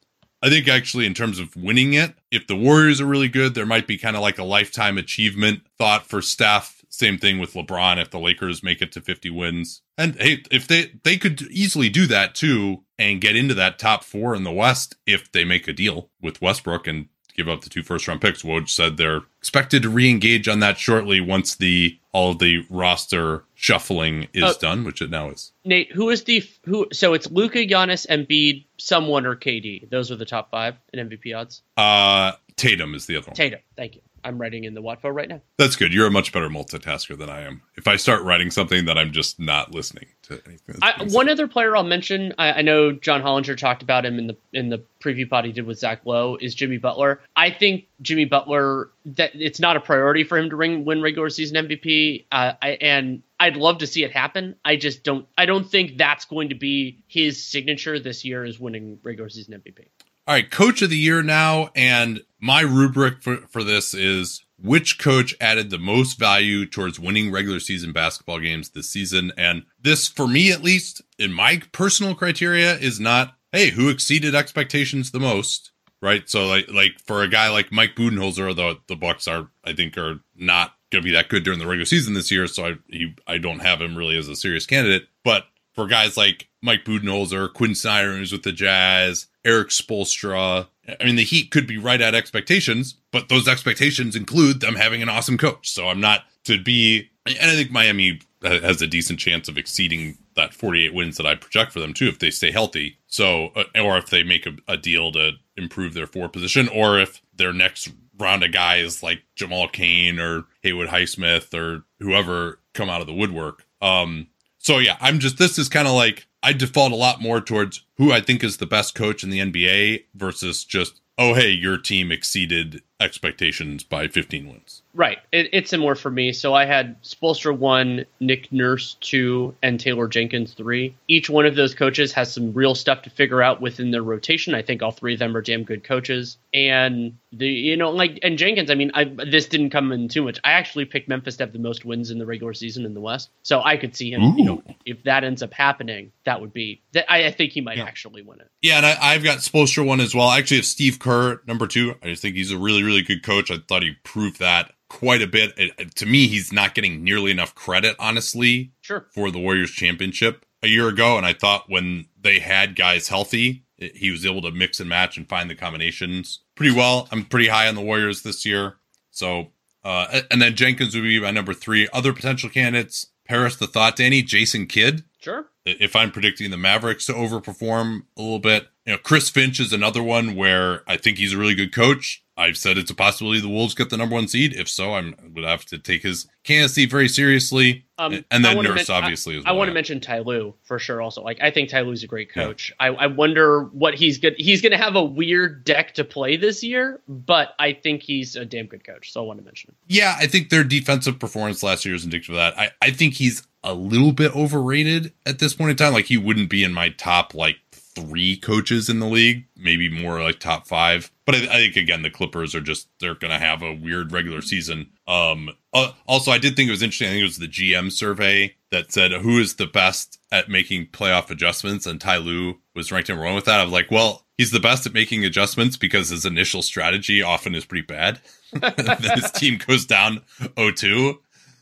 I 0.45 0.49
think 0.49 0.67
actually, 0.67 1.07
in 1.07 1.15
terms 1.15 1.39
of 1.39 1.55
winning 1.55 1.93
it, 1.93 2.13
if 2.29 2.45
the 2.45 2.55
Warriors 2.55 3.01
are 3.01 3.07
really 3.07 3.29
good, 3.29 3.55
there 3.55 3.65
might 3.65 3.87
be 3.87 3.97
kind 3.97 4.15
of 4.15 4.21
like 4.21 4.37
a 4.37 4.43
lifetime 4.43 4.95
achievement 4.95 5.63
thought 5.79 6.05
for 6.05 6.21
Steph. 6.21 6.85
Same 6.87 7.17
thing 7.17 7.39
with 7.39 7.53
LeBron. 7.53 7.99
If 7.99 8.11
the 8.11 8.19
Lakers 8.19 8.61
make 8.61 8.79
it 8.79 8.91
to 8.91 9.01
50 9.01 9.31
wins, 9.31 9.81
and 9.97 10.15
hey, 10.21 10.43
if 10.51 10.67
they 10.67 10.91
they 11.03 11.17
could 11.17 11.41
easily 11.49 11.89
do 11.89 12.05
that 12.05 12.35
too, 12.35 12.83
and 12.99 13.21
get 13.21 13.35
into 13.35 13.55
that 13.55 13.79
top 13.79 14.03
four 14.03 14.35
in 14.35 14.43
the 14.43 14.51
West 14.51 14.95
if 15.07 15.31
they 15.31 15.45
make 15.45 15.67
a 15.67 15.73
deal 15.73 16.11
with 16.21 16.43
Westbrook 16.43 16.85
and 16.85 17.07
give 17.35 17.49
up 17.49 17.61
the 17.61 17.69
two 17.69 17.81
first 17.81 18.07
round 18.07 18.21
picks. 18.21 18.43
Woj 18.43 18.69
said 18.69 18.97
they're 18.97 19.23
expected 19.39 19.81
to 19.81 19.89
re-engage 19.89 20.47
on 20.47 20.59
that 20.59 20.77
shortly 20.77 21.19
once 21.19 21.55
the 21.55 21.97
all 22.11 22.31
of 22.31 22.39
the 22.39 22.63
roster 22.69 23.45
shuffling 23.65 24.27
is 24.31 24.43
uh, 24.43 24.53
done, 24.59 24.83
which 24.83 25.01
it 25.01 25.09
now 25.09 25.29
is. 25.29 25.51
Nate, 25.63 25.91
who 25.91 26.09
is 26.09 26.23
the 26.25 26.43
who? 26.65 26.87
So 26.93 27.13
it's 27.13 27.29
Luka, 27.31 27.65
Giannis, 27.65 28.05
Embiid, 28.07 28.65
someone 28.77 29.25
or 29.25 29.35
KD. 29.35 29.89
Those 29.89 30.11
are 30.11 30.15
the 30.15 30.25
top 30.25 30.51
five 30.51 30.75
in 30.93 31.09
MVP 31.09 31.35
odds. 31.35 31.63
Uh, 31.75 32.33
Tatum 32.55 32.93
is 32.93 33.07
the 33.07 33.17
other 33.17 33.27
one. 33.27 33.35
Tatum, 33.35 33.59
thank 33.75 33.95
you. 33.95 34.01
I'm 34.25 34.41
writing 34.41 34.63
in 34.63 34.73
the 34.73 34.81
Watfo 34.81 35.13
right 35.13 35.29
now. 35.29 35.41
That's 35.57 35.75
good. 35.75 35.93
You're 35.93 36.07
a 36.07 36.11
much 36.11 36.33
better 36.33 36.49
multitasker 36.49 37.15
than 37.15 37.29
I 37.29 37.41
am. 37.41 37.61
If 37.75 37.87
I 37.87 37.95
start 37.95 38.23
writing 38.23 38.49
something, 38.49 38.85
that 38.85 38.97
I'm 38.97 39.11
just 39.11 39.39
not 39.39 39.71
listening 39.71 40.07
to 40.23 40.41
anything. 40.47 40.77
I, 40.81 41.03
one 41.11 41.29
other 41.29 41.47
player 41.47 41.77
I'll 41.77 41.83
mention, 41.83 42.33
I, 42.39 42.53
I, 42.53 42.61
know 42.63 42.91
John 42.91 43.21
Hollinger 43.21 43.55
talked 43.55 43.83
about 43.83 44.03
him 44.03 44.17
in 44.17 44.25
the 44.25 44.37
in 44.51 44.69
the 44.69 44.83
preview 44.99 45.29
pod 45.29 45.45
he 45.45 45.51
did 45.51 45.67
with 45.67 45.77
Zach 45.77 46.01
Lowe, 46.05 46.37
is 46.41 46.55
Jimmy 46.55 46.77
Butler. 46.77 47.21
I 47.35 47.51
think 47.51 47.85
Jimmy 48.01 48.25
Butler 48.25 48.89
that 49.05 49.31
it's 49.35 49.59
not 49.59 49.77
a 49.77 49.79
priority 49.79 50.23
for 50.23 50.39
him 50.39 50.49
to 50.49 50.55
ring, 50.55 50.85
win 50.85 51.03
regular 51.03 51.29
season 51.29 51.67
MVP, 51.67 52.25
uh, 52.31 52.53
I, 52.59 52.69
and 52.81 53.21
I'd 53.45 53.57
love 53.57 53.77
to 53.77 53.87
see 53.87 54.03
it 54.03 54.11
happen. 54.11 54.55
I 54.65 54.75
just 54.75 55.03
don't. 55.03 55.27
I 55.37 55.45
don't 55.45 55.69
think 55.69 55.99
that's 55.99 56.25
going 56.25 56.49
to 56.49 56.55
be 56.55 57.03
his 57.07 57.45
signature 57.45 57.99
this 57.99 58.25
year 58.25 58.43
is 58.43 58.59
winning 58.59 58.97
regular 59.03 59.29
season 59.29 59.61
MVP. 59.61 59.85
All 60.27 60.33
right, 60.33 60.49
coach 60.49 60.81
of 60.81 60.89
the 60.89 60.97
year 60.97 61.21
now, 61.21 61.69
and 61.75 62.21
my 62.39 62.61
rubric 62.61 63.21
for, 63.21 63.37
for 63.51 63.63
this 63.63 63.93
is 63.93 64.43
which 64.57 64.97
coach 64.97 65.35
added 65.39 65.69
the 65.69 65.77
most 65.77 66.17
value 66.17 66.65
towards 66.65 66.99
winning 66.99 67.31
regular 67.31 67.59
season 67.59 67.93
basketball 67.93 68.39
games 68.39 68.69
this 68.69 68.89
season. 68.89 69.31
And 69.37 69.65
this, 69.79 70.07
for 70.07 70.27
me 70.27 70.51
at 70.51 70.63
least, 70.63 71.03
in 71.19 71.31
my 71.31 71.61
personal 71.71 72.15
criteria, 72.15 72.75
is 72.75 72.99
not, 72.99 73.35
hey, 73.51 73.69
who 73.69 73.89
exceeded 73.89 74.33
expectations 74.33 75.11
the 75.11 75.19
most? 75.19 75.71
Right. 76.01 76.27
So 76.27 76.47
like 76.47 76.67
like 76.71 76.93
for 77.05 77.21
a 77.21 77.27
guy 77.27 77.49
like 77.49 77.71
Mike 77.71 77.95
Budenholzer, 77.95 78.55
the 78.55 78.79
the 78.87 78.95
Bucks 78.95 79.27
are 79.27 79.49
I 79.63 79.73
think 79.73 79.97
are 79.99 80.21
not 80.35 80.74
gonna 80.91 81.03
be 81.03 81.11
that 81.11 81.29
good 81.29 81.43
during 81.43 81.59
the 81.59 81.67
regular 81.67 81.85
season 81.85 82.13
this 82.13 82.31
year. 82.31 82.47
So 82.47 82.65
I 82.65 82.73
he, 82.87 83.15
I 83.27 83.37
don't 83.37 83.59
have 83.59 83.81
him 83.81 83.95
really 83.97 84.17
as 84.17 84.27
a 84.27 84.35
serious 84.35 84.65
candidate. 84.65 85.07
But 85.23 85.45
for 85.73 85.87
guys 85.87 86.17
like 86.17 86.47
Mike 86.61 86.85
Budenholzer, 86.85 87.53
Quin 87.53 87.75
Snyder 87.75 88.15
who's 88.15 88.31
with 88.31 88.43
the 88.43 88.51
Jazz, 88.51 89.27
Erik 89.43 89.69
Spoelstra, 89.69 90.67
I 90.99 91.03
mean, 91.03 91.15
the 91.15 91.23
Heat 91.23 91.51
could 91.51 91.67
be 91.67 91.77
right 91.77 92.01
at 92.01 92.15
expectations, 92.15 92.95
but 93.11 93.29
those 93.29 93.47
expectations 93.47 94.15
include 94.15 94.61
them 94.61 94.75
having 94.75 95.01
an 95.01 95.09
awesome 95.09 95.37
coach. 95.37 95.69
So 95.69 95.89
I'm 95.89 95.99
not 95.99 96.23
to 96.45 96.61
be, 96.61 97.09
and 97.25 97.51
I 97.51 97.55
think 97.55 97.71
Miami 97.71 98.21
has 98.43 98.81
a 98.81 98.87
decent 98.87 99.19
chance 99.19 99.47
of 99.47 99.57
exceeding 99.57 100.17
that 100.35 100.53
48 100.53 100.93
wins 100.93 101.17
that 101.17 101.25
I 101.25 101.35
project 101.35 101.71
for 101.71 101.79
them 101.79 101.93
too 101.93 102.07
if 102.07 102.19
they 102.19 102.29
stay 102.29 102.51
healthy. 102.51 102.97
So, 103.07 103.47
uh, 103.55 103.63
or 103.81 103.97
if 103.97 104.07
they 104.07 104.23
make 104.23 104.45
a, 104.45 104.53
a 104.67 104.77
deal 104.77 105.11
to 105.13 105.31
improve 105.57 105.93
their 105.93 106.07
four 106.07 106.29
position, 106.29 106.67
or 106.69 106.99
if 106.99 107.21
their 107.33 107.53
next 107.53 107.89
round 108.17 108.43
of 108.43 108.51
guys 108.51 109.03
like 109.03 109.23
Jamal 109.35 109.67
Cain 109.67 110.19
or 110.19 110.45
Haywood 110.61 110.89
Highsmith 110.89 111.53
or 111.53 111.85
whoever 111.99 112.59
come 112.73 112.89
out 112.89 113.01
of 113.01 113.07
the 113.07 113.13
woodwork. 113.13 113.65
Um, 113.81 114.27
so 114.57 114.79
yeah, 114.79 114.97
I'm 114.99 115.19
just 115.19 115.37
this 115.37 115.57
is 115.57 115.69
kind 115.69 115.87
of 115.87 115.93
like 115.93 116.27
I 116.41 116.53
default 116.53 116.91
a 116.91 116.95
lot 116.95 117.21
more 117.21 117.41
towards 117.41 117.83
who 117.97 118.11
I 118.11 118.21
think 118.21 118.43
is 118.43 118.57
the 118.57 118.65
best 118.65 118.95
coach 118.95 119.23
in 119.23 119.29
the 119.29 119.39
NBA 119.39 120.05
versus 120.15 120.63
just 120.63 121.01
oh 121.17 121.33
hey 121.33 121.49
your 121.49 121.77
team 121.77 122.11
exceeded 122.11 122.81
expectations 122.99 123.83
by 123.83 124.07
15 124.07 124.47
wins. 124.47 124.81
Right. 124.93 125.17
It, 125.33 125.49
it's 125.51 125.69
similar 125.69 125.95
for 125.95 126.09
me. 126.09 126.31
So 126.31 126.53
I 126.53 126.65
had 126.65 127.01
Spoelstra 127.03 127.55
one, 127.55 128.05
Nick 128.21 128.51
Nurse 128.51 128.95
two, 129.01 129.53
and 129.61 129.77
Taylor 129.79 130.07
Jenkins 130.07 130.53
three. 130.53 130.95
Each 131.09 131.29
one 131.29 131.45
of 131.45 131.55
those 131.55 131.75
coaches 131.75 132.13
has 132.13 132.33
some 132.33 132.53
real 132.53 132.75
stuff 132.75 133.01
to 133.01 133.09
figure 133.09 133.41
out 133.41 133.61
within 133.61 133.91
their 133.91 134.01
rotation. 134.01 134.55
I 134.55 134.61
think 134.61 134.81
all 134.81 134.91
three 134.91 135.13
of 135.13 135.19
them 135.19 135.35
are 135.35 135.41
damn 135.41 135.63
good 135.63 135.83
coaches. 135.83 136.37
And 136.53 137.17
the 137.33 137.47
you 137.47 137.75
know 137.75 137.91
like 137.91 138.19
and 138.23 138.37
Jenkins, 138.37 138.71
I 138.71 138.75
mean, 138.75 138.91
I 138.93 139.03
this 139.03 139.47
didn't 139.47 139.71
come 139.71 139.91
in 139.91 140.07
too 140.07 140.23
much. 140.23 140.39
I 140.45 140.53
actually 140.53 140.85
picked 140.85 141.09
Memphis 141.09 141.35
to 141.37 141.43
have 141.43 141.51
the 141.51 141.59
most 141.59 141.83
wins 141.83 142.11
in 142.11 142.17
the 142.17 142.25
regular 142.25 142.53
season 142.53 142.85
in 142.85 142.93
the 142.93 143.01
West. 143.01 143.29
So 143.43 143.61
I 143.61 143.75
could 143.75 143.95
see 143.97 144.11
him. 144.11 144.23
Ooh. 144.23 144.37
You 144.37 144.45
know, 144.45 144.63
if 144.85 145.03
that 145.03 145.25
ends 145.25 145.43
up 145.43 145.53
happening, 145.53 146.13
that 146.23 146.39
would 146.39 146.53
be 146.53 146.81
that. 146.93 147.11
I, 147.11 147.25
I 147.25 147.31
think 147.31 147.51
he 147.51 147.59
might 147.59 147.77
yeah. 147.77 147.83
actually 147.83 148.21
win 148.21 148.39
it. 148.39 148.49
Yeah, 148.61 148.77
and 148.77 148.85
I, 148.85 149.13
have 149.13 149.23
got 149.23 149.39
Spoelstra 149.39 149.85
one 149.85 149.99
as 149.99 150.15
well. 150.15 150.27
I 150.27 150.37
actually 150.37 150.57
have 150.57 150.65
Steve 150.65 150.99
Kerr 150.99 151.41
number 151.45 151.67
two. 151.67 151.95
I 152.01 152.07
just 152.07 152.21
think 152.21 152.35
he's 152.35 152.51
a 152.51 152.57
really 152.57 152.83
really 152.83 152.94
good 153.01 153.23
coach. 153.23 153.51
I 153.51 153.57
thought 153.57 153.83
he 153.83 153.93
proved 154.03 154.39
that 154.39 154.73
quite 154.89 155.21
a 155.21 155.27
bit. 155.27 155.53
It, 155.57 155.95
to 155.95 156.05
me, 156.05 156.27
he's 156.27 156.51
not 156.51 156.75
getting 156.75 157.03
nearly 157.03 157.31
enough 157.31 157.55
credit, 157.55 157.95
honestly, 157.99 158.71
sure. 158.81 159.07
for 159.13 159.31
the 159.31 159.39
Warriors 159.39 159.71
championship 159.71 160.45
a 160.61 160.67
year 160.67 160.87
ago. 160.87 161.17
And 161.17 161.25
I 161.25 161.33
thought 161.33 161.69
when 161.69 162.07
they 162.19 162.39
had 162.39 162.75
guys 162.75 163.07
healthy, 163.07 163.65
it, 163.77 163.97
he 163.97 164.11
was 164.11 164.25
able 164.25 164.41
to 164.43 164.51
mix 164.51 164.79
and 164.79 164.89
match 164.89 165.17
and 165.17 165.27
find 165.27 165.49
the 165.49 165.55
combinations 165.55 166.39
pretty 166.55 166.75
well. 166.75 167.07
I'm 167.11 167.25
pretty 167.25 167.47
high 167.47 167.67
on 167.67 167.75
the 167.75 167.81
Warriors 167.81 168.21
this 168.21 168.45
year. 168.45 168.75
So, 169.11 169.51
uh, 169.83 170.21
and 170.31 170.41
then 170.41 170.55
Jenkins 170.55 170.95
would 170.95 171.03
be 171.03 171.19
my 171.19 171.31
number 171.31 171.53
three. 171.53 171.87
Other 171.93 172.13
potential 172.13 172.49
candidates, 172.49 173.07
Paris 173.27 173.55
the 173.55 173.67
Thought 173.67 173.95
Danny, 173.95 174.21
Jason 174.21 174.67
Kidd. 174.67 175.03
Sure. 175.19 175.47
If 175.65 175.95
I'm 175.95 176.11
predicting 176.11 176.51
the 176.51 176.57
Mavericks 176.57 177.07
to 177.07 177.13
overperform 177.13 178.03
a 178.15 178.21
little 178.21 178.39
bit, 178.39 178.67
you 178.85 178.93
know, 178.93 178.99
Chris 178.99 179.29
Finch 179.29 179.59
is 179.59 179.73
another 179.73 180.03
one 180.03 180.35
where 180.35 180.83
I 180.87 180.97
think 180.97 181.17
he's 181.17 181.33
a 181.33 181.37
really 181.37 181.55
good 181.55 181.73
coach. 181.73 182.23
I've 182.37 182.57
said 182.57 182.77
it's 182.77 182.91
a 182.91 182.95
possibility 182.95 183.39
the 183.39 183.47
Wolves 183.47 183.73
get 183.73 183.89
the 183.89 183.97
number 183.97 184.15
one 184.15 184.27
seed. 184.27 184.53
If 184.53 184.67
so, 184.67 184.93
I'm 184.93 185.15
would 185.33 185.45
have 185.45 185.65
to 185.65 185.77
take 185.77 186.03
his 186.03 186.27
candidacy 186.43 186.85
very 186.85 187.07
seriously. 187.07 187.85
Um, 187.97 188.25
and 188.29 188.43
then 188.43 188.61
Nurse, 188.61 188.89
men- 188.89 189.03
obviously, 189.03 189.35
I, 189.35 189.37
as 189.37 189.45
well. 189.45 189.53
I 189.53 189.57
want 189.57 189.69
to 189.69 189.73
mention 189.73 190.01
Ty 190.01 190.19
Lue 190.19 190.53
for 190.63 190.77
sure. 190.77 191.01
Also, 191.01 191.23
like 191.23 191.39
I 191.41 191.49
think 191.49 191.69
Ty 191.69 191.81
Lue's 191.81 192.03
a 192.03 192.07
great 192.07 192.33
coach. 192.33 192.73
Yeah. 192.79 192.87
I, 192.87 193.05
I 193.05 193.07
wonder 193.07 193.63
what 193.65 193.95
he's 193.95 194.17
good. 194.17 194.35
He's 194.37 194.61
going 194.61 194.73
to 194.73 194.77
have 194.77 194.95
a 194.95 195.03
weird 195.03 195.63
deck 195.63 195.93
to 195.93 196.03
play 196.03 196.35
this 196.35 196.61
year, 196.61 197.01
but 197.07 197.53
I 197.57 197.71
think 197.71 198.03
he's 198.03 198.35
a 198.35 198.45
damn 198.45 198.65
good 198.65 198.85
coach. 198.85 199.13
So 199.13 199.23
I 199.23 199.25
want 199.25 199.39
to 199.39 199.45
mention 199.45 199.69
him. 199.69 199.75
Yeah, 199.87 200.15
I 200.19 200.27
think 200.27 200.49
their 200.49 200.65
defensive 200.65 201.19
performance 201.19 201.63
last 201.63 201.85
year 201.85 201.95
is 201.95 202.03
indicative 202.03 202.35
of 202.35 202.37
that. 202.37 202.59
I, 202.59 202.71
I 202.81 202.91
think 202.91 203.13
he's 203.13 203.47
a 203.63 203.73
little 203.73 204.11
bit 204.11 204.35
overrated 204.35 205.13
at 205.25 205.39
this 205.39 205.53
point 205.53 205.71
in 205.71 205.77
time. 205.77 205.93
Like 205.93 206.05
he 206.05 206.17
wouldn't 206.17 206.49
be 206.49 206.63
in 206.63 206.73
my 206.73 206.89
top 206.89 207.33
like 207.33 207.57
three 207.95 208.35
coaches 208.37 208.89
in 208.89 208.99
the 208.99 209.07
league, 209.07 209.45
maybe 209.55 209.89
more 209.89 210.21
like 210.21 210.39
top 210.39 210.67
five. 210.67 211.11
But 211.25 211.35
I, 211.35 211.37
I 211.39 211.57
think 211.57 211.77
again, 211.77 212.01
the 212.01 212.09
Clippers 212.09 212.53
are 212.53 212.61
just 212.61 212.87
they're 212.99 213.15
going 213.15 213.31
to 213.31 213.39
have 213.39 213.61
a 213.61 213.73
weird 213.73 214.11
regular 214.11 214.41
season. 214.41 214.91
Um, 215.07 215.49
uh, 215.73 215.91
also, 216.05 216.31
I 216.31 216.37
did 216.37 216.55
think 216.55 216.67
it 216.67 216.71
was 216.71 216.83
interesting. 216.83 217.07
I 217.07 217.11
think 217.11 217.21
it 217.21 217.25
was 217.25 217.37
the 217.37 217.47
GM 217.47 217.91
survey 217.91 218.55
that 218.71 218.91
said 218.91 219.11
who 219.11 219.39
is 219.39 219.55
the 219.55 219.67
best 219.67 220.19
at 220.31 220.49
making 220.49 220.87
playoff 220.87 221.29
adjustments, 221.29 221.85
and 221.85 221.99
Ty 221.99 222.17
Lue 222.17 222.59
was 222.75 222.91
ranked 222.91 223.09
number 223.09 223.23
one 223.23 223.35
with 223.35 223.45
that. 223.45 223.59
I 223.59 223.63
was 223.63 223.73
like, 223.73 223.89
well, 223.89 224.25
he's 224.37 224.51
the 224.51 224.59
best 224.59 224.85
at 224.85 224.93
making 224.93 225.25
adjustments 225.25 225.77
because 225.77 226.09
his 226.09 226.25
initial 226.25 226.61
strategy 226.61 227.21
often 227.21 227.55
is 227.55 227.65
pretty 227.65 227.85
bad. 227.85 228.19
his 229.15 229.31
team 229.31 229.59
goes 229.65 229.85
down 229.85 230.21
0-2. 230.39 231.17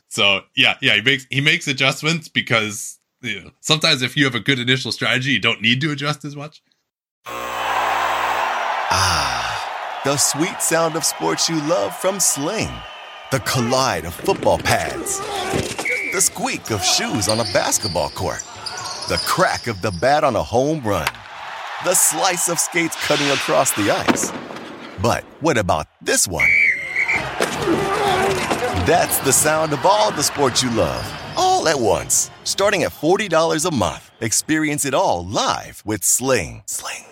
So 0.09 0.41
yeah, 0.55 0.77
yeah, 0.79 0.93
he 0.95 1.01
makes 1.01 1.25
he 1.31 1.41
makes 1.41 1.67
adjustments 1.67 2.27
because 2.27 2.99
know, 3.24 3.51
sometimes 3.61 4.01
if 4.01 4.17
you 4.17 4.26
have 4.26 4.36
a 4.36 4.39
good 4.39 4.59
initial 4.59 4.91
strategy, 4.91 5.32
you 5.32 5.39
don't 5.39 5.61
need 5.61 5.80
to 5.82 5.91
adjust 5.91 6.26
as 6.26 6.36
much. 6.36 6.61
Ah, 8.95 10.01
the 10.03 10.17
sweet 10.17 10.61
sound 10.61 10.97
of 10.97 11.05
sports 11.05 11.47
you 11.47 11.55
love 11.61 11.95
from 11.95 12.19
Sling. 12.19 12.69
The 13.32 13.39
collide 13.39 14.03
of 14.05 14.13
football 14.13 14.57
pads. 14.57 15.19
The 16.13 16.19
squeak 16.19 16.69
of 16.69 16.84
shoes 16.84 17.30
on 17.30 17.39
a 17.39 17.45
basketball 17.53 18.09
court. 18.09 18.43
The 19.07 19.21
crack 19.26 19.67
of 19.67 19.82
the 19.82 19.91
bat 19.91 20.24
on 20.24 20.36
a 20.36 20.43
home 20.43 20.82
run. 20.82 21.07
The 21.86 21.95
slice 21.95 22.49
of 22.49 22.59
skates 22.59 22.95
cutting 23.07 23.30
across 23.30 23.71
the 23.71 23.89
ice. 23.89 24.32
But 25.01 25.24
what 25.39 25.57
about 25.57 25.88
this 26.01 26.28
one? 26.28 26.49
That's 28.86 29.17
the 29.19 29.32
sound 29.32 29.71
of 29.74 29.86
all 29.86 30.11
the 30.11 30.24
sports 30.24 30.61
you 30.61 30.69
love 30.71 31.03
all 31.64 31.70
at 31.70 31.80
once. 31.80 32.30
Starting 32.43 32.84
at 32.84 32.91
$40 32.91 33.66
a 33.66 33.76
month. 33.76 34.11
Experience 34.22 34.86
it 34.86 34.93
all 34.93 35.26
live 35.26 35.82
with 35.86 36.03
Sling. 36.03 36.64
Sling. 36.68 37.05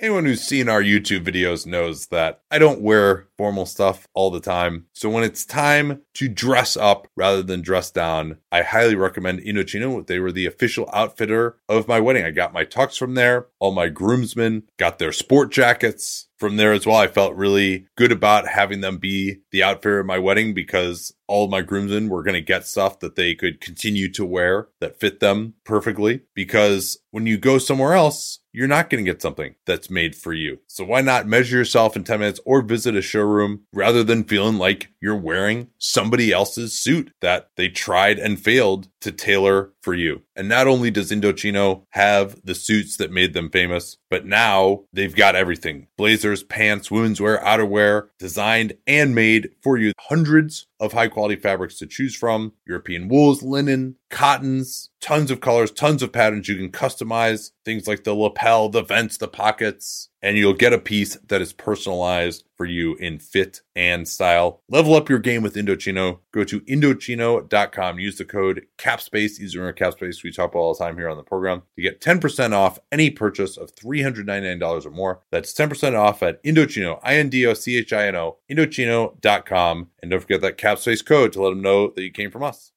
Anyone 0.00 0.24
who's 0.24 0.42
seen 0.42 0.68
our 0.68 0.82
YouTube 0.82 1.24
videos 1.24 1.64
knows 1.64 2.08
that 2.08 2.40
I 2.50 2.58
don't 2.58 2.80
wear 2.80 3.28
formal 3.38 3.66
stuff 3.66 4.08
all 4.14 4.32
the 4.32 4.40
time. 4.40 4.86
So 4.94 5.08
when 5.08 5.22
it's 5.22 5.46
time 5.46 6.00
to 6.14 6.28
dress 6.28 6.76
up 6.76 7.08
rather 7.16 7.42
than 7.42 7.62
dress 7.62 7.90
down, 7.90 8.38
I 8.50 8.62
highly 8.62 8.94
recommend 8.94 9.40
Indochino. 9.40 10.06
They 10.06 10.18
were 10.18 10.32
the 10.32 10.46
official 10.46 10.88
outfitter 10.92 11.56
of 11.68 11.88
my 11.88 12.00
wedding. 12.00 12.24
I 12.24 12.30
got 12.30 12.52
my 12.52 12.64
tux 12.64 12.98
from 12.98 13.14
there. 13.14 13.46
All 13.58 13.72
my 13.72 13.88
groomsmen 13.88 14.64
got 14.78 14.98
their 14.98 15.12
sport 15.12 15.50
jackets 15.50 16.28
from 16.42 16.56
there 16.56 16.72
as 16.72 16.84
well. 16.84 16.96
I 16.96 17.06
felt 17.06 17.36
really 17.36 17.86
good 17.96 18.10
about 18.10 18.48
having 18.48 18.80
them 18.80 18.98
be 18.98 19.42
the 19.52 19.62
outfitter 19.62 20.00
of 20.00 20.06
my 20.06 20.18
wedding 20.18 20.54
because 20.54 21.14
all 21.28 21.46
my 21.46 21.62
groomsmen 21.62 22.08
were 22.08 22.24
going 22.24 22.34
to 22.34 22.40
get 22.40 22.66
stuff 22.66 22.98
that 22.98 23.14
they 23.14 23.32
could 23.36 23.60
continue 23.60 24.10
to 24.12 24.26
wear 24.26 24.66
that 24.80 24.98
fit 24.98 25.20
them 25.20 25.54
perfectly. 25.64 26.22
Because 26.34 26.98
when 27.12 27.26
you 27.26 27.38
go 27.38 27.58
somewhere 27.58 27.94
else, 27.94 28.40
you're 28.50 28.66
not 28.66 28.90
going 28.90 29.04
to 29.04 29.10
get 29.10 29.22
something 29.22 29.54
that's 29.66 29.88
made 29.88 30.16
for 30.16 30.32
you. 30.32 30.58
So 30.66 30.84
why 30.84 31.00
not 31.00 31.28
measure 31.28 31.58
yourself 31.58 31.94
in 31.94 32.02
10 32.02 32.18
minutes 32.18 32.40
or 32.44 32.60
visit 32.60 32.96
a 32.96 33.02
showroom 33.02 33.62
rather 33.72 34.02
than 34.02 34.24
feeling 34.24 34.58
like 34.58 34.90
you're 35.00 35.16
wearing 35.16 35.68
somebody 36.02 36.32
else's 36.32 36.72
suit 36.72 37.12
that 37.20 37.50
they 37.56 37.68
tried 37.68 38.18
and 38.18 38.36
failed 38.40 38.88
to 39.00 39.12
tailor 39.12 39.70
for 39.82 39.94
you. 39.94 40.22
And 40.34 40.48
not 40.48 40.66
only 40.66 40.90
does 40.90 41.10
Indochino 41.10 41.84
have 41.90 42.40
the 42.44 42.54
suits 42.54 42.96
that 42.96 43.10
made 43.10 43.34
them 43.34 43.50
famous, 43.50 43.98
but 44.08 44.24
now 44.24 44.84
they've 44.92 45.14
got 45.14 45.34
everything 45.34 45.88
blazers, 45.96 46.42
pants, 46.42 46.90
women's 46.90 47.20
wear, 47.20 47.38
outerwear, 47.38 48.08
designed 48.18 48.74
and 48.86 49.14
made 49.14 49.50
for 49.62 49.76
you. 49.76 49.92
Hundreds 49.98 50.66
of 50.80 50.92
high 50.92 51.08
quality 51.08 51.36
fabrics 51.36 51.78
to 51.78 51.86
choose 51.86 52.16
from 52.16 52.52
European 52.66 53.08
wools, 53.08 53.42
linen, 53.42 53.96
cottons, 54.10 54.90
tons 55.00 55.30
of 55.30 55.40
colors, 55.40 55.70
tons 55.70 56.02
of 56.02 56.12
patterns. 56.12 56.48
You 56.48 56.56
can 56.56 56.70
customize 56.70 57.52
things 57.64 57.86
like 57.86 58.04
the 58.04 58.14
lapel, 58.14 58.68
the 58.68 58.82
vents, 58.82 59.16
the 59.16 59.28
pockets, 59.28 60.08
and 60.20 60.36
you'll 60.36 60.54
get 60.54 60.72
a 60.72 60.78
piece 60.78 61.16
that 61.28 61.40
is 61.40 61.52
personalized 61.52 62.44
for 62.56 62.66
you 62.66 62.94
in 62.96 63.18
fit 63.18 63.60
and 63.74 64.06
style. 64.06 64.60
Level 64.68 64.94
up 64.94 65.08
your 65.08 65.18
game 65.18 65.42
with 65.42 65.54
Indochino. 65.54 66.18
Go 66.32 66.44
to 66.44 66.60
Indochino.com. 66.62 67.98
Use 67.98 68.18
the 68.18 68.24
code 68.24 68.66
CAPSPACE. 68.78 69.38
Use 69.80 69.94
the 69.94 70.06
CAPSPACE 70.06 70.22
we 70.22 70.32
talk 70.32 70.54
all 70.54 70.74
the 70.74 70.84
time 70.84 70.96
here 70.96 71.08
on 71.08 71.16
the 71.16 71.22
program 71.22 71.62
to 71.76 71.82
get 71.82 72.00
10% 72.00 72.52
off 72.52 72.78
any 72.90 73.10
purchase 73.10 73.56
of 73.56 73.74
$399 73.74 74.86
or 74.86 74.90
more. 74.90 75.22
That's 75.30 75.52
10% 75.52 75.98
off 75.98 76.22
at 76.22 76.42
Indochino, 76.42 77.00
I-N-D-O-C-H-I-N-O, 77.02 78.38
Indochino.com. 78.50 79.88
And 80.00 80.10
don't 80.10 80.20
forget 80.20 80.40
that 80.40 80.58
CAPSPACE 80.58 81.04
code 81.04 81.32
to 81.32 81.42
let 81.42 81.50
them 81.50 81.62
know 81.62 81.88
that 81.88 82.02
you 82.02 82.10
came 82.10 82.30
from 82.30 82.42
us. 82.42 82.72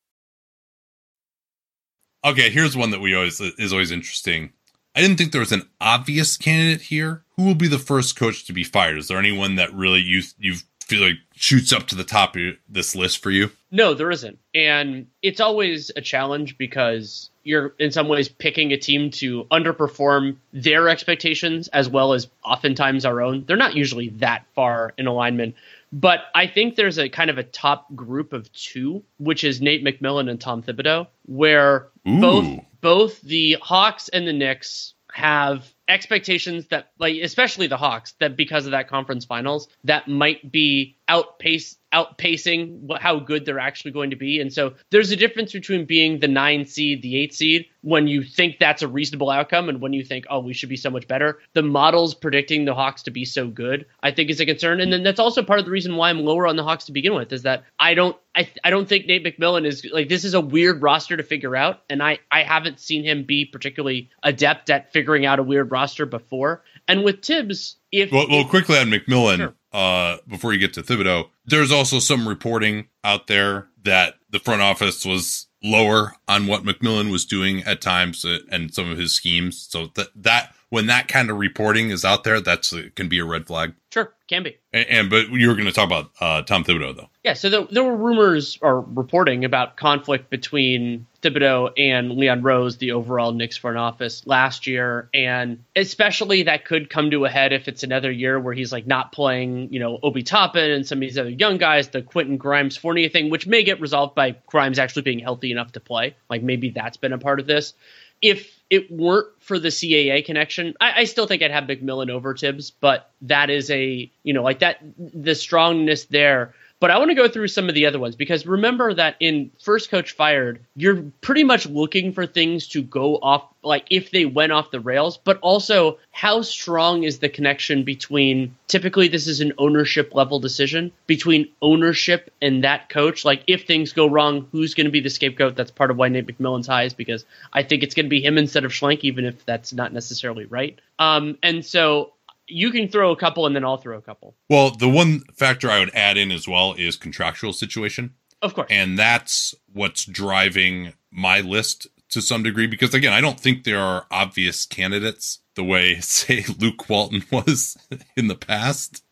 Okay, 2.23 2.49
here's 2.49 2.75
one 2.75 2.89
that 2.89 3.01
we 3.01 3.13
always 3.13 3.39
is 3.39 3.71
always 3.71 3.91
interesting. 3.91 4.51
I 4.95 5.01
didn't 5.01 5.17
think 5.17 5.31
there 5.31 5.41
was 5.41 5.51
an 5.51 5.69
obvious 5.79 6.37
candidate 6.37 6.81
here. 6.83 7.23
Who 7.35 7.43
will 7.43 7.55
be 7.55 7.67
the 7.67 7.77
first 7.77 8.15
coach 8.15 8.45
to 8.45 8.53
be 8.53 8.63
fired? 8.63 8.97
Is 8.97 9.09
there 9.09 9.19
anyone 9.19 9.55
that 9.55 9.73
really 9.73 9.99
you 9.99 10.23
you 10.39 10.55
feel 10.86 11.01
like 11.01 11.17
shoots 11.33 11.73
up 11.73 11.88
to 11.88 11.95
the 11.95 12.03
top 12.03 12.36
of 12.36 12.55
this 12.69 12.95
list 12.95 13.21
for 13.21 13.31
you? 13.31 13.49
No, 13.71 13.93
there 13.93 14.11
isn't. 14.11 14.38
And 14.53 15.07
it's 15.21 15.39
always 15.39 15.91
a 15.95 16.01
challenge 16.01 16.57
because 16.57 17.29
you're 17.43 17.73
in 17.79 17.91
some 17.91 18.07
ways 18.07 18.29
picking 18.29 18.71
a 18.71 18.77
team 18.77 19.09
to 19.11 19.45
underperform 19.45 20.38
their 20.53 20.88
expectations 20.88 21.67
as 21.69 21.89
well 21.89 22.13
as 22.13 22.27
oftentimes 22.43 23.03
our 23.03 23.21
own. 23.21 23.45
They're 23.47 23.57
not 23.57 23.75
usually 23.75 24.09
that 24.09 24.45
far 24.53 24.93
in 24.97 25.07
alignment. 25.07 25.55
But 25.91 26.21
I 26.36 26.47
think 26.47 26.75
there's 26.75 26.99
a 26.99 27.09
kind 27.09 27.29
of 27.29 27.38
a 27.38 27.43
top 27.43 27.93
group 27.95 28.31
of 28.31 28.51
two, 28.53 29.03
which 29.17 29.43
is 29.43 29.61
Nate 29.61 29.83
McMillan 29.83 30.29
and 30.29 30.39
Tom 30.39 30.61
Thibodeau, 30.61 31.07
where 31.25 31.88
Ooh. 32.07 32.19
both 32.19 32.59
both 32.81 33.21
the 33.21 33.57
Hawks 33.61 34.09
and 34.09 34.27
the 34.27 34.33
Knicks 34.33 34.93
have 35.11 35.73
expectations 35.88 36.67
that 36.67 36.91
like 36.97 37.15
especially 37.21 37.67
the 37.67 37.77
Hawks 37.77 38.13
that 38.19 38.36
because 38.36 38.65
of 38.65 38.71
that 38.71 38.88
conference 38.88 39.25
finals 39.25 39.67
that 39.83 40.07
might 40.07 40.51
be 40.51 40.97
outpace 41.07 41.77
outpacing 41.95 42.81
how 42.99 43.19
good 43.19 43.45
they're 43.45 43.59
actually 43.59 43.91
going 43.91 44.09
to 44.09 44.17
be. 44.17 44.41
And 44.41 44.51
so 44.51 44.73
there's 44.89 45.11
a 45.11 45.15
difference 45.15 45.53
between 45.53 45.86
being 45.86 46.19
the 46.19 46.27
9 46.27 46.65
seed 46.65 47.01
the 47.01 47.15
8 47.17 47.33
seed 47.33 47.65
when 47.81 48.07
you 48.07 48.21
think 48.23 48.57
that's 48.59 48.81
a 48.81 48.88
reasonable 48.88 49.29
outcome 49.29 49.69
and 49.69 49.79
when 49.79 49.93
you 49.93 50.03
think 50.03 50.25
oh 50.29 50.39
we 50.39 50.53
should 50.53 50.69
be 50.69 50.75
so 50.75 50.89
much 50.89 51.07
better. 51.07 51.39
The 51.53 51.61
models 51.61 52.13
predicting 52.13 52.65
the 52.65 52.73
Hawks 52.73 53.03
to 53.03 53.11
be 53.11 53.23
so 53.23 53.47
good 53.47 53.86
I 54.03 54.11
think 54.11 54.29
is 54.29 54.41
a 54.41 54.45
concern. 54.45 54.81
And 54.81 54.91
then 54.91 55.03
that's 55.03 55.19
also 55.19 55.43
part 55.43 55.59
of 55.59 55.65
the 55.65 55.71
reason 55.71 55.95
why 55.95 56.09
I'm 56.09 56.19
lower 56.19 56.47
on 56.47 56.55
the 56.55 56.63
Hawks 56.63 56.86
to 56.86 56.91
begin 56.91 57.13
with 57.13 57.31
is 57.31 57.43
that 57.43 57.63
I 57.79 57.93
don't 57.93 58.17
I, 58.36 58.49
I 58.65 58.69
don't 58.69 58.88
think 58.89 59.05
Nate 59.05 59.23
McMillan 59.23 59.65
is 59.65 59.88
like 59.93 60.09
this 60.09 60.25
is 60.25 60.33
a 60.33 60.41
weird 60.41 60.81
roster 60.81 61.15
to 61.15 61.23
figure 61.23 61.55
out. 61.55 61.81
And 61.89 62.03
I 62.03 62.19
I 62.29 62.43
haven't 62.43 62.79
seen 62.79 63.03
him 63.05 63.23
be 63.23 63.45
particularly 63.45 64.09
adept 64.23 64.69
at 64.69 64.91
figuring 64.91 65.25
out 65.25 65.39
a 65.39 65.43
weird 65.43 65.71
roster 65.76 66.05
before. 66.05 66.63
And 66.88 67.03
with 67.03 67.21
Thibs, 67.23 67.76
if 67.91 68.11
well, 68.11 68.28
well 68.30 68.41
if, 68.41 68.49
quickly 68.49 68.78
on 68.78 68.88
McMillan, 68.88 69.38
Sure. 69.38 69.53
uh, 69.73 70.17
before 70.28 70.53
you 70.53 70.59
get 70.59 70.73
to 70.76 70.82
Thibodeau, 70.82 71.30
there's 71.45 71.71
also 71.71 71.99
some 71.99 72.28
reporting 72.28 72.88
out 73.03 73.28
there 73.28 73.67
that 73.84 74.15
the 74.30 74.39
front 74.39 74.61
office 74.61 75.05
was 75.05 75.47
lower 75.61 76.13
on 76.28 76.47
what 76.47 76.63
McMillan 76.63 77.11
was 77.11 77.26
doing 77.26 77.61
at 77.63 77.82
times 77.82 78.23
uh, 78.23 78.39
and 78.51 78.73
some 78.73 78.89
of 78.89 78.97
his 78.97 79.13
schemes. 79.13 79.67
So 79.69 79.89
that 79.95 80.07
that 80.15 80.55
when 80.70 80.88
that 80.88 81.07
kind 81.07 81.30
of 81.30 81.38
reporting 81.38 81.89
is 81.89 82.03
out 82.03 82.24
there, 82.24 82.41
that's 82.41 82.74
uh, 82.74 82.84
can 82.95 83.07
be 83.07 83.20
a 83.20 83.26
red 83.26 83.47
flag. 83.47 83.74
sure 83.93 84.13
can 84.28 84.43
be. 84.43 84.57
And, 84.74 84.86
and 84.89 85.09
but 85.09 85.30
you 85.30 85.47
were 85.47 85.53
going 85.53 85.68
to 85.68 85.72
talk 85.72 85.86
about 85.86 86.11
uh, 86.20 86.41
Tom 86.41 86.63
Thibodeau 86.63 86.95
though. 86.95 87.09
Yeah, 87.24 87.34
so 87.34 87.49
there, 87.49 87.68
there 87.70 87.84
were 87.84 87.95
rumors 87.95 88.57
or 88.61 88.82
reporting 88.82 89.45
about 89.45 89.78
conflict 89.78 90.30
between 90.30 91.05
Thibodeau 91.22 91.72
and 91.78 92.11
Leon 92.11 92.41
Rose, 92.41 92.78
the 92.78 92.91
overall 92.91 93.32
Knicks 93.32 93.57
front 93.57 93.78
office 93.78 94.26
last 94.26 94.68
year, 94.68 95.09
and 95.13 95.63
especially 95.76 96.43
that 96.43 96.66
could 96.66 96.89
come 96.89 97.11
to 97.11 97.26
a 97.26 97.30
head 97.30 97.53
if 97.53 97.68
it's 97.68 97.84
another 97.84 98.11
year 98.11 98.39
where 98.39 98.53
he's 98.53 98.72
like 98.72 98.88
not 98.88 99.11
playing, 99.11 99.72
you 99.72 99.80
know, 99.80 99.99
Obi 100.01 100.24
Toppin 100.24 100.72
and 100.72 100.88
some 100.88 100.97
of 100.97 101.01
these 101.01 101.18
other 101.18 101.30
young 101.30 101.57
guys, 101.57 101.89
the 101.89 102.01
Quentin 102.01 102.38
Grimes 102.38 102.78
Fournier 102.78 103.09
thing, 103.09 103.30
which 103.30 103.47
may 103.47 103.63
get 103.63 103.80
resolved 103.82 104.16
by 104.16 104.36
Grimes 104.47 104.80
actually 104.80 105.03
being 105.03 105.20
healthy 105.20 105.51
enough 105.51 105.72
to 105.74 105.80
play. 105.80 106.16
Like 106.30 106.43
maybe 106.43 106.72
that's 106.72 106.97
been 106.97 107.13
a 107.13 107.18
part 107.18 107.39
of 107.39 107.47
this. 107.47 107.74
If 108.22 108.55
it 108.70 108.91
weren't 108.91 109.28
for 109.39 109.59
the 109.59 109.70
CAA 109.70 110.26
connection, 110.26 110.74
I, 110.82 111.01
I 111.01 111.03
still 111.05 111.28
think 111.28 111.43
I'd 111.43 111.51
have 111.51 111.66
McMillan 111.66 112.09
over 112.09 112.36
Thibs, 112.36 112.72
but 112.72 113.11
that 113.22 113.49
is 113.49 113.70
a 113.70 114.11
you 114.24 114.34
know 114.34 114.43
like 114.43 114.59
that 114.59 114.80
the 114.97 115.36
strongness 115.36 116.05
there. 116.05 116.53
But 116.80 116.91
I 116.91 116.97
want 116.97 117.09
to 117.09 117.15
go 117.15 117.30
through 117.30 117.47
some 117.47 117.69
of 117.69 117.76
the 117.76 117.86
other 117.86 117.99
ones 117.99 118.15
because 118.15 118.45
remember 118.45 118.93
that 118.93 119.15
in 119.19 119.51
First 119.61 119.89
Coach 119.89 120.11
Fired, 120.11 120.59
you're 120.76 121.03
pretty 121.21 121.43
much 121.43 121.65
looking 121.65 122.11
for 122.11 122.26
things 122.26 122.67
to 122.69 122.84
go 122.84 123.15
off, 123.15 123.45
like 123.63 123.86
if 123.89 124.11
they 124.11 124.26
went 124.26 124.51
off 124.51 124.71
the 124.71 124.82
rails, 124.82 125.17
but 125.17 125.39
also 125.39 125.99
how 126.11 126.41
strong 126.41 127.03
is 127.03 127.19
the 127.19 127.30
connection 127.30 127.84
between 127.84 128.55
typically 128.67 129.07
this 129.07 129.28
is 129.28 129.39
an 129.39 129.53
ownership 129.57 130.13
level 130.13 130.39
decision 130.39 130.91
between 131.07 131.47
ownership 131.61 132.32
and 132.41 132.65
that 132.65 132.89
coach. 132.89 133.23
Like 133.23 133.43
if 133.47 133.65
things 133.65 133.93
go 133.93 134.07
wrong, 134.07 134.47
who's 134.51 134.73
going 134.73 134.86
to 134.86 134.91
be 134.91 135.01
the 135.01 135.09
scapegoat? 135.09 135.55
That's 135.55 135.71
part 135.71 135.91
of 135.91 135.97
why 135.97 136.09
Nate 136.09 136.28
McMillan's 136.28 136.67
high 136.67 136.84
is 136.84 136.93
because 136.93 137.26
I 137.53 137.63
think 137.63 137.84
it's 137.84 137.95
going 137.95 138.07
to 138.07 138.09
be 138.09 138.21
him 138.21 138.38
instead 138.38 138.65
of 138.65 138.71
Schlenk, 138.71 138.99
even 139.01 139.23
if 139.23 139.45
that's 139.45 139.71
not 139.71 139.93
necessarily 139.93 140.45
right. 140.45 140.78
Um, 140.99 141.38
and 141.41 141.65
so 141.65 142.11
you 142.47 142.71
can 142.71 142.87
throw 142.87 143.11
a 143.11 143.15
couple 143.15 143.45
and 143.45 143.55
then 143.55 143.63
I'll 143.65 143.77
throw 143.77 143.97
a 143.97 144.01
couple. 144.01 144.35
Well, 144.49 144.71
the 144.71 144.89
one 144.89 145.21
factor 145.37 145.69
I 145.69 145.79
would 145.79 145.93
add 145.95 146.17
in 146.17 146.31
as 146.31 146.47
well 146.47 146.73
is 146.77 146.95
contractual 146.95 147.53
situation. 147.53 148.15
Of 148.41 148.53
course. 148.53 148.67
And 148.69 148.97
that's 148.97 149.55
what's 149.73 150.05
driving 150.05 150.93
my 151.11 151.41
list 151.41 151.87
to 152.09 152.21
some 152.21 152.43
degree 152.43 152.67
because 152.67 152.93
again, 152.93 153.13
I 153.13 153.21
don't 153.21 153.39
think 153.39 153.63
there 153.63 153.79
are 153.79 154.05
obvious 154.11 154.65
candidates 154.65 155.39
the 155.55 155.63
way 155.63 155.95
say 156.01 156.45
Luke 156.59 156.87
Walton 156.89 157.23
was 157.31 157.77
in 158.15 158.27
the 158.27 158.35
past. 158.35 159.03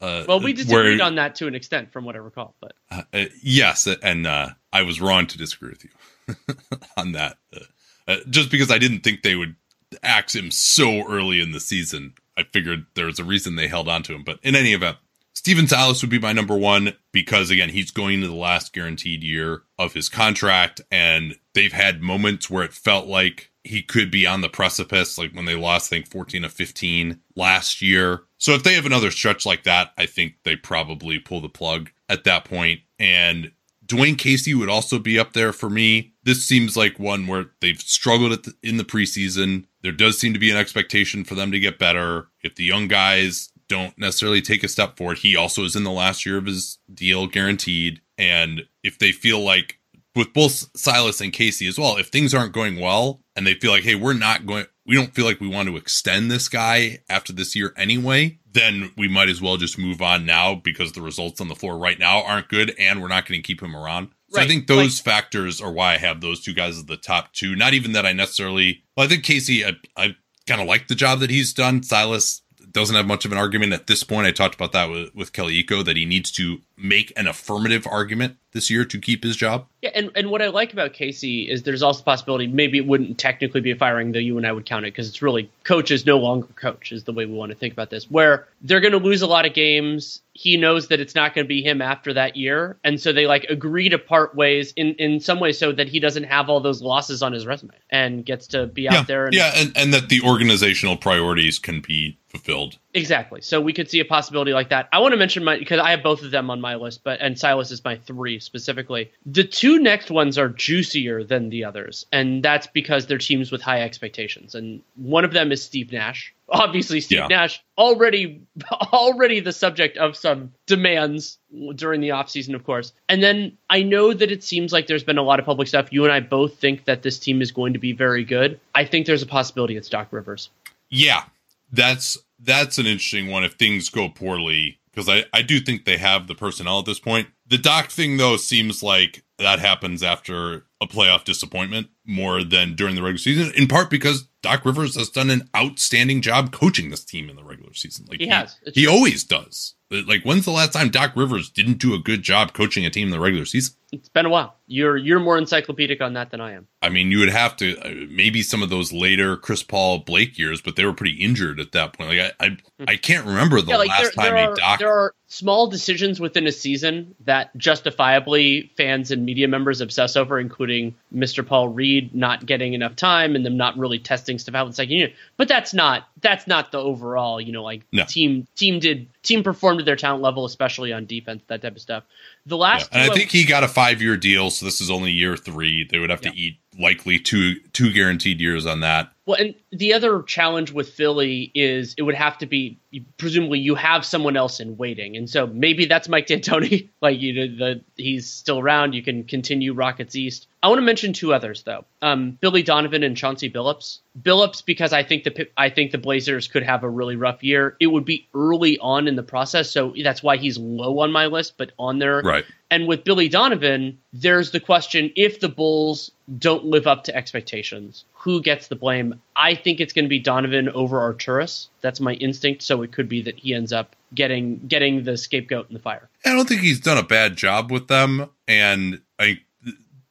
Uh, 0.00 0.24
well, 0.28 0.40
we 0.40 0.52
disagreed 0.52 0.98
where- 0.98 1.06
on 1.06 1.14
that 1.14 1.34
to 1.36 1.46
an 1.46 1.54
extent 1.54 1.90
from 1.92 2.04
what 2.04 2.14
I 2.14 2.18
recall, 2.18 2.54
but 2.60 2.72
uh, 2.90 3.02
uh, 3.14 3.24
yes, 3.42 3.86
and 4.02 4.26
uh, 4.26 4.50
I 4.72 4.82
was 4.82 5.00
wrong 5.00 5.26
to 5.28 5.38
disagree 5.38 5.70
with 5.70 5.84
you 5.84 6.34
on 6.98 7.12
that. 7.12 7.38
Uh, 7.54 7.60
uh, 8.06 8.16
just 8.28 8.50
because 8.50 8.70
I 8.70 8.78
didn't 8.78 9.00
think 9.00 9.22
they 9.22 9.36
would 9.36 9.56
axe 10.02 10.34
him 10.34 10.50
so 10.50 11.08
early 11.08 11.40
in 11.40 11.52
the 11.52 11.60
season, 11.60 12.12
I 12.36 12.44
figured 12.44 12.86
there 12.94 13.06
was 13.06 13.18
a 13.18 13.24
reason 13.24 13.56
they 13.56 13.68
held 13.68 13.88
on 13.88 14.02
to 14.04 14.14
him. 14.14 14.24
But 14.24 14.38
in 14.42 14.54
any 14.54 14.72
event, 14.72 14.98
Stephen 15.34 15.68
Silas 15.68 16.00
would 16.02 16.10
be 16.10 16.18
my 16.18 16.32
number 16.32 16.56
one 16.56 16.94
because 17.12 17.50
again, 17.50 17.68
he's 17.68 17.90
going 17.90 18.20
to 18.20 18.26
the 18.26 18.34
last 18.34 18.72
guaranteed 18.72 19.22
year 19.22 19.62
of 19.78 19.92
his 19.92 20.08
contract, 20.08 20.80
and 20.90 21.36
they've 21.54 21.72
had 21.72 22.02
moments 22.02 22.48
where 22.50 22.64
it 22.64 22.72
felt 22.72 23.06
like 23.06 23.50
he 23.62 23.82
could 23.82 24.10
be 24.10 24.26
on 24.26 24.40
the 24.40 24.48
precipice, 24.48 25.18
like 25.18 25.32
when 25.32 25.44
they 25.44 25.54
lost, 25.54 25.92
I 25.92 25.96
think, 25.96 26.10
14 26.10 26.44
of 26.44 26.52
15 26.52 27.20
last 27.34 27.82
year. 27.82 28.22
So 28.38 28.52
if 28.52 28.62
they 28.62 28.74
have 28.74 28.86
another 28.86 29.10
stretch 29.10 29.44
like 29.44 29.64
that, 29.64 29.92
I 29.98 30.06
think 30.06 30.34
they 30.44 30.56
probably 30.56 31.18
pull 31.18 31.40
the 31.40 31.48
plug 31.48 31.90
at 32.08 32.24
that 32.24 32.44
point. 32.44 32.80
And 32.98 33.52
Dwane 33.86 34.18
Casey 34.18 34.54
would 34.54 34.68
also 34.68 34.98
be 34.98 35.18
up 35.18 35.32
there 35.32 35.52
for 35.52 35.70
me. 35.70 36.12
This 36.24 36.44
seems 36.44 36.76
like 36.76 36.98
one 36.98 37.26
where 37.26 37.46
they've 37.60 37.80
struggled 37.80 38.44
the, 38.44 38.54
in 38.62 38.78
the 38.78 38.84
preseason. 38.84 39.66
There 39.82 39.92
does 39.92 40.18
seem 40.18 40.32
to 40.32 40.38
be 40.38 40.50
an 40.50 40.56
expectation 40.56 41.24
for 41.24 41.34
them 41.34 41.52
to 41.52 41.60
get 41.60 41.78
better. 41.78 42.28
If 42.42 42.56
the 42.56 42.64
young 42.64 42.88
guys 42.88 43.52
don't 43.68 43.96
necessarily 43.98 44.42
take 44.42 44.64
a 44.64 44.68
step 44.68 44.96
forward, 44.96 45.18
he 45.18 45.36
also 45.36 45.64
is 45.64 45.76
in 45.76 45.84
the 45.84 45.90
last 45.90 46.26
year 46.26 46.36
of 46.36 46.46
his 46.46 46.78
deal 46.92 47.26
guaranteed. 47.26 48.00
And 48.18 48.62
if 48.82 48.98
they 48.98 49.12
feel 49.12 49.40
like 49.40 49.78
with 50.14 50.32
both 50.32 50.76
Silas 50.76 51.20
and 51.20 51.32
Casey 51.32 51.68
as 51.68 51.78
well, 51.78 51.96
if 51.96 52.08
things 52.08 52.34
aren't 52.34 52.54
going 52.54 52.80
well 52.80 53.20
and 53.36 53.46
they 53.46 53.54
feel 53.54 53.70
like, 53.70 53.84
hey, 53.84 53.94
we're 53.94 54.14
not 54.14 54.46
going, 54.46 54.66
we 54.84 54.94
don't 54.94 55.14
feel 55.14 55.26
like 55.26 55.40
we 55.40 55.48
want 55.48 55.68
to 55.68 55.76
extend 55.76 56.30
this 56.30 56.48
guy 56.48 57.00
after 57.08 57.32
this 57.32 57.54
year 57.54 57.74
anyway, 57.76 58.38
then 58.56 58.90
we 58.96 59.06
might 59.06 59.28
as 59.28 59.40
well 59.40 59.56
just 59.56 59.78
move 59.78 60.00
on 60.00 60.24
now 60.24 60.54
because 60.54 60.92
the 60.92 61.02
results 61.02 61.40
on 61.40 61.48
the 61.48 61.54
floor 61.54 61.76
right 61.76 61.98
now 61.98 62.22
aren't 62.22 62.48
good 62.48 62.74
and 62.78 63.00
we're 63.02 63.08
not 63.08 63.26
going 63.26 63.40
to 63.40 63.46
keep 63.46 63.62
him 63.62 63.76
around. 63.76 64.08
So 64.30 64.40
I 64.40 64.48
think 64.48 64.66
those 64.66 64.98
factors 64.98 65.60
are 65.60 65.70
why 65.70 65.94
I 65.94 65.98
have 65.98 66.20
those 66.20 66.42
two 66.42 66.54
guys 66.54 66.76
as 66.76 66.86
the 66.86 66.96
top 66.96 67.32
two. 67.32 67.54
Not 67.54 67.74
even 67.74 67.92
that 67.92 68.06
I 68.06 68.12
necessarily, 68.12 68.82
well, 68.96 69.06
I 69.06 69.08
think 69.08 69.22
Casey, 69.22 69.64
I, 69.64 69.72
I 69.96 70.16
kind 70.46 70.60
of 70.60 70.66
like 70.66 70.88
the 70.88 70.94
job 70.94 71.20
that 71.20 71.30
he's 71.30 71.52
done. 71.52 71.82
Silas 71.82 72.42
doesn't 72.72 72.96
have 72.96 73.06
much 73.06 73.24
of 73.24 73.32
an 73.32 73.38
argument 73.38 73.72
at 73.72 73.86
this 73.86 74.02
point. 74.02 74.26
I 74.26 74.32
talked 74.32 74.54
about 74.54 74.72
that 74.72 74.90
with, 74.90 75.14
with 75.14 75.32
Kelly 75.32 75.62
Iko 75.62 75.84
that 75.84 75.96
he 75.96 76.04
needs 76.04 76.32
to 76.32 76.58
make 76.76 77.12
an 77.16 77.26
affirmative 77.26 77.86
argument 77.86 78.36
this 78.52 78.70
year 78.70 78.84
to 78.86 78.98
keep 78.98 79.22
his 79.22 79.36
job. 79.36 79.66
yeah, 79.82 79.90
and, 79.94 80.10
and 80.14 80.30
what 80.30 80.40
I 80.40 80.48
like 80.48 80.72
about 80.72 80.94
Casey 80.94 81.48
is 81.48 81.62
there's 81.62 81.82
also 81.82 82.00
a 82.00 82.04
possibility 82.04 82.46
maybe 82.46 82.78
it 82.78 82.86
wouldn't 82.86 83.18
technically 83.18 83.60
be 83.60 83.70
a 83.70 83.76
firing, 83.76 84.12
though 84.12 84.18
you 84.18 84.36
and 84.38 84.46
I 84.46 84.52
would 84.52 84.64
count 84.64 84.86
it 84.86 84.92
because 84.94 85.08
it's 85.08 85.20
really 85.20 85.50
coach 85.64 85.90
is 85.90 86.06
no 86.06 86.18
longer 86.18 86.46
coach 86.56 86.90
is 86.90 87.04
the 87.04 87.12
way 87.12 87.26
we 87.26 87.34
want 87.34 87.52
to 87.52 87.56
think 87.58 87.74
about 87.74 87.90
this. 87.90 88.10
Where 88.10 88.48
they're 88.62 88.80
going 88.80 88.92
to 88.92 88.98
lose 88.98 89.20
a 89.20 89.26
lot 89.26 89.44
of 89.44 89.52
games, 89.52 90.22
he 90.32 90.56
knows 90.56 90.88
that 90.88 91.00
it's 91.00 91.14
not 91.14 91.34
going 91.34 91.44
to 91.44 91.48
be 91.48 91.62
him 91.62 91.82
after 91.82 92.14
that 92.14 92.36
year, 92.36 92.78
and 92.82 93.00
so 93.00 93.12
they 93.12 93.26
like 93.26 93.44
agree 93.44 93.90
to 93.90 93.98
part 93.98 94.34
ways 94.34 94.72
in 94.74 94.94
in 94.94 95.20
some 95.20 95.38
way 95.38 95.52
so 95.52 95.72
that 95.72 95.88
he 95.88 96.00
doesn't 96.00 96.24
have 96.24 96.48
all 96.48 96.60
those 96.60 96.80
losses 96.80 97.22
on 97.22 97.32
his 97.32 97.46
resume 97.46 97.74
and 97.90 98.24
gets 98.24 98.46
to 98.48 98.66
be 98.66 98.88
out 98.88 98.94
yeah, 98.94 99.02
there 99.02 99.26
and 99.26 99.34
yeah, 99.34 99.52
and, 99.54 99.76
and 99.76 99.92
that 99.92 100.08
the 100.08 100.22
organizational 100.22 100.96
priorities 100.96 101.58
can 101.58 101.80
be 101.80 102.18
fulfilled. 102.28 102.78
Exactly. 102.94 103.40
So 103.40 103.60
we 103.60 103.72
could 103.72 103.90
see 103.90 104.00
a 104.00 104.04
possibility 104.04 104.52
like 104.52 104.70
that. 104.70 104.88
I 104.92 104.98
want 104.98 105.12
to 105.12 105.18
mention 105.18 105.44
my 105.44 105.58
because 105.58 105.80
I 105.80 105.90
have 105.90 106.02
both 106.02 106.22
of 106.22 106.30
them 106.30 106.50
on 106.50 106.60
my 106.60 106.65
list, 106.74 107.04
but 107.04 107.20
and 107.20 107.38
Silas 107.38 107.70
is 107.70 107.84
my 107.84 107.96
three 107.96 108.40
specifically. 108.40 109.12
The 109.24 109.44
two 109.44 109.78
next 109.78 110.10
ones 110.10 110.36
are 110.36 110.48
juicier 110.48 111.24
than 111.24 111.48
the 111.48 111.64
others, 111.64 112.04
and 112.12 112.42
that's 112.42 112.66
because 112.66 113.06
they're 113.06 113.18
teams 113.18 113.52
with 113.52 113.62
high 113.62 113.82
expectations. 113.82 114.54
And 114.54 114.82
one 114.96 115.24
of 115.24 115.32
them 115.32 115.52
is 115.52 115.62
Steve 115.62 115.92
Nash. 115.92 116.34
Obviously, 116.48 117.00
Steve 117.00 117.18
Yeah. 117.18 117.26
Nash 117.28 117.62
already 117.78 118.42
already 118.92 119.40
the 119.40 119.52
subject 119.52 119.96
of 119.96 120.16
some 120.16 120.52
demands 120.66 121.38
during 121.74 122.00
the 122.00 122.10
offseason, 122.10 122.54
of 122.54 122.64
course. 122.64 122.92
And 123.08 123.22
then 123.22 123.56
I 123.70 123.82
know 123.82 124.12
that 124.12 124.30
it 124.30 124.44
seems 124.44 124.72
like 124.72 124.86
there's 124.86 125.04
been 125.04 125.18
a 125.18 125.22
lot 125.22 125.38
of 125.38 125.46
public 125.46 125.68
stuff. 125.68 125.92
You 125.92 126.04
and 126.04 126.12
I 126.12 126.20
both 126.20 126.58
think 126.58 126.84
that 126.84 127.02
this 127.02 127.18
team 127.18 127.40
is 127.40 127.52
going 127.52 127.72
to 127.72 127.78
be 127.78 127.92
very 127.92 128.24
good. 128.24 128.60
I 128.74 128.84
think 128.84 129.06
there's 129.06 129.22
a 129.22 129.26
possibility 129.26 129.76
it's 129.76 129.88
Doc 129.88 130.08
Rivers. 130.10 130.50
Yeah, 130.88 131.24
that's 131.72 132.18
that's 132.38 132.78
an 132.78 132.86
interesting 132.86 133.30
one 133.30 133.44
if 133.44 133.54
things 133.54 133.88
go 133.88 134.08
poorly 134.08 134.78
because 134.96 135.08
I 135.08 135.24
I 135.36 135.42
do 135.42 135.60
think 135.60 135.84
they 135.84 135.98
have 135.98 136.26
the 136.26 136.34
personnel 136.34 136.78
at 136.78 136.86
this 136.86 136.98
point. 136.98 137.28
The 137.46 137.58
doc 137.58 137.90
thing 137.90 138.16
though 138.16 138.36
seems 138.36 138.82
like 138.82 139.22
that 139.38 139.58
happens 139.58 140.02
after 140.02 140.64
a 140.80 140.86
playoff 140.86 141.24
disappointment 141.24 141.88
more 142.06 142.42
than 142.42 142.74
during 142.74 142.94
the 142.94 143.02
regular 143.02 143.18
season, 143.18 143.52
in 143.54 143.68
part 143.68 143.90
because 143.90 144.28
Doc 144.42 144.64
Rivers 144.64 144.96
has 144.96 145.10
done 145.10 145.30
an 145.30 145.48
outstanding 145.56 146.22
job 146.22 146.52
coaching 146.52 146.90
this 146.90 147.04
team 147.04 147.28
in 147.28 147.36
the 147.36 147.44
regular 147.44 147.74
season. 147.74 148.06
Like 148.08 148.18
he, 148.18 148.24
he 148.24 148.30
has. 148.30 148.56
It's 148.62 148.76
he 148.76 148.84
true. 148.84 148.92
always 148.92 149.24
does. 149.24 149.74
Like 149.90 150.22
when's 150.22 150.46
the 150.46 150.50
last 150.50 150.72
time 150.72 150.88
Doc 150.88 151.12
Rivers 151.14 151.50
didn't 151.50 151.78
do 151.78 151.94
a 151.94 151.98
good 151.98 152.22
job 152.22 152.54
coaching 152.54 152.86
a 152.86 152.90
team 152.90 153.08
in 153.08 153.12
the 153.12 153.20
regular 153.20 153.44
season? 153.44 153.74
It's 153.96 154.08
been 154.08 154.26
a 154.26 154.30
while. 154.30 154.54
You're 154.66 154.96
you're 154.96 155.20
more 155.20 155.38
encyclopedic 155.38 156.00
on 156.00 156.14
that 156.14 156.30
than 156.30 156.40
I 156.40 156.52
am. 156.52 156.66
I 156.82 156.88
mean, 156.88 157.10
you 157.10 157.18
would 157.20 157.28
have 157.28 157.56
to 157.56 157.78
uh, 157.78 158.06
maybe 158.08 158.42
some 158.42 158.62
of 158.62 158.70
those 158.70 158.92
later 158.92 159.36
Chris 159.36 159.62
Paul 159.62 160.00
Blake 160.00 160.38
years, 160.38 160.60
but 160.60 160.76
they 160.76 160.84
were 160.84 160.92
pretty 160.92 161.14
injured 161.14 161.60
at 161.60 161.72
that 161.72 161.92
point. 161.92 162.10
Like 162.10 162.34
I 162.40 162.44
I, 162.44 162.48
hmm. 162.48 162.84
I 162.88 162.96
can't 162.96 163.26
remember 163.26 163.60
the 163.60 163.72
yeah, 163.72 163.76
like 163.78 163.88
last 163.88 164.02
there, 164.02 164.10
time 164.24 164.34
there 164.34 164.50
are, 164.50 164.54
Doc. 164.56 164.78
There 164.78 164.92
are 164.92 165.14
small 165.28 165.68
decisions 165.68 166.20
within 166.20 166.46
a 166.46 166.52
season 166.52 167.14
that 167.24 167.56
justifiably 167.56 168.70
fans 168.76 169.10
and 169.10 169.24
media 169.24 169.48
members 169.48 169.80
obsess 169.80 170.16
over, 170.16 170.38
including 170.38 170.94
Mr. 171.14 171.46
Paul 171.46 171.68
Reed 171.68 172.14
not 172.14 172.46
getting 172.46 172.74
enough 172.74 172.96
time 172.96 173.36
and 173.36 173.44
them 173.44 173.56
not 173.56 173.76
really 173.78 173.98
testing 173.98 174.38
stuff 174.38 174.54
out. 174.54 174.66
in 174.66 174.74
like 174.78 174.88
you 174.88 175.06
know, 175.06 175.12
but 175.36 175.48
that's 175.48 175.74
not 175.74 176.08
that's 176.20 176.46
not 176.46 176.72
the 176.72 176.78
overall. 176.78 177.40
You 177.40 177.52
know, 177.52 177.62
like 177.62 177.82
no. 177.92 178.04
team 178.04 178.46
team 178.54 178.80
did 178.80 179.08
team 179.26 179.42
performed 179.42 179.80
at 179.80 179.86
their 179.86 179.96
talent 179.96 180.22
level, 180.22 180.44
especially 180.44 180.92
on 180.92 181.06
defense, 181.06 181.42
that 181.48 181.62
type 181.62 181.74
of 181.74 181.82
stuff. 181.82 182.04
The 182.46 182.56
last, 182.56 182.88
yeah. 182.92 183.02
and 183.02 183.10
I 183.10 183.14
think 183.14 183.30
he 183.30 183.44
got 183.44 183.64
a 183.64 183.68
five 183.68 184.00
year 184.00 184.16
deal, 184.16 184.50
so 184.50 184.64
this 184.64 184.80
is 184.80 184.90
only 184.90 185.10
year 185.10 185.36
three. 185.36 185.84
They 185.84 185.98
would 185.98 186.10
have 186.10 186.24
yeah. 186.24 186.30
to 186.30 186.36
eat 186.36 186.58
likely 186.78 187.18
two 187.18 187.56
two 187.72 187.92
guaranteed 187.92 188.40
years 188.40 188.66
on 188.66 188.80
that. 188.80 189.10
Well, 189.26 189.38
and 189.40 189.54
the 189.72 189.92
other 189.92 190.22
challenge 190.22 190.70
with 190.70 190.90
Philly 190.90 191.50
is 191.52 191.94
it 191.98 192.02
would 192.02 192.14
have 192.14 192.38
to 192.38 192.46
be 192.46 192.78
presumably 193.18 193.58
you 193.58 193.74
have 193.74 194.04
someone 194.04 194.36
else 194.36 194.60
in 194.60 194.76
waiting, 194.76 195.16
and 195.16 195.28
so 195.28 195.48
maybe 195.48 195.86
that's 195.86 196.08
Mike 196.08 196.28
D'Antoni. 196.28 196.90
like 197.02 197.20
you, 197.20 197.32
know, 197.32 197.56
the 197.56 197.80
he's 197.96 198.30
still 198.30 198.60
around. 198.60 198.94
You 198.94 199.02
can 199.02 199.24
continue 199.24 199.74
Rockets 199.74 200.14
East. 200.14 200.46
I 200.62 200.68
want 200.68 200.78
to 200.78 200.82
mention 200.82 201.12
two 201.12 201.34
others 201.34 201.64
though, 201.64 201.84
um, 202.02 202.38
Billy 202.40 202.62
Donovan 202.62 203.02
and 203.02 203.16
Chauncey 203.16 203.50
Billups. 203.50 203.98
Billups 204.20 204.64
because 204.64 204.92
I 204.92 205.02
think 205.02 205.24
the 205.24 205.48
I 205.56 205.70
think 205.70 205.90
the 205.90 205.98
Blazers 205.98 206.46
could 206.46 206.62
have 206.62 206.84
a 206.84 206.88
really 206.88 207.16
rough 207.16 207.42
year. 207.42 207.76
It 207.80 207.88
would 207.88 208.04
be 208.04 208.28
early 208.32 208.78
on 208.78 209.08
in 209.08 209.16
the 209.16 209.24
process, 209.24 209.70
so 209.70 209.92
that's 210.02 210.22
why 210.22 210.36
he's 210.36 210.56
low 210.56 211.00
on 211.00 211.10
my 211.10 211.26
list, 211.26 211.54
but 211.58 211.72
on 211.78 211.98
there. 211.98 212.22
Right. 212.22 212.44
And 212.70 212.88
with 212.88 213.04
Billy 213.04 213.28
Donovan, 213.28 213.98
there's 214.12 214.50
the 214.50 214.60
question: 214.60 215.12
if 215.16 215.40
the 215.40 215.48
Bulls 215.48 216.10
don't 216.38 216.64
live 216.64 216.86
up 216.86 217.04
to 217.04 217.14
expectations, 217.14 218.04
who 218.12 218.42
gets 218.42 218.68
the 218.68 218.76
blame? 218.76 219.20
I 219.36 219.54
think 219.54 219.80
it's 219.80 219.92
going 219.92 220.04
to 220.04 220.08
be 220.08 220.18
Donovan 220.18 220.68
over 220.70 220.98
Arturas. 220.98 221.68
That's 221.80 222.00
my 222.00 222.14
instinct. 222.14 222.62
So 222.62 222.82
it 222.82 222.92
could 222.92 223.08
be 223.08 223.22
that 223.22 223.38
he 223.38 223.54
ends 223.54 223.72
up 223.72 223.94
getting 224.14 224.58
getting 224.66 225.04
the 225.04 225.16
scapegoat 225.16 225.68
in 225.68 225.74
the 225.74 225.80
fire. 225.80 226.08
I 226.24 226.30
don't 226.30 226.48
think 226.48 226.62
he's 226.62 226.80
done 226.80 226.98
a 226.98 227.02
bad 227.02 227.36
job 227.36 227.70
with 227.70 227.88
them, 227.88 228.30
and 228.48 229.00
I 229.18 229.40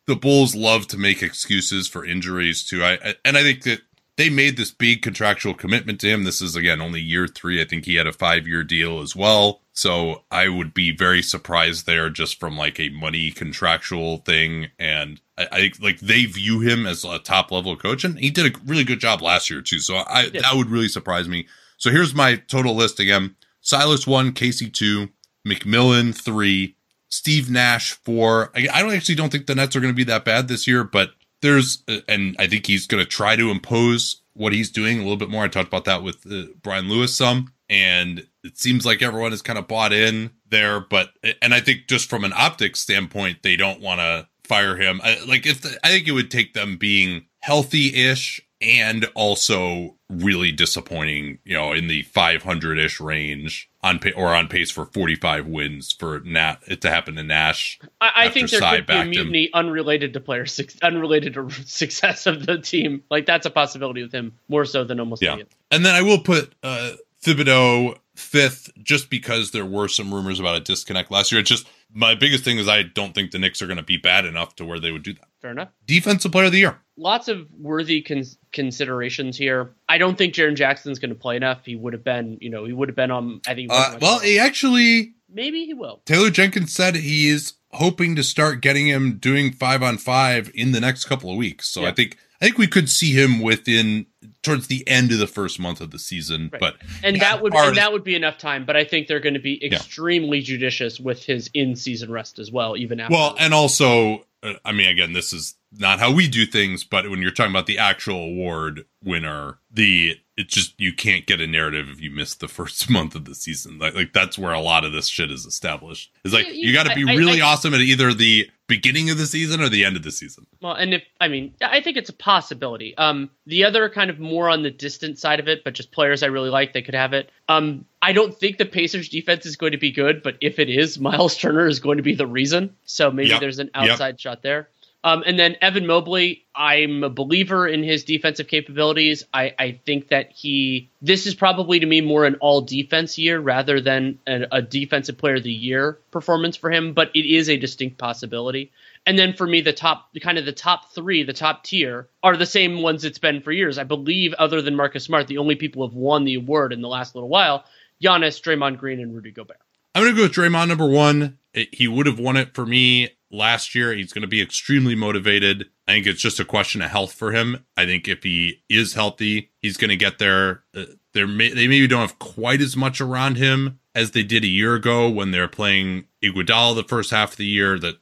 the 0.08 0.16
Bulls 0.16 0.56
love 0.56 0.88
to 0.88 0.98
make 0.98 1.22
excuses 1.22 1.88
for 1.88 2.06
injuries 2.06 2.64
too. 2.64 2.84
I 2.84 3.16
and 3.26 3.38
I 3.38 3.44
think 3.44 3.64
that 3.64 3.82
they 4.18 4.30
made 4.30 4.58
this 4.58 4.72
big 4.72 5.02
contractual 5.02 5.54
commitment 5.54 6.00
to 6.02 6.08
him. 6.08 6.24
This 6.24 6.42
is 6.42 6.56
again 6.56 6.82
only 6.82 7.02
year 7.02 7.28
three. 7.28 7.62
I 7.62 7.66
think 7.66 7.86
he 7.86 7.96
had 7.96 8.08
a 8.08 8.14
five 8.14 8.48
year 8.48 8.64
deal 8.64 9.02
as 9.02 9.16
well. 9.16 9.62
So 9.78 10.24
I 10.32 10.48
would 10.48 10.74
be 10.74 10.96
very 10.96 11.22
surprised 11.22 11.86
there 11.86 12.10
just 12.10 12.40
from 12.40 12.58
like 12.58 12.80
a 12.80 12.90
money 12.90 13.30
contractual 13.30 14.20
thing. 14.20 14.70
And 14.80 15.20
I, 15.38 15.48
I 15.52 15.72
like 15.82 16.00
they 16.00 16.24
view 16.26 16.62
him 16.62 16.88
as 16.88 17.04
a 17.04 17.20
top 17.20 17.52
level 17.52 17.76
coach, 17.76 18.06
and 18.06 18.18
he 18.18 18.30
did 18.30 18.56
a 18.56 18.60
really 18.66 18.86
good 18.86 19.02
job 19.02 19.22
last 19.22 19.50
year 19.50 19.62
too. 19.62 19.80
So 19.80 19.98
I 20.08 20.30
that 20.30 20.54
would 20.54 20.70
really 20.70 20.88
surprise 20.88 21.28
me. 21.28 21.48
So 21.78 21.92
here's 21.92 22.16
my 22.16 22.38
total 22.38 22.74
list 22.74 23.02
again: 23.02 23.36
Silas 23.60 24.08
one, 24.08 24.32
Casey 24.32 24.70
two, 24.70 25.10
McMillan 25.46 26.16
three, 26.16 26.78
Steve 27.10 27.52
Nash 27.52 27.92
four. 27.92 28.52
I, 28.56 28.70
I 28.74 28.82
don't 28.82 28.94
actually 28.94 29.16
don't 29.16 29.30
think 29.30 29.46
the 29.46 29.56
Nets 29.56 29.76
are 29.76 29.82
going 29.82 29.94
to 29.94 29.98
be 29.98 30.06
that 30.06 30.24
bad 30.24 30.48
this 30.48 30.68
year, 30.68 30.86
but 30.86 31.12
there's 31.42 31.84
uh, 31.90 32.00
and 32.08 32.38
I 32.40 32.48
think 32.48 32.66
he's 32.66 32.88
going 32.88 33.04
to 33.04 33.10
try 33.10 33.36
to 33.36 33.52
impose 33.52 34.22
what 34.36 34.54
he's 34.54 34.72
doing 34.72 35.00
a 35.00 35.02
little 35.02 35.18
bit 35.18 35.30
more. 35.30 35.44
I 35.44 35.50
talked 35.50 35.68
about 35.68 35.86
that 35.86 36.02
with 36.02 36.26
uh, 36.32 36.54
Brian 36.64 36.88
Lewis 36.88 37.14
some, 37.14 37.52
and 37.70 38.26
it 38.46 38.58
seems 38.58 38.86
like 38.86 39.02
everyone 39.02 39.34
is 39.34 39.42
kind 39.42 39.60
of 39.60 39.68
bought 39.68 39.92
in 39.92 40.32
there. 40.50 40.80
But 40.80 41.10
and 41.42 41.54
I 41.54 41.60
think 41.60 41.88
just 41.88 42.10
from 42.10 42.24
an 42.24 42.34
optics 42.34 42.80
standpoint, 42.80 43.44
they 43.44 43.56
don't 43.56 43.82
want 43.82 44.00
to 44.00 44.28
fire 44.44 44.76
him. 44.76 45.02
I, 45.04 45.20
like 45.28 45.46
if 45.46 45.62
the, 45.62 45.78
I 45.84 45.90
think 45.90 46.08
it 46.08 46.12
would 46.12 46.32
take 46.32 46.54
them 46.54 46.78
being 46.78 47.26
healthy-ish 47.40 48.42
and 48.62 49.06
also 49.16 49.96
really 50.10 50.52
disappointing, 50.52 51.40
you 51.44 51.54
know, 51.56 51.74
in 51.74 51.88
the 51.88 52.04
500-ish 52.04 53.00
range 53.00 53.70
on 53.84 54.00
pay, 54.00 54.12
or 54.14 54.34
on 54.34 54.48
pace 54.48 54.72
for 54.72 54.86
45 54.86 55.46
wins 55.48 55.92
for 55.92 56.22
Nat 56.22 56.58
it 56.68 56.82
to 56.82 56.90
happen 56.90 57.16
to 57.16 57.24
Nash. 57.24 57.80
I, 58.00 58.12
I 58.16 58.30
think 58.30 58.50
there 58.50 58.62
could 58.62 58.86
be 58.86 58.94
a 58.94 59.06
mutiny 59.06 59.44
him. 59.46 59.52
unrelated 59.54 60.14
to 60.14 60.20
player 60.20 60.46
unrelated 60.82 61.34
to 61.36 61.50
success 61.66 62.26
of 62.26 62.46
the 62.46 62.60
team. 62.60 63.04
Like 63.10 63.26
that's 63.26 63.46
a 63.46 63.52
possibility 63.52 64.02
with 64.02 64.14
him 64.14 64.34
more 64.48 64.66
so 64.66 64.84
than 64.84 65.00
almost 65.00 65.22
yeah. 65.22 65.38
And 65.72 65.86
then 65.86 65.94
I 65.94 66.02
will 66.02 66.20
put 66.20 66.54
uh, 66.64 66.94
Thibodeau 67.24 67.98
fifth 68.16 68.72
just 68.82 69.10
because 69.10 69.52
there 69.52 69.66
were 69.66 69.88
some 69.88 70.14
rumors 70.14 70.40
about 70.40 70.56
a 70.56 70.60
disconnect 70.60 71.12
last 71.12 71.32
year. 71.32 71.42
It's 71.42 71.50
just 71.50 71.68
my 71.94 72.16
biggest 72.16 72.44
thing 72.44 72.58
is 72.58 72.68
I 72.68 72.84
don't 72.84 73.14
think 73.14 73.32
the 73.32 73.40
Knicks 73.40 73.62
are 73.62 73.68
going 73.68 73.78
to 73.78 73.84
be 73.84 73.98
bad 73.98 74.26
enough 74.26 74.56
to 74.56 74.66
where 74.66 74.80
they 74.80 74.92
would 74.92 75.04
do 75.04 75.14
that. 75.14 75.28
Fair 75.42 75.52
enough. 75.52 75.70
Defensive 75.86 76.32
player 76.32 76.46
of 76.46 76.52
the 76.52 76.60
year. 76.60 76.80
Lots 76.98 77.28
of 77.28 77.48
worthy 77.58 78.02
cons- 78.02 78.38
considerations 78.52 79.38
here. 79.38 79.76
I 79.88 79.98
don't 79.98 80.18
think 80.18 80.34
Jaren 80.34 80.56
Jackson's 80.56 81.00
going 81.00 81.10
to 81.10 81.16
play 81.16 81.36
enough. 81.36 81.66
He 81.66 81.76
would 81.76 81.94
have 81.94 82.04
been, 82.04 82.38
you 82.42 82.50
know, 82.50 82.66
he 82.66 82.74
would 82.74 82.90
have 82.90 82.96
been 82.96 83.12
on. 83.12 83.42
I 83.48 83.54
think. 83.54 83.72
Uh, 83.72 83.98
well, 84.02 84.20
he 84.20 84.40
actually. 84.40 85.14
Maybe 85.30 85.66
he 85.66 85.74
will. 85.74 86.02
Taylor 86.06 86.30
Jenkins 86.30 86.74
said 86.74 86.96
he 86.96 87.28
is 87.28 87.54
hoping 87.72 88.16
to 88.16 88.24
start 88.24 88.62
getting 88.62 88.88
him 88.88 89.18
doing 89.18 89.52
five 89.52 89.84
on 89.84 89.98
five 89.98 90.50
in 90.56 90.72
the 90.72 90.80
next 90.80 91.06
couple 91.06 91.30
of 91.30 91.36
weeks. 91.36 91.68
So 91.68 91.82
yeah. 91.82 91.90
I 91.90 91.92
think 91.92 92.18
I 92.42 92.46
think 92.46 92.58
we 92.58 92.68
could 92.68 92.90
see 92.90 93.12
him 93.12 93.40
within 93.40 94.08
towards 94.44 94.68
the 94.68 94.88
end 94.88 95.12
of 95.12 95.20
the 95.20 95.28
first 95.28 95.60
month 95.60 95.82
of 95.82 95.92
the 95.92 96.00
season. 96.00 96.50
Right. 96.52 96.60
But 96.60 96.76
and 97.04 97.20
that 97.22 97.42
would 97.42 97.54
and 97.56 97.78
that 97.78 97.92
would 97.92 98.04
be 98.04 98.16
enough 98.16 98.38
time. 98.38 98.66
But 98.66 98.76
I 98.76 98.84
think 98.84 99.08
they're 99.08 99.20
going 99.20 99.34
to 99.34 99.40
be 99.40 99.64
extremely 99.66 100.40
yeah. 100.40 100.46
judicious 100.46 101.00
with 101.00 101.24
his 101.24 101.50
in 101.54 101.76
season 101.76 102.12
rest 102.12 102.40
as 102.40 102.52
well, 102.52 102.78
even 102.78 103.00
after. 103.00 103.14
Well, 103.14 103.36
and 103.40 103.54
also, 103.54 104.26
uh, 104.44 104.54
I 104.64 104.72
mean, 104.72 104.88
again, 104.88 105.14
this 105.14 105.34
is 105.34 105.56
not 105.72 106.00
how 106.00 106.14
we 106.14 106.28
do 106.28 106.46
things, 106.46 106.84
but 106.84 107.10
when 107.10 107.22
you're 107.22 107.32
talking 107.32 107.52
about 107.52 107.66
the 107.66 107.78
actual 107.78 108.24
award 108.24 108.86
winner, 109.04 109.60
the 109.72 110.18
it's 110.38 110.54
just 110.54 110.80
you 110.80 110.94
can't 110.94 111.26
get 111.26 111.40
a 111.40 111.48
narrative 111.48 111.88
if 111.90 112.02
you 112.02 112.12
miss 112.12 112.36
the 112.36 112.48
first 112.48 112.90
month 112.90 113.16
of 113.16 113.26
the 113.26 113.36
season. 113.36 113.80
Like, 113.80 113.96
like 113.96 114.14
that's 114.14 114.38
where 114.38 114.54
a 114.54 114.60
lot 114.60 114.86
of 114.86 114.92
this 114.92 115.08
shit 115.08 115.32
is 115.32 115.46
established. 115.46 116.12
It's 116.24 116.34
like 116.34 116.48
you, 116.48 116.68
you 116.68 116.74
got 116.74 116.88
to 116.88 116.96
be 116.96 117.10
I, 117.10 117.16
really 117.16 117.42
I, 117.42 117.48
awesome 117.48 117.74
at 117.74 117.82
either 117.82 118.14
the 118.14 118.50
beginning 118.68 119.12
of 119.12 119.18
the 119.18 119.28
season 119.28 119.62
or 119.62 119.70
the 119.70 119.86
end 119.86 119.96
of 119.96 120.04
the 120.04 120.12
season. 120.12 120.46
Well, 120.62 120.74
and 120.74 120.94
if 120.96 121.04
I 121.22 121.28
mean, 121.28 121.54
I 121.62 121.82
think 121.82 121.98
it's 121.98 122.10
a 122.10 122.14
possibility. 122.14 122.98
Um, 122.98 123.30
the 123.46 123.64
other 123.64 123.90
kind 123.90 124.10
of 124.10 124.20
more 124.20 124.50
on 124.50 124.64
the 124.64 124.72
distant 124.72 125.20
side 125.20 125.40
of 125.40 125.48
it, 125.48 125.64
but 125.64 125.74
just 125.74 125.92
players 125.92 126.24
I 126.24 126.28
really 126.28 126.50
like, 126.50 126.74
they 126.74 126.82
could 126.82 126.96
have 126.96 127.14
it. 127.14 127.30
Um, 127.48 127.86
I 128.02 128.14
don't 128.14 128.38
think 128.38 128.58
the 128.58 128.66
Pacers 128.66 129.10
defense 129.10 129.46
is 129.46 129.56
going 129.56 129.72
to 129.72 129.78
be 129.78 129.92
good, 129.92 130.24
but 130.24 130.38
if 130.42 130.60
it 130.60 130.70
is, 130.70 131.00
Miles 131.00 131.38
Turner 131.38 131.68
is 131.68 131.80
going 131.80 131.98
to 131.98 132.04
be 132.04 132.16
the 132.16 132.28
reason. 132.28 132.76
So 132.86 133.12
maybe 133.12 133.30
yep. 133.30 133.40
there's 133.40 133.60
an 133.60 133.70
outside 133.74 134.16
yep. 134.16 134.20
shot 134.20 134.42
there. 134.42 134.70
Um, 135.06 135.24
and 135.24 135.38
then 135.38 135.56
Evan 135.62 135.86
Mobley, 135.86 136.46
I'm 136.56 137.04
a 137.04 137.12
believer 137.12 137.68
in 137.68 137.84
his 137.84 138.04
defensive 138.04 138.48
capabilities. 138.48 139.24
I, 139.32 139.54
I, 139.60 139.80
think 139.86 140.08
that 140.08 140.32
he, 140.32 140.90
this 141.00 141.28
is 141.28 141.36
probably 141.36 141.80
to 141.80 141.86
me 141.86 142.02
more 142.02 142.26
an 142.26 142.38
all 142.42 142.62
defense 142.62 143.16
year 143.16 143.40
rather 143.40 143.80
than 143.80 144.18
a, 144.26 144.48
a, 144.52 144.62
defensive 144.64 145.16
player 145.16 145.36
of 145.36 145.44
the 145.44 145.54
year 145.54 146.00
performance 146.10 146.58
for 146.58 146.72
him, 146.72 146.94
but 146.94 147.12
it 147.14 147.24
is 147.24 147.52
a 147.52 147.58
distinct 147.58 148.00
possibility. 148.00 148.72
And 149.06 149.20
then 149.20 149.34
for 149.34 149.46
me, 149.46 149.62
the 149.62 149.74
top, 149.74 150.10
kind 150.22 150.40
of 150.40 150.46
the 150.46 150.52
top 150.52 150.92
three, 150.92 151.22
the 151.22 151.34
top 151.34 151.64
tier 151.64 152.08
are 152.24 152.36
the 152.36 152.48
same 152.48 152.82
ones 152.82 153.06
it's 153.06 153.20
been 153.20 153.42
for 153.42 153.52
years. 153.52 153.78
I 153.78 153.84
believe, 153.84 154.34
other 154.34 154.64
than 154.64 154.76
Marcus 154.76 155.04
Smart, 155.04 155.28
the 155.28 155.38
only 155.38 155.54
people 155.54 155.84
who 155.84 155.90
have 155.90 155.96
won 155.96 156.24
the 156.24 156.34
award 156.34 156.74
in 156.74 156.82
the 156.82 156.90
last 156.90 157.14
little 157.14 157.30
while, 157.30 157.64
Giannis, 158.04 158.42
Draymond 158.42 158.80
Green, 158.80 159.00
and 159.00 159.14
Rudy 159.14 159.30
Gobert. 159.30 159.60
I'm 159.94 160.02
going 160.02 160.16
to 160.16 160.18
go 160.18 160.24
with 160.24 160.34
Draymond 160.34 160.68
number 160.68 160.88
one. 160.88 161.38
It, 161.54 161.76
he 161.76 161.88
would 161.88 162.08
have 162.08 162.18
won 162.18 162.38
it 162.38 162.56
for 162.56 162.66
me 162.66 163.12
last 163.32 163.76
year. 163.76 163.94
He's 163.94 164.14
going 164.14 164.22
to 164.22 164.28
be 164.28 164.42
extremely 164.42 164.96
motivated. 164.96 165.70
I 165.88 165.94
think 165.94 166.08
it's 166.08 166.22
just 166.22 166.40
a 166.40 166.46
question 166.46 166.82
of 166.82 166.90
health 166.90 167.14
for 167.14 167.32
him. 167.32 167.66
I 167.78 167.86
think 167.86 168.08
if 168.08 168.24
he 168.24 168.64
is 168.70 168.94
healthy, 168.94 169.52
he's 169.62 169.78
going 169.78 169.90
to 169.90 169.96
get 169.96 170.20
there. 170.20 170.64
Uh, 170.76 170.86
they 171.14 171.26
may, 171.26 171.50
they 171.50 171.68
maybe 171.68 171.88
don't 171.88 172.02
have 172.02 172.20
quite 172.20 172.62
as 172.62 172.76
much 172.76 173.00
around 173.00 173.38
him 173.38 173.80
as 173.94 174.12
they 174.12 174.24
did 174.24 174.44
a 174.44 174.48
year 174.48 174.76
ago 174.76 175.10
when 175.10 175.32
they're 175.32 175.48
playing 175.48 176.06
Iguodala 176.24 176.76
the 176.76 176.84
first 176.84 177.12
half 177.12 177.32
of 177.32 177.38
the 177.38 177.46
year. 177.46 177.80
That 177.80 177.96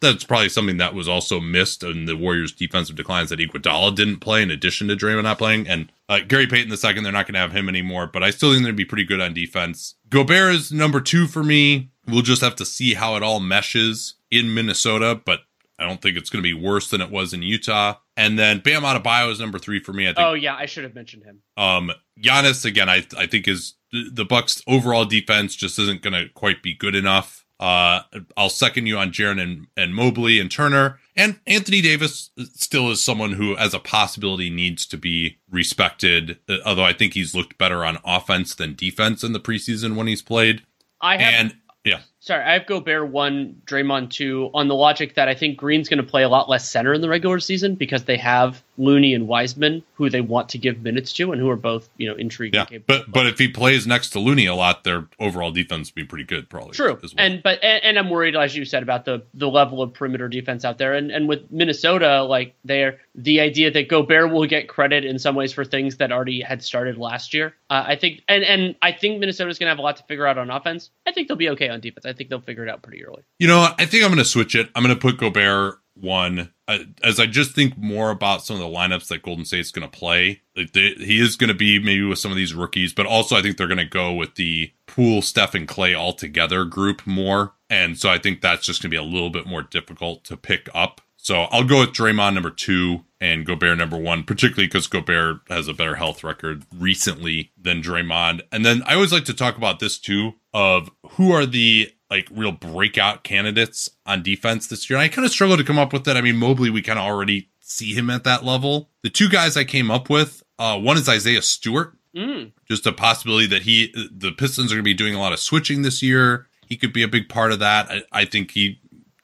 that's 0.00 0.24
probably 0.24 0.48
something 0.48 0.78
that 0.78 0.94
was 0.94 1.08
also 1.08 1.40
missed 1.40 1.82
in 1.82 2.06
the 2.06 2.16
Warriors' 2.16 2.52
defensive 2.52 2.96
declines 2.96 3.28
that 3.28 3.38
Iguodala 3.38 3.94
didn't 3.94 4.20
play 4.20 4.42
in 4.42 4.50
addition 4.50 4.88
to 4.88 4.96
Draymond 4.96 5.24
not 5.24 5.38
playing. 5.38 5.68
And 5.68 5.92
uh, 6.08 6.20
Gary 6.26 6.46
Payton 6.46 6.70
the 6.70 6.76
second, 6.76 7.04
they're 7.04 7.12
not 7.12 7.26
going 7.26 7.34
to 7.34 7.40
have 7.40 7.52
him 7.52 7.68
anymore. 7.68 8.06
But 8.06 8.22
I 8.22 8.30
still 8.30 8.50
think 8.50 8.62
they're 8.62 8.72
going 8.72 8.76
to 8.76 8.84
be 8.84 8.88
pretty 8.88 9.04
good 9.04 9.20
on 9.20 9.34
defense. 9.34 9.96
Gobert 10.08 10.54
is 10.54 10.72
number 10.72 11.00
two 11.00 11.26
for 11.26 11.42
me. 11.42 11.90
We'll 12.10 12.22
just 12.22 12.42
have 12.42 12.56
to 12.56 12.64
see 12.64 12.94
how 12.94 13.16
it 13.16 13.22
all 13.22 13.40
meshes 13.40 14.14
in 14.30 14.54
Minnesota, 14.54 15.20
but 15.24 15.40
I 15.78 15.86
don't 15.86 16.02
think 16.02 16.16
it's 16.16 16.30
going 16.30 16.42
to 16.42 16.48
be 16.48 16.54
worse 16.54 16.90
than 16.90 17.00
it 17.00 17.10
was 17.10 17.32
in 17.32 17.42
Utah. 17.42 17.94
And 18.16 18.38
then 18.38 18.60
Bam 18.60 18.82
Adebayo 18.82 19.30
is 19.30 19.40
number 19.40 19.58
three 19.58 19.80
for 19.80 19.92
me. 19.92 20.04
I 20.04 20.12
think. 20.12 20.18
Oh 20.18 20.34
yeah, 20.34 20.54
I 20.54 20.66
should 20.66 20.84
have 20.84 20.94
mentioned 20.94 21.24
him. 21.24 21.40
Um, 21.56 21.90
Giannis 22.20 22.64
again. 22.64 22.88
I 22.88 23.06
I 23.16 23.26
think 23.26 23.48
is 23.48 23.74
the 23.92 24.24
Bucks' 24.24 24.62
overall 24.66 25.04
defense 25.04 25.56
just 25.56 25.78
isn't 25.78 26.02
going 26.02 26.12
to 26.12 26.28
quite 26.34 26.62
be 26.62 26.74
good 26.74 26.94
enough. 26.94 27.44
Uh, 27.58 28.02
I'll 28.38 28.48
second 28.48 28.86
you 28.86 28.96
on 28.96 29.10
Jaren 29.10 29.40
and, 29.40 29.66
and 29.76 29.94
Mobley 29.94 30.40
and 30.40 30.50
Turner. 30.50 30.98
And 31.14 31.38
Anthony 31.46 31.82
Davis 31.82 32.30
still 32.54 32.90
is 32.90 33.04
someone 33.04 33.32
who, 33.32 33.54
as 33.56 33.74
a 33.74 33.78
possibility, 33.78 34.48
needs 34.48 34.86
to 34.86 34.96
be 34.96 35.38
respected. 35.50 36.38
Uh, 36.48 36.56
although 36.64 36.84
I 36.84 36.94
think 36.94 37.12
he's 37.12 37.34
looked 37.34 37.58
better 37.58 37.84
on 37.84 37.98
offense 38.02 38.54
than 38.54 38.74
defense 38.74 39.22
in 39.22 39.32
the 39.32 39.40
preseason 39.40 39.94
when 39.94 40.06
he's 40.06 40.22
played. 40.22 40.62
I 41.02 41.16
have, 41.18 41.34
and 41.34 41.56
yeah, 41.84 42.00
sorry, 42.20 42.44
I 42.44 42.52
have 42.52 42.66
Gobert 42.66 43.08
one, 43.08 43.60
Draymond 43.66 44.10
two, 44.10 44.50
on 44.54 44.68
the 44.68 44.74
logic 44.74 45.14
that 45.14 45.28
I 45.28 45.34
think 45.34 45.56
Green's 45.56 45.88
going 45.88 46.02
to 46.02 46.08
play 46.08 46.22
a 46.22 46.28
lot 46.28 46.48
less 46.48 46.68
center 46.68 46.92
in 46.92 47.00
the 47.00 47.08
regular 47.08 47.40
season 47.40 47.74
because 47.74 48.04
they 48.04 48.16
have 48.18 48.62
Looney 48.78 49.14
and 49.14 49.26
Wiseman, 49.26 49.82
who 49.94 50.08
they 50.08 50.20
want 50.20 50.50
to 50.50 50.58
give 50.58 50.82
minutes 50.82 51.12
to, 51.14 51.32
and 51.32 51.40
who 51.40 51.48
are 51.50 51.56
both 51.56 51.88
you 51.96 52.08
know 52.08 52.14
intriguing. 52.14 52.64
Yeah, 52.70 52.78
but 52.86 53.10
but 53.10 53.26
if 53.26 53.38
he 53.38 53.48
plays 53.48 53.86
next 53.86 54.10
to 54.10 54.20
Looney 54.20 54.46
a 54.46 54.54
lot, 54.54 54.84
their 54.84 55.06
overall 55.18 55.50
defense 55.50 55.90
will 55.90 56.02
be 56.02 56.06
pretty 56.06 56.24
good, 56.24 56.48
probably. 56.48 56.72
True, 56.72 56.94
well. 56.94 57.10
and 57.18 57.42
but 57.42 57.62
and, 57.62 57.84
and, 57.84 57.98
I'm 57.98 58.08
worried, 58.08 58.36
as 58.36 58.56
you 58.56 58.64
said, 58.64 58.82
about 58.82 59.04
the 59.04 59.22
the 59.34 59.48
level 59.48 59.82
of 59.82 59.92
perimeter 59.92 60.28
defense 60.28 60.64
out 60.64 60.78
there, 60.78 60.94
and 60.94 61.10
and 61.10 61.28
with 61.28 61.50
Minnesota, 61.50 62.22
like 62.22 62.54
they're 62.64 63.00
the 63.14 63.40
idea 63.40 63.70
that 63.70 63.88
Gobert 63.88 64.30
will 64.30 64.46
get 64.46 64.68
credit 64.68 65.04
in 65.04 65.18
some 65.18 65.34
ways 65.34 65.52
for 65.52 65.64
things 65.64 65.96
that 65.98 66.12
already 66.12 66.40
had 66.40 66.62
started 66.62 66.96
last 66.96 67.34
year. 67.34 67.54
Uh, 67.68 67.84
I 67.88 67.96
think, 67.96 68.22
and 68.28 68.44
and 68.44 68.74
I 68.82 68.92
think 68.92 69.20
Minnesota's 69.20 69.58
going 69.58 69.66
to 69.66 69.70
have 69.70 69.78
a 69.78 69.82
lot 69.82 69.96
to 69.98 70.02
figure 70.04 70.26
out 70.26 70.38
on 70.38 70.50
offense. 70.50 70.90
I 71.06 71.12
think 71.12 71.28
they'll 71.28 71.36
be 71.36 71.50
okay 71.50 71.68
on 71.68 71.80
defense. 71.80 72.06
I 72.10 72.12
think 72.12 72.28
they'll 72.28 72.40
figure 72.40 72.64
it 72.64 72.68
out 72.68 72.82
pretty 72.82 73.04
early. 73.04 73.22
You 73.38 73.48
know, 73.48 73.72
I 73.78 73.86
think 73.86 74.04
I'm 74.04 74.10
going 74.10 74.18
to 74.18 74.24
switch 74.24 74.54
it. 74.54 74.68
I'm 74.74 74.82
going 74.82 74.94
to 74.94 75.00
put 75.00 75.18
Gobert 75.18 75.78
one 75.94 76.52
uh, 76.66 76.78
as 77.02 77.20
I 77.20 77.26
just 77.26 77.52
think 77.52 77.76
more 77.76 78.10
about 78.10 78.44
some 78.44 78.56
of 78.56 78.60
the 78.60 78.68
lineups 78.68 79.08
that 79.08 79.22
Golden 79.22 79.44
State's 79.44 79.70
going 79.70 79.88
to 79.88 79.98
play. 79.98 80.42
Like 80.56 80.72
they, 80.72 80.94
he 80.94 81.20
is 81.20 81.36
going 81.36 81.48
to 81.48 81.54
be 81.54 81.78
maybe 81.78 82.04
with 82.04 82.18
some 82.18 82.30
of 82.30 82.36
these 82.36 82.54
rookies, 82.54 82.92
but 82.92 83.06
also 83.06 83.36
I 83.36 83.42
think 83.42 83.56
they're 83.56 83.66
going 83.66 83.78
to 83.78 83.84
go 83.84 84.12
with 84.12 84.34
the 84.34 84.72
Poole, 84.86 85.22
Steph, 85.22 85.54
and 85.54 85.68
Clay 85.68 85.94
all 85.94 86.12
together 86.12 86.64
group 86.64 87.06
more. 87.06 87.52
And 87.68 87.98
so 87.98 88.08
I 88.08 88.18
think 88.18 88.40
that's 88.40 88.66
just 88.66 88.82
going 88.82 88.90
to 88.90 88.94
be 88.94 88.98
a 88.98 89.02
little 89.02 89.30
bit 89.30 89.46
more 89.46 89.62
difficult 89.62 90.24
to 90.24 90.36
pick 90.36 90.68
up. 90.74 91.00
So 91.16 91.42
I'll 91.50 91.64
go 91.64 91.80
with 91.80 91.90
Draymond 91.90 92.34
number 92.34 92.50
two 92.50 93.04
and 93.20 93.44
Gobert 93.44 93.76
number 93.76 93.98
one, 93.98 94.24
particularly 94.24 94.66
because 94.66 94.86
Gobert 94.86 95.40
has 95.48 95.68
a 95.68 95.74
better 95.74 95.96
health 95.96 96.24
record 96.24 96.64
recently 96.74 97.52
than 97.60 97.82
Draymond. 97.82 98.40
And 98.50 98.64
then 98.64 98.82
I 98.86 98.94
always 98.94 99.12
like 99.12 99.26
to 99.26 99.34
talk 99.34 99.58
about 99.58 99.80
this 99.80 99.98
too 99.98 100.32
of 100.54 100.90
who 101.10 101.30
are 101.32 101.44
the 101.44 101.92
like 102.10 102.28
real 102.30 102.52
breakout 102.52 103.22
candidates 103.22 103.88
on 104.04 104.22
defense 104.22 104.66
this 104.66 104.90
year. 104.90 104.98
And 104.98 105.04
I 105.04 105.08
kind 105.08 105.24
of 105.24 105.32
struggle 105.32 105.56
to 105.56 105.64
come 105.64 105.78
up 105.78 105.92
with 105.92 106.04
that. 106.04 106.16
I 106.16 106.20
mean, 106.20 106.36
Mobley, 106.36 106.70
we 106.70 106.82
kind 106.82 106.98
of 106.98 107.04
already 107.04 107.48
see 107.60 107.94
him 107.94 108.10
at 108.10 108.24
that 108.24 108.44
level. 108.44 108.90
The 109.02 109.10
two 109.10 109.28
guys 109.28 109.56
I 109.56 109.64
came 109.64 109.90
up 109.90 110.10
with, 110.10 110.42
uh, 110.58 110.78
one 110.78 110.96
is 110.96 111.08
Isaiah 111.08 111.42
Stewart. 111.42 111.96
Mm. 112.16 112.52
Just 112.66 112.86
a 112.86 112.92
possibility 112.92 113.46
that 113.46 113.62
he, 113.62 113.94
the 114.12 114.32
Pistons 114.32 114.72
are 114.72 114.74
going 114.74 114.84
to 114.84 114.90
be 114.90 114.94
doing 114.94 115.14
a 115.14 115.20
lot 115.20 115.32
of 115.32 115.38
switching 115.38 115.82
this 115.82 116.02
year. 116.02 116.48
He 116.66 116.76
could 116.76 116.92
be 116.92 117.04
a 117.04 117.08
big 117.08 117.28
part 117.28 117.52
of 117.52 117.60
that. 117.60 117.88
I, 117.90 118.02
I 118.12 118.24
think 118.24 118.50
he 118.50 118.80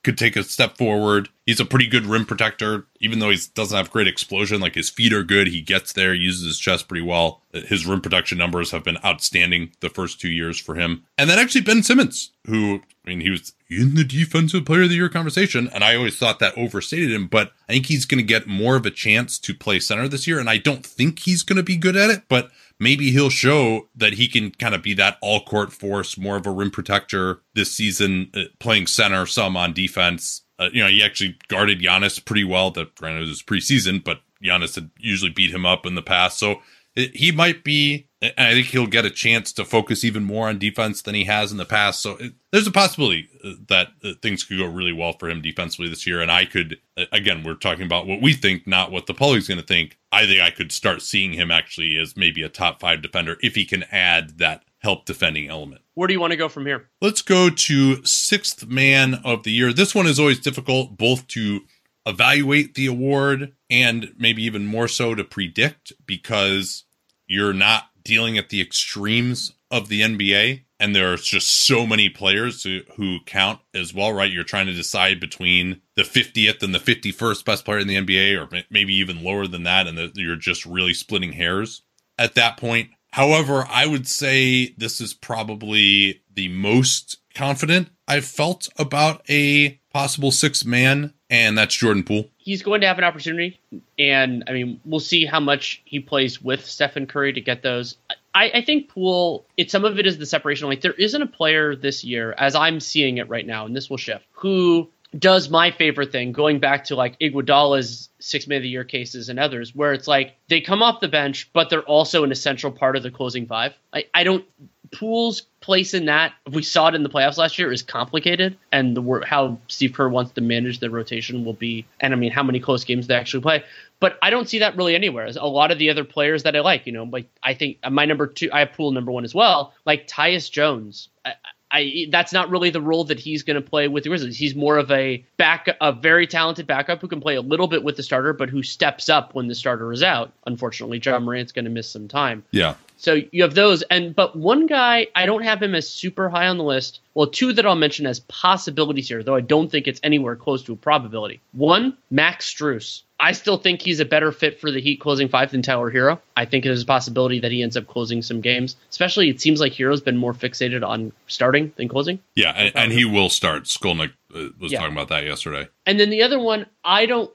could 0.07 0.17
take 0.17 0.37
a 0.37 0.45
step 0.45 0.79
forward. 0.79 1.29
He's 1.47 1.59
a 1.59 1.65
pretty 1.65 1.89
good 1.89 2.07
rim 2.07 2.27
protector, 2.27 2.87
even 3.01 3.19
though 3.19 3.31
he 3.31 3.39
doesn't 3.55 3.77
have 3.77 3.91
great 3.91 4.07
explosion. 4.07 4.61
Like 4.61 4.77
his 4.77 4.89
feet 4.89 5.13
are 5.13 5.25
good. 5.25 5.49
He 5.49 5.61
gets 5.61 5.93
there, 5.93 6.15
uses 6.15 6.47
his 6.47 6.59
chest 6.61 6.87
pretty 6.87 7.05
well. 7.05 7.43
His 7.53 7.87
rim 7.87 8.01
protection 8.01 8.39
numbers 8.39 8.71
have 8.71 8.85
been 8.85 8.99
outstanding 9.05 9.73
the 9.81 9.91
first 9.91 10.21
two 10.21 10.29
years 10.29 10.61
for 10.61 10.77
him. 10.77 11.03
And 11.19 11.29
then 11.29 11.41
actually 11.41 11.63
Ben 11.63 11.83
Simmons, 11.83 12.31
who, 12.47 12.83
I 13.05 13.09
mean, 13.09 13.21
he 13.21 13.31
was 13.31 13.53
in 13.69 13.97
the 13.97 14.05
defensive 14.05 14.65
player 14.65 14.83
of 14.83 14.91
the 14.91 14.95
year 14.95 15.09
conversation. 15.09 15.69
And 15.75 15.83
I 15.83 15.97
always 15.97 16.17
thought 16.17 16.39
that 16.39 16.57
overstated 16.57 17.11
him, 17.11 17.27
but 17.27 17.51
I 17.69 17.73
think 17.73 17.87
he's 17.87 18.07
going 18.07 18.19
to 18.19 18.25
get 18.25 18.47
more 18.47 18.77
of 18.77 18.87
a 18.87 18.93
chance 18.93 19.41
to 19.41 19.55
play 19.55 19.81
center 19.81 20.07
this 20.07 20.29
year. 20.29 20.39
And 20.39 20.49
I 20.49 20.59
don't 20.59 20.87
think 20.87 21.19
he's 21.19 21.43
going 21.43 21.57
to 21.57 21.65
be 21.65 21.77
good 21.77 21.97
at 21.97 22.11
it, 22.11 22.23
but 22.29 22.53
maybe 22.79 23.11
he'll 23.11 23.31
show 23.31 23.89
that 23.95 24.14
he 24.14 24.29
can 24.29 24.51
kind 24.51 24.74
of 24.74 24.83
be 24.83 24.95
that 24.95 25.16
all 25.20 25.45
court 25.45 25.72
force, 25.72 26.18
more 26.18 26.37
of 26.37 26.47
a 26.47 26.51
rim 26.51 26.70
protector 26.70 27.43
this 27.55 27.72
season, 27.72 28.31
uh, 28.35 28.43
playing 28.59 28.87
center 28.87 29.27
some 29.27 29.57
on 29.57 29.72
defense. 29.72 30.43
Uh, 30.59 30.68
you 30.72 30.83
know, 30.83 30.89
he 30.89 31.03
actually 31.03 31.37
guarded 31.49 31.81
Giannis 31.81 32.24
pretty 32.24 32.45
well. 32.45 32.70
That 32.70 32.95
granted 32.95 33.24
it 33.24 33.29
was 33.29 33.43
preseason, 33.43 34.03
but 34.03 34.20
Giannis 34.43 34.74
had 34.74 34.91
usually 34.99 35.31
beat 35.31 35.55
him 35.55 35.66
up 35.66 35.87
in 35.87 35.95
the 35.95 36.03
past. 36.03 36.39
So 36.39 36.61
he 36.97 37.31
might 37.31 37.63
be 37.63 38.09
I 38.23 38.55
think 38.55 38.69
he'll 38.69 38.87
get 38.87 39.05
a 39.05 39.11
chance 39.11 39.53
to 39.53 39.65
focus 39.65 40.03
even 40.03 40.25
more 40.25 40.49
on 40.49 40.59
defense 40.59 41.03
than 41.03 41.15
he 41.15 41.25
has 41.25 41.53
in 41.53 41.59
the 41.59 41.67
past. 41.67 42.01
So 42.01 42.17
it, 42.17 42.33
there's 42.51 42.67
a 42.67 42.73
possibility 42.73 43.29
uh, 43.45 43.53
that 43.69 43.89
uh, 44.03 44.13
things 44.23 44.43
could 44.43 44.59
go 44.59 44.67
really 44.67 44.93
well 44.93 45.13
for 45.13 45.29
him 45.29 45.43
defensively 45.43 45.91
this 45.91 46.07
year. 46.07 46.23
And 46.23 46.33
I 46.33 46.47
could, 46.47 46.79
uh, 46.97 47.05
again, 47.13 47.45
we're 47.45 47.55
talking 47.55 47.85
about 47.85 48.07
what 48.07 48.23
we 48.23 48.33
think, 48.33 48.67
not 48.67 48.91
what 48.91 49.07
the 49.07 49.13
public's 49.13 49.49
going 49.49 49.61
to 49.61 49.67
think. 49.67 49.99
I 50.13 50.27
think 50.27 50.41
I 50.41 50.51
could 50.51 50.73
start 50.73 51.03
seeing 51.03 51.35
him 51.35 51.51
actually 51.51 51.99
as 51.99 52.17
maybe 52.17 52.43
a 52.43 52.49
top 52.49 52.81
five 52.81 53.03
defender 53.03 53.37
if 53.43 53.55
he 53.55 53.67
can 53.67 53.85
add 53.93 54.39
that 54.39 54.65
help 54.79 55.05
defending 55.05 55.49
element. 55.49 55.83
Where 55.95 56.09
do 56.09 56.15
you 56.15 56.21
want 56.21 56.31
to 56.31 56.39
go 56.39 56.49
from 56.49 56.65
here? 56.65 56.89
Let's 57.03 57.23
go 57.23 57.51
to 57.51 58.05
sixth 58.05 58.67
man 58.67 59.21
of 59.25 59.43
the 59.43 59.53
year. 59.53 59.75
This 59.75 59.95
one 59.95 60.07
is 60.07 60.19
always 60.19 60.41
difficult, 60.41 60.97
both 60.97 61.27
to 61.29 61.61
evaluate 62.07 62.75
the 62.75 62.87
award 62.87 63.53
and 63.69 64.15
maybe 64.17 64.43
even 64.45 64.65
more 64.65 64.89
so 64.89 65.15
to 65.15 65.25
predict 65.25 65.93
because 66.07 66.85
you're 67.27 67.53
not 67.53 67.85
dealing 68.05 68.39
at 68.39 68.49
the 68.51 68.61
extremes 68.61 69.53
of 69.70 69.89
the 69.89 70.01
NBA. 70.03 70.62
And 70.79 70.95
there's 70.95 71.24
just 71.24 71.66
so 71.66 71.87
many 71.87 72.09
players 72.09 72.62
who, 72.62 72.81
who 72.97 73.18
count 73.24 73.61
as 73.74 73.95
well, 73.95 74.12
right? 74.12 74.31
You're 74.31 74.45
trying 74.45 74.66
to 74.66 74.74
decide 74.74 75.20
between 75.20 75.81
the 75.97 76.03
50th 76.03 76.62
and 76.62 76.74
the 76.74 76.79
51st 76.79 77.45
best 77.45 77.64
player 77.64 77.79
in 77.79 77.89
the 77.89 77.97
NBA, 77.97 78.39
or 78.39 78.64
maybe 78.70 78.95
even 78.95 79.24
lower 79.24 79.47
than 79.47 79.62
that. 79.62 79.87
And 79.87 79.97
the, 79.97 80.12
you're 80.14 80.37
just 80.37 80.66
really 80.66 80.93
splitting 80.93 81.33
hairs 81.33 81.83
at 82.18 82.35
that 82.35 82.59
point. 82.59 82.91
However, 83.12 83.66
I 83.70 83.87
would 83.87 84.07
say 84.07 84.74
this 84.77 85.01
is 85.01 85.14
probably 85.14 86.22
the 86.35 86.49
most 86.49 87.16
confident 87.35 87.89
I've 88.07 88.27
felt 88.27 88.68
about 88.79 89.22
a 89.31 89.81
possible 89.93 90.31
six 90.31 90.64
man, 90.64 91.14
and 91.31 91.57
that's 91.57 91.74
Jordan 91.74 92.05
Poole. 92.05 92.31
He's 92.47 92.63
going 92.63 92.83
to 92.83 92.87
have 92.87 92.97
an 92.99 93.03
opportunity, 93.03 93.59
and 93.99 94.45
I 94.47 94.53
mean, 94.53 94.81
we'll 94.85 95.01
see 95.01 95.27
how 95.27 95.41
much 95.41 95.83
he 95.85 95.99
plays 95.99 96.41
with 96.41 96.65
Stephen 96.65 97.09
Curry 97.09 97.33
to 97.33 97.41
get 97.41 97.61
those. 97.61 97.97
I, 98.37 98.51
I 98.55 98.61
think 98.65 98.89
Poole, 98.89 99.45
it 99.57 99.69
some 99.69 99.85
of 99.85 99.99
it 99.99 100.07
is 100.07 100.19
the 100.19 100.27
separation. 100.27 100.69
Like 100.69 100.81
there 100.81 100.93
isn't 100.93 101.21
a 101.21 101.27
player 101.27 101.75
this 101.75 102.05
year, 102.05 102.37
as 102.39 102.55
I'm 102.55 102.79
seeing 102.79 103.19
it 103.19 103.29
right 103.29 103.45
now, 103.45 103.67
and 103.67 103.75
this 103.75 103.91
will 103.91 103.97
shift, 103.97 104.27
who 104.31 104.89
does 105.19 105.49
my 105.49 105.71
favorite 105.71 106.12
thing, 106.12 106.33
going 106.33 106.59
back 106.59 106.85
to 106.85 106.97
like 106.97 107.19
Iguodala's 107.19 108.09
six 108.19 108.47
man 108.47 108.57
of 108.57 108.62
the 108.62 108.69
year 108.69 108.85
cases 108.85 109.29
and 109.29 109.39
others, 109.39 109.75
where 109.75 109.93
it's 109.93 110.09
like 110.09 110.37
they 110.49 110.61
come 110.61 110.83
off 110.83 111.01
the 111.01 111.09
bench, 111.09 111.51
but 111.53 111.71
they're 111.71 111.83
also 111.83 112.25
an 112.25 112.33
essential 112.33 112.71
part 112.71 112.97
of 112.97 113.03
the 113.03 113.11
closing 113.11 113.47
five. 113.47 113.75
I, 113.93 114.05
I 114.14 114.25
don't 114.25 114.45
Poole's 114.93 115.43
place 115.61 115.95
in 115.95 116.07
that, 116.07 116.33
we 116.51 116.62
saw 116.62 116.89
it 116.89 116.95
in 116.95 117.03
the 117.03 117.09
playoffs 117.09 117.37
last 117.37 117.59
year, 117.59 117.73
is 117.73 117.83
complicated, 117.83 118.57
and 118.73 118.97
the 118.97 119.23
how 119.27 119.59
Steve 119.69 119.93
Kerr 119.93 120.09
wants 120.09 120.33
to 120.33 120.41
manage 120.41 120.79
the 120.79 120.91
rotation 120.91 121.45
will 121.45 121.55
be, 121.55 121.87
and 122.01 122.12
I 122.12 122.17
mean 122.17 122.31
how 122.31 122.43
many 122.43 122.61
close 122.61 122.85
games 122.85 123.07
they 123.07 123.14
actually 123.14 123.43
play. 123.43 123.64
But 123.99 124.19
I 124.23 124.31
don't 124.31 124.49
see 124.49 124.61
that 124.61 124.77
really 124.77 124.95
anywhere. 124.95 125.29
A 125.39 125.49
lot 125.49 125.71
of 125.71 125.79
the 125.79 125.91
other 125.91 126.05
players 126.05 126.43
that 126.43 126.55
I 126.55 126.61
like, 126.61 126.87
you 126.87 126.93
know, 126.93 127.05
like 127.05 127.29
I 127.43 127.55
think 127.55 127.79
uh, 127.83 127.91
my 127.91 128.05
number 128.05 128.27
two, 128.27 128.51
I 128.53 128.61
have 128.61 128.73
Poole 128.73 128.93
number 128.93 129.11
one 129.11 129.25
as 129.25 129.35
well, 129.35 129.73
like 129.85 130.07
Tyus 130.07 130.51
Jones. 130.51 131.09
I, 131.25 131.35
I, 131.71 132.07
that's 132.11 132.33
not 132.33 132.51
really 132.51 132.71
the 132.71 132.81
role 132.81 133.05
that 133.05 133.19
he's 133.19 133.43
going 133.43 133.61
to 133.61 133.69
play 133.69 133.89
with 133.89 134.05
the 134.05 134.11
Grizzlies. 134.11 134.39
He's 134.39 134.55
more 134.55 134.79
of 134.79 134.91
a 134.91 135.25
back, 135.37 135.69
a 135.81 135.93
very 135.93 136.27
talented 136.27 136.67
backup 136.67 137.01
who 137.01 137.09
can 137.09 137.21
play 137.21 137.35
a 137.35 137.41
little 137.41 137.67
bit 137.67 137.83
with 137.83 137.97
the 137.97 138.03
starter, 138.03 138.33
but 138.33 138.49
who 138.49 138.62
steps 138.62 139.09
up 139.09 139.35
when 139.35 139.49
the 139.49 139.55
starter 139.55 139.93
is 139.93 140.03
out. 140.03 140.33
Unfortunately, 140.47 141.01
Ja 141.05 141.19
Morant's 141.19 141.53
going 141.53 141.64
to 141.64 141.71
miss 141.71 141.91
some 141.91 142.09
time. 142.09 142.45
Yeah. 142.51 142.75
So 142.99 143.21
you 143.31 143.43
have 143.43 143.55
those, 143.55 143.83
and 143.83 144.14
but 144.14 144.37
one 144.37 144.67
guy 144.67 145.09
I 145.14 145.27
don't 145.27 145.43
have 145.43 145.62
him 145.62 145.75
as 145.75 145.89
super 145.89 146.29
high 146.29 146.47
on 146.47 146.57
the 146.57 146.64
list. 146.64 147.01
Well, 147.14 147.27
two 147.27 147.53
that 147.53 147.67
I'll 147.67 147.75
mention 147.75 148.07
as 148.07 148.21
possibilities 148.21 149.09
here, 149.09 149.23
though 149.23 149.35
I 149.35 149.41
don't 149.43 149.71
think 149.71 149.87
it's 149.87 150.01
anywhere 150.03 150.37
close 150.37 150.62
to 150.64 150.73
a 150.73 150.77
probability. 150.77 151.41
One, 151.53 151.97
Max 152.11 152.53
Strus. 152.53 153.03
I 153.19 153.33
still 153.33 153.57
think 153.57 153.81
he's 153.81 154.01
a 154.01 154.05
better 154.05 154.31
fit 154.31 154.61
for 154.61 154.71
the 154.71 154.81
Heat 154.81 155.01
closing 155.01 155.29
five 155.29 155.51
than 155.51 155.62
Tyler 155.62 155.91
Herro. 155.91 156.21
I 156.37 156.45
think 156.45 156.64
there's 156.64 156.83
a 156.83 156.87
possibility 156.87 157.41
that 157.41 157.51
he 157.51 157.62
ends 157.62 157.77
up 157.77 157.87
closing 157.87 158.21
some 158.21 158.41
games. 158.41 158.77
Especially, 158.91 159.31
it 159.31 159.41
seems 159.41 159.59
like 159.59 159.73
Herro's 159.73 160.03
been 160.03 160.19
more 160.19 160.35
fixated 160.35 160.87
on 160.87 161.12
starting 161.27 161.73
than 161.77 161.89
closing. 161.89 162.19
Yeah, 162.35 162.51
and, 162.51 162.77
and 162.77 162.93
he 162.93 163.05
will 163.05 163.31
start. 163.31 163.64
Skolnick 163.64 164.12
uh, 164.35 164.49
was 164.61 164.73
yeah. 164.73 164.81
talking 164.81 164.95
about 164.95 165.09
that 165.09 165.25
yesterday. 165.25 165.69
And 165.87 165.99
then 165.99 166.11
the 166.11 166.23
other 166.23 166.39
one, 166.39 166.67
I 166.85 167.07
don't. 167.07 167.31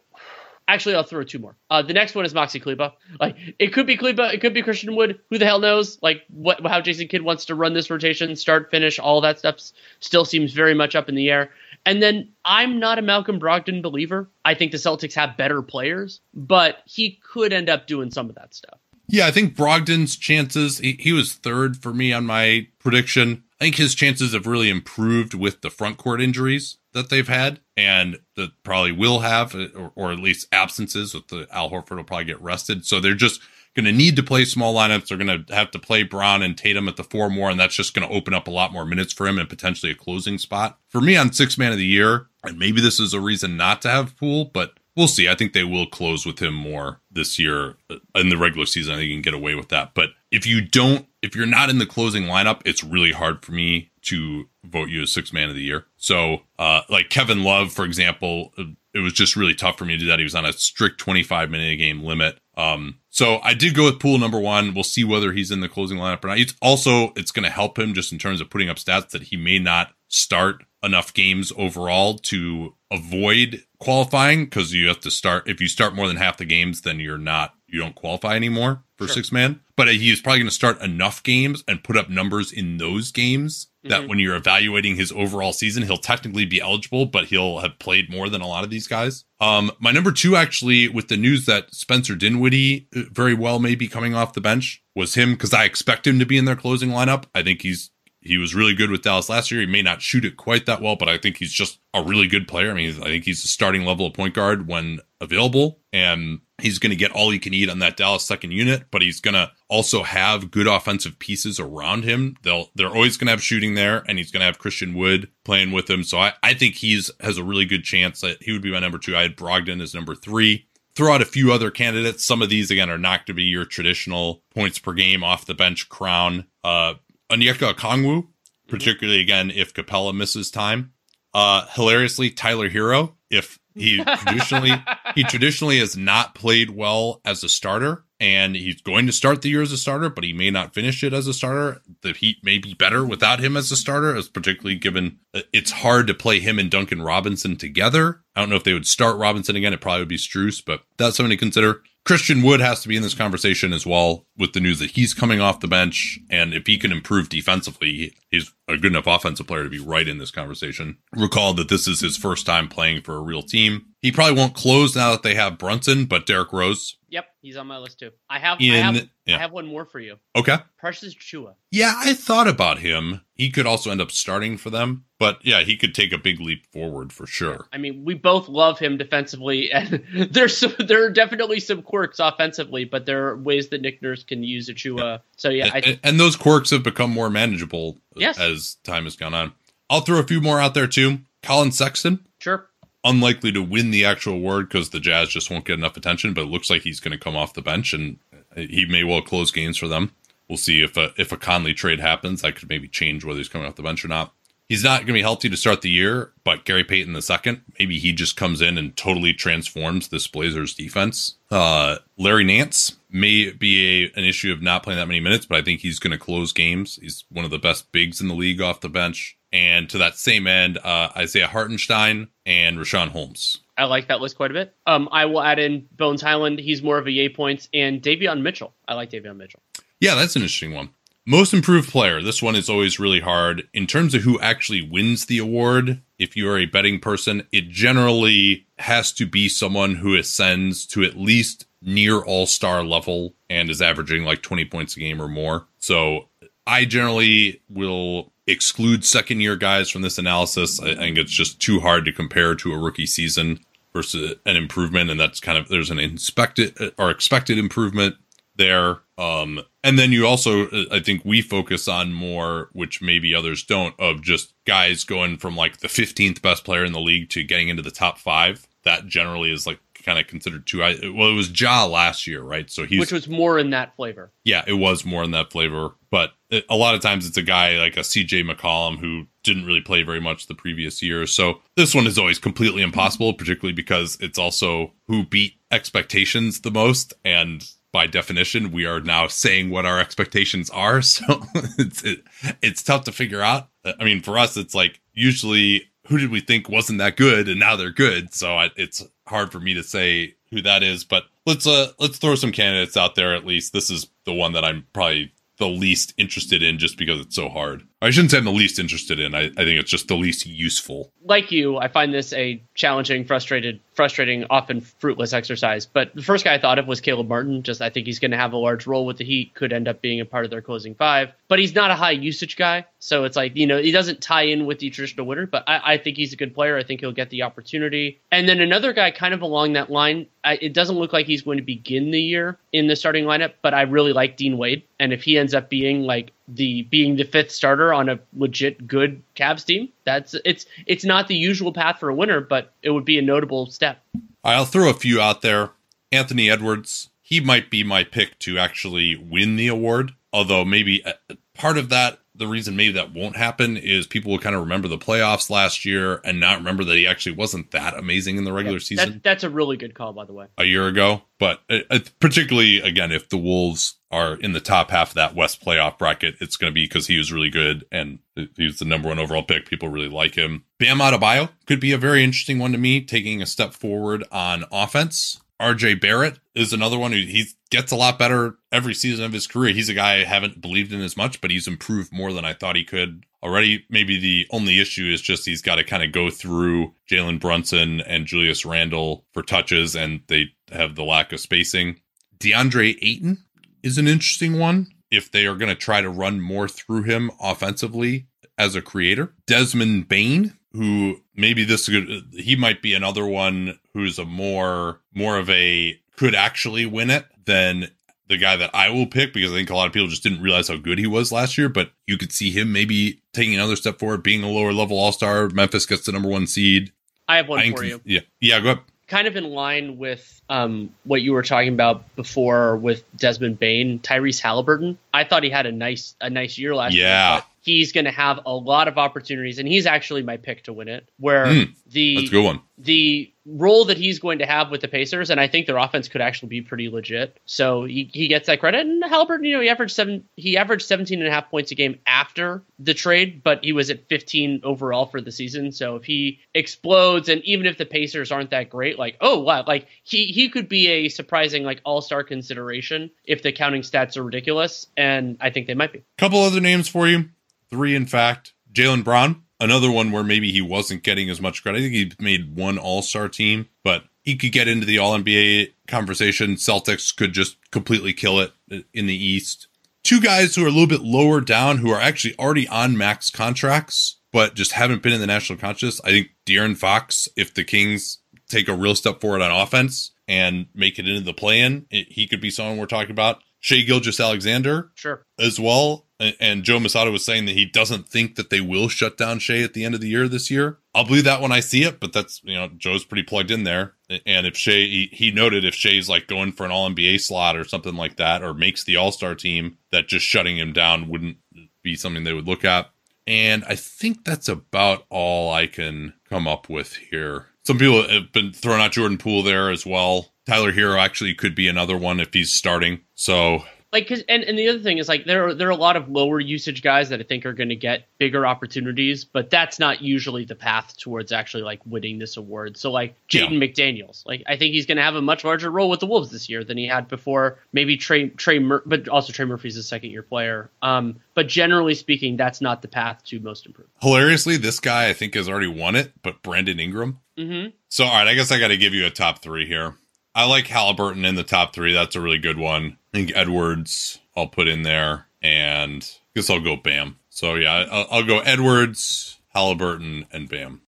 Actually, 0.68 0.96
I'll 0.96 1.04
throw 1.04 1.24
two 1.24 1.40
more. 1.40 1.56
Uh, 1.70 1.82
the 1.82 1.94
next 1.94 2.16
one 2.16 2.24
is 2.24 2.34
Maxi 2.34 2.62
Kleber. 2.62 2.94
Like 3.20 3.36
it 3.60 3.74
could 3.74 3.88
be 3.88 3.98
Kleber, 3.98 4.30
it 4.32 4.40
could 4.40 4.54
be 4.54 4.62
Christian 4.62 4.96
Wood. 4.96 5.20
Who 5.30 5.38
the 5.38 5.46
hell 5.46 5.60
knows? 5.60 5.98
Like 6.02 6.22
what 6.30 6.66
how 6.66 6.80
Jason 6.80 7.08
Kidd 7.08 7.24
wants 7.24 7.46
to 7.46 7.56
run 7.56 7.74
this 7.74 7.90
rotation, 7.90 8.36
start, 8.36 8.70
finish, 8.72 9.00
all 9.00 9.22
that 9.22 9.40
stuff 9.40 9.60
still 10.00 10.24
seems 10.24 10.54
very 10.54 10.76
much 10.76 10.96
up 10.96 11.10
in 11.10 11.16
the 11.16 11.30
air. 11.30 11.50
And 11.86 12.02
then 12.02 12.34
I'm 12.46 12.80
not 12.80 13.00
a 13.00 13.02
Malcolm 13.02 13.40
Brogdon 13.40 13.82
believer. 13.82 14.30
I 14.46 14.54
think 14.54 14.72
the 14.72 14.78
Celtics 14.78 15.16
have 15.16 15.38
better 15.38 15.62
players, 15.62 16.22
but 16.34 16.78
he 16.86 17.20
could 17.24 17.54
end 17.54 17.70
up 17.70 17.88
doing 17.88 18.12
some 18.12 18.30
of 18.30 18.36
that 18.36 18.54
stuff. 18.54 18.80
Yeah, 19.08 19.28
I 19.28 19.32
think 19.32 19.56
Brogdon's 19.56 20.16
chances, 20.16 20.78
he, 20.78 20.94
he 20.94 21.12
was 21.12 21.34
third 21.34 21.76
for 21.78 21.94
me 21.94 22.14
on 22.14 22.26
my 22.26 22.68
prediction. 22.80 23.44
I 23.60 23.66
think 23.66 23.76
his 23.76 23.94
chances 23.94 24.34
have 24.34 24.48
really 24.48 24.70
improved 24.70 25.34
with 25.34 25.62
the 25.62 25.70
front 25.70 25.98
court 25.98 26.22
injuries 26.22 26.78
that 26.94 27.10
they've 27.10 27.28
had 27.28 27.60
and 27.76 28.20
that 28.36 28.52
probably 28.64 28.92
will 28.92 29.20
have, 29.20 29.54
or, 29.54 29.92
or 29.96 30.12
at 30.12 30.20
least 30.20 30.48
absences 30.52 31.14
with 31.14 31.28
the 31.28 31.48
Al 31.52 31.70
Horford 31.70 31.98
will 31.98 32.04
probably 32.04 32.26
get 32.26 32.42
rested. 32.42 32.86
So 32.86 33.00
they're 33.00 33.14
just 33.14 33.42
going 33.76 33.86
to 33.86 33.92
need 33.92 34.16
to 34.16 34.24
play 34.24 34.46
small 34.46 34.74
lineups. 34.74 35.08
They're 35.08 35.18
going 35.18 35.46
to 35.46 35.56
have 35.56 35.72
to 35.72 35.80
play 35.80 36.04
Brown 36.04 36.44
and 36.44 36.58
Tatum 36.58 36.88
at 36.88 36.98
the 36.98 37.04
four 37.04 37.30
more, 37.30 37.50
and 37.50 37.60
that's 37.60 37.76
just 37.76 37.94
going 37.94 38.08
to 38.08 38.14
open 38.14 38.34
up 38.34 38.48
a 38.48 38.52
lot 38.52 38.74
more 38.74 38.86
minutes 38.86 39.14
for 39.14 39.28
him 39.28 39.40
and 39.40 39.50
potentially 39.50 39.92
a 39.92 39.96
closing 39.96 40.38
spot. 40.38 40.80
For 40.88 41.02
me 41.02 41.16
on 41.16 41.34
six 41.34 41.58
man 41.58 41.72
of 41.72 41.78
the 41.78 41.86
year, 41.86 42.28
and 42.44 42.58
maybe 42.58 42.82
this 42.82 43.00
is 43.00 43.14
a 43.14 43.22
reason 43.22 43.58
not 43.58 43.82
to 43.84 43.90
have 43.90 44.18
Poole, 44.18 44.46
but 44.46 44.74
we'll 44.96 45.08
see. 45.08 45.30
I 45.30 45.36
think 45.36 45.54
they 45.54 45.64
will 45.64 45.86
close 45.86 46.26
with 46.26 46.40
him 46.40 46.54
more 46.54 47.00
this 47.12 47.40
year 47.40 47.76
uh, 47.90 47.98
in 48.16 48.30
the 48.30 48.38
regular 48.38 48.66
season. 48.66 48.94
I 48.94 48.98
think 48.98 49.10
you 49.10 49.16
can 49.16 49.22
get 49.22 49.34
away 49.34 49.56
with 49.56 49.70
that. 49.70 49.94
But 49.94 50.10
if 50.32 50.46
you 50.46 50.62
don't, 50.62 51.08
if 51.22 51.36
you're 51.36 51.46
not 51.46 51.70
in 51.70 51.78
the 51.78 51.86
closing 51.86 52.24
lineup, 52.24 52.62
it's 52.66 52.84
really 52.84 53.12
hard 53.12 53.46
for 53.46 53.52
me 53.52 53.92
to 54.04 54.50
vote 54.64 54.90
you 54.90 55.04
as 55.04 55.12
six 55.12 55.32
man 55.32 55.50
of 55.50 55.56
the 55.56 55.62
year. 55.62 55.86
So, 55.98 56.42
uh, 56.58 56.82
like 56.90 57.10
Kevin 57.10 57.44
Love, 57.44 57.72
for 57.72 57.86
example, 57.86 58.54
uh, 58.58 58.64
it 58.94 59.00
was 59.00 59.14
just 59.14 59.36
really 59.36 59.56
tough 59.56 59.78
for 59.78 59.86
me 59.86 59.94
to 59.94 60.00
do 60.00 60.08
that. 60.08 60.20
He 60.20 60.24
was 60.24 60.36
on 60.36 60.46
a 60.46 60.54
strict 60.54 61.00
25 61.00 61.50
minute 61.50 61.72
a 61.72 61.76
game 61.76 62.04
limit. 62.04 62.40
Um, 62.58 63.00
so 63.10 63.40
I 63.42 63.54
did 63.54 63.76
go 63.76 63.86
with 63.86 64.00
Poole 64.00 64.18
number 64.18 64.40
one. 64.40 64.74
We'll 64.74 64.84
see 64.84 65.04
whether 65.04 65.32
he's 65.32 65.52
in 65.52 65.62
the 65.62 65.70
closing 65.70 65.98
lineup 65.98 66.24
or 66.24 66.28
not. 66.28 66.40
It's 66.40 66.56
also 66.62 67.14
it's 67.16 67.32
going 67.32 67.46
to 67.46 67.50
help 67.50 67.80
him 67.80 67.94
just 67.94 68.12
in 68.12 68.20
terms 68.20 68.42
of 68.42 68.50
putting 68.50 68.70
up 68.70 68.78
stats 68.78 69.10
that 69.10 69.24
he 69.24 69.38
may 69.38 69.60
not 69.60 69.94
start 70.08 70.64
enough 70.84 71.14
games 71.14 71.54
overall 71.58 72.18
to 72.18 72.76
avoid 72.92 73.64
qualifying 73.80 74.46
because 74.46 74.74
you 74.74 74.88
have 74.88 75.00
to 75.00 75.12
start 75.12 75.48
if 75.48 75.62
you 75.62 75.68
start 75.68 75.96
more 75.96 76.08
than 76.08 76.18
half 76.18 76.38
the 76.38 76.46
games 76.46 76.82
then 76.82 77.00
you're 77.00 77.18
not 77.18 77.54
you 77.68 77.80
don't 77.80 77.96
qualify 77.96 78.36
anymore 78.36 78.84
for 78.98 79.06
sure. 79.06 79.16
six 79.16 79.32
man 79.32 79.62
but 79.78 79.88
he's 79.88 80.22
probably 80.22 80.40
going 80.40 80.50
to 80.50 80.54
start 80.54 80.82
enough 80.82 81.24
games 81.24 81.64
and 81.68 81.84
put 81.84 81.96
up 81.96 82.10
numbers 82.10 82.52
in 82.52 82.78
those 82.78 83.12
games 83.12 83.68
that 83.84 84.02
mm-hmm. 84.02 84.10
when 84.10 84.20
you're 84.20 84.36
evaluating 84.36 84.96
his 84.96 85.12
overall 85.12 85.54
season 85.54 85.84
he'll 85.84 85.98
technically 85.98 86.46
be 86.46 86.62
eligible 86.62 87.06
but 87.06 87.26
he'll 87.26 87.60
have 87.60 87.78
played 87.80 88.10
more 88.10 88.30
than 88.30 88.42
a 88.42 88.48
lot 88.48 88.64
of 88.64 88.70
these 88.70 88.88
guys 88.88 89.26
um 89.40 89.72
my 89.80 89.92
number 89.92 90.12
two 90.12 90.36
actually 90.36 90.88
with 90.88 91.08
the 91.08 91.18
news 91.18 91.46
that 91.46 91.74
spencer 91.74 92.16
dinwiddie 92.16 92.88
uh, 92.96 93.02
very 93.12 93.34
well 93.34 93.60
may 93.60 93.76
be 93.76 93.88
coming 93.88 94.14
off 94.14 94.34
the 94.34 94.42
bench 94.42 94.84
was 94.96 95.16
him 95.16 95.34
because 95.34 95.54
i 95.54 95.64
expect 95.64 96.06
him 96.06 96.20
to 96.20 96.26
be 96.26 96.38
in 96.38 96.46
their 96.46 96.56
closing 96.56 96.90
lineup 96.90 97.26
i 97.34 97.42
think 97.42 97.62
he's 97.62 97.92
he 98.22 98.38
was 98.38 98.54
really 98.54 98.76
good 98.76 98.92
with 98.92 99.02
Dallas 99.02 99.30
last 99.30 99.52
year. 99.52 99.62
He 99.62 99.68
may 99.68 99.82
not 99.82 100.02
shoot 100.02 100.24
it 100.24 100.38
quite 100.38 100.68
that 100.68 100.82
well, 100.82 100.96
but 100.96 101.10
I 101.10 101.18
think 101.18 101.38
he's 101.38 101.52
just 101.52 101.80
a 101.94 102.04
really 102.04 102.28
good 102.28 102.48
player. 102.48 102.70
I 102.70 102.76
mean, 102.76 103.02
I 103.02 103.06
think 103.06 103.26
he's 103.26 103.44
a 103.44 103.48
starting 103.48 103.84
level 103.84 104.06
of 104.06 104.14
point 104.14 104.36
guard 104.36 104.68
when 104.68 105.00
available, 105.20 105.80
and 105.92 106.40
he's 106.62 106.80
going 106.80 106.92
to 106.92 106.96
get 106.96 107.12
all 107.12 107.30
he 107.30 107.40
can 107.40 107.54
eat 107.54 107.70
on 107.70 107.80
that 107.80 107.98
Dallas 107.98 108.26
second 108.26 108.52
unit. 108.52 108.86
But 108.92 109.02
he's 109.02 109.20
going 109.20 109.34
to 109.34 109.52
also 109.68 110.04
have 110.04 110.52
good 110.52 110.68
offensive 110.68 111.20
pieces 111.20 111.60
around 111.60 112.04
him. 112.04 112.38
They'll 112.44 112.70
they're 112.76 112.94
always 112.94 113.18
going 113.18 113.28
to 113.28 113.32
have 113.32 113.44
shooting 113.44 113.76
there, 113.76 114.04
and 114.08 114.18
he's 114.18 114.32
going 114.32 114.42
to 114.42 114.46
have 114.46 114.60
Christian 114.60 114.94
Wood 114.94 115.30
playing 115.44 115.72
with 115.72 115.90
him. 115.90 116.04
So 116.04 116.20
I 116.20 116.34
I 116.44 116.54
think 116.54 116.76
he's 116.76 117.12
has 117.20 117.38
a 117.38 117.44
really 117.44 117.66
good 117.66 117.84
chance 117.84 118.22
that 118.22 118.42
he 118.42 118.52
would 118.52 118.62
be 118.62 118.72
my 118.72 118.80
number 118.80 118.98
two. 118.98 119.16
I 119.16 119.24
had 119.24 119.36
Brogdon 119.36 119.82
as 119.82 119.94
number 119.94 120.16
three 120.16 120.68
throw 120.96 121.14
out 121.14 121.22
a 121.22 121.26
few 121.26 121.52
other 121.52 121.72
candidates. 121.72 122.26
Some 122.26 122.42
of 122.42 122.50
these 122.50 122.72
again 122.72 122.90
are 122.90 122.98
not 122.98 123.20
going 123.20 123.28
to 123.28 123.34
be 123.34 123.44
your 123.44 123.66
traditional 123.66 124.44
points 124.54 124.80
per 124.80 124.94
game 124.94 125.24
off 125.24 125.46
the 125.46 125.54
bench 125.54 125.90
crown. 125.90 126.48
Uh, 126.64 126.96
Onyeka 127.30 127.74
Okongwu, 127.74 128.28
particularly 128.68 129.22
again 129.22 129.50
if 129.50 129.74
Capella 129.74 130.14
misses 130.14 130.52
time. 130.52 130.94
Uh, 131.34 131.66
hilariously, 131.76 132.30
Tyler 132.30 132.70
Herro, 132.70 133.16
if 133.30 133.58
he 133.76 134.04
traditionally 134.04 134.72
he 135.16 135.24
traditionally 135.24 135.80
has 135.80 135.96
not 135.96 136.36
played 136.36 136.72
well 136.72 137.22
as 137.26 137.44
a 137.44 137.50
starter, 137.50 138.04
and 138.20 138.56
he's 138.56 138.82
going 138.82 139.06
to 139.08 139.12
start 139.12 139.42
the 139.42 139.50
year 139.50 139.62
as 139.62 139.72
a 139.72 139.78
starter, 139.78 140.10
but 140.10 140.24
he 140.24 140.34
may 140.34 140.52
not 140.52 140.74
finish 140.74 141.04
it 141.04 141.14
as 141.14 141.28
a 141.28 141.34
starter. 141.34 141.82
The 142.02 142.14
Heat 142.14 142.38
may 142.44 142.58
be 142.58 142.74
better 142.74 143.06
without 143.06 143.40
him 143.40 143.58
as 143.58 143.72
a 143.72 143.76
starter, 143.76 144.16
as 144.16 144.30
particularly 144.30 144.76
given 144.76 145.20
uh, 145.34 145.42
it's 145.54 145.72
hard 145.72 146.08
to 146.08 146.14
play 146.14 146.40
him 146.40 146.60
and 146.60 146.70
Duncan 146.70 147.02
Robinson 147.02 147.58
together. 147.58 148.22
I 148.36 148.42
don't 148.42 148.50
know 148.50 148.56
if 148.56 148.64
they 148.64 148.74
would 148.74 148.88
start 148.88 149.18
Robinson 149.18 149.56
again. 149.56 149.74
It 149.74 149.82
probably 149.82 150.02
would 150.02 150.08
be 150.08 150.18
Strus, 150.18 150.64
but 150.64 150.84
that's 150.98 151.18
something 151.18 151.32
to 151.32 151.38
consider. 151.38 151.82
Christian 152.04 152.42
Wood 152.42 152.62
has 152.62 152.82
to 152.82 152.88
be 152.88 152.96
in 152.98 153.04
this 153.04 153.14
conversation 153.14 153.74
as 153.74 153.86
well 153.86 154.26
with 154.38 154.54
the 154.54 154.60
news 154.60 154.80
that 154.80 154.92
he's 154.92 155.14
coming 155.14 155.40
off 155.40 155.60
the 155.60 155.68
bench. 155.68 156.20
And 156.30 156.54
if 156.54 156.66
he 156.66 156.78
can 156.78 156.92
improve 156.92 157.30
defensively, 157.30 158.16
he's 158.30 158.52
a 158.68 158.78
good 158.78 158.92
enough 158.92 159.08
offensive 159.08 159.48
player 159.48 159.64
to 159.64 159.70
be 159.70 159.80
right 159.80 160.08
in 160.08 160.18
this 160.18 160.32
conversation. 160.32 160.98
Recall 161.16 161.54
that 161.56 161.70
this 161.70 161.88
is 161.88 162.00
his 162.00 162.18
first 162.18 162.46
time 162.46 162.68
playing 162.68 163.04
for 163.04 163.16
a 163.16 163.22
real 163.22 163.44
team. 163.44 163.86
He 164.02 164.12
probably 164.12 164.36
won't 164.36 164.56
close 164.56 164.96
now 164.96 165.12
that 165.12 165.22
they 165.22 165.36
have 165.36 165.60
Brunson, 165.60 166.06
but 166.06 166.26
Derrick 166.26 166.52
Rose. 166.52 166.98
Yep, 167.10 167.26
he's 167.42 167.56
on 167.56 167.68
my 167.68 167.78
list 167.78 168.00
too. 168.00 168.10
I 168.30 168.40
have, 168.40 168.60
in, 168.60 168.74
I, 168.74 168.78
have 168.78 169.08
yeah. 169.32 169.38
I 169.38 169.40
have 169.40 169.52
one 169.52 169.68
more 169.68 169.86
for 169.86 170.00
you. 170.00 170.18
Okay. 170.36 170.58
Precious 170.78 171.16
Achiuwa. 171.16 171.56
Yeah, 171.72 171.94
I 171.98 172.14
thought 172.14 172.48
about 172.48 172.80
him. 172.80 173.22
He 173.36 173.50
could 173.50 173.66
also 173.66 173.90
end 173.92 174.02
up 174.02 174.12
starting 174.12 174.58
for 174.58 174.70
them, 174.70 175.06
but 175.20 175.40
yeah, 175.44 175.62
he 175.62 175.78
could 175.78 175.96
take 175.96 176.14
a 176.14 176.18
big 176.18 176.40
leap 176.40 176.66
forward 176.72 177.12
for 177.12 177.26
sure. 177.26 177.68
I 177.74 177.78
mean, 177.78 178.06
we 178.06 178.14
both 178.14 178.48
love 178.48 178.78
him 178.78 178.98
defensively, 178.98 179.72
and 179.74 180.04
there's 180.32 180.58
some, 180.58 180.74
there 180.80 181.06
are 181.06 181.10
definitely 181.10 181.60
some 181.60 181.82
quirks 181.82 182.20
offensively, 182.20 182.86
but 182.86 183.06
there 183.06 183.30
are 183.30 183.38
ways 183.38 183.70
that 183.70 183.82
Nick 183.82 184.02
Nurse 184.02 184.24
can 184.24 184.44
use 184.44 184.70
Achiuwa. 184.70 185.00
Yeah. 185.00 185.18
So 185.38 185.50
yeah, 185.50 185.72
and, 185.74 185.86
I, 185.86 186.00
and 186.04 186.20
those 186.20 186.36
quirks 186.36 186.70
have 186.70 186.84
become 186.84 187.12
more 187.12 187.30
manageable 187.30 187.98
yes. 188.16 188.40
as 188.40 188.76
time 188.84 189.06
has 189.06 189.16
gone 189.16 189.34
on. 189.34 189.54
I'll 189.90 190.02
throw 190.02 190.20
a 190.20 190.24
few 190.24 190.42
more 190.42 190.60
out 190.60 190.74
there 190.74 190.88
too. 190.88 191.20
Collin 191.44 191.72
Sexton. 191.72 192.26
Sure 192.40 192.68
unlikely 193.04 193.52
to 193.52 193.62
win 193.62 193.92
the 193.92 194.06
actual 194.06 194.34
award 194.34 194.70
because 194.70 194.90
the 194.90 195.00
Jazz 195.00 195.30
just 195.30 195.50
won't 195.50 195.66
get 195.66 195.80
enough 195.80 195.98
attention. 195.98 196.34
But 196.34 196.44
it 196.44 196.50
looks 196.50 196.70
like 196.70 196.84
he's 196.84 197.00
going 197.00 197.12
to 197.12 197.18
come 197.18 197.36
off 197.36 197.54
the 197.54 197.62
bench, 197.62 197.94
and 197.94 198.20
he 198.56 198.86
may 198.86 199.04
well 199.04 199.22
close 199.22 199.52
games 199.52 199.78
for 199.78 199.88
them. 199.88 200.14
We'll 200.48 200.58
see 200.58 200.82
if 200.82 200.98
a 200.98 201.14
if 201.18 201.32
a 201.32 201.38
Conley 201.38 201.74
trade 201.74 202.00
happens. 202.00 202.42
That 202.42 202.56
could 202.56 202.70
maybe 202.70 202.88
change 202.88 203.24
whether 203.24 203.38
he's 203.38 203.50
coming 203.50 203.68
off 203.68 203.76
the 203.76 203.84
bench 203.84 204.04
or 204.04 204.10
not. 204.10 204.34
He's 204.72 204.86
not 204.86 205.00
going 205.00 205.08
to 205.08 205.14
be 205.14 205.22
healthy 205.22 205.50
to 205.50 205.58
start 205.58 205.82
the 205.82 205.90
year, 205.90 206.32
but 206.46 206.64
Gary 206.64 206.86
Payton 206.86 207.12
the 207.12 207.22
second, 207.22 207.62
maybe 207.78 208.00
he 208.00 208.14
just 208.14 208.38
comes 208.38 208.62
in 208.62 208.78
and 208.78 208.96
totally 208.96 209.34
transforms 209.34 210.08
this 210.08 210.28
Blazers 210.28 210.74
defense. 210.74 211.36
Uh, 211.50 211.98
Larry 212.18 212.46
Nance 212.46 212.96
may 213.10 213.52
be 213.52 214.06
a, 214.06 214.18
an 214.18 214.24
issue 214.24 214.54
of 214.54 214.62
not 214.62 214.84
playing 214.84 214.98
that 214.98 215.10
many 215.10 215.20
minutes, 215.20 215.46
but 215.46 215.58
I 215.58 215.62
think 215.62 215.82
he's 215.82 216.00
going 216.00 216.12
to 216.12 216.18
close 216.18 216.54
games. 216.54 216.98
He's 217.02 217.26
one 217.30 217.44
of 217.44 217.52
the 217.52 217.60
best 217.60 217.92
bigs 217.92 218.22
in 218.22 218.30
the 218.30 218.34
league 218.34 218.62
off 218.62 218.80
the 218.80 218.88
bench. 218.88 219.38
And 219.52 219.90
to 219.90 219.98
that 219.98 220.16
same 220.16 220.48
end, 220.48 220.78
uh, 220.78 221.10
Isaiah 221.18 221.48
Hartenstein 221.48 222.30
and 222.46 222.78
Richaun 222.78 223.10
Holmes. 223.10 223.58
I 223.82 223.86
like 223.86 224.10
that 224.10 224.22
list 224.22 224.38
quite 224.38 224.52
a 224.52 224.54
bit. 224.54 224.76
Um, 224.86 225.10
I 225.12 225.26
will 225.26 225.42
add 225.42 225.58
in 225.58 225.88
Bones 225.98 226.22
Hyland. 226.22 226.60
He's 226.60 226.84
more 226.84 227.00
of 227.00 227.08
a 227.08 227.12
yay 227.12 227.30
points, 227.30 227.68
and 227.74 228.00
Davion 228.00 228.44
Mitchell. 228.44 228.76
I 228.88 228.94
like 228.94 229.10
Davion 229.10 229.38
Mitchell. 229.38 229.60
Yeah, 230.00 230.14
that's 230.14 230.36
an 230.36 230.44
interesting 230.44 230.76
one. 230.76 230.92
Most 231.26 231.52
improved 231.52 231.90
player. 231.90 232.22
This 232.22 232.44
one 232.44 232.56
is 232.56 232.70
always 232.70 233.00
really 233.00 233.22
hard. 233.22 233.68
In 233.74 233.88
terms 233.88 234.14
of 234.14 234.22
who 234.22 234.40
actually 234.40 234.84
wins 234.84 235.26
the 235.26 235.40
award, 235.40 236.00
if 236.20 236.36
you 236.36 236.48
are 236.48 236.60
a 236.60 236.68
betting 236.68 237.00
person, 237.00 237.48
it 237.52 237.70
generally 237.70 238.68
has 238.78 239.12
to 239.14 239.26
be 239.26 239.50
someone 239.50 239.96
who 239.96 240.16
ascends 240.16 240.86
to 240.88 241.04
at 241.04 241.18
least 241.18 241.66
near 241.82 242.20
all 242.20 242.46
star 242.46 242.84
level 242.84 243.34
and 243.50 243.68
is 243.72 243.82
averaging 243.82 244.24
like 244.24 244.44
20 244.44 244.64
points 244.66 244.96
a 244.96 245.00
game 245.00 245.20
or 245.20 245.28
more. 245.28 245.66
So 245.80 246.28
I 246.68 246.86
generally 246.86 247.62
will 247.68 248.32
exclude 248.46 249.06
second 249.06 249.42
year 249.42 249.56
guys 249.56 249.90
from 249.90 250.04
this 250.04 250.20
analysis. 250.20 250.80
I 250.80 250.96
think 250.96 251.18
it's 251.18 251.32
just 251.32 251.60
too 251.60 251.80
hard 251.80 252.06
to 252.06 252.12
compare 252.12 252.54
to 252.56 252.74
a 252.74 252.78
rookie 252.78 253.08
season 253.08 253.60
versus 253.94 254.36
an 254.46 254.56
improvement, 254.56 255.10
and 255.10 255.20
that's 255.20 255.40
kind 255.40 255.58
of 255.58 255.68
there's 255.68 255.90
an 255.90 256.00
inspected 256.00 256.78
or 256.98 257.10
expected 257.10 257.58
improvement 257.58 258.16
there. 258.56 259.00
Um, 259.18 259.62
and 259.84 259.98
then 259.98 260.12
you 260.12 260.28
also, 260.28 260.68
I 260.92 261.00
think 261.00 261.24
we 261.26 261.42
focus 261.42 261.88
on 261.88 262.14
more, 262.14 262.70
which 262.74 263.02
maybe 263.02 263.34
others 263.34 263.64
don't, 263.64 263.96
of 264.00 264.22
just 264.22 264.54
guys 264.66 265.04
going 265.04 265.38
from 265.38 265.56
like 265.56 265.78
the 265.78 265.88
15th 265.88 266.42
best 266.42 266.64
player 266.64 266.86
in 266.86 266.94
the 266.94 267.00
league 267.00 267.30
to 267.32 267.44
getting 267.44 267.70
into 267.70 267.82
the 267.82 267.92
top 267.92 268.18
five. 268.18 268.68
That 268.84 269.06
generally 269.08 269.52
is 269.52 269.68
like 269.68 269.80
kind 270.04 270.20
of 270.20 270.28
considered 270.28 270.66
too 270.66 270.82
high. 270.82 270.96
Well, 271.04 271.30
it 271.30 271.36
was 271.36 271.60
Ja 271.60 271.86
last 271.86 272.26
year, 272.26 272.42
right? 272.42 272.70
So 272.70 272.86
he's 272.86 273.00
which 273.00 273.12
was 273.12 273.28
more 273.28 273.60
in 273.60 273.72
that 273.72 273.96
flavor. 273.96 274.32
Yeah, 274.44 274.64
it 274.66 274.74
was 274.74 275.06
more 275.06 275.24
in 275.24 275.32
that 275.32 275.52
flavor, 275.52 275.92
but 276.10 276.32
it, 276.50 276.66
a 276.70 276.76
lot 276.76 276.96
of 276.96 277.02
times 277.02 277.28
it's 277.28 277.38
a 277.38 277.44
guy 277.44 277.78
like 277.78 277.98
a 277.98 278.02
CJ 278.02 278.50
McCollum 278.50 278.98
who 279.00 279.28
didn't 279.44 279.66
really 279.66 279.82
play 279.82 280.04
very 280.04 280.22
much 280.22 280.48
the 280.48 280.56
previous 280.56 281.02
year. 281.02 281.26
So 281.26 281.62
this 281.76 281.96
one 281.96 282.08
is 282.08 282.18
always 282.18 282.40
completely 282.40 282.82
impossible, 282.82 283.34
particularly 283.34 283.74
because 283.74 284.18
it's 284.20 284.38
also 284.38 284.94
who 285.08 285.26
beat 285.26 285.56
expectations 285.72 286.62
the 286.62 286.72
most 286.72 287.14
and 287.26 287.68
by 287.92 288.08
definition, 288.08 288.72
we 288.72 288.86
are 288.86 289.02
now 289.02 289.28
saying 289.28 289.70
what 289.70 289.86
our 289.86 290.00
expectations 290.00 290.70
are. 290.70 291.02
So 291.12 291.44
it's 291.78 292.04
it, 292.04 292.24
it's 292.62 292.84
tough 292.84 293.04
to 293.06 293.12
figure 293.12 293.42
out. 293.42 293.70
I 294.00 294.04
mean, 294.04 294.22
for 294.22 294.38
us, 294.38 294.56
it's 294.56 294.74
like 294.74 295.02
usually 295.14 295.92
who 296.08 296.18
did 296.18 296.32
we 296.32 296.40
think 296.40 296.70
wasn't 296.70 297.00
that 297.00 297.18
good, 297.18 297.48
and 297.50 297.60
now 297.60 297.76
they're 297.76 297.92
good. 297.92 298.34
So 298.34 298.56
I, 298.56 298.70
it's 298.76 299.04
hard 299.28 299.52
for 299.52 299.60
me 299.60 299.74
to 299.74 299.84
say 299.84 300.36
who 300.52 300.62
that 300.62 300.84
is. 300.84 301.04
But 301.04 301.24
let's 301.46 301.68
uh 301.68 301.92
let's 302.00 302.18
throw 302.18 302.36
some 302.36 302.52
candidates 302.52 302.96
out 302.98 303.16
there. 303.16 303.36
At 303.36 303.46
least 303.46 303.74
this 303.74 303.90
is 303.90 304.08
the 304.26 304.34
one 304.34 304.54
that 304.54 304.64
I'm 304.64 304.88
probably 304.94 305.34
the 305.58 305.68
least 305.68 306.14
interested 306.18 306.64
in, 306.64 306.78
just 306.78 306.98
because 306.98 307.20
it's 307.20 307.36
so 307.36 307.50
hard. 307.50 307.84
I 308.04 308.10
shouldn't 308.10 308.32
say 308.32 308.40
I'm 308.40 308.46
the 308.46 308.52
least 308.52 308.80
interested 308.80 309.20
in. 309.20 309.36
I, 309.36 309.46
I 309.46 309.64
think 309.64 309.80
it's 309.80 309.92
just 309.92 310.08
the 310.08 310.16
least 310.16 310.48
useful. 310.48 311.12
Like 311.24 311.52
you, 311.52 311.78
I 311.78 311.88
find 311.88 312.12
this 312.12 312.34
a 312.34 312.62
challenging, 312.74 313.26
frustrated, 313.26 313.80
frustrating, 313.94 314.44
often 314.50 314.82
fruitless 314.82 315.34
exercise. 315.34 315.86
But 315.86 316.16
the 316.16 316.24
first 316.24 316.44
guy 316.44 316.56
I 316.56 316.60
thought 316.60 316.80
of 316.80 316.88
was 316.88 317.00
Caleb 317.00 317.28
Martin. 317.28 317.62
Just 317.62 317.80
I 317.80 317.92
think 317.92 318.08
he's 318.08 318.18
going 318.18 318.32
to 318.32 318.38
have 318.38 318.54
a 318.54 318.58
large 318.58 318.88
role 318.88 319.06
with 319.06 319.18
the 319.18 319.24
Heat, 319.24 319.54
could 319.54 319.72
end 319.72 319.88
up 319.88 320.02
being 320.02 320.20
a 320.20 320.26
part 320.26 320.46
of 320.46 320.52
their 320.52 320.64
closing 320.64 320.96
five. 320.96 321.32
But 321.48 321.60
he's 321.60 321.76
not 321.76 321.92
a 321.92 321.96
high 321.96 322.12
usage 322.12 322.58
guy, 322.58 322.86
so 322.98 323.24
it's 323.24 323.36
like 323.36 323.56
you 323.56 323.68
know 323.68 323.78
he 323.78 323.92
doesn't 323.92 324.20
tie 324.20 324.44
in 324.44 324.66
with 324.66 324.80
the 324.80 324.90
traditional 324.90 325.28
winner. 325.28 325.46
But 325.46 325.66
I, 325.68 325.94
I 325.94 325.98
think 325.98 326.18
he's 326.18 326.34
a 326.34 326.38
good 326.38 326.56
player. 326.56 326.78
I 326.78 326.84
think 326.84 327.02
he'll 327.02 327.12
get 327.12 327.30
the 327.30 327.44
opportunity. 327.44 328.20
And 328.32 328.50
then 328.50 328.62
another 328.62 328.94
guy, 328.94 329.12
kind 329.12 329.36
of 329.36 329.44
along 329.44 329.74
that 329.74 329.92
line, 329.92 330.26
I, 330.44 330.56
it 330.56 330.74
doesn't 330.74 330.96
look 330.96 331.14
like 331.14 331.28
he's 331.28 331.44
going 331.44 331.58
to 331.58 331.64
begin 331.64 332.10
the 332.10 332.22
year 332.22 332.58
in 332.72 332.88
the 332.88 332.96
starting 332.96 333.26
lineup. 333.26 333.54
But 333.62 333.76
I 333.76 333.84
really 333.84 334.14
like 334.14 334.38
Dean 334.38 334.58
Wade, 334.58 334.82
and 335.00 335.14
if 335.14 335.22
he 335.22 335.38
ends 335.38 335.54
up 335.54 335.70
being 335.70 336.02
like 336.02 336.32
the 336.56 336.84
being 336.84 337.16
the 337.16 337.24
fifth 337.24 337.52
starter 337.52 337.94
on 337.94 338.10
a 338.10 338.20
legit 338.36 338.88
good 338.88 339.22
Cavs 339.36 339.66
team, 339.66 339.90
that's 340.04 340.36
it's 340.46 340.66
it's 340.86 341.06
not 341.06 341.28
the 341.28 341.36
usual 341.36 341.74
path 341.74 342.00
for 342.00 342.10
a 342.10 342.16
winner, 342.16 342.42
but 342.42 342.74
it 342.84 342.92
would 342.92 343.06
be 343.06 343.18
a 343.18 343.22
notable 343.22 343.68
step. 343.68 344.04
I'll 344.44 344.66
throw 344.66 344.90
a 344.90 344.94
few 344.94 345.22
out 345.22 345.42
there. 345.42 345.72
Anthony 346.12 346.50
Edwards, 346.50 347.10
he 347.22 347.40
might 347.40 347.70
be 347.70 347.84
my 347.84 348.04
pick 348.04 348.38
to 348.40 348.58
actually 348.58 349.16
win 349.16 349.56
the 349.56 349.68
award, 349.68 350.14
although 350.34 350.66
maybe 350.66 351.04
uh, 351.06 351.14
part 351.54 351.78
of 351.78 351.90
that 351.90 352.20
the 352.42 352.48
reason 352.48 352.76
maybe 352.76 352.94
that 352.94 353.14
won't 353.14 353.36
happen 353.36 353.78
is 353.78 354.08
people 354.08 354.32
will 354.32 354.40
kind 354.40 354.56
of 354.56 354.62
remember 354.62 354.88
the 354.88 354.98
playoffs 354.98 355.50
last 355.50 355.86
year 355.86 356.20
and 356.26 356.40
not 356.40 356.58
remember 356.58 356.84
that 356.84 356.96
he 356.96 357.06
actually 357.06 357.36
wasn't 357.36 357.70
that 357.70 357.96
amazing 357.96 358.36
in 358.36 358.46
the 358.46 358.52
regular 358.52 358.80
yeah, 358.80 358.84
season. 358.84 359.12
That, 359.14 359.24
that's 359.24 359.44
a 359.44 359.50
really 359.50 359.78
good 359.78 359.94
call, 359.94 360.12
by 360.12 360.26
the 360.26 360.34
way. 360.34 360.48
A 360.58 360.64
year 360.64 360.88
ago, 360.88 361.22
but 361.40 361.62
uh, 361.70 362.00
particularly 362.20 362.82
again, 362.82 363.12
if 363.12 363.30
the 363.30 363.38
Wolves 363.38 364.00
are 364.10 364.34
in 364.36 364.54
the 364.54 364.60
top 364.60 364.90
half 364.90 365.10
of 365.10 365.16
that 365.16 365.36
West 365.36 365.64
playoff 365.64 366.00
bracket, 366.00 366.36
it's 366.42 366.58
going 366.58 366.72
to 366.72 366.74
be 366.74 366.86
because 366.86 367.06
he 367.06 367.18
was 367.20 367.32
really 367.32 367.50
good 367.52 367.86
and 367.92 368.18
he 368.58 368.66
was 368.66 368.80
the 368.80 368.86
number 368.86 369.10
one 369.10 369.20
overall 369.20 369.44
pick. 369.44 369.68
People 369.68 369.90
really 369.90 370.10
like 370.10 370.34
him. 370.34 370.66
Bam 370.80 370.98
Adebayo 370.98 371.50
could 371.68 371.80
be 371.80 371.92
a 371.92 371.98
very 371.98 372.24
interesting 372.24 372.58
one 372.58 372.72
to 372.72 372.80
me, 372.80 373.02
taking 373.02 373.42
a 373.42 373.46
step 373.46 373.74
forward 373.74 374.24
on 374.32 374.66
offense. 374.72 375.40
RJ 375.62 376.02
Barrett 376.02 376.40
is 376.56 376.74
another 376.74 376.98
one 376.98 377.12
who 377.12 377.20
he 377.20 377.46
gets 377.70 377.92
a 377.92 377.96
lot 377.96 378.20
better 378.20 378.56
every 378.72 378.94
season 378.94 379.24
of 379.24 379.34
his 379.34 379.48
career. 379.48 379.74
He's 379.74 379.90
a 379.90 379.94
guy 379.94 380.16
I 380.16 380.24
haven't 380.26 380.62
believed 380.62 380.92
in 380.92 381.02
as 381.02 381.16
much, 381.16 381.40
but 381.40 381.52
he's 381.52 381.68
improved 381.68 382.12
more 382.12 382.34
than 382.34 382.44
I 382.44 382.54
thought 382.54 382.76
he 382.76 382.84
could 382.84 383.26
already. 383.44 383.86
Maybe 383.90 384.20
the 384.20 384.48
only 384.52 384.80
issue 384.80 385.06
is 385.06 385.22
just 385.22 385.46
he's 385.46 385.62
got 385.62 385.76
to 385.76 385.84
kind 385.84 386.04
of 386.04 386.12
go 386.12 386.30
through 386.30 386.94
Jalen 387.10 387.40
Brunson 387.40 388.02
and 388.02 388.26
Julius 388.26 388.66
Randle 388.66 389.26
for 389.34 389.44
touches, 389.44 389.96
and 389.96 390.22
they 390.28 390.48
have 390.72 390.96
the 390.96 391.04
lack 391.04 391.32
of 391.32 391.40
spacing. 391.40 392.02
DeAndre 392.40 392.98
Ayton 393.02 393.46
is 393.84 393.98
an 393.98 394.08
interesting 394.08 394.60
one 394.60 394.88
if 395.12 395.32
they 395.32 395.46
are 395.46 395.56
going 395.56 395.70
to 395.70 395.76
try 395.76 396.02
to 396.02 396.10
run 396.10 396.42
more 396.42 396.68
through 396.68 397.04
him 397.04 397.32
offensively 397.40 398.28
as 398.58 398.76
a 398.76 398.82
creator. 398.82 399.34
Desmond 399.46 400.08
Bane, 400.08 400.58
who 400.72 401.22
maybe 401.42 401.66
this 401.66 401.90
could 401.90 402.24
he 402.34 402.56
might 402.56 402.82
be 402.82 402.94
another 402.94 403.26
one 403.26 403.80
who's 403.94 404.18
a 404.18 404.26
more 404.26 405.02
more 405.14 405.38
of 405.38 405.50
a 405.50 406.00
could 406.16 406.36
actually 406.36 406.86
win 406.86 407.10
it 407.10 407.26
than 407.46 407.90
the 408.32 408.38
guy 408.38 408.56
that 408.56 408.74
I 408.74 408.90
will 408.90 409.08
pick 409.08 409.34
because 409.34 409.52
I 409.52 409.56
think 409.56 409.70
a 409.70 409.76
lot 409.76 409.88
of 409.88 409.94
people 409.94 410.08
just 410.08 410.24
didn't 410.24 410.42
realize 410.42 410.70
how 410.70 410.78
good 410.78 410.98
he 410.98 411.06
was 411.06 411.34
last 411.34 411.58
year. 411.58 411.68
But 411.68 411.92
you 412.08 412.18
could 412.18 412.32
see 412.32 412.50
him 412.50 412.72
maybe 412.72 413.22
taking 413.34 413.56
another 413.56 413.76
step 413.76 414.00
forward, 414.00 414.24
being 414.24 414.42
a 414.42 414.50
lower 414.50 414.72
level 414.72 414.98
all 414.98 415.12
star. 415.12 415.50
Memphis 415.50 415.86
gets 415.86 416.06
the 416.06 416.14
number 416.14 416.30
one 416.30 416.48
seed. 416.48 416.94
I 417.28 417.38
have 417.38 417.50
one 417.50 417.60
I 417.60 417.72
for 417.72 417.84
you. 417.84 418.00
Yeah, 418.06 418.22
yeah, 418.40 418.60
go 418.62 418.72
ahead. 418.72 418.84
Kind 419.08 419.28
of 419.28 419.36
in 419.36 419.44
line 419.44 419.98
with 419.98 420.42
um, 420.48 420.92
what 421.04 421.22
you 421.22 421.34
were 421.34 421.44
talking 421.44 421.74
about 421.74 422.16
before 422.16 422.78
with 422.78 423.04
Desmond 423.18 423.60
Bane, 423.60 424.00
Tyrese 424.00 424.40
Halliburton. 424.40 424.98
I 425.14 425.26
thought 425.26 425.44
he 425.44 425.50
had 425.50 425.66
a 425.66 425.72
nice 425.72 426.16
a 426.22 426.30
nice 426.30 426.58
year 426.58 426.74
last 426.74 426.94
year. 426.94 427.08
yeah. 427.08 427.34
year. 427.34 427.44
He's 427.62 427.92
going 427.92 428.06
to 428.06 428.12
have 428.12 428.40
a 428.46 428.54
lot 428.54 428.88
of 428.88 428.98
opportunities, 428.98 429.60
and 429.60 429.68
he's 429.68 429.86
actually 429.86 430.24
my 430.24 430.38
pick 430.38 430.64
to 430.64 430.74
win 430.74 430.88
it. 430.88 431.08
Where 431.18 431.46
mm, 431.46 431.76
the 431.88 432.16
that's 432.16 432.30
a 432.30 432.32
good 432.32 432.44
one. 432.44 432.62
the 432.78 433.32
role 433.46 433.86
that 433.86 433.98
he's 433.98 434.20
going 434.20 434.40
to 434.40 434.46
have 434.46 434.70
with 434.70 434.82
the 434.82 434.88
Pacers, 434.88 435.30
and 435.30 435.40
I 435.40 435.48
think 435.48 435.66
their 435.66 435.78
offense 435.78 436.08
could 436.08 436.22
actually 436.22 436.50
be 436.50 436.62
pretty 436.62 436.90
legit. 436.90 437.40
So 437.46 437.86
he, 437.86 438.10
he 438.14 438.28
gets 438.28 438.48
that 438.48 438.60
credit. 438.60 438.86
And 438.86 439.04
Halliburton, 439.04 439.46
you 439.46 439.56
know, 439.56 439.62
he 439.62 439.70
averaged 439.70 439.96
seven 439.96 440.26
he 440.36 440.58
averaged 440.58 440.86
17 440.86 441.20
and 441.20 441.28
a 441.28 441.32
half 441.32 441.50
points 441.50 441.72
a 441.72 441.76
game 441.76 442.00
after 442.06 442.64
the 442.80 442.94
trade, 442.94 443.44
but 443.44 443.64
he 443.64 443.74
was 443.74 443.90
at 443.90 444.08
15 444.08 444.62
overall 444.64 445.06
for 445.06 445.22
the 445.22 445.32
season. 445.32 445.72
So 445.72 445.96
if 445.96 446.04
he 446.04 446.40
explodes, 446.54 447.30
and 447.30 447.44
even 447.44 447.66
if 447.66 447.78
the 447.78 447.86
Pacers 447.86 448.32
aren't 448.32 448.52
that 448.52 448.70
great, 448.70 449.00
like, 449.00 449.18
oh 449.22 449.40
wow, 449.40 449.64
like 449.68 449.88
he 450.04 450.28
he 450.28 450.50
could 450.50 450.70
be 450.70 450.88
a 450.88 451.10
surprising 451.10 451.64
like 451.64 451.82
all-star 451.84 452.24
consideration 452.24 453.12
if 453.24 453.42
the 453.42 453.52
counting 453.52 453.82
stats 453.82 454.18
are 454.18 454.24
ridiculous, 454.24 454.88
and 454.96 455.38
I 455.42 455.50
think 455.50 455.68
they 455.68 455.74
might 455.74 455.94
be. 455.94 456.04
Couple 456.18 456.42
other 456.42 456.60
names 456.60 456.88
for 456.88 457.08
you. 457.08 457.30
Three, 457.72 457.96
in 457.96 458.06
fact. 458.06 458.54
Jaylen 458.72 459.04
Brown, 459.04 459.44
another 459.60 459.92
one 459.92 460.12
where 460.12 460.24
maybe 460.24 460.52
he 460.52 460.62
wasn't 460.62 461.04
getting 461.04 461.30
as 461.30 461.42
much 461.42 461.64
credit. 461.64 461.80
I 461.80 461.82
think 461.82 461.94
he 461.94 462.12
made 462.20 462.56
one 462.56 462.78
All 462.78 463.02
Star 463.02 463.28
team, 463.28 463.68
but 463.84 464.04
he 464.22 464.36
could 464.36 464.52
get 464.52 464.68
into 464.68 464.86
the 464.86 464.98
All 464.98 465.18
NBA 465.18 465.74
conversation. 465.88 466.56
Celtics 466.56 467.16
could 467.16 467.34
just 467.34 467.58
completely 467.72 468.14
kill 468.14 468.40
it 468.40 468.54
in 468.94 469.08
the 469.08 469.16
East. 469.16 469.68
Two 470.04 470.22
guys 470.22 470.56
who 470.56 470.64
are 470.64 470.68
a 470.68 470.72
little 470.72 470.88
bit 470.88 471.02
lower 471.02 471.42
down, 471.42 471.78
who 471.78 471.92
are 471.92 472.00
actually 472.00 472.38
already 472.38 472.68
on 472.68 472.98
max 472.98 473.30
contracts, 473.30 474.18
but 474.32 474.56
just 474.56 474.72
haven't 474.72 475.04
been 475.04 475.14
in 475.14 475.22
the 475.22 475.28
national 475.28 475.60
conscious. 475.60 476.00
I 476.02 476.10
think 476.10 476.30
De'Aaron 476.46 476.78
Fox, 476.78 477.28
if 477.36 477.54
the 477.54 477.64
Kings 477.64 478.20
take 478.48 478.68
a 478.68 478.76
real 478.76 478.96
step 478.96 479.22
forward 479.22 479.42
on 479.42 479.52
offense 479.52 480.12
and 480.28 480.68
make 480.74 480.98
it 480.98 481.08
into 481.08 481.22
the 481.22 481.34
play 481.34 481.60
in, 481.60 481.86
he 481.90 482.26
could 482.28 482.42
be 482.42 482.50
someone 482.50 482.78
we're 482.78 482.86
talking 482.86 483.12
about. 483.12 483.42
Shai 483.60 483.82
Gilgeous-Alexander, 483.82 484.92
sure, 484.96 485.26
as 485.38 485.60
well 485.60 486.08
and 486.40 486.64
Joe 486.64 486.78
Mussatto 486.78 487.12
was 487.12 487.26
saying 487.26 487.46
that 487.46 487.56
he 487.56 487.66
doesn't 487.66 488.08
think 488.08 488.36
that 488.36 488.50
they 488.50 488.62
will 488.62 488.90
shut 488.90 489.18
down 489.18 489.40
Shai 489.40 489.62
at 489.62 489.74
the 489.74 489.84
end 489.84 489.96
of 489.96 490.02
the 490.02 490.08
year 490.08 490.28
this 490.28 490.52
year. 490.52 490.78
I'll 490.94 491.06
believe 491.06 491.24
that 491.24 491.42
when 491.42 491.52
I 491.52 491.60
see 491.62 491.84
it, 491.84 492.00
but 492.00 492.14
that's 492.14 492.42
you 492.44 492.56
know 492.56 492.70
Joe's 492.78 493.06
pretty 493.06 493.24
plugged 493.24 493.52
in 493.52 493.64
there. 493.64 493.94
And 494.26 494.46
if 494.46 494.56
Shai, 494.56 494.72
he, 494.72 495.10
he 495.12 495.32
noted 495.32 495.66
if 495.66 495.74
Shai's 495.74 496.10
like 496.10 496.28
going 496.28 496.52
for 496.52 496.66
an 496.66 496.72
All 496.72 496.90
NBA 496.90 497.22
slot 497.22 497.58
or 497.58 497.64
something 497.64 497.96
like 497.96 498.18
that, 498.18 498.44
or 498.44 498.54
makes 498.54 498.84
the 498.84 498.98
All 498.98 499.12
Star 499.12 499.36
team, 499.36 499.78
that 499.92 500.08
just 500.08 500.26
shutting 500.26 500.58
him 500.58 500.74
down 500.74 501.10
wouldn't 501.10 501.38
be 501.84 501.96
something 501.96 502.24
they 502.24 502.34
would 502.34 502.48
look 502.48 502.64
at. 502.66 502.90
And 503.28 503.64
I 503.66 503.76
think 503.76 504.26
that's 504.26 504.50
about 504.50 505.06
all 505.10 505.54
I 505.54 505.68
can 505.68 506.14
come 506.30 506.48
up 506.48 506.70
with 506.70 506.96
here. 506.96 507.48
Some 507.64 507.78
people 507.78 508.08
have 508.08 508.32
been 508.32 508.52
throwing 508.52 508.82
out 508.82 508.92
Jordan 508.92 509.18
Poole 509.18 509.44
there 509.44 509.70
as 509.70 509.86
well. 509.86 510.34
Tyler 510.48 510.74
Herro 510.74 511.00
actually 511.00 511.36
could 511.36 511.54
be 511.54 511.68
another 511.68 511.98
one 511.98 512.20
if 512.20 512.34
he's 512.34 512.52
starting. 512.52 513.02
So 513.14 513.64
like 513.92 514.08
cause, 514.08 514.24
and, 514.30 514.44
and 514.44 514.58
the 514.58 514.70
other 514.70 514.80
thing 514.80 515.00
is 515.00 515.10
like 515.10 515.26
there 515.26 515.48
are 515.48 515.54
there 515.54 515.68
are 515.68 515.72
a 515.72 515.76
lot 515.76 515.98
of 515.98 516.10
lower 516.10 516.40
usage 516.40 516.82
guys 516.82 517.10
that 517.10 517.20
I 517.20 517.24
think 517.24 517.46
are 517.46 517.54
going 517.54 517.70
to 517.70 517.76
get 517.76 518.08
bigger 518.20 518.48
opportunities, 518.48 519.26
but 519.26 519.50
that's 519.50 519.80
not 519.80 520.02
usually 520.02 520.46
the 520.46 520.56
path 520.56 520.98
towards 520.98 521.32
actually 521.32 521.64
like 521.64 521.86
winning 521.86 522.18
this 522.18 522.38
award. 522.38 522.78
So 522.78 522.90
like 522.90 523.16
Jaden 523.28 523.60
yeah. 523.60 523.68
McDaniels, 523.68 524.26
like 524.26 524.44
I 524.48 524.56
think 524.56 524.74
he's 524.74 524.86
going 524.86 524.98
to 524.98 525.04
have 525.04 525.16
a 525.16 525.22
much 525.22 525.44
larger 525.44 525.70
role 525.70 525.90
with 525.90 526.00
the 526.00 526.06
Wolves 526.06 526.32
this 526.32 526.48
year 526.48 526.64
than 526.64 526.78
he 526.78 526.88
had 526.88 527.10
before. 527.10 527.60
Maybe 527.74 527.98
Trey 527.98 528.30
Trey, 528.30 528.60
Mur- 528.60 528.84
but 528.86 529.10
also 529.10 529.34
Trey 529.34 529.46
Murphy's 529.46 529.76
a 529.76 529.84
second 529.84 530.12
year 530.12 530.24
player. 530.24 530.70
Um, 530.82 531.18
but 531.34 531.48
generally 531.48 531.96
speaking, 531.96 532.38
that's 532.38 532.62
not 532.62 532.82
the 532.82 532.88
path 532.88 533.24
to 533.26 533.40
most 533.42 533.66
improved. 533.66 533.92
Hilariously, 534.02 534.56
this 534.56 534.80
guy 534.80 535.10
I 535.10 535.14
think 535.14 535.34
has 535.34 535.50
already 535.50 535.68
won 535.68 535.96
it, 535.96 536.14
but 536.22 536.42
Brandon 536.44 536.80
Ingram. 536.80 537.20
Mm-hmm. 537.38 537.70
So 537.90 538.06
all 538.06 538.14
right, 538.14 538.28
I 538.28 538.36
guess 538.36 538.52
I 538.52 538.60
got 538.60 538.70
to 538.70 538.78
give 538.78 538.94
you 538.94 539.06
a 539.06 539.10
top 539.10 539.40
three 539.40 539.68
here. 539.68 539.96
I 540.34 540.46
like 540.46 540.68
Halliburton 540.68 541.26
in 541.26 541.36
the 541.36 541.44
top 541.44 541.74
three. 541.74 541.94
That's 541.94 542.16
a 542.16 542.22
really 542.22 542.38
good 542.38 542.58
one. 542.58 542.98
I 543.14 543.18
think 543.18 543.34
Edwards 543.36 544.20
I'll 544.38 544.48
put 544.48 544.70
in 544.70 544.84
there, 544.84 545.28
and 545.42 546.02
I 546.02 546.30
guess 546.34 546.50
I'll 546.50 546.62
go 546.62 546.78
Bam. 546.78 547.18
So 547.30 547.56
yeah, 547.56 547.86
I'll, 547.92 548.08
I'll 548.10 548.24
go 548.24 548.40
Edwards, 548.40 549.38
Halliburton, 549.50 550.28
and 550.32 550.48
Bam. 550.48 550.80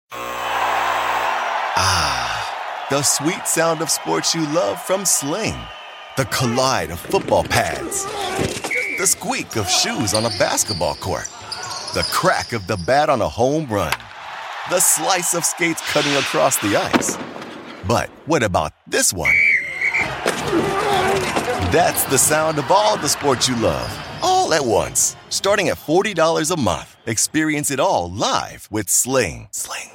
Ah, 1.75 2.87
the 2.91 3.03
sweet 3.03 3.49
sound 3.49 3.83
of 3.83 3.91
sports 3.91 4.37
you 4.37 4.47
love 4.53 4.81
from 4.81 5.05
Sling. 5.05 5.57
The 6.17 6.27
collide 6.27 6.93
of 6.93 7.01
football 7.01 7.43
pads. 7.43 8.05
The 8.99 9.07
squeak 9.07 9.57
of 9.57 9.69
shoes 9.69 10.15
on 10.15 10.25
a 10.25 10.31
basketball 10.39 10.95
court. 10.95 11.29
The 11.95 12.07
crack 12.13 12.53
of 12.53 12.69
the 12.69 12.77
bat 12.87 13.11
on 13.11 13.21
a 13.21 13.29
home 13.29 13.67
run. 13.67 13.95
The 14.71 14.79
slice 14.79 15.35
of 15.35 15.45
skates 15.45 15.83
cutting 15.91 16.15
across 16.15 16.57
the 16.59 16.77
ice. 16.77 17.19
But 17.89 18.11
what 18.27 18.45
about 18.45 18.75
this 18.87 19.13
one? 19.13 19.35
That's 21.73 22.05
the 22.05 22.19
sound 22.19 22.59
of 22.59 22.71
all 22.71 22.99
the 22.99 23.09
sports 23.09 23.49
you 23.49 23.57
love, 23.57 23.91
all 24.21 24.53
at 24.53 24.63
once. 24.63 25.17
Starting 25.31 25.71
at 25.71 25.79
$40 25.79 26.51
a 26.51 26.61
month. 26.61 26.99
Experience 27.07 27.71
it 27.71 27.81
all 27.81 28.11
live 28.11 28.69
with 28.71 28.91
Sling. 28.91 29.49
Sling. 29.53 29.89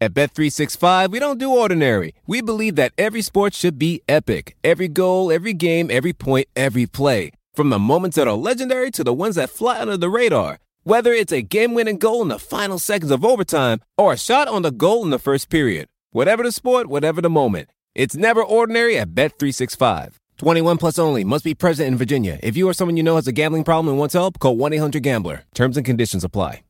At 0.00 0.14
Bet365, 0.14 1.10
we 1.10 1.18
don't 1.18 1.40
do 1.40 1.50
ordinary. 1.50 2.14
We 2.28 2.42
believe 2.42 2.76
that 2.76 2.92
every 2.96 3.22
sport 3.22 3.54
should 3.54 3.76
be 3.76 4.02
epic. 4.08 4.54
Every 4.62 4.86
goal, 4.86 5.32
every 5.32 5.52
game, 5.52 5.90
every 5.90 6.12
point, 6.12 6.46
every 6.54 6.86
play. 6.86 7.32
From 7.52 7.70
the 7.70 7.80
moments 7.80 8.14
that 8.14 8.28
are 8.28 8.34
legendary 8.34 8.92
to 8.92 9.02
the 9.02 9.12
ones 9.12 9.34
that 9.34 9.50
fly 9.50 9.80
under 9.80 9.96
the 9.96 10.08
radar. 10.08 10.60
Whether 10.84 11.12
it's 11.12 11.32
a 11.32 11.42
game-winning 11.42 11.98
goal 11.98 12.22
in 12.22 12.28
the 12.28 12.38
final 12.38 12.78
seconds 12.78 13.10
of 13.10 13.24
overtime 13.24 13.80
or 13.98 14.12
a 14.12 14.16
shot 14.16 14.46
on 14.46 14.62
the 14.62 14.70
goal 14.70 15.02
in 15.02 15.10
the 15.10 15.18
first 15.18 15.50
period. 15.50 15.88
Whatever 16.12 16.44
the 16.44 16.52
sport, 16.52 16.86
whatever 16.86 17.20
the 17.20 17.28
moment. 17.28 17.70
It's 17.96 18.14
never 18.14 18.44
ordinary 18.44 18.96
at 18.96 19.16
Bet365. 19.16 20.19
21 20.40 20.78
plus 20.78 20.98
only. 20.98 21.22
Must 21.22 21.44
be 21.44 21.54
present 21.54 21.86
in 21.88 21.96
Virginia. 21.98 22.40
If 22.42 22.56
you 22.56 22.66
or 22.66 22.72
someone 22.72 22.96
you 22.96 23.02
know 23.02 23.16
has 23.16 23.26
a 23.28 23.32
gambling 23.32 23.62
problem 23.62 23.88
and 23.88 23.98
wants 23.98 24.14
help, 24.14 24.38
call 24.38 24.56
1 24.56 24.72
800 24.72 25.02
Gambler. 25.02 25.42
Terms 25.52 25.76
and 25.76 25.84
conditions 25.84 26.24
apply. 26.24 26.62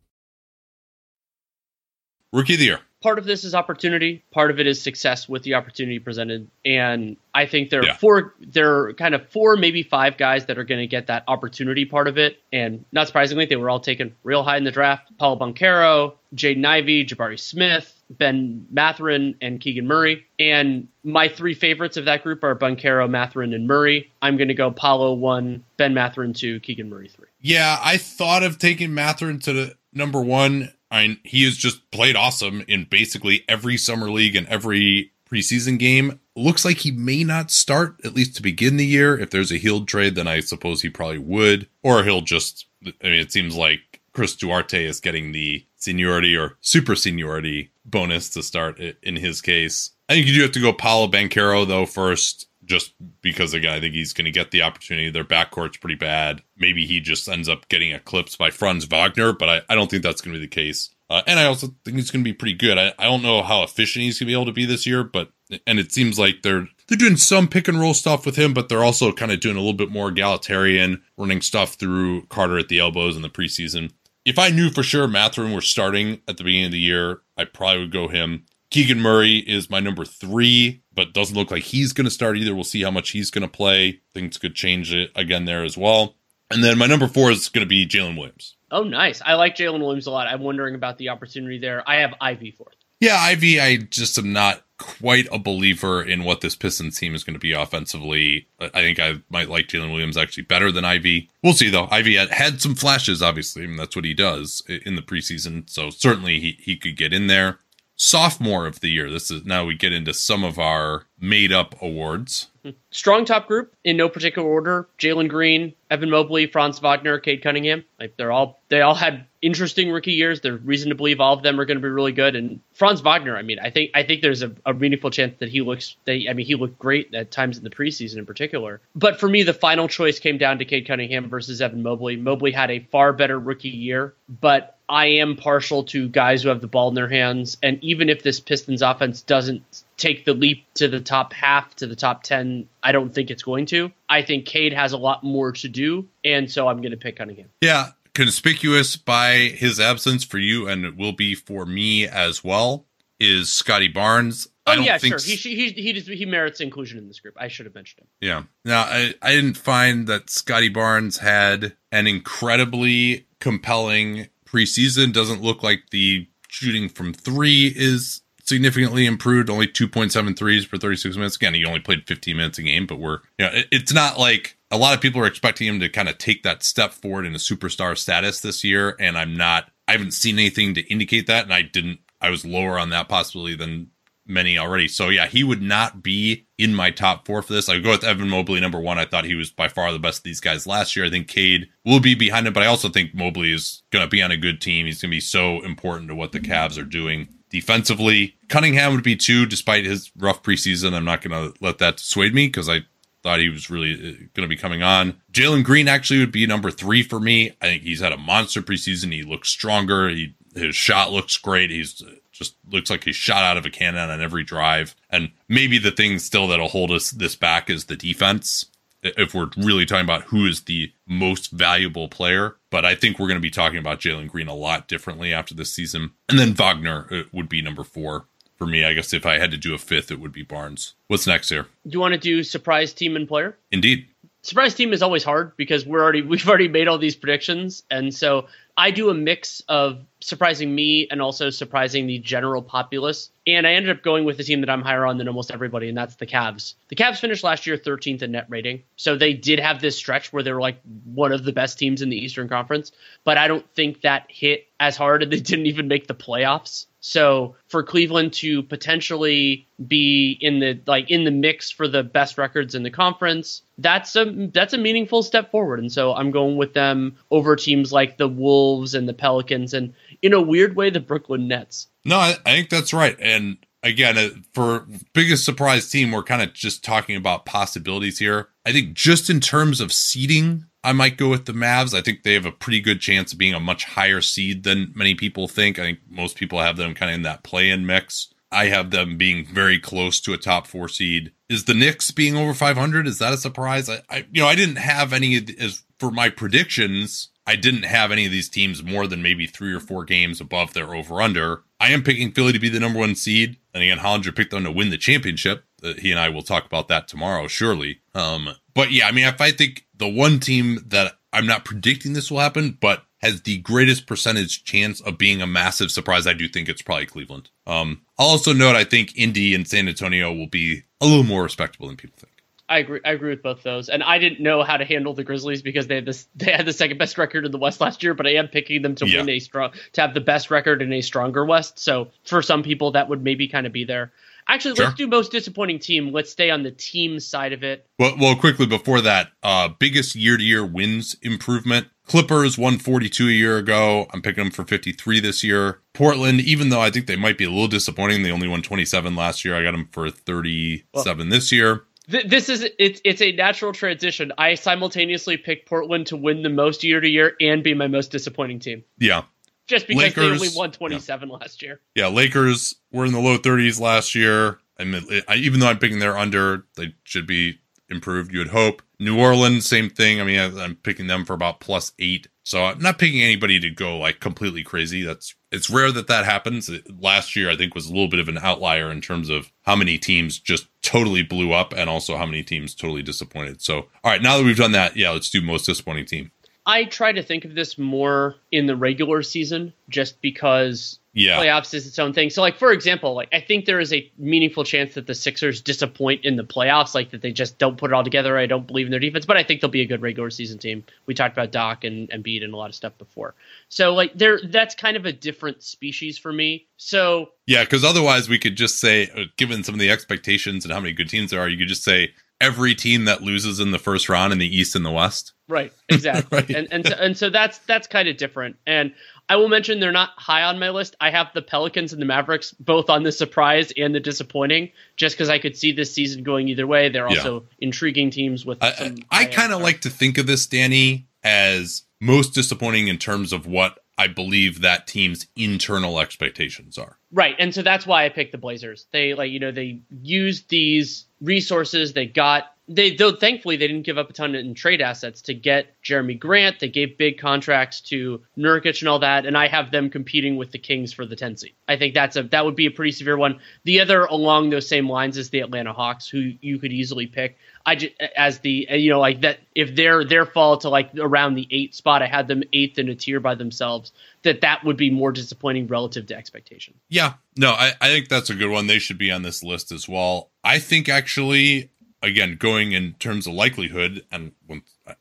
Rookie 2.32 2.54
of 2.54 2.58
the 2.58 2.64
year. 2.66 2.78
Part 3.00 3.18
of 3.18 3.24
this 3.24 3.44
is 3.44 3.54
opportunity. 3.54 4.24
Part 4.32 4.50
of 4.50 4.58
it 4.60 4.66
is 4.66 4.82
success 4.82 5.28
with 5.28 5.42
the 5.44 5.54
opportunity 5.54 5.98
presented. 6.00 6.48
And 6.64 7.16
I 7.32 7.46
think 7.46 7.70
there 7.70 7.80
are 7.80 7.86
Yeah. 7.86 7.96
four, 7.96 8.34
there 8.40 8.76
are 8.86 8.92
kind 8.92 9.14
of 9.14 9.26
four, 9.30 9.56
maybe 9.56 9.82
five 9.84 10.16
guys 10.18 10.46
that 10.46 10.58
are 10.58 10.64
going 10.64 10.80
to 10.80 10.86
get 10.88 11.06
that 11.06 11.22
opportunity 11.28 11.84
part 11.86 12.08
of 12.08 12.18
it. 12.18 12.38
And 12.52 12.84
not 12.92 13.06
surprisingly, 13.06 13.46
they 13.46 13.56
were 13.56 13.70
all 13.70 13.80
taken 13.80 14.14
real 14.24 14.42
high 14.42 14.56
in 14.58 14.64
the 14.64 14.70
draft. 14.72 15.10
Paolo 15.18 15.38
Banchero, 15.38 16.14
Jaden 16.34 16.64
Ivey, 16.64 17.06
Jabari 17.06 17.38
Smith, 17.38 17.99
Ben 18.10 18.66
Mathurin, 18.70 19.36
and 19.40 19.60
Keegan 19.60 19.86
Murray. 19.86 20.26
And 20.38 20.88
my 21.04 21.28
three 21.28 21.54
favorites 21.54 21.96
of 21.96 22.04
that 22.06 22.22
group 22.22 22.42
are 22.42 22.56
Banchero, 22.56 23.08
Mathurin, 23.08 23.54
and 23.54 23.66
Murray. 23.66 24.10
I'm 24.20 24.36
going 24.36 24.48
to 24.48 24.54
go 24.54 24.70
Paolo 24.70 25.14
one, 25.14 25.64
Ben 25.76 25.94
Mathurin 25.94 26.32
two, 26.32 26.60
Keegan 26.60 26.90
Murray 26.90 27.08
three. 27.08 27.28
Yeah, 27.40 27.78
I 27.82 27.96
thought 27.96 28.42
of 28.42 28.58
taking 28.58 28.92
Mathurin 28.92 29.38
to 29.40 29.52
the 29.52 29.74
number 29.92 30.20
one. 30.20 30.72
I 30.90 31.18
he 31.24 31.44
has 31.44 31.56
just 31.56 31.88
played 31.90 32.16
awesome 32.16 32.64
in 32.66 32.84
basically 32.84 33.44
every 33.48 33.76
summer 33.76 34.10
league 34.10 34.34
and 34.34 34.46
every 34.48 35.12
preseason 35.30 35.78
game. 35.78 36.18
Looks 36.34 36.64
like 36.64 36.78
he 36.78 36.90
may 36.90 37.22
not 37.22 37.50
start 37.50 38.00
at 38.04 38.14
least 38.14 38.34
to 38.36 38.42
begin 38.42 38.76
the 38.76 38.86
year. 38.86 39.18
If 39.18 39.30
there's 39.30 39.52
a 39.52 39.56
Hield 39.56 39.86
trade, 39.86 40.14
then 40.14 40.26
I 40.26 40.40
suppose 40.40 40.82
he 40.82 40.90
probably 40.90 41.18
would, 41.18 41.68
or 41.82 42.02
he'll 42.02 42.22
just. 42.22 42.66
I 42.84 43.08
mean, 43.08 43.20
it 43.20 43.30
seems 43.30 43.56
like 43.56 43.80
Chris 44.12 44.34
Duarte 44.36 44.84
is 44.84 45.00
getting 45.00 45.32
the 45.32 45.66
seniority 45.76 46.36
or 46.36 46.56
super 46.60 46.94
seniority 46.96 47.72
bonus 47.84 48.30
to 48.30 48.42
start 48.42 48.78
in 48.78 49.16
his 49.16 49.40
case. 49.40 49.90
I 50.08 50.14
think 50.14 50.26
you 50.26 50.34
do 50.34 50.42
have 50.42 50.52
to 50.52 50.60
go 50.60 50.72
Paolo 50.72 51.08
Banchero 51.08 51.66
though 51.66 51.86
first, 51.86 52.48
just 52.64 52.92
because 53.22 53.54
again, 53.54 53.72
I 53.72 53.80
think 53.80 53.94
he's 53.94 54.12
going 54.12 54.24
to 54.24 54.30
get 54.30 54.50
the 54.50 54.62
opportunity. 54.62 55.10
Their 55.10 55.24
backcourt's 55.24 55.76
pretty 55.76 55.94
bad. 55.94 56.42
Maybe 56.56 56.86
he 56.86 57.00
just 57.00 57.28
ends 57.28 57.48
up 57.48 57.68
getting 57.68 57.92
eclipsed 57.92 58.38
by 58.38 58.50
Franz 58.50 58.84
Wagner, 58.84 59.32
but 59.32 59.48
I, 59.48 59.62
I 59.68 59.74
don't 59.74 59.90
think 59.90 60.02
that's 60.02 60.20
going 60.20 60.34
to 60.34 60.40
be 60.40 60.46
the 60.46 60.50
case. 60.50 60.90
Uh, 61.08 61.22
and 61.26 61.40
I 61.40 61.46
also 61.46 61.68
think 61.84 61.96
he's 61.96 62.12
going 62.12 62.24
to 62.24 62.28
be 62.28 62.34
pretty 62.34 62.54
good. 62.54 62.78
I, 62.78 62.92
I 62.96 63.04
don't 63.04 63.22
know 63.22 63.42
how 63.42 63.64
efficient 63.64 64.04
he's 64.04 64.20
going 64.20 64.26
to 64.26 64.30
be 64.30 64.34
able 64.34 64.46
to 64.46 64.52
be 64.52 64.64
this 64.64 64.86
year, 64.86 65.02
but 65.02 65.32
and 65.66 65.80
it 65.80 65.90
seems 65.92 66.20
like 66.20 66.42
they're 66.42 66.68
they're 66.86 66.98
doing 66.98 67.16
some 67.16 67.48
pick 67.48 67.66
and 67.66 67.80
roll 67.80 67.94
stuff 67.94 68.24
with 68.24 68.36
him, 68.36 68.54
but 68.54 68.68
they're 68.68 68.84
also 68.84 69.12
kind 69.12 69.32
of 69.32 69.40
doing 69.40 69.56
a 69.56 69.60
little 69.60 69.72
bit 69.72 69.90
more 69.90 70.08
egalitarian, 70.08 71.02
running 71.16 71.40
stuff 71.40 71.74
through 71.74 72.26
Carter 72.26 72.58
at 72.58 72.68
the 72.68 72.78
elbows 72.78 73.16
in 73.16 73.22
the 73.22 73.28
preseason. 73.28 73.92
If 74.24 74.38
I 74.38 74.50
knew 74.50 74.70
for 74.70 74.82
sure 74.82 75.08
Mathurin 75.08 75.52
were 75.52 75.60
starting 75.60 76.20
at 76.28 76.36
the 76.36 76.44
beginning 76.44 76.66
of 76.66 76.72
the 76.72 76.78
year, 76.78 77.22
I 77.36 77.44
probably 77.44 77.80
would 77.80 77.92
go 77.92 78.08
him. 78.08 78.44
Keegan 78.70 79.00
Murray 79.00 79.38
is 79.38 79.70
my 79.70 79.80
number 79.80 80.04
three, 80.04 80.82
but 80.94 81.12
doesn't 81.12 81.36
look 81.36 81.50
like 81.50 81.64
he's 81.64 81.92
going 81.92 82.04
to 82.04 82.10
start 82.10 82.36
either. 82.36 82.54
We'll 82.54 82.62
see 82.64 82.82
how 82.82 82.90
much 82.90 83.10
he's 83.10 83.30
going 83.30 83.42
to 83.42 83.48
play. 83.48 84.00
Things 84.14 84.36
could 84.36 84.54
change 84.54 84.92
it 84.92 85.10
again 85.16 85.44
there 85.44 85.64
as 85.64 85.76
well. 85.76 86.14
And 86.50 86.62
then 86.62 86.78
my 86.78 86.86
number 86.86 87.08
four 87.08 87.30
is 87.30 87.48
going 87.48 87.64
to 87.64 87.68
be 87.68 87.86
Jalen 87.86 88.16
Williams. 88.16 88.56
Oh, 88.70 88.84
nice. 88.84 89.22
I 89.24 89.34
like 89.34 89.56
Jalen 89.56 89.80
Williams 89.80 90.06
a 90.06 90.10
lot. 90.10 90.28
I'm 90.28 90.42
wondering 90.42 90.74
about 90.74 90.98
the 90.98 91.08
opportunity 91.08 91.58
there. 91.58 91.82
I 91.88 91.96
have 91.96 92.14
Ivey 92.20 92.52
fourth. 92.52 92.74
Yeah, 93.00 93.16
Ivey, 93.16 93.60
I 93.60 93.76
just 93.78 94.18
am 94.18 94.32
not 94.32 94.62
quite 94.80 95.28
a 95.30 95.38
believer 95.38 96.02
in 96.02 96.24
what 96.24 96.40
this 96.40 96.56
Pistons 96.56 96.98
team 96.98 97.14
is 97.14 97.22
going 97.22 97.34
to 97.34 97.40
be 97.40 97.52
offensively. 97.52 98.46
I 98.58 98.68
think 98.68 98.98
I 98.98 99.20
might 99.28 99.50
like 99.50 99.68
Jalen 99.68 99.92
Williams 99.92 100.16
actually 100.16 100.44
better 100.44 100.72
than 100.72 100.84
Ivey. 100.84 101.28
We'll 101.44 101.52
see 101.52 101.68
though. 101.68 101.86
Ivey 101.90 102.16
had, 102.16 102.30
had 102.30 102.60
some 102.62 102.74
flashes, 102.74 103.22
obviously, 103.22 103.64
and 103.64 103.78
that's 103.78 103.94
what 103.94 104.04
he 104.04 104.14
does 104.14 104.62
in 104.68 104.96
the 104.96 105.02
preseason. 105.02 105.68
So 105.68 105.90
certainly 105.90 106.40
he, 106.40 106.56
he 106.60 106.76
could 106.76 106.96
get 106.96 107.12
in 107.12 107.26
there. 107.26 107.58
Sophomore 107.96 108.66
of 108.66 108.80
the 108.80 108.88
year. 108.88 109.10
This 109.10 109.30
is 109.30 109.44
now 109.44 109.66
we 109.66 109.74
get 109.74 109.92
into 109.92 110.14
some 110.14 110.42
of 110.42 110.58
our 110.58 111.04
made 111.20 111.52
up 111.52 111.74
awards. 111.82 112.48
Strong 112.90 113.24
top 113.26 113.46
group 113.46 113.74
in 113.84 113.96
no 113.96 114.08
particular 114.08 114.48
order. 114.48 114.88
Jalen 114.98 115.28
Green, 115.28 115.74
Evan 115.90 116.10
Mobley, 116.10 116.46
Franz 116.46 116.78
Wagner, 116.78 117.18
Cade 117.18 117.42
Cunningham. 117.42 117.84
Like 117.98 118.16
they're 118.16 118.32
all 118.32 118.60
they 118.68 118.80
all 118.80 118.94
had 118.94 119.26
interesting 119.42 119.90
rookie 119.90 120.12
years. 120.12 120.40
There's 120.40 120.60
reason 120.62 120.90
to 120.90 120.94
believe 120.94 121.20
all 121.20 121.34
of 121.34 121.42
them 121.42 121.58
are 121.58 121.64
going 121.64 121.78
to 121.78 121.82
be 121.82 121.88
really 121.88 122.12
good. 122.12 122.36
And 122.36 122.60
Franz 122.74 123.00
Wagner, 123.00 123.36
I 123.36 123.42
mean, 123.42 123.58
I 123.58 123.70
think 123.70 123.90
I 123.94 124.02
think 124.02 124.22
there's 124.22 124.42
a, 124.42 124.52
a 124.66 124.74
meaningful 124.74 125.10
chance 125.10 125.38
that 125.38 125.48
he 125.48 125.62
looks. 125.62 125.96
That, 126.04 126.24
I 126.28 126.32
mean, 126.32 126.46
he 126.46 126.54
looked 126.54 126.78
great 126.78 127.14
at 127.14 127.30
times 127.30 127.58
in 127.58 127.64
the 127.64 127.70
preseason 127.70 128.18
in 128.18 128.26
particular. 128.26 128.80
But 128.94 129.18
for 129.18 129.28
me, 129.28 129.42
the 129.42 129.54
final 129.54 129.88
choice 129.88 130.18
came 130.18 130.38
down 130.38 130.58
to 130.58 130.64
Cade 130.64 130.86
Cunningham 130.86 131.28
versus 131.28 131.60
Evan 131.60 131.82
Mobley. 131.82 132.16
Mobley 132.16 132.52
had 132.52 132.70
a 132.70 132.80
far 132.90 133.12
better 133.12 133.38
rookie 133.38 133.68
year, 133.70 134.14
but 134.28 134.76
I 134.88 135.06
am 135.06 135.36
partial 135.36 135.84
to 135.84 136.08
guys 136.08 136.42
who 136.42 136.48
have 136.48 136.60
the 136.60 136.66
ball 136.66 136.88
in 136.88 136.94
their 136.94 137.08
hands. 137.08 137.56
And 137.62 137.82
even 137.82 138.08
if 138.08 138.22
this 138.22 138.40
Pistons 138.40 138.82
offense 138.82 139.22
doesn't 139.22 139.84
take 140.00 140.24
the 140.24 140.34
leap 140.34 140.64
to 140.74 140.88
the 140.88 141.00
top 141.00 141.32
half, 141.32 141.76
to 141.76 141.86
the 141.86 141.94
top 141.94 142.22
10, 142.22 142.66
I 142.82 142.90
don't 142.90 143.14
think 143.14 143.30
it's 143.30 143.42
going 143.42 143.66
to. 143.66 143.92
I 144.08 144.22
think 144.22 144.46
Cade 144.46 144.72
has 144.72 144.92
a 144.92 144.98
lot 144.98 145.22
more 145.22 145.52
to 145.52 145.68
do. 145.68 146.08
And 146.24 146.50
so 146.50 146.66
I'm 146.68 146.78
going 146.78 146.90
to 146.90 146.96
pick 146.96 147.20
on 147.20 147.28
Cunningham. 147.28 147.50
Yeah, 147.60 147.90
conspicuous 148.14 148.96
by 148.96 149.34
his 149.34 149.78
absence 149.78 150.24
for 150.24 150.38
you, 150.38 150.66
and 150.66 150.84
it 150.84 150.96
will 150.96 151.12
be 151.12 151.34
for 151.34 151.66
me 151.66 152.08
as 152.08 152.42
well. 152.42 152.86
Is 153.20 153.52
Scottie 153.52 153.88
Barnes? 153.88 154.48
Oh, 154.66 154.72
I 154.72 154.76
don't 154.76 154.84
yeah, 154.84 154.96
think 154.96 155.20
sure. 155.20 155.30
He, 155.30 155.36
sh- 155.36 155.44
he, 155.44 155.70
he, 155.70 155.92
he 155.92 156.26
merits 156.26 156.60
inclusion 156.60 156.98
in 156.98 157.06
this 157.06 157.20
group. 157.20 157.34
I 157.38 157.48
should 157.48 157.66
have 157.66 157.74
mentioned 157.74 158.00
him. 158.00 158.08
Yeah. 158.20 158.42
Now, 158.64 158.82
I, 158.82 159.14
I 159.20 159.32
didn't 159.32 159.58
find 159.58 160.06
that 160.06 160.30
Scottie 160.30 160.70
Barnes 160.70 161.18
had 161.18 161.76
an 161.92 162.06
incredibly 162.06 163.26
compelling 163.38 164.28
preseason. 164.46 165.12
Doesn't 165.12 165.42
look 165.42 165.62
like 165.62 165.90
the 165.90 166.26
shooting 166.48 166.88
from 166.88 167.12
three 167.12 167.72
is 167.76 168.22
significantly 168.44 169.06
improved. 169.06 169.50
Only 169.50 169.66
2.7 169.66 170.36
threes 170.36 170.66
per 170.66 170.78
36 170.78 171.16
minutes. 171.16 171.36
Again, 171.36 171.54
he 171.54 171.64
only 171.64 171.80
played 171.80 172.06
15 172.06 172.36
minutes 172.36 172.58
a 172.58 172.62
game, 172.62 172.86
but 172.86 172.98
we're, 172.98 173.20
you 173.38 173.46
know, 173.46 173.52
it, 173.52 173.68
it's 173.70 173.92
not 173.92 174.18
like 174.18 174.56
a 174.70 174.78
lot 174.78 174.94
of 174.94 175.00
people 175.00 175.20
are 175.20 175.26
expecting 175.26 175.66
him 175.66 175.80
to 175.80 175.88
kind 175.88 176.08
of 176.08 176.18
take 176.18 176.42
that 176.42 176.62
step 176.62 176.92
forward 176.92 177.26
in 177.26 177.34
a 177.34 177.38
superstar 177.38 177.96
status 177.96 178.40
this 178.40 178.62
year. 178.64 178.96
And 178.98 179.18
I'm 179.18 179.36
not, 179.36 179.70
I 179.88 179.92
haven't 179.92 180.12
seen 180.12 180.36
anything 180.36 180.74
to 180.74 180.82
indicate 180.90 181.26
that. 181.26 181.44
And 181.44 181.52
I 181.54 181.62
didn't, 181.62 182.00
I 182.20 182.30
was 182.30 182.44
lower 182.44 182.78
on 182.78 182.90
that 182.90 183.08
possibility 183.08 183.56
than 183.56 183.90
many 184.26 184.56
already. 184.56 184.88
So 184.88 185.08
yeah, 185.08 185.26
he 185.26 185.42
would 185.42 185.62
not 185.62 186.02
be 186.02 186.46
in 186.56 186.74
my 186.74 186.90
top 186.90 187.26
four 187.26 187.42
for 187.42 187.52
this. 187.52 187.68
I 187.68 187.74
would 187.74 187.84
go 187.84 187.90
with 187.90 188.04
Evan 188.04 188.28
Mobley 188.28 188.60
number 188.60 188.78
one. 188.78 188.98
I 188.98 189.04
thought 189.04 189.24
he 189.24 189.34
was 189.34 189.50
by 189.50 189.68
far 189.68 189.92
the 189.92 189.98
best 189.98 190.18
of 190.18 190.24
these 190.24 190.40
guys 190.40 190.66
last 190.66 190.94
year. 190.94 191.04
I 191.04 191.10
think 191.10 191.28
Cade 191.28 191.68
will 191.84 192.00
be 192.00 192.14
behind 192.14 192.46
him, 192.46 192.52
but 192.52 192.62
I 192.62 192.66
also 192.66 192.88
think 192.88 193.14
Mobley 193.14 193.52
is 193.52 193.82
going 193.90 194.04
to 194.04 194.08
be 194.08 194.22
on 194.22 194.30
a 194.30 194.36
good 194.36 194.60
team. 194.60 194.86
He's 194.86 195.02
going 195.02 195.10
to 195.10 195.16
be 195.16 195.20
so 195.20 195.62
important 195.62 196.08
to 196.08 196.14
what 196.14 196.32
the 196.32 196.40
Cavs 196.40 196.78
are 196.78 196.84
doing 196.84 197.28
defensively. 197.50 198.36
Cunningham 198.48 198.94
would 198.94 199.04
be 199.04 199.16
two, 199.16 199.46
despite 199.46 199.84
his 199.84 200.10
rough 200.16 200.42
preseason. 200.42 200.94
I'm 200.94 201.04
not 201.04 201.22
going 201.22 201.52
to 201.52 201.56
let 201.60 201.78
that 201.78 201.98
dissuade 201.98 202.34
me 202.34 202.46
because 202.46 202.68
I 202.68 202.80
thought 203.22 203.40
he 203.40 203.48
was 203.48 203.68
really 203.68 203.92
uh, 203.92 204.26
going 204.34 204.48
to 204.48 204.48
be 204.48 204.56
coming 204.56 204.82
on. 204.82 205.20
Jalen 205.32 205.64
Green 205.64 205.88
actually 205.88 206.20
would 206.20 206.32
be 206.32 206.46
number 206.46 206.70
three 206.70 207.02
for 207.02 207.20
me. 207.20 207.50
I 207.60 207.66
think 207.66 207.82
he's 207.82 208.00
had 208.00 208.12
a 208.12 208.16
monster 208.16 208.62
preseason. 208.62 209.12
He 209.12 209.22
looks 209.22 209.50
stronger. 209.50 210.08
He 210.08 210.34
his 210.54 210.74
shot 210.74 211.12
looks 211.12 211.36
great. 211.36 211.70
He's 211.70 212.02
uh, 212.02 212.14
just 212.32 212.56
looks 212.70 212.90
like 212.90 213.04
he's 213.04 213.16
shot 213.16 213.42
out 213.42 213.56
of 213.56 213.66
a 213.66 213.70
cannon 213.70 214.10
on 214.10 214.20
every 214.20 214.42
drive. 214.42 214.96
And 215.10 215.30
maybe 215.48 215.78
the 215.78 215.90
thing 215.90 216.18
still 216.18 216.48
that'll 216.48 216.68
hold 216.68 216.90
us 216.90 217.10
this 217.10 217.36
back 217.36 217.68
is 217.68 217.84
the 217.84 217.96
defense. 217.96 218.66
If 219.02 219.34
we're 219.34 219.50
really 219.56 219.86
talking 219.86 220.04
about 220.04 220.24
who 220.24 220.46
is 220.46 220.62
the 220.62 220.92
most 221.06 221.50
valuable 221.50 222.08
player, 222.08 222.56
but 222.70 222.84
I 222.84 222.94
think 222.94 223.18
we're 223.18 223.28
going 223.28 223.38
to 223.38 223.40
be 223.40 223.50
talking 223.50 223.78
about 223.78 224.00
Jalen 224.00 224.28
Green 224.28 224.48
a 224.48 224.54
lot 224.54 224.88
differently 224.88 225.32
after 225.32 225.54
this 225.54 225.72
season. 225.72 226.10
And 226.28 226.38
then 226.38 226.52
Wagner 226.54 227.06
uh, 227.10 227.22
would 227.32 227.48
be 227.48 227.62
number 227.62 227.82
four 227.82 228.26
for 228.56 228.66
me. 228.66 228.84
I 228.84 228.92
guess 228.92 229.14
if 229.14 229.24
I 229.24 229.38
had 229.38 229.50
to 229.52 229.56
do 229.56 229.74
a 229.74 229.78
fifth, 229.78 230.10
it 230.10 230.20
would 230.20 230.32
be 230.32 230.42
Barnes. 230.42 230.94
What's 231.08 231.26
next 231.26 231.48
here? 231.48 231.62
Do 231.86 231.90
you 231.90 232.00
want 232.00 232.12
to 232.12 232.20
do 232.20 232.42
surprise 232.42 232.92
team 232.92 233.16
and 233.16 233.26
player? 233.26 233.56
Indeed. 233.72 234.06
surprise 234.42 234.74
team 234.74 234.92
is 234.92 235.02
always 235.02 235.24
hard 235.24 235.56
because 235.56 235.86
we're 235.86 236.02
already 236.02 236.22
we've 236.30 236.46
already 236.48 236.68
made 236.68 236.86
all 236.88 236.98
these 236.98 237.16
predictions 237.16 237.82
and 237.90 238.14
so 238.14 238.46
i 238.80 238.90
do 238.90 239.10
a 239.10 239.14
mix 239.14 239.62
of 239.68 240.04
surprising 240.20 240.74
me 240.74 241.06
and 241.10 241.20
also 241.20 241.50
surprising 241.50 242.06
the 242.06 242.18
general 242.18 242.62
populace 242.62 243.30
and 243.46 243.66
i 243.66 243.72
ended 243.72 243.94
up 243.94 244.02
going 244.02 244.24
with 244.24 244.38
the 244.38 244.42
team 244.42 244.60
that 244.60 244.70
i'm 244.70 244.80
higher 244.80 245.04
on 245.04 245.18
than 245.18 245.28
almost 245.28 245.50
everybody 245.50 245.88
and 245.88 245.98
that's 245.98 246.16
the 246.16 246.26
Cavs. 246.26 246.74
the 246.88 246.96
Cavs 246.96 247.18
finished 247.18 247.44
last 247.44 247.66
year 247.66 247.76
13th 247.76 248.22
in 248.22 248.32
net 248.32 248.46
rating 248.48 248.82
so 248.96 249.16
they 249.16 249.34
did 249.34 249.60
have 249.60 249.80
this 249.80 249.96
stretch 249.96 250.32
where 250.32 250.42
they 250.42 250.52
were 250.52 250.60
like 250.60 250.80
one 251.04 251.32
of 251.32 251.44
the 251.44 251.52
best 251.52 251.78
teams 251.78 252.00
in 252.00 252.08
the 252.08 252.16
eastern 252.16 252.48
conference 252.48 252.90
but 253.22 253.36
i 253.36 253.46
don't 253.46 253.68
think 253.74 254.00
that 254.00 254.24
hit 254.28 254.66
as 254.80 254.96
hard 254.96 255.22
and 255.22 255.30
they 255.30 255.40
didn't 255.40 255.66
even 255.66 255.86
make 255.86 256.06
the 256.06 256.14
playoffs 256.14 256.86
so 257.00 257.56
for 257.68 257.82
Cleveland 257.82 258.34
to 258.34 258.62
potentially 258.62 259.66
be 259.86 260.36
in 260.40 260.60
the 260.60 260.78
like 260.86 261.10
in 261.10 261.24
the 261.24 261.30
mix 261.30 261.70
for 261.70 261.88
the 261.88 262.02
best 262.02 262.36
records 262.38 262.74
in 262.74 262.82
the 262.82 262.90
conference, 262.90 263.62
that's 263.78 264.14
a 264.16 264.50
that's 264.52 264.74
a 264.74 264.78
meaningful 264.78 265.22
step 265.22 265.50
forward. 265.50 265.80
And 265.80 265.90
so 265.90 266.14
I'm 266.14 266.30
going 266.30 266.56
with 266.56 266.74
them 266.74 267.16
over 267.30 267.56
teams 267.56 267.92
like 267.92 268.18
the 268.18 268.28
Wolves 268.28 268.94
and 268.94 269.08
the 269.08 269.14
Pelicans 269.14 269.72
and 269.72 269.94
in 270.22 270.34
a 270.34 270.42
weird 270.42 270.76
way 270.76 270.90
the 270.90 271.00
Brooklyn 271.00 271.48
Nets. 271.48 271.88
No, 272.04 272.16
I, 272.16 272.36
I 272.44 272.56
think 272.56 272.68
that's 272.68 272.92
right. 272.92 273.16
And 273.18 273.56
again, 273.82 274.18
uh, 274.18 274.28
for 274.52 274.86
biggest 275.14 275.44
surprise 275.44 275.90
team, 275.90 276.12
we're 276.12 276.22
kind 276.22 276.42
of 276.42 276.52
just 276.52 276.84
talking 276.84 277.16
about 277.16 277.46
possibilities 277.46 278.18
here. 278.18 278.48
I 278.66 278.72
think 278.72 278.92
just 278.92 279.30
in 279.30 279.40
terms 279.40 279.80
of 279.80 279.92
seeding, 279.92 280.66
I 280.82 280.92
might 280.92 281.16
go 281.16 281.28
with 281.28 281.46
the 281.46 281.52
Mavs. 281.52 281.94
I 281.94 282.00
think 282.00 282.22
they 282.22 282.34
have 282.34 282.46
a 282.46 282.52
pretty 282.52 282.80
good 282.80 283.00
chance 283.00 283.32
of 283.32 283.38
being 283.38 283.54
a 283.54 283.60
much 283.60 283.84
higher 283.84 284.20
seed 284.20 284.64
than 284.64 284.92
many 284.94 285.14
people 285.14 285.46
think. 285.46 285.78
I 285.78 285.82
think 285.82 285.98
most 286.08 286.36
people 286.36 286.60
have 286.60 286.76
them 286.76 286.94
kind 286.94 287.10
of 287.10 287.16
in 287.16 287.22
that 287.22 287.42
play 287.42 287.70
in 287.70 287.86
mix. 287.86 288.32
I 288.52 288.66
have 288.66 288.90
them 288.90 289.16
being 289.16 289.46
very 289.46 289.78
close 289.78 290.20
to 290.22 290.32
a 290.32 290.38
top 290.38 290.66
four 290.66 290.88
seed. 290.88 291.32
is 291.48 291.64
the 291.64 291.74
Knicks 291.74 292.10
being 292.10 292.36
over 292.36 292.52
500? 292.52 293.06
Is 293.06 293.18
that 293.18 293.32
a 293.32 293.36
surprise? 293.36 293.88
I, 293.88 294.02
I 294.08 294.26
you 294.32 294.42
know, 294.42 294.48
I 294.48 294.56
didn't 294.56 294.76
have 294.76 295.12
any 295.12 295.36
as 295.58 295.82
for 295.98 296.10
my 296.10 296.30
predictions. 296.30 297.28
I 297.46 297.56
didn't 297.56 297.84
have 297.84 298.10
any 298.10 298.26
of 298.26 298.32
these 298.32 298.48
teams 298.48 298.82
more 298.82 299.06
than 299.06 299.22
maybe 299.22 299.46
three 299.46 299.72
or 299.72 299.80
four 299.80 300.04
games 300.04 300.40
above 300.40 300.72
their 300.72 300.94
over 300.94 301.20
under. 301.20 301.62
I 301.78 301.90
am 301.90 302.02
picking 302.02 302.32
Philly 302.32 302.52
to 302.52 302.58
be 302.58 302.68
the 302.68 302.80
number 302.80 302.98
one 302.98 303.14
seed. 303.14 303.56
And 303.72 303.82
again, 303.82 303.98
Hollinger 303.98 304.34
picked 304.34 304.50
them 304.50 304.64
to 304.64 304.70
win 304.70 304.90
the 304.90 304.98
championship. 304.98 305.64
Uh, 305.82 305.94
he 305.94 306.10
and 306.10 306.20
I 306.20 306.28
will 306.28 306.42
talk 306.42 306.66
about 306.66 306.88
that 306.88 307.08
tomorrow, 307.08 307.46
surely. 307.46 308.00
Um, 308.14 308.50
but 308.74 308.92
yeah, 308.92 309.06
I 309.06 309.12
mean, 309.12 309.26
if 309.26 309.40
I 309.40 309.52
think 309.52 309.86
the 310.00 310.08
one 310.08 310.40
team 310.40 310.80
that 310.88 311.18
I'm 311.32 311.46
not 311.46 311.64
predicting 311.64 312.14
this 312.14 312.30
will 312.30 312.40
happen, 312.40 312.76
but 312.80 313.04
has 313.22 313.42
the 313.42 313.58
greatest 313.58 314.06
percentage 314.06 314.64
chance 314.64 315.00
of 315.00 315.18
being 315.18 315.42
a 315.42 315.46
massive 315.46 315.90
surprise, 315.90 316.26
I 316.26 316.32
do 316.32 316.48
think 316.48 316.68
it's 316.68 316.82
probably 316.82 317.06
Cleveland. 317.06 317.50
Um, 317.66 318.00
I'll 318.18 318.28
also 318.28 318.52
note 318.52 318.74
I 318.76 318.84
think 318.84 319.16
Indy 319.16 319.54
and 319.54 319.68
San 319.68 319.86
Antonio 319.86 320.32
will 320.32 320.46
be 320.46 320.82
a 321.00 321.06
little 321.06 321.22
more 321.22 321.42
respectable 321.42 321.86
than 321.86 321.96
people 321.96 322.16
think. 322.18 322.32
I 322.68 322.78
agree. 322.78 323.00
I 323.04 323.10
agree 323.10 323.30
with 323.30 323.42
both 323.42 323.64
those, 323.64 323.88
and 323.88 324.00
I 324.00 324.18
didn't 324.18 324.40
know 324.40 324.62
how 324.62 324.76
to 324.76 324.84
handle 324.84 325.12
the 325.12 325.24
Grizzlies 325.24 325.60
because 325.60 325.88
they 325.88 325.96
had 325.96 326.06
this. 326.06 326.28
They 326.36 326.52
had 326.52 326.66
the 326.66 326.72
second 326.72 326.98
best 326.98 327.18
record 327.18 327.44
in 327.44 327.50
the 327.50 327.58
West 327.58 327.80
last 327.80 328.02
year, 328.02 328.14
but 328.14 328.28
I 328.28 328.34
am 328.34 328.46
picking 328.46 328.80
them 328.80 328.94
to 328.96 329.08
yeah. 329.08 329.18
win 329.18 329.28
a 329.28 329.38
strong, 329.40 329.72
to 329.94 330.00
have 330.00 330.14
the 330.14 330.20
best 330.20 330.52
record 330.52 330.80
in 330.80 330.92
a 330.92 331.00
stronger 331.00 331.44
West. 331.44 331.80
So 331.80 332.12
for 332.24 332.42
some 332.42 332.62
people, 332.62 332.92
that 332.92 333.08
would 333.08 333.24
maybe 333.24 333.48
kind 333.48 333.66
of 333.66 333.72
be 333.72 333.84
there. 333.84 334.12
Actually, 334.50 334.74
sure. 334.74 334.86
let's 334.86 334.96
do 334.96 335.06
most 335.06 335.30
disappointing 335.30 335.78
team. 335.78 336.12
Let's 336.12 336.32
stay 336.32 336.50
on 336.50 336.64
the 336.64 336.72
team 336.72 337.20
side 337.20 337.52
of 337.52 337.62
it. 337.62 337.86
Well, 338.00 338.16
well, 338.18 338.34
quickly 338.34 338.66
before 338.66 339.00
that, 339.00 339.28
uh, 339.44 339.68
biggest 339.78 340.16
year 340.16 340.36
to 340.36 340.42
year 340.42 340.66
wins 340.66 341.16
improvement. 341.22 341.86
Clippers 342.04 342.58
won 342.58 342.78
42 342.78 343.28
a 343.28 343.30
year 343.30 343.58
ago. 343.58 344.08
I'm 344.12 344.20
picking 344.20 344.42
them 344.42 344.50
for 344.50 344.64
53 344.64 345.20
this 345.20 345.44
year. 345.44 345.82
Portland, 345.94 346.40
even 346.40 346.70
though 346.70 346.80
I 346.80 346.90
think 346.90 347.06
they 347.06 347.14
might 347.14 347.38
be 347.38 347.44
a 347.44 347.48
little 347.48 347.68
disappointing, 347.68 348.24
they 348.24 348.32
only 348.32 348.48
won 348.48 348.60
27 348.60 349.14
last 349.14 349.44
year. 349.44 349.54
I 349.54 349.62
got 349.62 349.70
them 349.70 349.88
for 349.92 350.10
37 350.10 351.18
well, 351.18 351.30
this 351.30 351.52
year 351.52 351.84
this 352.10 352.48
is 352.48 352.68
it's 352.78 353.00
it's 353.04 353.22
a 353.22 353.32
natural 353.32 353.72
transition. 353.72 354.32
I 354.36 354.54
simultaneously 354.54 355.36
picked 355.36 355.68
Portland 355.68 356.08
to 356.08 356.16
win 356.16 356.42
the 356.42 356.48
most 356.48 356.82
year 356.82 357.00
to 357.00 357.08
year 357.08 357.36
and 357.40 357.62
be 357.62 357.74
my 357.74 357.86
most 357.86 358.10
disappointing 358.10 358.58
team. 358.58 358.82
Yeah. 358.98 359.22
Just 359.70 359.86
because 359.86 360.02
Lakers, 360.02 360.40
they 360.40 360.46
only 360.46 360.56
won 360.56 360.72
27 360.72 361.28
yeah. 361.28 361.34
last 361.36 361.62
year. 361.62 361.80
Yeah, 361.94 362.08
Lakers 362.08 362.74
were 362.90 363.04
in 363.06 363.12
the 363.12 363.20
low 363.20 363.38
30s 363.38 363.80
last 363.80 364.16
year. 364.16 364.58
I 364.80 364.84
mean, 364.84 365.04
I, 365.28 365.36
even 365.36 365.60
though 365.60 365.68
I'm 365.68 365.78
picking 365.78 366.00
their 366.00 366.18
under, 366.18 366.66
they 366.76 366.94
should 367.04 367.26
be 367.26 367.60
improved. 367.88 368.32
You 368.32 368.40
would 368.40 368.48
hope. 368.48 368.82
New 368.98 369.18
Orleans, 369.18 369.66
same 369.66 369.88
thing. 369.88 370.20
I 370.20 370.24
mean, 370.24 370.38
I'm 370.58 370.74
picking 370.74 371.06
them 371.06 371.24
for 371.24 371.34
about 371.34 371.60
plus 371.60 371.92
eight. 372.00 372.26
So 372.42 372.64
I'm 372.64 372.80
not 372.80 372.98
picking 372.98 373.22
anybody 373.22 373.60
to 373.60 373.70
go 373.70 373.96
like 373.96 374.18
completely 374.18 374.64
crazy. 374.64 375.04
That's 375.04 375.36
it's 375.52 375.70
rare 375.70 375.92
that 375.92 376.08
that 376.08 376.24
happens. 376.24 376.68
Last 376.98 377.36
year, 377.36 377.48
I 377.48 377.56
think, 377.56 377.74
was 377.74 377.86
a 377.86 377.92
little 377.92 378.08
bit 378.08 378.18
of 378.18 378.28
an 378.28 378.38
outlier 378.38 378.90
in 378.90 379.00
terms 379.00 379.28
of 379.28 379.52
how 379.62 379.76
many 379.76 379.98
teams 379.98 380.40
just 380.40 380.66
totally 380.82 381.22
blew 381.22 381.52
up 381.52 381.72
and 381.76 381.88
also 381.88 382.16
how 382.16 382.26
many 382.26 382.42
teams 382.42 382.74
totally 382.74 383.02
disappointed. 383.02 383.62
So, 383.62 383.86
all 384.02 384.10
right, 384.10 384.20
now 384.20 384.36
that 384.36 384.44
we've 384.44 384.56
done 384.56 384.72
that, 384.72 384.96
yeah, 384.96 385.10
let's 385.10 385.30
do 385.30 385.40
most 385.40 385.66
disappointing 385.66 386.06
team. 386.06 386.32
I 386.70 386.84
try 386.84 387.10
to 387.10 387.22
think 387.22 387.44
of 387.44 387.56
this 387.56 387.76
more 387.76 388.36
in 388.52 388.66
the 388.66 388.76
regular 388.76 389.22
season 389.22 389.72
just 389.88 390.20
because 390.22 391.00
yeah. 391.12 391.36
playoffs 391.36 391.74
is 391.74 391.84
its 391.84 391.98
own 391.98 392.12
thing. 392.12 392.30
So, 392.30 392.42
like 392.42 392.58
for 392.58 392.70
example, 392.70 393.14
like 393.14 393.28
I 393.32 393.40
think 393.40 393.64
there 393.64 393.80
is 393.80 393.92
a 393.92 394.08
meaningful 394.16 394.62
chance 394.62 394.94
that 394.94 395.08
the 395.08 395.14
Sixers 395.16 395.60
disappoint 395.62 396.24
in 396.24 396.36
the 396.36 396.44
playoffs, 396.44 396.94
like 396.94 397.10
that 397.10 397.22
they 397.22 397.32
just 397.32 397.58
don't 397.58 397.76
put 397.76 397.90
it 397.90 397.94
all 397.94 398.04
together. 398.04 398.38
I 398.38 398.46
don't 398.46 398.68
believe 398.68 398.86
in 398.86 398.92
their 398.92 399.00
defense, 399.00 399.26
but 399.26 399.36
I 399.36 399.42
think 399.42 399.60
they'll 399.60 399.68
be 399.70 399.80
a 399.80 399.86
good 399.86 400.00
regular 400.00 400.30
season 400.30 400.58
team. 400.58 400.84
We 401.06 401.14
talked 401.14 401.36
about 401.36 401.50
Doc 401.50 401.82
and 401.82 402.08
Embiid 402.10 402.44
and 402.44 402.54
a 402.54 402.56
lot 402.56 402.68
of 402.68 402.76
stuff 402.76 402.96
before. 402.98 403.34
So, 403.68 403.92
like 403.92 404.14
there, 404.14 404.38
that's 404.40 404.76
kind 404.76 404.96
of 404.96 405.04
a 405.06 405.12
different 405.12 405.64
species 405.64 406.18
for 406.18 406.32
me. 406.32 406.68
So 406.76 407.30
yeah, 407.48 407.64
because 407.64 407.84
otherwise 407.84 408.28
we 408.28 408.38
could 408.38 408.54
just 408.54 408.78
say, 408.78 409.10
uh, 409.16 409.24
given 409.36 409.64
some 409.64 409.74
of 409.74 409.80
the 409.80 409.90
expectations 409.90 410.64
and 410.64 410.72
how 410.72 410.78
many 410.78 410.92
good 410.92 411.08
teams 411.08 411.32
there 411.32 411.40
are, 411.40 411.48
you 411.48 411.58
could 411.58 411.66
just 411.66 411.82
say 411.82 412.12
every 412.40 412.74
team 412.74 413.04
that 413.04 413.22
loses 413.22 413.60
in 413.60 413.70
the 413.70 413.78
first 413.78 414.08
round 414.08 414.32
in 414.32 414.38
the 414.38 414.56
East 414.56 414.74
and 414.74 414.84
the 414.84 414.90
West. 414.90 415.32
Right, 415.48 415.72
exactly, 415.88 416.38
right. 416.38 416.50
and 416.50 416.68
and 416.70 416.86
so, 416.86 416.94
and 416.94 417.16
so 417.16 417.30
that's 417.30 417.58
that's 417.58 417.86
kind 417.86 418.08
of 418.08 418.16
different. 418.16 418.56
And 418.66 418.94
I 419.28 419.36
will 419.36 419.48
mention 419.48 419.80
they're 419.80 419.92
not 419.92 420.10
high 420.16 420.42
on 420.42 420.58
my 420.58 420.70
list. 420.70 420.96
I 421.00 421.10
have 421.10 421.28
the 421.34 421.42
Pelicans 421.42 421.92
and 421.92 422.00
the 422.00 422.06
Mavericks 422.06 422.52
both 422.52 422.90
on 422.90 423.02
the 423.02 423.12
surprise 423.12 423.72
and 423.76 423.94
the 423.94 424.00
disappointing, 424.00 424.70
just 424.96 425.16
because 425.16 425.28
I 425.28 425.38
could 425.38 425.56
see 425.56 425.72
this 425.72 425.92
season 425.92 426.22
going 426.22 426.48
either 426.48 426.66
way. 426.66 426.88
They're 426.88 427.08
also 427.08 427.40
yeah. 427.40 427.66
intriguing 427.66 428.10
teams 428.10 428.44
with. 428.44 428.58
I, 428.62 428.96
I 429.10 429.24
kind 429.26 429.52
of 429.52 429.60
like 429.60 429.82
to 429.82 429.90
think 429.90 430.18
of 430.18 430.26
this, 430.26 430.46
Danny, 430.46 431.06
as 431.22 431.82
most 432.00 432.34
disappointing 432.34 432.88
in 432.88 432.98
terms 432.98 433.32
of 433.32 433.46
what 433.46 433.78
I 434.00 434.06
believe 434.06 434.62
that 434.62 434.86
team's 434.86 435.26
internal 435.36 436.00
expectations 436.00 436.78
are. 436.78 436.96
Right, 437.12 437.36
and 437.38 437.54
so 437.54 437.60
that's 437.60 437.86
why 437.86 438.06
I 438.06 438.08
picked 438.08 438.32
the 438.32 438.38
Blazers. 438.38 438.86
They 438.92 439.12
like 439.12 439.30
you 439.30 439.38
know 439.38 439.52
they 439.52 439.80
used 440.02 440.48
these 440.48 441.04
resources 441.20 441.92
they 441.92 442.06
got 442.06 442.54
they 442.70 442.94
though 442.94 443.10
thankfully 443.10 443.56
they 443.56 443.66
didn't 443.66 443.82
give 443.82 443.98
up 443.98 444.08
a 444.08 444.12
ton 444.12 444.36
in 444.36 444.54
trade 444.54 444.80
assets 444.80 445.22
to 445.22 445.34
get 445.34 445.74
Jerami 445.82 446.16
Grant. 446.16 446.60
They 446.60 446.68
gave 446.68 446.96
big 446.96 447.18
contracts 447.18 447.80
to 447.82 448.22
Nurkic 448.38 448.80
and 448.80 448.88
all 448.88 449.00
that, 449.00 449.26
and 449.26 449.36
I 449.36 449.48
have 449.48 449.72
them 449.72 449.90
competing 449.90 450.36
with 450.36 450.52
the 450.52 450.58
Kings 450.58 450.92
for 450.92 451.04
the 451.04 451.16
10 451.16 451.36
seed. 451.36 451.54
I 451.66 451.76
think 451.76 451.94
that's 451.94 452.14
a 452.14 452.22
that 452.22 452.44
would 452.44 452.54
be 452.54 452.66
a 452.66 452.70
pretty 452.70 452.92
severe 452.92 453.16
one. 453.16 453.40
The 453.64 453.80
other 453.80 454.04
along 454.04 454.50
those 454.50 454.68
same 454.68 454.88
lines 454.88 455.16
is 455.16 455.30
the 455.30 455.40
Atlanta 455.40 455.72
Hawks, 455.72 456.08
who 456.08 456.34
you 456.40 456.60
could 456.60 456.72
easily 456.72 457.08
pick. 457.08 457.36
I 457.66 457.74
just 457.74 457.92
as 458.16 458.38
the 458.38 458.68
you 458.70 458.90
know 458.90 459.00
like 459.00 459.22
that 459.22 459.40
if 459.56 459.74
they're 459.74 460.04
their 460.04 460.24
fall 460.24 460.56
to 460.58 460.68
like 460.68 460.92
around 460.96 461.34
the 461.34 461.48
eight 461.50 461.74
spot, 461.74 462.02
I 462.02 462.06
had 462.06 462.28
them 462.28 462.44
eighth 462.52 462.78
in 462.78 462.88
a 462.88 462.94
tier 462.94 463.18
by 463.18 463.34
themselves. 463.34 463.90
That 464.22 464.42
that 464.42 464.64
would 464.64 464.76
be 464.76 464.90
more 464.90 465.10
disappointing 465.10 465.66
relative 465.66 466.06
to 466.06 466.16
expectation. 466.16 466.74
Yeah, 466.88 467.14
no, 467.36 467.50
I, 467.50 467.72
I 467.80 467.88
think 467.88 468.08
that's 468.08 468.30
a 468.30 468.34
good 468.34 468.50
one. 468.50 468.68
They 468.68 468.78
should 468.78 468.98
be 468.98 469.10
on 469.10 469.22
this 469.22 469.42
list 469.42 469.72
as 469.72 469.88
well. 469.88 470.30
I 470.44 470.60
think 470.60 470.88
actually 470.88 471.70
again, 472.02 472.36
going 472.38 472.72
in 472.72 472.94
terms 472.94 473.26
of 473.26 473.34
likelihood, 473.34 474.04
and 474.10 474.32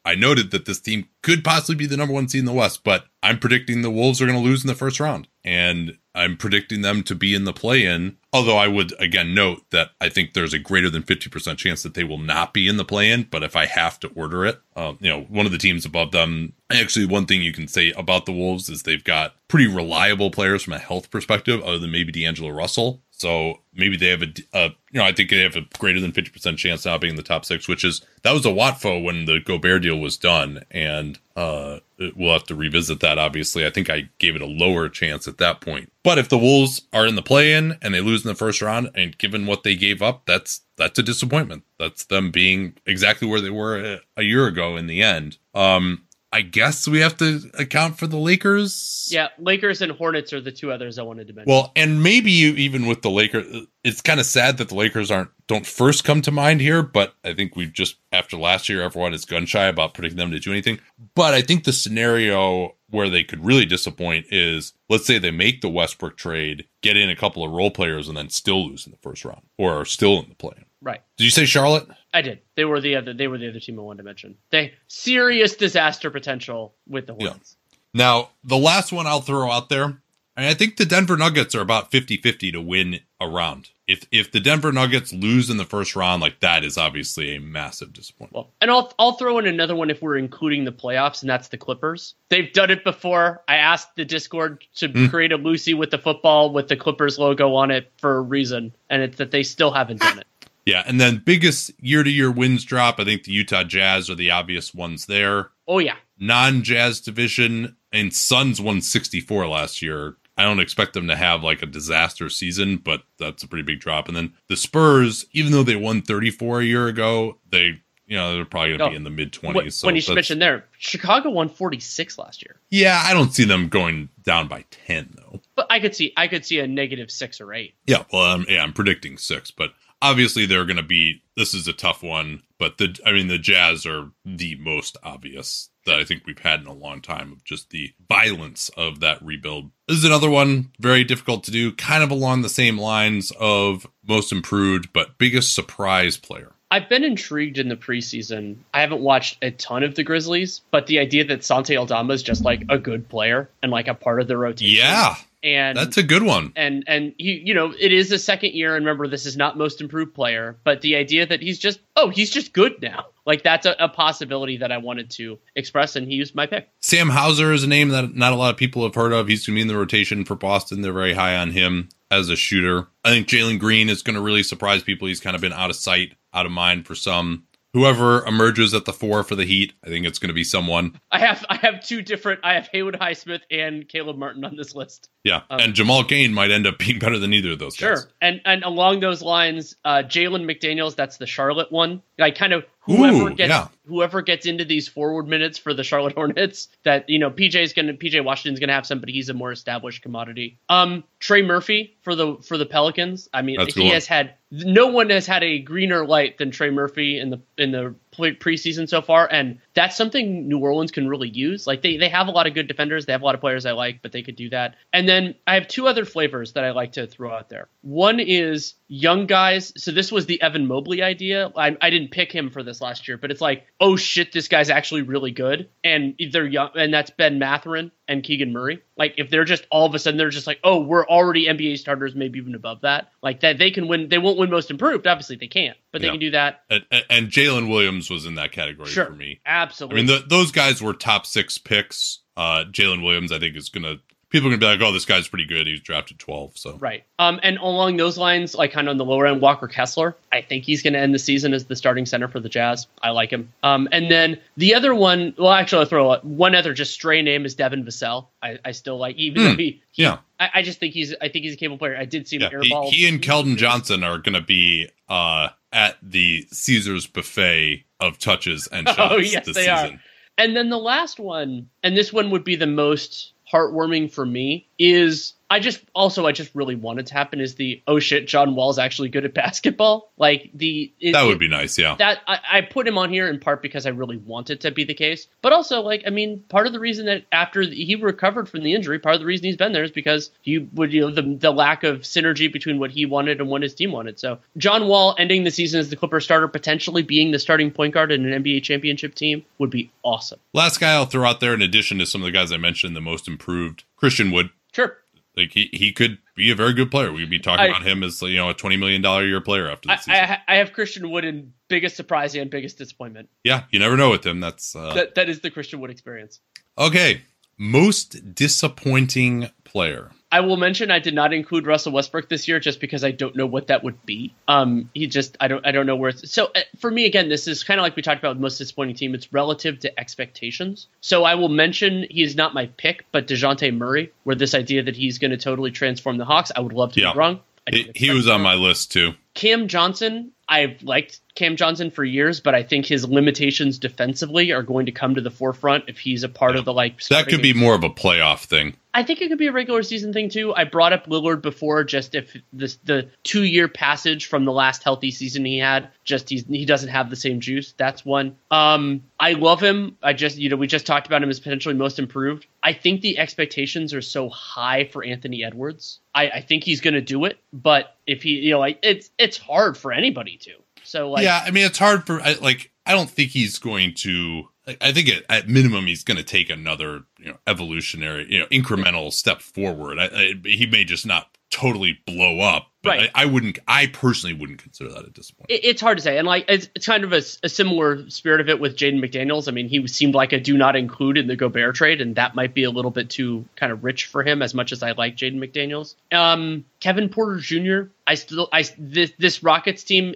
I 0.06 0.16
noted 0.16 0.52
that 0.52 0.66
this 0.66 0.80
team 0.80 1.08
could 1.22 1.44
possibly 1.44 1.76
be 1.76 1.86
the 1.86 1.98
number 1.98 2.14
one 2.14 2.28
seed 2.28 2.40
in 2.40 2.46
the 2.46 2.54
West, 2.54 2.84
but 2.84 3.06
I'm 3.24 3.40
predicting 3.40 3.82
the 3.82 3.92
Wolves 3.92 4.22
are 4.22 4.26
going 4.26 4.38
to 4.38 4.44
lose 4.44 4.64
in 4.64 4.68
the 4.68 4.76
first 4.76 5.00
round. 5.00 5.28
And 5.44 5.98
I'm 6.14 6.36
predicting 6.38 6.82
them 6.82 7.04
to 7.04 7.16
be 7.16 7.34
in 7.34 7.46
the 7.46 7.54
play 7.54 7.86
in. 7.86 8.18
Although 8.32 8.58
I 8.58 8.68
would 8.68 8.94
again 9.00 9.34
note 9.34 9.64
that 9.72 9.90
I 10.00 10.10
think 10.10 10.34
there's 10.34 10.54
a 10.54 10.60
greater 10.60 10.90
than 10.90 11.02
50% 11.02 11.58
chance 11.58 11.82
that 11.82 11.96
they 11.96 12.04
will 12.04 12.20
not 12.20 12.54
be 12.54 12.68
in 12.68 12.78
the 12.78 12.86
play 12.86 13.12
in. 13.12 13.24
But 13.24 13.42
if 13.44 13.56
I 13.56 13.66
have 13.66 14.00
to 14.02 14.08
order 14.10 14.46
it, 14.46 14.62
um, 14.76 14.98
you 15.02 15.10
know, 15.10 15.22
one 15.24 15.46
of 15.46 15.52
the 15.52 15.58
teams 15.58 15.86
above 15.86 16.12
them, 16.12 16.54
actually, 16.72 17.06
one 17.06 17.26
thing 17.26 17.42
you 17.42 17.52
can 17.52 17.68
say 17.68 17.92
about 17.92 18.26
the 18.26 18.32
Wolves 18.32 18.70
is 18.70 18.84
they've 18.84 19.04
got 19.04 19.36
pretty 19.48 19.68
reliable 19.68 20.30
players 20.30 20.64
from 20.64 20.74
a 20.74 20.80
health 20.80 21.10
perspective, 21.10 21.62
other 21.64 21.80
than 21.80 21.92
maybe 21.92 22.12
D'Angelo 22.12 22.50
Russell. 22.50 23.02
So 23.12 23.60
maybe 23.74 23.98
they 23.98 24.08
have 24.08 24.22
a, 24.22 24.34
a, 24.54 24.66
you 24.92 25.00
know, 25.00 25.04
I 25.04 25.12
think 25.12 25.30
they 25.30 25.42
have 25.42 25.58
a 25.58 25.68
greater 25.78 26.00
than 26.00 26.14
50% 26.14 26.56
chance 26.56 26.86
now 26.86 26.98
being 26.98 27.12
in 27.12 27.18
the 27.18 27.24
top 27.24 27.44
six, 27.44 27.68
which 27.68 27.84
is, 27.84 28.02
that 28.24 28.32
was 28.32 28.46
a 28.46 28.50
Watfo 28.50 29.04
when 29.04 29.26
the 29.26 29.42
Gobert 29.42 29.82
deal 29.82 30.00
was 30.00 30.16
done. 30.16 30.64
And 30.72 31.20
uh, 31.36 31.80
we'll 32.16 32.32
have 32.32 32.46
to 32.46 32.56
revisit 32.56 33.02
that, 33.02 33.18
obviously. 33.18 33.66
I 33.66 33.72
think 33.72 33.90
I 33.90 34.10
gave 34.20 34.38
it 34.38 34.42
a 34.42 34.46
lower 34.46 34.88
chance 34.88 35.28
at 35.28 35.38
that 35.40 35.60
point. 35.60 35.92
But 36.02 36.18
if 36.18 36.30
the 36.30 36.38
Wolves 36.38 36.84
are 36.94 37.06
in 37.06 37.16
the 37.16 37.22
play 37.22 37.54
in 37.54 37.78
and 37.82 37.94
they 37.94 38.00
lose 38.00 38.19
in 38.24 38.28
the 38.28 38.36
first 38.36 38.62
round, 38.62 38.90
and 38.96 39.18
given 39.18 39.46
what 39.46 39.64
they 39.64 39.76
gave 39.76 40.02
up, 40.02 40.26
that's 40.26 40.62
that's 40.78 41.00
a 41.00 41.04
disappointment. 41.04 41.64
That's 41.78 42.06
them 42.06 42.32
being 42.32 42.76
exactly 42.86 43.28
where 43.28 43.42
they 43.42 43.50
were 43.50 43.78
a, 43.78 44.00
a 44.18 44.24
year 44.24 44.48
ago 44.48 44.78
in 44.78 44.88
the 44.88 45.02
end. 45.02 45.38
Um, 45.54 46.06
I 46.32 46.42
guess 46.42 46.88
we 46.88 47.00
have 47.00 47.18
to 47.18 47.50
account 47.58 47.98
for 47.98 48.06
the 48.06 48.18
Lakers. 48.18 49.10
Yeah, 49.12 49.30
Lakers 49.40 49.82
and 49.82 49.92
Hornets 49.92 50.32
are 50.32 50.40
the 50.40 50.52
two 50.52 50.72
others 50.72 51.00
I 51.00 51.02
wanted 51.02 51.28
to 51.28 51.34
mention. 51.34 51.52
Well, 51.52 51.72
and 51.76 52.04
maybe 52.04 52.32
you, 52.32 52.54
even 52.54 52.86
with 52.86 53.02
the 53.02 53.10
Lakers, 53.10 53.66
it's 53.84 54.02
kind 54.02 54.20
of 54.20 54.28
sad 54.28 54.58
that 54.58 54.70
the 54.70 54.76
Lakers 54.76 55.10
aren't 55.10 55.32
don't 55.48 55.66
first 55.66 56.04
come 56.04 56.22
to 56.22 56.32
mind 56.32 56.62
here. 56.62 56.84
But 56.84 57.16
I 57.24 57.34
think 57.34 57.56
we've 57.56 57.74
just 57.74 57.96
after 58.12 58.38
last 58.38 58.70
year, 58.70 58.84
everyone 58.84 59.14
is 59.16 59.26
gun 59.26 59.48
shy 59.48 59.66
about 59.66 59.96
predicting 59.96 60.18
them 60.18 60.32
to 60.32 60.40
do 60.40 60.52
anything. 60.52 60.80
But 61.16 61.34
I 61.34 61.42
think 61.42 61.64
the 61.64 61.74
scenario 61.74 62.76
where 62.92 63.10
they 63.10 63.24
could 63.24 63.44
really 63.44 63.66
disappoint 63.66 64.28
is 64.30 64.74
let's 64.88 65.08
say 65.08 65.18
they 65.18 65.32
make 65.32 65.62
the 65.62 65.70
Westbrook 65.70 66.16
trade, 66.16 66.68
get 66.82 66.96
in 66.96 67.10
a 67.10 67.16
couple 67.16 67.44
of 67.44 67.52
role 67.52 67.72
players, 67.72 68.08
and 68.08 68.16
then 68.16 68.30
still 68.30 68.68
lose 68.68 68.86
in 68.86 68.92
the 68.92 68.98
first 68.98 69.26
round 69.26 69.42
or 69.58 69.74
are 69.74 69.86
still 69.86 70.20
in 70.20 70.30
the 70.30 70.36
play. 70.36 70.64
Right. 70.82 71.02
Did 71.18 71.24
you 71.24 71.32
say 71.32 71.46
Charlotte? 71.46 71.88
I 72.14 72.22
did. 72.22 72.40
They 72.56 72.66
were 72.66 72.82
the 72.82 72.96
other. 72.96 73.14
They 73.14 73.28
were 73.28 73.38
the 73.38 73.50
other 73.50 73.60
team 73.60 73.80
I 73.80 73.84
wanted 73.84 74.00
to 74.00 74.04
mention. 74.04 74.38
They 74.50 74.74
serious 74.88 75.56
disaster 75.56 76.10
potential 76.10 76.74
with 76.88 77.08
the 77.08 77.14
Hornets. 77.14 77.56
Yeah. 77.72 77.78
Now 77.94 78.30
the 78.44 78.58
last 78.58 78.92
one 78.92 79.08
I'll 79.08 79.22
throw 79.22 79.50
out 79.52 79.70
there, 79.70 79.86
and 79.86 80.46
I 80.48 80.54
think 80.54 80.78
the 80.78 80.86
Denver 80.86 81.18
Nuggets 81.18 81.54
are 81.56 81.62
about 81.62 81.92
50-50 81.92 82.54
to 82.54 82.62
win 82.62 83.02
a 83.20 83.28
round. 83.28 83.70
If 83.88 84.06
if 84.12 84.32
the 84.32 84.40
Denver 84.40 84.72
Nuggets 84.72 85.12
lose 85.12 85.50
in 85.50 85.58
the 85.58 85.66
first 85.66 85.96
round, 85.96 86.22
like 86.22 86.40
that 86.42 86.64
is 86.64 86.78
obviously 86.78 87.36
a 87.36 87.40
massive 87.40 87.92
disappointment. 87.92 88.46
Well, 88.46 88.54
and 88.62 88.70
I'll 88.70 88.94
I'll 89.00 89.14
throw 89.14 89.40
in 89.40 89.48
another 89.48 89.76
one 89.76 89.90
if 89.90 90.02
we're 90.02 90.18
including 90.18 90.64
the 90.64 90.72
playoffs, 90.72 91.22
and 91.22 91.30
that's 91.30 91.48
the 91.48 91.58
Clippers. 91.58 92.14
They've 92.30 92.54
done 92.54 92.70
it 92.70 92.84
before. 92.84 93.44
I 93.48 93.56
asked 93.56 93.96
the 93.96 94.06
Discord 94.06 94.64
to 94.76 94.90
mm. 94.90 95.10
create 95.10 95.32
a 95.32 95.38
Lucy 95.38 95.74
with 95.74 95.90
the 95.90 95.98
football 95.98 96.54
with 96.54 96.68
the 96.68 96.76
Clippers 96.76 97.18
logo 97.18 97.56
on 97.56 97.72
it 97.72 97.92
for 97.98 98.18
a 98.18 98.22
reason, 98.22 98.76
and 98.90 99.02
it's 99.02 99.18
that 99.18 99.32
they 99.32 99.44
still 99.44 99.72
haven't 99.72 100.02
done 100.02 100.20
it. 100.20 100.28
Yeah, 100.70 100.84
and 100.86 101.02
then 101.02 101.24
biggest 101.26 101.72
year 101.80 102.04
to 102.04 102.10
year 102.10 102.30
wins 102.30 102.64
drop. 102.64 103.00
I 103.00 103.04
think 103.04 103.24
the 103.24 103.32
Utah 103.32 103.64
Jazz 103.64 104.10
are 104.10 104.16
the 104.16 104.30
obvious 104.30 104.74
ones 104.74 105.08
there. 105.08 105.50
Oh 105.68 105.80
yeah. 105.80 105.96
Non 106.20 106.62
Jazz 106.64 107.02
division 107.02 107.76
and 107.92 108.14
Suns 108.14 108.62
won 108.62 108.82
64 108.82 109.48
last 109.48 109.82
year. 109.82 110.18
I 110.38 110.44
don't 110.44 110.60
expect 110.60 110.94
them 110.94 111.08
to 111.08 111.16
have 111.16 111.44
like 111.44 111.62
a 111.62 111.66
disaster 111.66 112.30
season, 112.30 112.78
but 112.78 113.02
that's 113.18 113.44
a 113.44 113.48
pretty 113.48 113.64
big 113.64 113.80
drop. 113.80 114.08
And 114.08 114.16
then 114.16 114.34
the 114.48 114.56
Spurs, 114.56 115.26
even 115.34 115.52
though 115.52 115.64
they 115.64 115.76
won 115.76 116.02
34 116.02 116.62
a 116.62 116.66
year 116.66 116.88
ago, 116.88 117.38
they 117.50 117.82
you 118.06 118.16
know 118.16 118.34
they're 118.36 118.46
probably 118.46 118.78
going 118.78 118.80
to 118.80 118.90
be 118.90 118.96
in 118.96 119.04
the 119.04 119.10
mid 119.10 119.34
20s. 119.34 119.54
When, 119.54 119.72
so 119.72 119.88
when 119.88 119.96
you 119.96 120.02
mentioned 120.14 120.42
there, 120.42 120.66
Chicago 120.78 121.30
won 121.32 121.50
46 121.50 122.18
last 122.18 122.44
year. 122.44 122.58
yeah, 122.70 123.02
I 123.06 123.14
don't 123.14 123.34
see 123.34 123.44
them 123.44 123.70
going 123.70 124.10
down 124.24 124.48
by 124.48 124.66
10 124.72 125.16
though. 125.16 125.42
But 125.56 125.68
I 125.70 125.80
could 125.80 125.96
see 125.96 126.14
I 126.16 126.28
could 126.28 126.46
see 126.46 126.60
a 126.60 126.68
negative 126.68 127.10
six 127.12 127.42
or 127.42 127.54
eight. 127.54 127.74
Yeah, 127.88 128.04
well, 128.14 128.24
um, 128.24 128.46
yeah, 128.48 128.64
I'm 128.64 128.74
predicting 128.74 129.18
six, 129.18 129.52
but 129.52 129.74
obviously 130.02 130.46
they're 130.46 130.66
going 130.66 130.78
to 130.78 130.84
be. 130.84 131.22
This 131.36 131.54
is 131.54 131.68
a 131.68 131.74
tough 131.74 132.04
one, 132.04 132.44
but 132.58 132.78
the 132.78 133.00
I 133.06 133.12
mean 133.14 133.28
the 133.28 133.38
Jazz 133.38 133.86
are 133.86 134.12
the 134.26 134.56
most 134.56 134.98
obvious 135.04 135.70
that 135.86 136.00
I 136.00 136.04
think 136.04 136.26
we've 136.26 136.38
had 136.38 136.60
in 136.60 136.68
a 136.68 136.74
long 136.74 137.02
time 137.02 137.32
of 137.32 137.44
just 137.44 137.70
the 137.70 137.94
violence 138.08 138.70
of 138.76 139.00
that 139.00 139.24
rebuild. 139.24 139.72
This 139.88 139.98
is 139.98 140.06
another 140.06 140.30
one 140.30 140.72
very 140.80 141.04
difficult 141.04 141.44
to 141.46 141.52
do, 141.52 141.72
kind 141.72 142.04
of 142.04 142.12
along 142.12 142.42
the 142.42 142.50
same 142.50 142.78
lines 142.78 143.32
of 143.40 143.88
most 144.08 144.32
improved, 144.32 144.92
but 144.94 145.18
biggest 145.18 145.56
surprise 145.56 146.18
player. 146.18 146.52
I've 146.72 146.88
been 146.88 147.04
intrigued 147.04 147.58
in 147.58 147.68
the 147.68 147.76
preseason. 147.76 148.58
I 148.74 148.82
haven't 148.82 149.02
watched 149.02 149.40
a 149.42 149.50
ton 149.50 149.82
of 149.82 149.96
the 149.96 150.04
Grizzlies, 150.04 150.62
but 150.70 150.86
the 150.86 151.00
idea 151.00 151.26
that 151.26 151.44
Santi 151.44 151.76
Aldama 151.76 152.14
is 152.14 152.22
just 152.22 152.44
like 152.44 152.64
a 152.70 152.78
good 152.78 153.10
player 153.10 153.50
and 153.64 153.72
like 153.72 153.88
a 153.88 153.96
part 153.96 154.22
of 154.22 154.28
the 154.28 154.38
rotation. 154.38 154.78
Yeah, 154.78 155.16
and 155.44 155.78
that's 155.78 155.98
a 155.98 156.04
good 156.04 156.24
one. 156.24 156.52
and 156.56 156.84
and 156.88 157.14
he, 157.18 157.42
you 157.46 157.54
know, 157.54 157.74
it 157.78 157.92
is 157.92 158.10
the 158.10 158.20
second 158.20 158.54
year, 158.54 158.76
and 158.76 158.86
remember, 158.86 159.08
this 159.08 159.26
is 159.26 159.38
not 159.38 159.58
most 159.58 159.82
improved 159.82 160.14
player, 160.14 160.58
but 160.64 160.82
the 160.82 160.96
idea 160.96 161.26
that 161.26 161.42
he's 161.42 161.60
just 161.60 161.80
oh, 161.96 162.10
he's 162.10 162.30
just 162.30 162.54
good 162.54 162.82
now, 162.82 163.06
like 163.26 163.44
that's 163.44 163.66
a, 163.66 163.76
a 163.80 163.90
possibility 163.90 164.58
that 164.58 164.72
I 164.72 164.78
wanted 164.78 165.10
to 165.12 165.40
express, 165.56 165.96
and 165.96 166.08
he 166.08 166.16
used 166.16 166.36
my 166.36 166.46
pick. 166.46 166.70
Sam 166.82 167.10
Hauser 167.10 167.54
is 167.54 167.64
a 167.64 167.68
name 167.68 167.90
that 167.90 168.16
not 168.16 168.34
a 168.34 168.36
lot 168.36 168.52
of 168.52 168.58
people 168.58 168.84
have 168.84 168.96
heard 168.96 169.14
of. 169.14 169.28
He's 169.28 169.46
going 169.46 169.56
to 169.56 169.58
be 169.58 169.62
in 169.62 169.68
the 169.68 169.78
rotation 169.78 170.26
for 170.26 170.36
Boston. 170.36 170.82
They're 170.82 170.94
very 170.94 171.14
high 171.14 171.38
on 171.38 171.52
him 171.52 171.90
as 172.12 172.30
a 172.30 172.36
shooter. 172.36 172.88
I 173.04 173.10
think 173.10 173.28
Jalen 173.28 173.60
Green 173.60 173.90
is 173.90 174.02
going 174.02 174.16
to 174.16 174.22
really 174.22 174.44
surprise 174.44 174.84
people. 174.84 175.08
He's 175.08 175.20
kind 175.20 175.36
of 175.36 175.42
been 175.42 175.54
out 175.54 175.70
of 175.70 175.76
sight, 175.76 176.14
out 176.34 176.46
of 176.46 176.52
mind 176.52 176.88
for 176.88 176.96
some. 176.96 177.46
Whoever 177.74 178.26
emerges 178.26 178.74
at 178.74 178.86
the 178.86 178.94
four 178.94 179.24
for 179.24 179.36
the 179.36 179.46
Heat, 179.46 179.74
I 179.84 179.90
think 179.90 180.06
it's 180.08 180.18
going 180.18 180.30
to 180.30 180.34
be 180.34 180.44
someone. 180.44 181.00
I 181.12 181.20
have 181.20 181.46
I 181.50 181.56
have 181.58 181.86
two 181.86 182.02
different. 182.02 182.40
I 182.44 182.54
have 182.56 182.68
Haywood 182.72 182.96
Highsmith 183.00 183.42
and 183.52 183.88
Caleb 183.88 184.18
Martin 184.18 184.44
on 184.44 184.56
this 184.56 184.74
list. 184.74 185.10
Yeah, 185.24 185.42
Um, 185.52 185.60
and 185.60 185.74
Jamal 185.76 186.04
Cain 186.04 186.34
might 186.34 186.50
end 186.50 186.66
up 186.66 186.80
being 186.80 186.98
better 186.98 187.20
than 187.20 187.32
either 187.34 187.52
of 187.52 187.60
those 187.60 187.76
guys. 187.78 188.00
Sure, 188.02 188.12
and 188.22 188.42
and 188.46 188.64
along 188.64 189.02
those 189.02 189.22
lines, 189.22 189.76
uh, 189.86 190.02
Jalen 190.06 190.46
McDaniels, 190.50 190.96
that's 190.96 191.18
the 191.18 191.28
Charlotte 191.28 191.72
one. 191.72 192.02
I 192.20 192.32
kind 192.32 192.54
of 192.54 192.66
whoever 192.80 193.30
Ooh, 193.30 193.36
gets 193.36 193.50
yeah. 193.50 193.68
whoever 193.88 194.22
gets 194.22 194.46
into 194.46 194.66
these 194.66 194.88
forward 194.88 195.28
minutes 195.28 195.58
for 195.58 195.74
the 195.74 195.84
Charlotte 195.84 196.14
Hornets. 196.16 196.70
That 196.84 197.10
you 197.10 197.20
know, 197.20 197.30
PJ's 197.30 197.74
gonna 197.74 197.94
PJ 197.94 198.24
Washington's 198.24 198.60
gonna 198.60 198.74
have 198.74 198.86
some, 198.86 199.00
but 199.00 199.10
he's 199.10 199.30
a 199.30 199.34
more 199.34 199.52
established 199.52 200.02
commodity. 200.02 200.58
Um, 200.70 201.04
Trey 201.20 201.42
Murphy 201.42 201.98
for 202.02 202.16
the 202.16 202.38
for 202.38 202.58
the 202.58 202.66
Pelicans. 202.66 203.30
I 203.34 203.42
mean, 203.42 203.58
That's 203.58 203.74
he 203.74 203.84
one. 203.84 203.94
has 203.94 204.08
had 204.08 204.36
no 204.52 204.88
one 204.88 205.10
has 205.10 205.26
had 205.26 205.44
a 205.44 205.60
greener 205.60 206.06
light 206.06 206.38
than 206.38 206.52
Trey 206.52 206.70
Murphy 206.70 207.20
in 207.20 207.30
the 207.30 207.40
in 207.58 207.72
the 207.72 207.96
preseason 208.20 208.88
so 208.88 209.02
far, 209.02 209.28
and 209.32 209.60
that's 209.74 209.96
something 209.96 210.48
New 210.48 210.60
Orleans 210.60 210.92
can 210.92 211.08
really 211.08 211.30
use. 211.30 211.66
Like 211.66 211.82
they 211.82 211.98
they 211.98 212.10
have 212.10 212.28
a 212.28 212.32
lot 212.32 212.48
of 212.48 212.54
good 212.54 212.68
defenders, 212.68 213.06
they 213.06 213.12
have 213.12 213.22
a 213.22 213.26
lot 213.26 213.36
of 213.36 213.42
players 213.42 213.66
I 213.66 213.72
like, 213.72 214.02
but 214.02 214.12
they 214.12 214.22
could 214.22 214.36
do 214.36 214.50
that. 214.50 214.76
And 214.94 215.08
then 215.08 215.36
I 215.48 215.56
have 215.56 215.68
two 215.68 215.88
other 215.88 216.06
flavors 216.06 216.54
that 216.54 216.64
I 216.64 216.72
like 216.72 216.94
to 216.94 217.08
throw 217.08 217.32
out 217.32 217.50
there. 217.50 217.68
One 217.82 218.20
is 218.20 218.76
young 218.88 219.26
guys. 219.26 219.72
So 219.78 219.92
this 219.92 220.12
was 220.12 220.26
the 220.26 220.42
Evan 220.42 220.68
Mobley 220.68 221.02
idea. 221.02 221.52
I, 221.56 221.78
I 221.82 221.90
didn't 221.90 222.12
pick 222.12 222.32
him 222.32 222.50
for 222.50 222.64
this 222.64 222.82
last 222.82 223.08
year, 223.08 223.18
but 223.18 223.32
it's 223.32 223.42
like, 223.42 223.66
oh 223.80 223.96
shit, 223.96 224.32
this 224.32 224.48
guy's 224.48 224.70
actually 224.70 225.04
really 225.04 225.32
good, 225.32 225.70
and 225.84 226.20
they're 226.32 226.46
young, 226.46 226.70
and 226.76 226.94
that's 226.94 227.10
Ben 227.10 227.40
Mathurin 227.40 227.92
and 228.08 228.24
Keegan 228.24 228.52
Murray. 228.52 228.82
Like 229.00 229.16
if 229.18 229.30
they're 229.32 229.46
just 229.46 229.66
all 229.72 229.86
of 229.88 229.96
a 229.96 230.00
sudden 230.00 230.18
they're 230.18 230.30
just 230.30 230.46
like, 230.46 230.60
oh, 230.64 230.82
we're 230.82 231.08
already 231.08 231.46
NBA 231.48 231.78
starters, 231.80 232.14
maybe 232.14 232.38
even 232.38 232.54
above 232.54 232.82
that. 232.82 233.10
Like 233.24 233.40
that 233.40 233.58
they 233.58 233.72
can 233.72 233.88
win. 233.88 234.10
They 234.10 234.18
won't 234.20 234.38
win 234.38 234.52
most 234.52 234.70
improved. 234.70 235.08
Obviously 235.08 235.38
they 235.38 235.48
can't, 235.48 235.78
but 235.92 236.02
they 236.02 236.08
Yeah. 236.08 236.12
can 236.12 236.20
do 236.20 236.32
that. 236.32 236.64
And, 236.70 236.86
and- 236.92 237.06
and 237.10 237.28
Jalen 237.30 237.70
Williams 237.70 238.10
was 238.12 238.26
in 238.28 238.36
that 238.36 238.52
category 238.52 238.90
Sure, 238.90 239.06
for 239.08 239.14
me. 239.14 239.40
Absolutely. 239.46 240.02
I 240.02 240.04
mean, 240.04 240.08
the, 240.22 240.26
those 240.28 240.52
guys 240.52 240.82
were 240.82 240.94
top 240.94 241.26
six 241.26 241.58
picks. 241.58 242.20
Uh, 242.38 242.66
Jalen 242.72 243.04
Williams, 243.04 243.32
I 243.32 243.40
think, 243.40 243.56
is 243.56 243.70
going 243.70 243.84
to. 243.84 244.00
People 244.30 244.48
are 244.48 244.52
going 244.52 244.60
to 244.60 244.66
be 244.66 244.70
like, 244.72 244.82
oh, 244.88 244.94
this 244.94 245.06
guy's 245.06 245.28
pretty 245.28 245.46
good. 245.46 245.66
He 245.66 245.72
was 245.74 245.82
drafted 245.82 246.20
12. 246.20 246.56
So, 246.58 246.78
Right. 246.78 247.04
Um, 247.18 247.40
and 247.42 247.58
along 247.58 247.98
those 247.98 248.16
lines, 248.16 248.54
like 248.54 248.72
kind 248.72 248.88
of 248.88 248.92
on 248.92 248.98
the 248.98 249.06
lower 249.06 249.26
end, 249.26 249.42
Walker 249.42 249.68
Kessler. 249.68 250.16
I 250.32 250.42
think 250.42 250.66
he's 250.66 250.84
going 250.84 250.94
to 250.94 251.00
end 251.00 251.16
the 251.16 251.20
season 251.20 251.52
as 251.54 251.66
the 251.66 251.76
starting 251.76 252.06
center 252.06 252.28
for 252.28 252.40
the 252.40 252.48
Jazz. 252.50 252.86
I 253.02 253.10
like 253.10 253.32
him. 253.32 253.52
Um, 253.64 253.88
and 253.92 254.12
then 254.12 254.40
the 254.56 254.76
other 254.76 254.94
one, 254.94 255.34
well, 255.38 255.52
actually, 255.52 255.80
I'll 255.80 255.86
throw 255.88 256.16
one 256.20 256.54
other 256.54 256.74
just 256.76 256.94
stray 256.94 257.24
name 257.24 257.44
is 257.44 257.56
Devin 257.56 257.84
Vassell. 257.84 258.28
I, 258.44 258.60
I 258.64 258.72
still 258.72 258.98
like, 259.00 259.16
even 259.16 259.44
though 259.44 259.56
he, 259.56 259.82
he- 259.92 260.04
yeah. 260.04 260.20
I, 260.40 260.50
I 260.56 260.62
just 260.62 260.80
think 260.80 260.94
he's, 260.94 261.16
I 261.20 261.30
think 261.30 261.46
he's 261.46 261.56
a 261.56 261.58
capable 261.58 261.80
player. 261.80 261.98
I 261.98 262.06
did 262.06 262.28
see 262.28 262.38
him 262.38 262.50
Yeah, 262.54 262.60
he, 262.62 262.90
he 262.92 263.08
and 263.10 263.22
Keldon 263.22 263.58
Johnson 263.58 264.04
are 264.04 264.20
going 264.20 264.36
to 264.36 264.42
be 264.42 264.90
uh, 265.10 265.50
at 265.74 265.98
the 266.04 266.46
Caesars 266.52 267.08
buffet 267.08 267.84
of 268.00 268.20
touches 268.20 268.68
and 268.72 268.88
shots 268.96 269.00
Oh, 269.14 269.18
yes, 269.18 269.46
this 269.48 269.56
they 269.56 269.62
season. 269.62 269.96
are. 269.96 270.02
And 270.38 270.56
then 270.56 270.70
the 270.70 270.78
last 270.78 271.20
one, 271.20 271.68
and 271.84 271.98
this 271.98 272.14
one 272.14 272.30
would 272.30 272.46
be 272.46 272.56
the 272.56 272.68
most 272.68 273.34
heartwarming 273.52 274.12
for 274.12 274.26
me, 274.26 274.69
is 274.80 275.34
I 275.52 275.60
just 275.60 275.82
also 275.96 276.26
I 276.28 276.32
just 276.32 276.54
really 276.56 276.76
wanted 276.76 277.08
to 277.08 277.14
happen 277.14 277.42
is 277.42 277.56
the 277.56 277.82
oh 277.88 278.00
shit 278.00 278.28
John 278.28 278.56
Wall's 278.56 278.80
actually 278.80 279.10
good 279.10 279.26
at 279.26 279.34
basketball. 279.60 280.12
Like 280.18 280.50
the 280.54 280.92
it- 281.00 281.12
That 281.14 281.26
it- 281.26 281.28
would 281.28 281.40
be 281.40 281.48
nice. 281.50 281.78
Yeah. 281.78 281.96
that 281.96 282.20
I, 282.28 282.40
I 282.52 282.62
put 282.62 282.88
him 282.88 282.98
on 282.98 283.10
here 283.10 283.28
in 283.28 283.40
part 283.40 283.62
because 283.62 283.86
I 283.86 283.90
really 283.90 284.18
want 284.18 284.50
it 284.52 284.62
to 284.62 284.72
be 284.72 284.84
the 284.86 284.94
case, 284.94 285.28
but 285.42 285.52
also 285.52 285.82
like 285.82 286.04
I 286.08 286.12
mean, 286.12 286.44
part 286.50 286.66
of 286.68 286.74
the 286.74 286.80
reason 286.80 287.08
that 287.08 287.26
after 287.32 287.62
he 287.62 287.96
recovered 287.96 288.48
from 288.48 288.62
the 288.64 288.74
injury, 288.74 289.00
part 289.00 289.16
of 289.16 289.22
the 289.22 289.26
reason 289.28 289.46
he's 289.46 289.58
been 289.58 289.74
there 289.74 289.84
is 289.84 289.92
because 289.92 290.30
he 290.42 290.60
would 290.60 290.94
you 290.94 291.02
know 291.02 291.12
the 291.12 291.24
the 291.24 291.52
lack 291.52 291.84
of 291.84 292.02
synergy 292.02 292.52
between 292.52 292.80
what 292.80 292.92
he 292.92 293.06
wanted 293.06 293.42
and 293.42 293.50
what 293.50 293.62
his 293.64 293.74
team 293.76 293.92
wanted. 293.92 294.18
So 294.20 294.40
John 294.58 294.88
Wall 294.88 295.16
ending 295.18 295.44
the 295.44 295.52
season 295.52 295.80
as 295.80 295.90
the 295.90 295.96
Clipper 295.98 296.22
starter, 296.22 296.48
potentially 296.48 297.02
being 297.02 297.32
the 297.32 297.40
starting 297.40 297.72
point 297.72 297.94
guard 297.94 298.12
in 298.12 298.26
an 298.32 298.44
NBA 298.44 298.64
championship 298.64 299.14
team, 299.16 299.44
would 299.58 299.72
be 299.72 299.92
awesome. 300.04 300.40
Last 300.54 300.80
guy 300.80 300.94
I'll 300.94 301.06
throw 301.06 301.28
out 301.28 301.40
there, 301.42 301.54
in 301.54 301.62
addition 301.62 301.98
to 301.98 302.06
some 302.06 302.22
of 302.22 302.26
the 302.28 302.32
guys 302.32 302.52
I 302.54 302.58
mentioned, 302.58 302.96
the 302.96 303.02
most 303.02 303.28
improved, 303.28 303.84
Christian 303.98 304.32
Wood. 304.32 304.52
Sure. 304.74 304.98
Like 305.38 305.52
he, 305.54 305.70
he 305.72 305.94
could 305.94 306.18
be 306.36 306.52
a 306.52 306.56
very 306.56 306.74
good 306.74 306.92
player. 306.92 307.14
We'd 307.14 307.30
be 307.30 307.40
talking 307.40 307.66
I- 307.66 307.70
about 307.70 307.84
him 307.86 308.04
as 308.04 308.22
you 308.22 308.36
know 308.36 308.50
a 308.50 308.54
twenty 308.54 308.78
million 308.78 309.02
dollar 309.02 309.26
year 309.26 309.40
player 309.42 309.70
after 309.70 309.90
I, 309.90 309.96
the 309.96 310.02
season. 310.02 310.14
I, 310.16 310.40
I 310.48 310.56
have 310.58 310.74
Christian 310.74 311.10
Wood 311.12 311.24
in 311.24 311.54
biggest 311.70 311.96
surprise 311.96 312.36
and 312.36 312.50
biggest 312.50 312.78
disappointment. 312.78 313.30
yeah, 313.44 313.64
you 313.72 313.80
never 313.80 313.96
know 313.96 314.10
with 314.10 314.26
him. 314.26 314.40
That's 314.40 314.76
uh, 314.76 314.94
That 314.96 315.16
that 315.16 315.30
is 315.30 315.40
the 315.42 315.50
Christian 315.52 315.80
Wood 315.80 315.92
experience. 315.92 316.40
okay. 316.78 317.22
Most 317.62 318.34
disappointing 318.36 319.50
player. 319.70 320.12
I 320.32 320.42
will 320.42 320.58
mention 320.58 320.92
I 320.92 321.00
did 321.00 321.16
not 321.16 321.34
include 321.34 321.66
Russell 321.66 321.92
Westbrook 321.92 322.30
this 322.30 322.48
year 322.48 322.60
just 322.60 322.80
because 322.80 323.04
I 323.04 323.10
don't 323.12 323.36
know 323.36 323.48
what 323.48 323.68
that 323.68 323.84
would 323.84 324.06
be. 324.06 324.34
Um, 324.48 324.90
he 324.94 325.08
just 325.08 325.36
I 325.40 325.48
don't 325.48 325.66
I 325.66 325.72
don't 325.72 325.88
know 325.88 325.96
where. 325.96 326.10
It's, 326.10 326.32
so 326.32 326.52
uh, 326.56 326.60
for 326.78 326.92
me 326.92 327.06
again, 327.06 327.30
this 327.30 327.48
is 327.48 327.64
kind 327.64 327.80
of 327.80 327.84
like 327.84 327.96
we 327.96 328.02
talked 328.04 328.20
about 328.20 328.36
with 328.36 328.42
most 328.42 328.58
disappointing 328.60 328.96
team. 328.96 329.16
It's 329.16 329.32
relative 329.34 329.80
to 329.80 330.00
expectations. 330.00 330.88
So 331.02 331.24
I 331.24 331.36
will 331.36 331.50
mention 331.50 332.06
he 332.10 332.22
is 332.22 332.36
not 332.36 332.54
my 332.54 332.68
pick, 332.78 333.06
but 333.12 333.28
Dejounte 333.28 333.76
Murray, 333.76 334.12
where 334.24 334.36
this 334.36 334.54
idea 334.54 334.84
that 334.84 334.96
he's 334.96 335.18
going 335.18 335.32
to 335.32 335.38
totally 335.38 335.72
transform 335.72 336.18
the 336.18 336.26
Hawks, 336.26 336.52
I 336.56 336.60
would 336.60 336.74
love 336.74 336.94
to 336.94 337.02
Yeah. 337.02 337.14
be 337.14 337.18
wrong. 337.18 337.40
He, 337.72 337.92
he 337.96 338.10
was 338.12 338.28
on 338.28 338.42
my 338.42 338.56
list 338.56 338.92
too. 338.92 339.14
Cam 339.34 339.68
Johnson. 339.68 340.32
I've 340.52 340.82
liked 340.82 341.22
Cam 341.40 341.56
Johnson 341.56 341.90
for 341.90 342.04
years, 342.04 342.42
but 342.42 342.54
I 342.54 342.64
think 342.64 342.86
his 342.86 343.08
limitations 343.08 343.80
defensively 343.80 344.52
are 344.52 344.62
going 344.62 344.88
to 344.88 344.92
come 344.92 345.16
to 345.16 345.22
the 345.22 345.32
forefront 345.32 345.86
if 345.88 345.98
he's 345.98 346.24
a 346.24 346.30
part 346.30 346.58
of 346.58 346.66
the 346.66 346.74
like. 346.74 347.02
That 347.08 347.30
could 347.30 347.42
be 347.42 347.54
more 347.54 347.74
of 347.74 347.86
a 347.86 347.90
playoff 347.90 348.44
thing. 348.44 348.76
I 348.94 349.04
think 349.04 349.22
it 349.22 349.30
could 349.30 349.38
be 349.38 349.48
a 349.48 349.52
regular 349.54 349.84
season 349.84 350.12
thing 350.12 350.30
too. 350.30 350.54
I 350.54 350.66
brought 350.66 350.92
up 350.92 351.06
Lillard 351.06 351.42
before, 351.42 351.86
just 351.86 352.16
if 352.16 352.36
this 352.52 352.78
the 352.84 353.10
two 353.24 353.44
year 353.44 353.70
passage 353.70 354.26
from 354.26 354.44
the 354.44 354.52
last 354.52 354.84
healthy 354.84 355.12
season 355.12 355.46
he 355.46 355.60
had, 355.60 355.90
just 356.04 356.28
he's 356.28 356.46
he 356.46 356.66
doesn't 356.66 356.90
have 356.90 357.10
the 357.10 357.16
same 357.16 357.40
juice. 357.40 357.74
That's 357.78 358.04
one. 358.04 358.36
Um, 358.52 359.04
I 359.18 359.34
love 359.34 359.62
him. 359.62 359.98
I 360.04 360.12
just 360.12 360.38
you 360.38 360.50
know 360.50 360.58
we 360.58 360.68
just 360.68 360.86
talked 360.86 361.08
about 361.08 361.24
him 361.24 361.30
as 361.30 361.40
potentially 361.40 361.76
most 361.76 362.00
improved. 362.00 362.48
I 362.62 362.74
think 362.74 363.00
the 363.00 363.20
expectations 363.20 363.94
are 363.94 364.02
so 364.02 364.28
high 364.28 364.86
for 364.86 365.06
Anthony 365.06 365.44
Edwards. 365.46 366.00
I, 366.14 366.30
I 366.30 366.42
think 366.42 366.66
he's 366.66 366.82
going 366.82 366.96
to 366.96 367.02
do 367.02 367.24
it, 367.26 367.38
but 367.54 367.96
if 368.06 368.24
he 368.24 368.32
you 368.32 368.52
know 368.52 368.60
like 368.60 368.80
it's 368.82 369.12
it's 369.18 369.38
hard 369.38 369.78
for 369.78 369.94
anybody 369.94 370.38
to. 370.42 370.56
So 370.90 371.10
like 371.12 371.24
yeah, 371.24 371.44
I 371.46 371.52
mean, 371.52 371.66
it's 371.66 371.78
hard 371.78 372.06
for 372.06 372.22
I- 372.22 372.38
like. 372.42 372.72
I 372.86 372.94
don't 372.94 373.10
think 373.10 373.30
he's 373.30 373.60
going 373.60 373.94
to. 373.98 374.44
like, 374.66 374.78
I 374.82 374.92
think 374.92 375.10
at, 375.10 375.24
at 375.30 375.48
minimum 375.48 375.86
he's 375.86 376.04
going 376.04 376.18
to 376.18 376.24
take 376.24 376.50
another, 376.50 377.04
you 377.20 377.28
know, 377.28 377.38
evolutionary, 377.46 378.26
you 378.28 378.40
know, 378.40 378.46
incremental 378.48 379.14
step 379.14 379.42
forward. 379.42 380.00
I, 380.00 380.06
I, 380.06 380.34
he 380.44 380.66
may 380.66 380.84
just 380.86 381.06
not 381.06 381.28
totally 381.52 382.00
blow 382.08 382.40
up, 382.40 382.68
but 382.82 382.90
Right. 382.90 383.12
I, 383.14 383.24
I 383.24 383.26
wouldn't. 383.26 383.60
I 383.68 383.88
personally 383.88 384.34
wouldn't 384.34 384.64
consider 384.64 384.90
that 384.92 385.06
at 385.06 385.14
this 385.14 385.30
point. 385.30 385.52
it, 385.52 385.62
it's 385.66 385.82
hard 385.82 385.98
to 386.00 386.04
say, 386.04 386.18
and 386.18 386.26
like 386.26 386.46
it's, 386.48 386.68
it's 386.74 386.88
kind 386.88 387.04
of 387.04 387.14
a, 387.14 387.22
a 387.44 387.50
similar 387.50 388.10
spirit 388.10 388.42
of 388.42 388.50
it 388.50 388.60
with 388.60 388.76
Jaden 388.76 389.04
McDaniels. 389.04 389.48
I 389.48 389.52
mean, 389.52 389.70
he 389.70 389.86
seemed 389.88 390.16
like 390.16 390.34
a 390.34 390.40
do 390.40 390.58
not 390.58 390.76
include 390.76 391.20
in 391.20 391.28
the 391.28 391.36
Gobert 391.36 391.76
trade, 391.76 392.02
and 392.02 392.16
that 392.16 392.34
might 392.34 392.56
be 392.56 392.64
a 392.64 392.72
little 392.72 392.92
bit 392.92 393.12
too 393.12 393.46
kind 393.56 393.72
of 393.72 393.84
rich 393.84 394.06
for 394.08 394.24
him. 394.24 394.42
As 394.42 394.56
much 394.56 394.72
as 394.72 394.82
I 394.82 394.94
like 394.94 395.16
Jaden 395.16 395.38
McDaniels, 395.38 395.94
um, 396.12 396.66
Kevin 396.80 397.10
Porter 397.10 397.38
Jr. 397.38 397.92
I 398.08 398.16
still 398.16 398.50
I 398.52 398.64
this 398.80 399.12
this 399.20 399.44
Rockets 399.44 399.84
team 399.84 400.16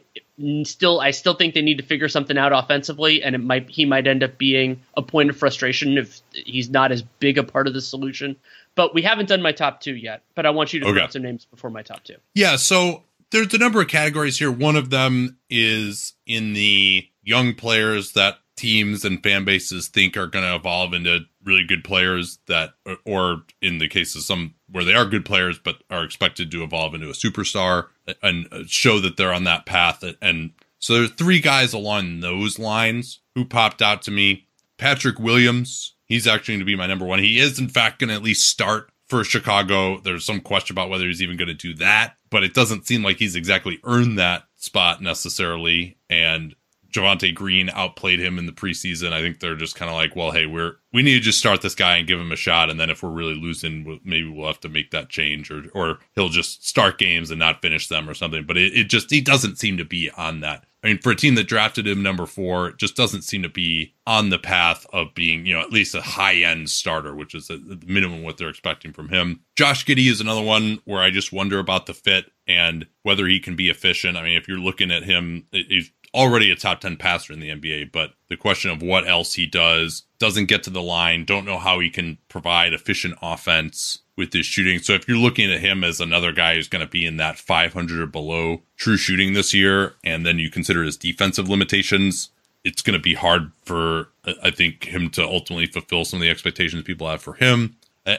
still 0.63 0.99
I 0.99 1.11
still 1.11 1.33
think 1.35 1.53
they 1.53 1.61
need 1.61 1.77
to 1.77 1.83
figure 1.83 2.09
something 2.09 2.37
out 2.37 2.51
offensively, 2.53 3.21
and 3.23 3.35
it 3.35 3.39
might 3.39 3.69
he 3.69 3.85
might 3.85 4.07
end 4.07 4.23
up 4.23 4.37
being 4.37 4.81
a 4.95 5.01
point 5.01 5.29
of 5.29 5.37
frustration 5.37 5.97
if 5.97 6.21
he's 6.33 6.69
not 6.69 6.91
as 6.91 7.01
big 7.19 7.37
a 7.37 7.43
part 7.43 7.67
of 7.67 7.73
the 7.73 7.81
solution. 7.81 8.35
but 8.75 8.95
we 8.95 9.03
haven't 9.03 9.29
done 9.29 9.39
my 9.41 9.51
top 9.51 9.81
two 9.81 9.95
yet. 9.95 10.23
But 10.33 10.47
I 10.47 10.49
want 10.49 10.73
you 10.73 10.79
to 10.79 10.87
Okay. 10.87 10.95
throw 10.95 11.03
out 11.03 11.13
some 11.13 11.21
names 11.21 11.45
before 11.45 11.69
my 11.69 11.83
top 11.83 12.03
two. 12.03 12.15
Yeah, 12.33 12.55
so 12.55 13.03
there's 13.29 13.53
a 13.53 13.59
number 13.59 13.79
of 13.81 13.87
categories 13.87 14.39
here. 14.39 14.51
One 14.51 14.75
of 14.75 14.89
them 14.89 15.37
is 15.47 16.13
in 16.25 16.53
the 16.53 17.07
young 17.21 17.53
players 17.53 18.13
that 18.13 18.39
teams 18.55 19.05
and 19.05 19.21
fan 19.21 19.45
bases 19.45 19.89
think 19.89 20.17
are 20.17 20.25
going 20.25 20.43
to 20.45 20.55
evolve 20.55 20.93
into 20.93 21.19
really 21.43 21.63
good 21.63 21.83
players 21.83 22.39
that 22.47 22.71
or 23.05 23.43
in 23.61 23.77
the 23.79 23.87
case 23.87 24.15
of 24.15 24.21
some 24.23 24.55
where 24.71 24.83
they 24.83 24.93
are 24.95 25.05
good 25.05 25.25
players 25.25 25.59
but 25.59 25.83
are 25.91 26.03
expected 26.03 26.49
to 26.51 26.63
evolve 26.63 26.93
into 26.95 27.09
a 27.09 27.13
superstar 27.13 27.87
and 28.21 28.47
uh, 28.51 28.63
show 28.67 28.99
that 28.99 29.17
they're 29.17 29.33
on 29.33 29.43
that 29.45 29.65
path 29.65 30.03
and 30.21 30.51
so 30.83 30.95
there 30.95 31.03
are 31.03 31.07
three 31.07 31.39
guys 31.39 31.71
along 31.71 32.19
those 32.19 32.59
lines 32.59 33.21
who 33.35 33.45
popped 33.45 33.81
out 33.81 34.01
to 34.01 34.11
me. 34.11 34.47
Patrick 34.77 35.17
Williams, 35.17 35.95
he's 36.03 36.27
actually 36.27 36.55
going 36.55 36.59
to 36.59 36.65
be 36.65 36.75
my 36.75 36.87
number 36.87 37.05
one. 37.05 37.19
He 37.19 37.39
is 37.39 37.57
in 37.57 37.69
fact 37.69 37.99
going 37.99 38.09
to 38.09 38.15
at 38.15 38.21
least 38.21 38.49
start 38.49 38.91
for 39.07 39.23
Chicago. 39.23 39.99
There's 39.99 40.25
some 40.25 40.41
question 40.41 40.73
about 40.73 40.89
whether 40.89 41.05
he's 41.05 41.21
even 41.21 41.37
going 41.37 41.47
to 41.47 41.53
do 41.53 41.73
that, 41.75 42.15
but 42.29 42.43
it 42.43 42.53
doesn't 42.53 42.85
seem 42.85 43.01
like 43.01 43.15
he's 43.15 43.37
exactly 43.37 43.79
earned 43.85 44.19
that 44.19 44.43
spot 44.57 45.01
necessarily. 45.01 45.97
And 46.09 46.53
Javonte 46.93 47.33
Green 47.33 47.69
outplayed 47.69 48.19
him 48.19 48.37
in 48.39 48.45
the 48.45 48.51
preseason. 48.51 49.11
I 49.11 49.21
think 49.21 49.39
they're 49.39 49.55
just 49.55 49.75
kind 49.75 49.89
of 49.89 49.95
like, 49.95 50.15
well, 50.15 50.31
hey, 50.31 50.45
we're 50.45 50.75
we 50.93 51.01
need 51.01 51.15
to 51.15 51.19
just 51.19 51.39
start 51.39 51.61
this 51.61 51.75
guy 51.75 51.97
and 51.97 52.07
give 52.07 52.19
him 52.19 52.31
a 52.31 52.37
shot, 52.37 52.69
and 52.69 52.79
then 52.79 52.89
if 52.89 53.01
we're 53.01 53.09
really 53.09 53.33
losing, 53.33 53.99
maybe 54.03 54.29
we'll 54.29 54.47
have 54.47 54.59
to 54.61 54.69
make 54.69 54.91
that 54.91 55.09
change, 55.09 55.51
or 55.51 55.63
or 55.73 55.97
he'll 56.15 56.29
just 56.29 56.67
start 56.67 56.97
games 56.97 57.31
and 57.31 57.39
not 57.39 57.61
finish 57.61 57.87
them 57.87 58.09
or 58.09 58.13
something. 58.13 58.45
But 58.45 58.57
it, 58.57 58.73
it 58.73 58.89
just 58.89 59.09
he 59.09 59.19
doesn't 59.19 59.57
seem 59.57 59.77
to 59.77 59.85
be 59.85 60.09
on 60.11 60.41
that. 60.41 60.65
I 60.83 60.87
mean, 60.87 60.99
for 60.99 61.11
a 61.11 61.15
team 61.15 61.35
that 61.35 61.47
drafted 61.47 61.87
him 61.87 62.03
number 62.03 62.25
four, 62.25 62.69
it 62.69 62.77
just 62.77 62.97
doesn't 62.97 63.21
seem 63.21 63.41
to 63.43 63.49
be 63.49 63.93
on 64.05 64.29
the 64.29 64.37
path 64.37 64.85
of 64.91 65.13
being, 65.15 65.45
you 65.45 65.53
know, 65.53 65.61
at 65.61 65.71
least 65.71 65.95
a 65.95 66.01
high 66.01 66.35
end 66.35 66.69
starter, 66.69 67.15
which 67.15 67.33
is 67.33 67.47
the 67.47 67.79
minimum 67.87 68.21
what 68.21 68.37
they're 68.37 68.49
expecting 68.49 68.91
from 68.91 69.07
him. 69.07 69.39
Josh 69.55 69.85
Giddey 69.85 70.11
is 70.11 70.19
another 70.19 70.41
one 70.41 70.79
where 70.83 71.01
I 71.01 71.09
just 71.09 71.31
wonder 71.31 71.57
about 71.57 71.85
the 71.85 71.93
fit 71.93 72.25
and 72.47 72.85
whether 73.03 73.27
he 73.27 73.39
can 73.39 73.55
be 73.55 73.69
efficient. 73.69 74.17
I 74.17 74.23
mean, 74.23 74.37
if 74.37 74.49
you're 74.49 74.59
looking 74.59 74.91
at 74.91 75.03
him, 75.03 75.47
he's 75.51 75.89
already 76.13 76.51
a 76.51 76.55
top 76.55 76.81
10 76.81 76.97
passer 76.97 77.33
in 77.33 77.39
the 77.39 77.49
NBA, 77.49 77.91
but 77.91 78.13
the 78.29 78.37
question 78.37 78.69
of 78.71 78.81
what 78.81 79.07
else 79.07 79.33
he 79.33 79.45
does 79.45 80.03
doesn't 80.19 80.45
get 80.45 80.63
to 80.63 80.69
the 80.69 80.81
line, 80.81 81.25
don't 81.25 81.45
know 81.45 81.57
how 81.57 81.79
he 81.79 81.89
can 81.89 82.17
provide 82.29 82.73
efficient 82.73 83.15
offense 83.21 83.99
with 84.15 84.31
his 84.31 84.45
shooting. 84.45 84.79
So 84.79 84.93
if 84.93 85.07
you're 85.07 85.17
looking 85.17 85.51
at 85.51 85.59
him 85.61 85.83
as 85.83 85.99
another 85.99 86.31
guy 86.31 86.55
who's 86.55 86.67
going 86.67 86.85
to 86.85 86.89
be 86.91 87.05
in 87.05 87.17
that 87.17 87.39
500 87.39 87.99
or 87.99 88.05
below 88.05 88.61
true 88.77 88.97
shooting 88.97 89.33
this 89.33 89.53
year, 89.53 89.95
and 90.03 90.25
then 90.25 90.37
you 90.39 90.49
consider 90.51 90.83
his 90.83 90.97
defensive 90.97 91.49
limitations, 91.49 92.29
it's 92.63 92.81
going 92.81 92.97
to 92.97 93.01
be 93.01 93.15
hard 93.15 93.51
for, 93.65 94.09
I 94.43 94.51
think, 94.51 94.85
him 94.85 95.09
to 95.11 95.23
ultimately 95.23 95.65
fulfill 95.65 96.05
some 96.05 96.17
of 96.17 96.21
the 96.21 96.29
expectations 96.29 96.83
people 96.83 97.09
have 97.09 97.21
for 97.21 97.33
him. 97.33 97.75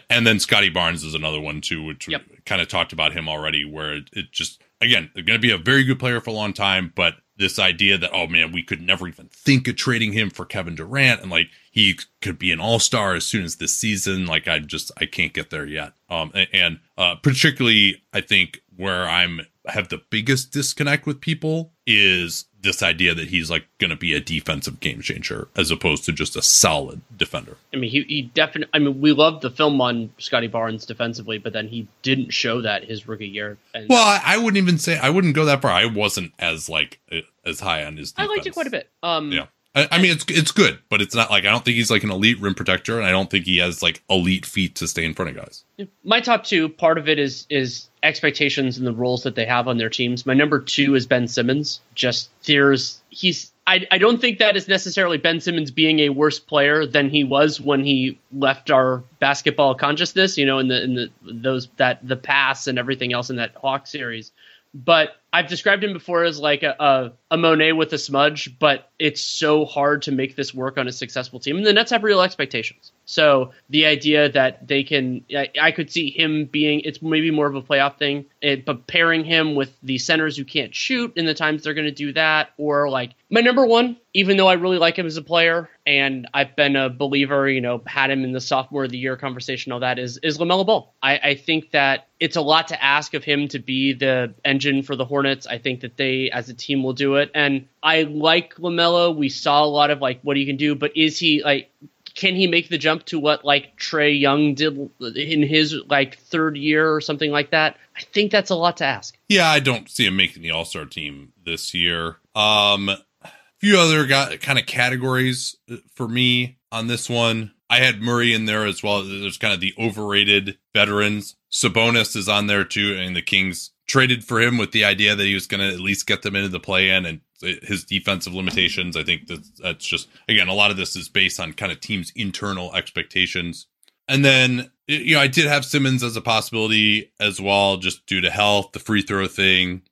And 0.09 0.27
then 0.27 0.41
Scottie 0.41 0.71
Barnes 0.71 1.05
is 1.05 1.15
another 1.15 1.41
one 1.41 1.61
too, 1.61 1.83
which 1.83 2.09
Yep. 2.09 2.23
we 2.31 2.37
kind 2.47 2.63
of 2.63 2.69
talked 2.69 2.93
about 2.93 3.13
him 3.13 3.29
already, 3.29 3.65
where 3.65 4.01
it, 4.13 4.33
just 4.33 4.63
again 4.81 5.11
they're 5.15 5.23
going 5.23 5.39
to 5.39 5.43
be 5.47 5.51
a 5.53 5.59
very 5.59 5.85
good 5.85 5.99
player 5.99 6.21
for 6.21 6.31
a 6.31 6.35
long 6.35 6.53
time, 6.55 6.91
but 6.95 7.15
this 7.37 7.59
idea 7.59 7.99
that 7.99 8.11
oh 8.13 8.27
man, 8.27 8.53
we 8.53 8.63
could 8.63 8.81
never 8.81 9.09
even 9.09 9.29
think 9.29 9.67
of 9.69 9.77
trading 9.77 10.13
him 10.13 10.31
for 10.31 10.45
Kevin 10.45 10.75
Durant, 10.75 11.21
and 11.23 11.31
like 11.31 11.49
he 11.71 11.99
could 12.21 12.39
be 12.39 12.53
an 12.53 12.61
all 12.61 12.79
star 12.79 13.15
as 13.15 13.27
soon 13.27 13.45
as 13.45 13.57
this 13.57 13.77
season, 13.77 14.27
like 14.27 14.47
I 14.49 14.59
just 14.61 14.91
I 14.97 15.07
can't 15.07 15.33
get 15.33 15.51
there 15.51 15.67
yet. 15.67 15.93
Um, 16.09 16.31
a- 16.35 16.55
and 16.55 16.79
uh, 16.97 17.17
particularly 17.17 18.03
I 18.13 18.21
think 18.21 18.61
where 18.77 19.09
I'm 19.09 19.43
have 19.67 19.89
the 19.89 20.03
biggest 20.11 20.53
disconnect 20.53 21.07
with 21.07 21.21
people 21.21 21.73
is 21.87 22.45
this 22.61 22.83
idea 22.83 23.15
that 23.15 23.29
he's 23.29 23.51
like 23.51 23.67
going 23.79 23.91
to 23.91 23.97
be 23.97 24.15
a 24.15 24.21
defensive 24.21 24.81
game 24.81 25.01
changer 25.01 25.49
as 25.57 25.71
opposed 25.71 26.05
to 26.05 26.13
just 26.13 26.35
a 26.37 26.43
solid 26.43 27.01
defender. 27.17 27.57
I 27.73 27.77
mean, 27.77 27.91
he, 27.91 28.03
he 28.03 28.23
definitely. 28.23 28.71
I 28.75 28.79
mean, 28.79 29.01
we 29.01 29.13
loved 29.13 29.43
the 29.43 29.51
film 29.51 29.81
on 29.81 30.11
Scottie 30.19 30.49
Barnes 30.49 30.85
defensively, 30.87 31.39
but 31.39 31.53
then 31.53 31.69
he 31.69 31.87
didn't 32.03 32.33
show 32.33 32.61
that 32.63 32.85
his 32.85 33.07
rookie 33.07 33.29
year. 33.29 33.59
And 33.75 33.89
Well, 33.89 34.03
I, 34.05 34.21
I 34.25 34.37
wouldn't 34.39 34.57
even 34.57 34.79
say 34.79 34.99
I 34.99 35.11
wouldn't 35.11 35.35
go 35.35 35.45
that 35.45 35.63
far. 35.63 35.71
I 35.71 35.87
wasn't 35.87 36.33
as 36.39 36.69
like 36.69 37.01
uh, 37.13 37.19
as 37.45 37.61
high 37.61 37.85
on 37.85 37.97
his. 37.97 38.13
I 38.17 38.23
Defense. 38.23 38.37
liked 38.37 38.47
it 38.47 38.55
quite 38.55 38.67
a 38.67 38.71
bit. 38.71 38.91
Um, 39.03 39.31
Yeah, 39.31 39.47
I, 39.75 39.89
I 39.93 39.99
mean 40.01 40.13
it's 40.13 40.25
it's 40.29 40.53
good, 40.53 40.79
but 40.89 41.03
it's 41.03 41.15
not 41.15 41.31
like 41.31 41.45
I 41.45 41.51
don't 41.51 41.65
think 41.65 41.77
he's 41.77 41.91
like 41.91 42.05
an 42.05 42.11
elite 42.11 42.41
rim 42.41 42.55
protector, 42.55 42.97
and 42.99 43.07
I 43.07 43.11
don't 43.11 43.31
think 43.31 43.45
he 43.45 43.59
has 43.59 43.83
like 43.83 44.03
elite 44.09 44.47
feet 44.47 44.77
to 44.77 44.89
stay 44.89 45.05
in 45.05 45.15
front 45.15 45.31
of 45.31 45.37
guys. 45.37 45.65
My 46.05 46.21
top 46.21 46.45
two, 46.45 46.69
part 46.69 46.99
of 46.99 47.09
it 47.09 47.19
is 47.19 47.47
is 47.51 47.89
expectations 48.05 48.79
and 48.79 48.87
the 48.87 48.93
roles 48.93 49.25
that 49.25 49.35
they 49.35 49.47
have 49.47 49.67
on 49.67 49.79
their 49.79 49.89
teams. 49.89 50.27
My 50.27 50.35
number 50.35 50.61
two 50.61 50.95
is 50.95 51.07
Ben 51.07 51.27
Simmons. 51.27 51.81
Just 51.95 52.31
there's 52.45 53.03
he's 53.09 53.53
I, 53.67 53.87
I 53.91 53.99
don't 53.99 54.21
think 54.21 54.39
that 54.39 54.57
is 54.57 54.69
necessarily 54.69 55.17
Ben 55.17 55.41
Simmons 55.41 55.71
being 55.71 56.01
a 56.01 56.11
worse 56.11 56.39
player 56.39 56.85
than 56.85 57.09
he 57.09 57.25
was 57.25 57.61
when 57.61 57.83
he 57.83 58.19
left 58.31 58.71
our 58.71 59.03
basketball 59.21 59.75
consciousness, 59.75 60.37
you 60.37 60.45
know, 60.45 60.59
in 60.59 60.69
the 60.69 60.85
in 60.85 60.95
the 60.95 61.11
those 61.23 61.69
that 61.77 62.07
the 62.07 62.17
pass 62.17 62.67
and 62.67 62.79
everything 62.79 63.13
else 63.13 63.31
in 63.31 63.37
that 63.37 63.55
Hawk 63.57 63.87
series. 63.87 64.33
But 64.75 65.17
I've 65.33 65.47
described 65.47 65.85
him 65.85 65.93
before 65.93 66.25
as 66.25 66.41
like 66.41 66.65
a, 66.65 66.75
a, 66.79 67.13
a 67.31 67.37
Monet 67.37 67.73
with 67.73 67.93
a 67.93 67.99
smudge, 67.99 68.59
but 68.59 68.91
it's 68.99 69.21
so 69.21 69.65
hard 69.65 70.03
to 70.03 70.13
make 70.13 70.35
this 70.35 70.53
work 70.53 70.79
on 70.79 70.89
a 70.89 70.93
successful 70.93 71.39
team. 71.39 71.57
And 71.57 71.65
the 71.65 71.73
Nets 71.73 71.93
have 71.93 72.03
real 72.03 72.21
expectations. 72.21 72.91
So 73.07 73.53
the 73.69 73.87
idea 73.87 74.31
that 74.31 74.67
they 74.67 74.83
can, 74.83 75.25
I, 75.31 75.51
I 75.61 75.71
could 75.73 75.91
see 75.91 76.11
him 76.11 76.47
being, 76.47 76.81
it's 76.81 77.03
maybe 77.03 77.31
more 77.31 77.47
of 77.47 77.55
a 77.55 77.63
playoff 77.63 77.99
thing, 77.99 78.27
it, 78.41 78.65
but 78.65 78.87
pairing 78.87 79.25
him 79.25 79.55
with 79.55 79.77
the 79.83 79.99
centers 79.99 80.37
who 80.37 80.45
can't 80.45 80.75
shoot 80.75 81.13
in 81.17 81.27
the 81.27 81.35
times 81.35 81.63
they're 81.63 81.75
going 81.75 81.87
to 81.87 81.91
do 81.91 82.13
that, 82.15 82.51
or 82.57 82.89
like 82.89 83.15
my 83.31 83.41
number 83.41 83.67
one, 83.67 83.97
even 84.15 84.37
though 84.37 84.47
I 84.47 84.55
really 84.55 84.79
like 84.79 84.97
him 84.97 85.07
as 85.07 85.17
a 85.17 85.23
player 85.23 85.69
and 85.87 86.29
I've 86.33 86.57
been 86.57 86.77
a 86.77 86.89
believer, 86.89 87.49
you 87.49 87.61
know, 87.61 87.83
had 87.85 88.11
him 88.11 88.25
in 88.25 88.33
the 88.33 88.41
sophomore 88.41 88.85
of 88.85 88.91
the 88.91 88.99
year 88.99 89.17
conversation, 89.17 89.73
all 89.73 89.81
that 89.81 89.99
is 89.99 90.19
is 90.19 90.39
Lamelo 90.39 90.65
Ball. 90.65 90.95
I, 91.03 91.19
I 91.19 91.35
think 91.35 91.73
that 91.73 92.09
it's 92.21 92.37
a 92.37 92.41
lot 92.41 92.69
to 92.69 92.83
ask 92.83 93.13
of 93.13 93.25
him 93.25 93.49
to 93.49 93.59
be 93.59 93.93
the 93.93 94.35
engine 94.45 94.83
for 94.83 94.97
the 94.97 95.05
Hornets. 95.05 95.47
I 95.47 95.59
think 95.59 95.81
that 95.81 95.97
they, 95.97 96.31
as 96.31 96.49
a 96.49 96.55
team, 96.55 96.83
will 96.83 96.93
do 96.93 97.17
it. 97.17 97.31
And 97.35 97.67
I 97.83 98.03
like 98.03 98.55
Lamelo. 98.55 99.15
We 99.15 99.29
saw 99.29 99.65
a 99.65 99.67
lot 99.67 99.91
of 99.91 100.01
like 100.01 100.21
what 100.23 100.37
he 100.37 100.47
can 100.47 100.57
do, 100.57 100.75
but 100.75 100.97
is 100.97 101.19
he 101.19 101.43
like? 101.43 101.71
Can 102.15 102.37
he 102.37 102.47
make 102.47 102.69
the 102.69 102.79
jump 102.79 103.05
to 103.07 103.19
what 103.19 103.45
like 103.45 103.77
Trae 103.79 104.19
Young 104.19 104.55
did 104.55 104.91
in 105.01 105.43
his 105.43 105.75
like 105.89 106.19
third 106.19 106.57
year 106.57 106.93
or 106.93 107.01
something 107.01 107.31
like 107.31 107.51
that? 107.51 107.77
I 107.97 108.03
think 108.03 108.31
that's 108.31 108.51
a 108.51 108.55
lot 108.55 108.77
to 108.79 108.85
ask. 108.85 109.17
Yeah, 109.29 109.49
I 109.49 109.61
don't 109.61 109.91
see 109.91 110.07
him 110.07 110.17
making 110.17 110.43
the 110.43 110.53
All 110.53 110.65
Star 110.65 110.85
team 110.85 111.33
this 111.45 111.75
year. 111.75 112.17
Um, 112.35 112.89
a 112.89 113.31
few 113.61 113.79
other 113.79 114.07
got 114.07 114.41
kind 114.41 114.59
of 114.59 114.67
categories 114.67 115.57
uh, 115.71 115.77
for 115.95 116.09
me 116.09 116.59
on 116.71 116.87
this 116.87 117.09
one. 117.11 117.53
I 117.71 117.79
had 117.79 118.03
Murray 118.03 118.35
in 118.35 118.45
there 118.45 118.67
as 118.67 118.83
well. 118.83 119.03
There's 119.03 119.39
kind 119.39 119.55
of 119.55 119.61
the 119.61 119.75
overrated 119.79 120.59
veterans. 120.75 121.37
Sabonis 121.51 122.15
is 122.15 122.29
on 122.29 122.47
there 122.47 122.65
too, 122.65 122.97
and 122.97 123.17
the 123.17 123.23
Kings 123.23 123.71
traded 123.87 124.25
for 124.25 124.41
him 124.41 124.59
with 124.59 124.73
the 124.73 124.85
idea 124.85 125.15
that 125.15 125.25
he 125.25 125.35
was 125.35 125.47
going 125.47 125.61
to 125.61 125.75
at 125.75 125.81
least 125.81 126.07
get 126.07 126.23
them 126.23 126.37
into 126.37 126.49
the 126.49 126.61
play-in 126.61 127.05
and 127.05 127.21
his 127.41 127.85
defensive 127.85 128.35
limitations. 128.35 128.97
I 128.97 129.03
think 129.03 129.27
that 129.27 129.45
that's 129.59 129.87
just 129.87 130.09
again 130.29 130.49
a 130.49 130.55
lot 130.55 130.71
of 130.71 130.77
this 130.77 130.97
is 130.97 131.09
based 131.09 131.41
on 131.41 131.53
kind 131.53 131.73
of 131.73 131.81
teams' 131.81 132.13
internal 132.15 132.75
expectations. 132.75 133.67
And 134.09 134.25
then 134.25 134.71
you 134.87 135.15
know 135.15 135.21
I 135.21 135.27
did 135.27 135.47
have 135.47 135.65
Simmons 135.65 136.03
as 136.03 136.17
a 136.17 136.21
possibility 136.21 137.13
as 137.21 137.41
well, 137.41 137.77
just 137.77 138.07
due 138.07 138.21
to 138.21 138.31
health, 138.31 138.73
the 138.73 138.79
free 138.79 139.03
throw 139.03 139.27
thing. 139.27 139.83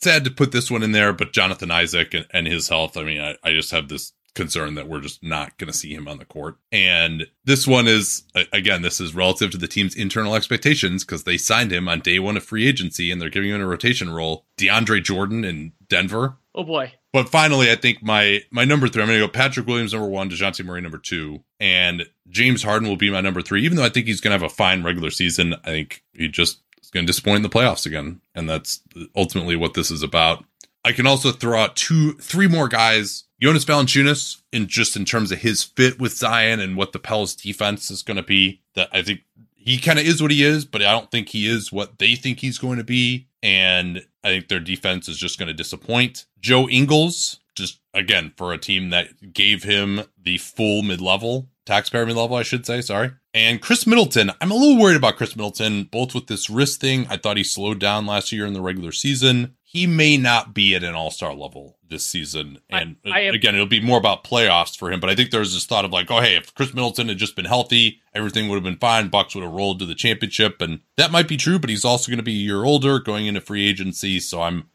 Sad 0.00 0.24
to 0.24 0.30
put 0.30 0.52
this 0.52 0.70
one 0.70 0.84
in 0.84 0.92
there, 0.92 1.12
but 1.12 1.32
Jonathan 1.32 1.72
Isaac 1.72 2.14
and, 2.14 2.26
and 2.32 2.46
his 2.46 2.68
health. 2.68 2.96
I 2.96 3.02
mean, 3.02 3.20
I, 3.20 3.36
I 3.42 3.52
just 3.52 3.72
have 3.72 3.88
this 3.88 4.12
concern 4.34 4.74
that 4.74 4.88
we're 4.88 5.00
just 5.00 5.22
not 5.22 5.56
going 5.58 5.70
to 5.70 5.76
see 5.76 5.92
him 5.92 6.06
on 6.06 6.18
the 6.18 6.24
court. 6.24 6.56
And 6.70 7.26
this 7.44 7.66
one 7.66 7.88
is, 7.88 8.24
again, 8.52 8.82
this 8.82 9.00
is 9.00 9.14
relative 9.14 9.50
to 9.50 9.58
the 9.58 9.68
team's 9.68 9.96
internal 9.96 10.34
expectations 10.34 11.04
because 11.04 11.24
they 11.24 11.36
signed 11.36 11.72
him 11.72 11.88
on 11.88 12.00
day 12.00 12.18
one 12.18 12.36
of 12.36 12.44
free 12.44 12.68
agency 12.68 13.10
and 13.10 13.20
they're 13.20 13.30
giving 13.30 13.50
him 13.50 13.60
a 13.60 13.66
rotation 13.66 14.10
role. 14.10 14.46
DeAndre 14.56 15.02
Jordan 15.02 15.44
in 15.44 15.72
Denver. 15.88 16.36
Oh 16.54 16.64
boy. 16.64 16.92
But 17.12 17.28
finally, 17.28 17.70
I 17.70 17.76
think 17.76 18.02
my 18.02 18.42
my 18.50 18.64
number 18.64 18.88
three, 18.88 19.02
I'm 19.02 19.08
going 19.08 19.20
to 19.20 19.26
go 19.26 19.32
Patrick 19.32 19.66
Williams 19.66 19.92
number 19.92 20.08
one, 20.08 20.28
Dejounte 20.28 20.64
Murray 20.64 20.80
number 20.80 20.98
two, 20.98 21.42
and 21.58 22.06
James 22.28 22.62
Harden 22.62 22.88
will 22.88 22.96
be 22.96 23.10
my 23.10 23.20
number 23.20 23.40
three. 23.40 23.64
Even 23.64 23.76
though 23.76 23.84
I 23.84 23.88
think 23.88 24.06
he's 24.06 24.20
going 24.20 24.36
to 24.36 24.44
have 24.44 24.50
a 24.50 24.54
fine 24.54 24.82
regular 24.82 25.10
season, 25.10 25.54
I 25.64 25.70
think 25.70 26.04
he 26.12 26.28
just 26.28 26.60
is 26.82 26.90
going 26.90 27.06
to 27.06 27.10
disappoint 27.10 27.36
in 27.36 27.42
the 27.42 27.48
playoffs 27.48 27.86
again, 27.86 28.20
and 28.34 28.48
that's 28.48 28.80
ultimately 29.16 29.56
what 29.56 29.74
this 29.74 29.90
is 29.90 30.02
about. 30.02 30.44
I 30.84 30.92
can 30.92 31.06
also 31.06 31.32
throw 31.32 31.58
out 31.58 31.76
two, 31.76 32.12
three 32.14 32.48
more 32.48 32.68
guys. 32.68 33.24
Jonas 33.40 33.64
Valanciunas, 33.64 34.42
in 34.52 34.66
just 34.66 34.96
in 34.96 35.04
terms 35.04 35.30
of 35.30 35.38
his 35.38 35.62
fit 35.62 36.00
with 36.00 36.16
Zion 36.16 36.58
and 36.60 36.76
what 36.76 36.92
the 36.92 36.98
Pels 36.98 37.34
defense 37.34 37.90
is 37.90 38.02
going 38.02 38.16
to 38.16 38.22
be. 38.22 38.62
That 38.74 38.88
I 38.92 39.02
think 39.02 39.20
he 39.54 39.78
kind 39.78 39.98
of 39.98 40.06
is 40.06 40.20
what 40.20 40.30
he 40.30 40.42
is, 40.42 40.64
but 40.64 40.82
I 40.82 40.92
don't 40.92 41.10
think 41.10 41.28
he 41.28 41.48
is 41.48 41.72
what 41.72 41.98
they 41.98 42.14
think 42.14 42.40
he's 42.40 42.58
going 42.58 42.78
to 42.78 42.84
be. 42.84 43.28
And 43.42 44.04
I 44.24 44.28
think 44.28 44.48
their 44.48 44.60
defense 44.60 45.08
is 45.08 45.16
just 45.16 45.38
going 45.38 45.46
to 45.46 45.54
disappoint. 45.54 46.26
Joe 46.40 46.68
Ingles, 46.68 47.38
just 47.54 47.80
again, 47.94 48.32
for 48.36 48.52
a 48.52 48.58
team 48.58 48.90
that 48.90 49.32
gave 49.32 49.62
him 49.62 50.02
the 50.20 50.38
full 50.38 50.82
mid 50.82 51.00
level, 51.00 51.48
taxpayer 51.64 52.06
mid 52.06 52.16
level, 52.16 52.36
I 52.36 52.42
should 52.42 52.66
say, 52.66 52.80
sorry. 52.80 53.12
And 53.34 53.62
Khris 53.62 53.86
Middleton, 53.86 54.32
I'm 54.40 54.50
a 54.50 54.56
little 54.56 54.80
worried 54.82 54.96
about 54.96 55.16
Khris 55.16 55.36
Middleton, 55.36 55.84
both 55.84 56.12
with 56.14 56.26
this 56.26 56.50
wrist 56.50 56.80
thing. 56.80 57.06
I 57.08 57.16
thought 57.16 57.36
he 57.36 57.44
slowed 57.44 57.78
down 57.78 58.06
last 58.06 58.32
year 58.32 58.46
in 58.46 58.52
the 58.52 58.62
regular 58.62 58.90
season. 58.90 59.54
He 59.62 59.86
may 59.86 60.16
not 60.16 60.54
be 60.54 60.74
at 60.74 60.82
an 60.82 60.94
all 60.94 61.12
star 61.12 61.34
level 61.34 61.77
this 61.88 62.04
season. 62.04 62.58
And 62.70 62.96
uh, 63.06 63.10
I 63.10 63.20
have- 63.22 63.34
again, 63.34 63.54
it'll 63.54 63.66
be 63.66 63.80
more 63.80 63.98
about 63.98 64.24
playoffs 64.24 64.76
for 64.76 64.90
him. 64.90 65.00
But 65.00 65.10
I 65.10 65.14
think 65.14 65.30
there's 65.30 65.54
this 65.54 65.66
thought 65.66 65.84
of 65.84 65.90
like, 65.92 66.10
oh, 66.10 66.20
hey, 66.20 66.36
if 66.36 66.54
Khris 66.54 66.74
Middleton 66.74 67.08
had 67.08 67.18
just 67.18 67.36
been 67.36 67.44
healthy, 67.44 68.00
everything 68.14 68.48
would 68.48 68.56
have 68.56 68.64
been 68.64 68.76
fine. 68.76 69.08
Bucks 69.08 69.34
would 69.34 69.44
have 69.44 69.52
rolled 69.52 69.78
to 69.80 69.86
the 69.86 69.94
championship, 69.94 70.60
and 70.60 70.80
that 70.96 71.10
might 71.12 71.28
be 71.28 71.36
true. 71.36 71.58
But 71.58 71.70
he's 71.70 71.84
also 71.84 72.10
going 72.10 72.18
to 72.18 72.22
be 72.22 72.32
a 72.34 72.42
year 72.42 72.64
older, 72.64 72.98
going 72.98 73.26
into 73.26 73.40
free 73.40 73.68
agency. 73.68 74.20
So 74.20 74.42
I'm. 74.42 74.68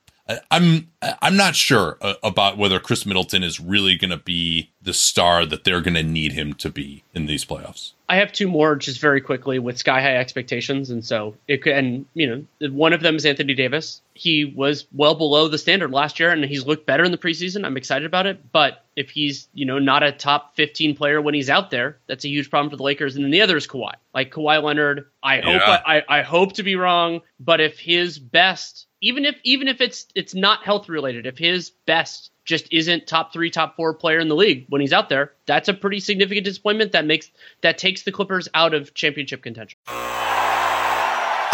I'm 0.50 0.90
I'm 1.22 1.36
not 1.36 1.56
sure 1.56 1.98
uh, 2.02 2.14
about 2.24 2.58
whether 2.58 2.80
Khris 2.80 3.06
Middleton 3.06 3.44
is 3.44 3.60
really 3.60 3.96
going 3.96 4.12
to 4.12 4.18
be 4.18 4.70
the 4.82 4.94
star 4.94 5.46
that 5.46 5.64
they're 5.64 5.82
going 5.82 5.96
to 5.96 6.04
need 6.04 6.32
him 6.32 6.54
to 6.56 6.70
be 6.70 7.04
in 7.14 7.26
these 7.26 7.44
playoffs. 7.44 7.92
I 8.08 8.18
have 8.18 8.32
two 8.32 8.48
more 8.48 8.76
just 8.76 9.02
very 9.02 9.20
quickly 9.22 9.60
with 9.60 9.78
sky 9.78 10.02
high 10.02 10.16
expectations, 10.16 10.90
and 10.90 11.04
so 11.04 11.36
it 11.48 11.62
could. 11.62 11.74
And 11.74 12.06
you 12.14 12.46
know, 12.60 12.70
one 12.70 12.94
of 12.94 13.02
them 13.02 13.16
is 13.16 13.26
Anthony 13.26 13.54
Davis. 13.54 14.02
He 14.14 14.46
was 14.46 14.86
well 14.94 15.16
below 15.16 15.48
the 15.48 15.58
standard 15.58 15.92
last 15.92 16.20
year, 16.20 16.32
and 16.32 16.46
he's 16.46 16.66
looked 16.66 16.86
better 16.86 17.04
in 17.04 17.12
the 17.12 17.18
preseason. 17.18 17.66
I'm 17.66 17.76
excited 17.76 18.06
about 18.06 18.26
it. 18.26 18.52
But 18.52 18.84
if 18.96 19.10
he's 19.10 19.48
you 19.54 19.66
know 19.66 19.80
not 19.80 20.04
a 20.04 20.12
top 20.12 20.56
15 20.56 20.96
player 20.96 21.22
when 21.22 21.34
he's 21.34 21.50
out 21.50 21.70
there, 21.72 21.98
that's 22.08 22.24
a 22.24 22.30
huge 22.30 22.50
problem 22.50 22.70
for 22.70 22.78
the 22.78 22.84
Lakers. 22.84 23.16
And 23.16 23.26
then 23.26 23.32
the 23.32 23.42
other 23.42 23.58
is 23.58 23.68
Kawhi. 23.68 23.96
Like 24.14 24.32
Kawhi 24.32 24.62
Leonard, 24.62 25.08
I 25.22 25.38
hope 25.38 25.62
Yeah. 25.66 25.82
I, 25.86 25.98
I, 25.98 26.20
I 26.20 26.22
hope 26.22 26.54
to 26.54 26.64
be 26.64 26.76
wrong, 26.76 27.22
but 27.40 27.60
if 27.60 27.80
his 27.80 28.20
best, 28.20 28.86
even 29.04 29.26
if 29.26 29.36
even 29.44 29.68
if 29.68 29.82
it's 29.82 30.08
it's 30.16 30.34
not 30.34 30.64
health 30.64 30.88
related, 30.88 31.28
if 31.28 31.38
his 31.38 31.72
best 31.86 32.32
just 32.46 32.72
isn't 32.72 33.06
top 33.06 33.34
three, 33.34 33.52
top 33.52 33.76
four 33.76 33.94
player 33.94 34.20
in 34.20 34.30
the 34.30 34.36
league 34.36 34.66
when 34.70 34.80
he's 34.80 34.94
out 34.94 35.10
there, 35.10 35.34
that's 35.46 35.68
a 35.68 35.74
pretty 35.74 36.00
significant 36.00 36.46
disappointment. 36.46 36.94
That 36.94 37.06
makes 37.06 37.30
that 37.62 37.78
takes 37.78 38.04
the 38.04 38.14
Clippers 38.14 38.48
out 38.54 38.74
of 38.74 38.94
championship 38.94 39.44
contention. 39.44 39.78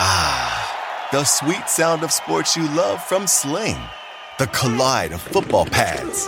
Ah, 0.01 1.09
the 1.11 1.23
sweet 1.23 1.67
sound 1.67 2.03
of 2.03 2.11
sports 2.11 2.55
you 2.55 2.67
love 2.75 3.03
from 3.03 3.25
Sling. 3.25 3.79
The 4.37 4.45
collide 4.47 5.11
of 5.11 5.21
football 5.21 5.65
pads. 5.65 6.27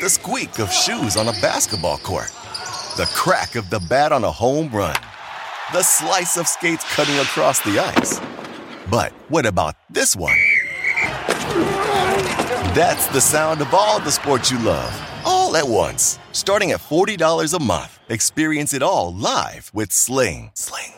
The 0.00 0.08
squeak 0.08 0.60
of 0.60 0.72
shoes 0.72 1.16
on 1.16 1.26
a 1.26 1.32
basketball 1.42 1.98
court. 1.98 2.30
The 2.96 3.10
crack 3.14 3.56
of 3.56 3.68
the 3.68 3.80
bat 3.80 4.12
on 4.12 4.22
a 4.22 4.30
home 4.30 4.70
run. 4.70 4.96
The 5.72 5.82
slice 5.82 6.36
of 6.36 6.46
skates 6.46 6.84
cutting 6.94 7.18
across 7.18 7.60
the 7.60 7.80
ice. 7.80 8.20
But 8.88 9.12
what 9.28 9.46
about 9.46 9.74
this 9.90 10.14
one? 10.14 10.38
That's 12.74 13.08
the 13.08 13.20
sound 13.20 13.60
of 13.60 13.74
all 13.74 13.98
the 13.98 14.12
sports 14.12 14.50
you 14.50 14.58
love, 14.60 14.92
all 15.24 15.56
at 15.56 15.66
once. 15.66 16.18
Starting 16.30 16.70
at 16.70 16.80
$40 16.80 17.52
a 17.52 17.62
month. 17.62 17.98
Experience 18.08 18.72
it 18.72 18.82
all 18.82 19.12
live 19.12 19.70
with 19.74 19.90
Sling. 19.90 20.52
Sling. 20.54 20.92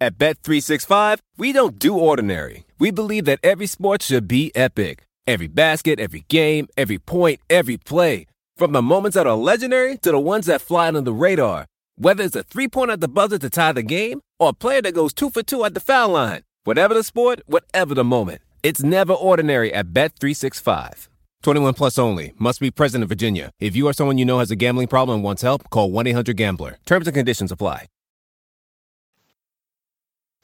At 0.00 0.18
Bet365, 0.18 1.18
we 1.38 1.52
don't 1.52 1.78
do 1.78 1.98
ordinary. 1.98 2.64
We 2.78 2.90
believe 2.90 3.24
that 3.24 3.40
every 3.42 3.66
sport 3.66 4.02
should 4.02 4.28
be 4.28 4.52
epic. 4.54 5.06
Every 5.26 5.48
basket, 5.48 5.98
every 5.98 6.24
game, 6.28 6.68
every 6.76 6.98
point, 6.98 7.40
every 7.50 7.76
play. 7.76 8.26
From 8.56 8.72
the 8.72 8.82
moments 8.82 9.14
that 9.14 9.26
are 9.26 9.36
legendary 9.36 9.98
to 9.98 10.10
the 10.10 10.18
ones 10.18 10.46
that 10.46 10.60
fly 10.60 10.88
under 10.88 11.00
the 11.00 11.12
radar. 11.12 11.66
Whether 11.96 12.24
it's 12.24 12.36
a 12.36 12.44
three 12.44 12.68
pointer 12.68 12.94
at 12.94 13.00
the 13.00 13.08
buzzer 13.08 13.38
to 13.38 13.50
tie 13.50 13.72
the 13.72 13.82
game 13.82 14.20
or 14.38 14.50
a 14.50 14.52
player 14.52 14.82
that 14.82 14.94
goes 14.94 15.12
two 15.12 15.30
for 15.30 15.42
two 15.42 15.64
at 15.64 15.74
the 15.74 15.80
foul 15.80 16.10
line. 16.10 16.42
Whatever 16.64 16.94
the 16.94 17.02
sport, 17.02 17.40
whatever 17.46 17.94
the 17.94 18.04
moment. 18.04 18.40
It's 18.62 18.82
never 18.82 19.12
ordinary 19.12 19.72
at 19.72 19.92
Bet365. 19.92 21.08
21 21.42 21.74
plus 21.74 21.98
only. 21.98 22.32
Must 22.38 22.60
be 22.60 22.70
present 22.70 23.02
in 23.02 23.08
Virginia. 23.08 23.50
If 23.60 23.76
you 23.76 23.86
or 23.88 23.92
someone 23.92 24.18
you 24.18 24.24
know 24.24 24.38
has 24.38 24.50
a 24.50 24.56
gambling 24.56 24.88
problem 24.88 25.16
and 25.16 25.24
wants 25.24 25.42
help, 25.42 25.68
call 25.70 25.90
1 25.90 26.06
800 26.06 26.36
Gambler. 26.36 26.78
Terms 26.86 27.06
and 27.06 27.14
conditions 27.14 27.52
apply. 27.52 27.86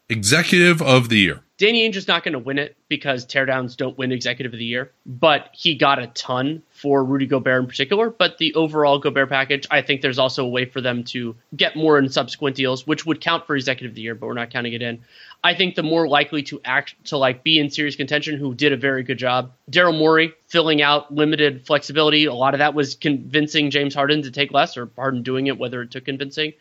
Executive 0.08 0.82
of 0.82 1.08
the 1.08 1.18
year. 1.18 1.43
Danny 1.56 1.88
Ainge 1.88 1.94
is 1.94 2.08
not 2.08 2.24
going 2.24 2.32
to 2.32 2.40
win 2.40 2.58
it 2.58 2.76
because 2.88 3.24
teardowns 3.24 3.76
don't 3.76 3.96
win 3.96 4.10
executive 4.10 4.52
of 4.52 4.58
the 4.58 4.64
year, 4.64 4.90
but 5.06 5.50
he 5.52 5.76
got 5.76 6.00
a 6.00 6.08
ton 6.08 6.62
for 6.70 7.04
Rudy 7.04 7.26
Gobert 7.26 7.62
in 7.62 7.68
particular. 7.68 8.10
But 8.10 8.38
the 8.38 8.54
overall 8.54 8.98
Gobert 8.98 9.28
package, 9.28 9.64
I 9.70 9.80
think 9.80 10.00
there's 10.00 10.18
also 10.18 10.44
a 10.44 10.48
way 10.48 10.64
for 10.64 10.80
them 10.80 11.04
to 11.04 11.36
get 11.54 11.76
more 11.76 11.96
in 11.96 12.08
subsequent 12.08 12.56
deals, 12.56 12.88
which 12.88 13.06
would 13.06 13.20
count 13.20 13.46
for 13.46 13.54
executive 13.54 13.92
of 13.92 13.94
the 13.94 14.02
year, 14.02 14.16
but 14.16 14.26
we're 14.26 14.34
not 14.34 14.50
counting 14.50 14.72
it 14.72 14.82
in. 14.82 15.02
I 15.44 15.54
think 15.54 15.76
the 15.76 15.84
more 15.84 16.08
likely 16.08 16.42
to 16.44 16.60
act 16.64 16.96
to 17.06 17.18
like 17.18 17.44
be 17.44 17.60
in 17.60 17.70
serious 17.70 17.94
contention, 17.94 18.36
who 18.36 18.54
did 18.54 18.72
a 18.72 18.76
very 18.76 19.04
good 19.04 19.18
job, 19.18 19.52
Daryl 19.70 19.96
Morey 19.96 20.34
filling 20.48 20.82
out 20.82 21.14
limited 21.14 21.66
flexibility. 21.66 22.24
A 22.24 22.34
lot 22.34 22.54
of 22.54 22.58
that 22.58 22.74
was 22.74 22.96
convincing 22.96 23.70
James 23.70 23.94
Harden 23.94 24.22
to 24.22 24.32
take 24.32 24.52
less, 24.52 24.76
or 24.76 24.90
Harden 24.96 25.22
doing 25.22 25.46
it, 25.46 25.56
whether 25.56 25.82
it 25.82 25.92
took 25.92 26.04
convincing. 26.04 26.54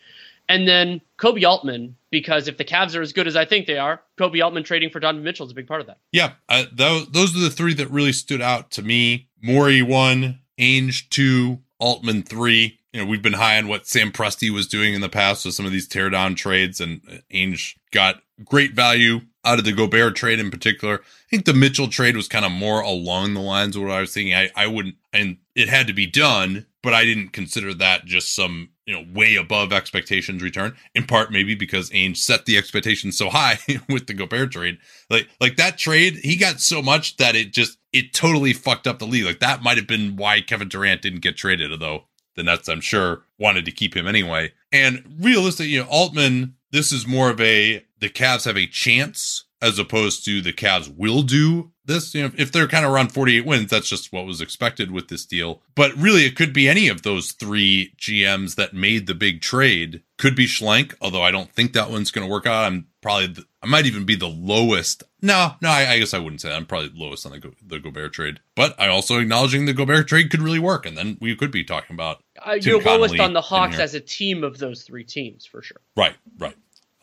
And 0.48 0.68
then 0.68 1.00
Koby 1.18 1.48
Altman, 1.48 1.96
because 2.10 2.48
if 2.48 2.58
the 2.58 2.64
Cavs 2.64 2.94
are 2.94 3.00
as 3.00 3.12
good 3.12 3.26
as 3.26 3.34
I 3.34 3.44
think 3.44 3.66
they 3.66 3.78
are, 3.78 4.02
Koby 4.18 4.44
Altman 4.44 4.62
trading 4.62 4.90
for 4.90 5.00
Donovan 5.00 5.24
Mitchell 5.24 5.46
is 5.46 5.52
a 5.52 5.54
big 5.54 5.66
part 5.66 5.80
of 5.80 5.86
that. 5.86 5.98
Yeah, 6.12 6.32
uh, 6.48 6.64
those 6.72 7.08
those 7.08 7.36
are 7.36 7.40
the 7.40 7.50
three 7.50 7.74
that 7.74 7.90
really 7.90 8.12
stood 8.12 8.42
out 8.42 8.70
to 8.72 8.82
me. 8.82 9.28
Morey 9.42 9.80
one, 9.82 10.40
Ainge 10.58 11.08
two, 11.08 11.60
Altman 11.78 12.22
three. 12.22 12.78
You 12.92 13.00
know, 13.00 13.06
we've 13.06 13.22
been 13.22 13.32
high 13.32 13.58
on 13.58 13.68
what 13.68 13.86
Sam 13.86 14.12
Presti 14.12 14.50
was 14.50 14.68
doing 14.68 14.94
in 14.94 15.00
the 15.00 15.08
past 15.08 15.44
with 15.44 15.54
some 15.54 15.66
of 15.66 15.72
these 15.72 15.88
teardown 15.88 16.36
trades, 16.36 16.80
and 16.80 17.00
uh, 17.10 17.16
Ainge 17.32 17.76
got 17.90 18.22
great 18.44 18.74
value 18.74 19.20
out 19.44 19.58
of 19.58 19.64
the 19.64 19.72
Gobert 19.72 20.14
trade 20.14 20.40
in 20.40 20.50
particular. 20.50 21.00
I 21.00 21.28
think 21.30 21.44
the 21.44 21.54
Mitchell 21.54 21.88
trade 21.88 22.16
was 22.16 22.28
kind 22.28 22.44
of 22.44 22.52
more 22.52 22.80
along 22.80 23.34
the 23.34 23.40
lines 23.40 23.76
of 23.76 23.82
what 23.82 23.90
I 23.90 24.00
was 24.00 24.12
thinking. 24.12 24.34
I, 24.34 24.50
I 24.54 24.66
wouldn't, 24.66 24.96
and 25.12 25.38
it 25.54 25.68
had 25.68 25.86
to 25.86 25.92
be 25.92 26.06
done, 26.06 26.66
but 26.84 26.94
I 26.94 27.04
didn't 27.04 27.30
consider 27.30 27.74
that 27.74 28.04
just 28.04 28.34
some, 28.34 28.68
you 28.86 28.94
know, 28.94 29.04
way 29.12 29.34
above 29.36 29.72
expectations 29.72 30.42
return. 30.42 30.76
In 30.94 31.04
part, 31.06 31.32
maybe 31.32 31.54
because 31.54 31.90
Ainge 31.90 32.18
set 32.18 32.44
the 32.44 32.58
expectations 32.58 33.18
so 33.18 33.30
high 33.30 33.58
with 33.88 34.06
the 34.06 34.14
Gobert 34.14 34.52
trade. 34.52 34.78
Like, 35.10 35.28
like 35.40 35.56
that 35.56 35.78
trade, 35.78 36.16
he 36.22 36.36
got 36.36 36.60
so 36.60 36.82
much 36.82 37.16
that 37.16 37.34
it 37.34 37.52
just, 37.52 37.78
it 37.92 38.12
totally 38.12 38.52
fucked 38.52 38.86
up 38.86 38.98
the 38.98 39.06
league. 39.06 39.24
Like 39.24 39.40
that 39.40 39.62
might 39.62 39.78
have 39.78 39.86
been 39.86 40.16
why 40.16 40.42
Kevin 40.42 40.68
Durant 40.68 41.02
didn't 41.02 41.22
get 41.22 41.36
traded, 41.36 41.72
although 41.72 42.04
the 42.36 42.42
Nets, 42.42 42.68
I'm 42.68 42.80
sure, 42.80 43.22
wanted 43.38 43.64
to 43.64 43.72
keep 43.72 43.96
him 43.96 44.06
anyway. 44.06 44.52
And 44.70 45.16
realistically, 45.18 45.72
you 45.72 45.80
know, 45.80 45.88
Altman, 45.88 46.56
this 46.70 46.92
is 46.92 47.06
more 47.06 47.30
of 47.30 47.40
a 47.40 47.84
the 48.00 48.10
Cavs 48.10 48.44
have 48.44 48.58
a 48.58 48.66
chance 48.66 49.46
as 49.62 49.78
opposed 49.78 50.24
to 50.26 50.42
the 50.42 50.52
Cavs 50.52 50.94
will 50.94 51.22
do 51.22 51.72
this. 51.86 52.14
You 52.14 52.24
know, 52.24 52.30
if 52.36 52.52
they're 52.52 52.68
kind 52.68 52.84
of 52.84 52.92
around 52.92 53.12
48 53.12 53.44
wins, 53.44 53.70
that's 53.70 53.88
just 53.88 54.12
what 54.12 54.26
was 54.26 54.40
expected 54.40 54.90
with 54.90 55.08
this 55.08 55.24
deal. 55.24 55.62
But 55.74 55.94
really, 55.94 56.24
it 56.24 56.36
could 56.36 56.52
be 56.52 56.68
any 56.68 56.88
of 56.88 57.02
those 57.02 57.32
three 57.32 57.92
GMs 57.98 58.54
that 58.56 58.74
made 58.74 59.06
the 59.06 59.14
big 59.14 59.40
trade. 59.40 60.02
Could 60.16 60.36
be 60.36 60.46
Schlenk, 60.46 60.94
although 61.00 61.22
I 61.22 61.30
don't 61.30 61.50
think 61.50 61.72
that 61.72 61.90
one's 61.90 62.10
going 62.10 62.26
to 62.26 62.30
work 62.30 62.46
out. 62.46 62.64
I'm 62.64 62.86
probably, 63.00 63.26
the, 63.28 63.44
I 63.62 63.66
might 63.66 63.86
even 63.86 64.04
be 64.04 64.14
the 64.14 64.28
lowest. 64.28 65.02
No, 65.20 65.54
no, 65.60 65.68
I, 65.68 65.90
I 65.90 65.98
guess 65.98 66.14
I 66.14 66.18
wouldn't 66.18 66.40
say 66.40 66.50
that. 66.50 66.56
I'm 66.56 66.66
probably 66.66 66.92
lowest 66.94 67.26
on 67.26 67.32
the, 67.32 67.40
Go, 67.40 67.50
the 67.66 67.80
Gobert 67.80 68.12
trade. 68.12 68.40
But 68.54 68.78
I 68.78 68.88
also 68.88 69.18
acknowledging 69.18 69.66
the 69.66 69.74
Gobert 69.74 70.06
trade 70.06 70.30
could 70.30 70.42
really 70.42 70.60
work. 70.60 70.86
And 70.86 70.96
then 70.96 71.18
we 71.20 71.34
could 71.34 71.50
be 71.50 71.64
talking 71.64 71.94
about 71.94 72.22
Uh, 72.44 72.52
you're 72.52 72.80
lowest 72.80 73.18
on 73.18 73.32
the 73.32 73.40
Hawks 73.40 73.78
as 73.78 73.94
a 73.94 74.00
team 74.00 74.44
of 74.44 74.58
those 74.58 74.82
three 74.82 75.04
teams 75.04 75.46
for 75.46 75.62
sure. 75.62 75.80
Right, 75.96 76.14
right. 76.38 76.54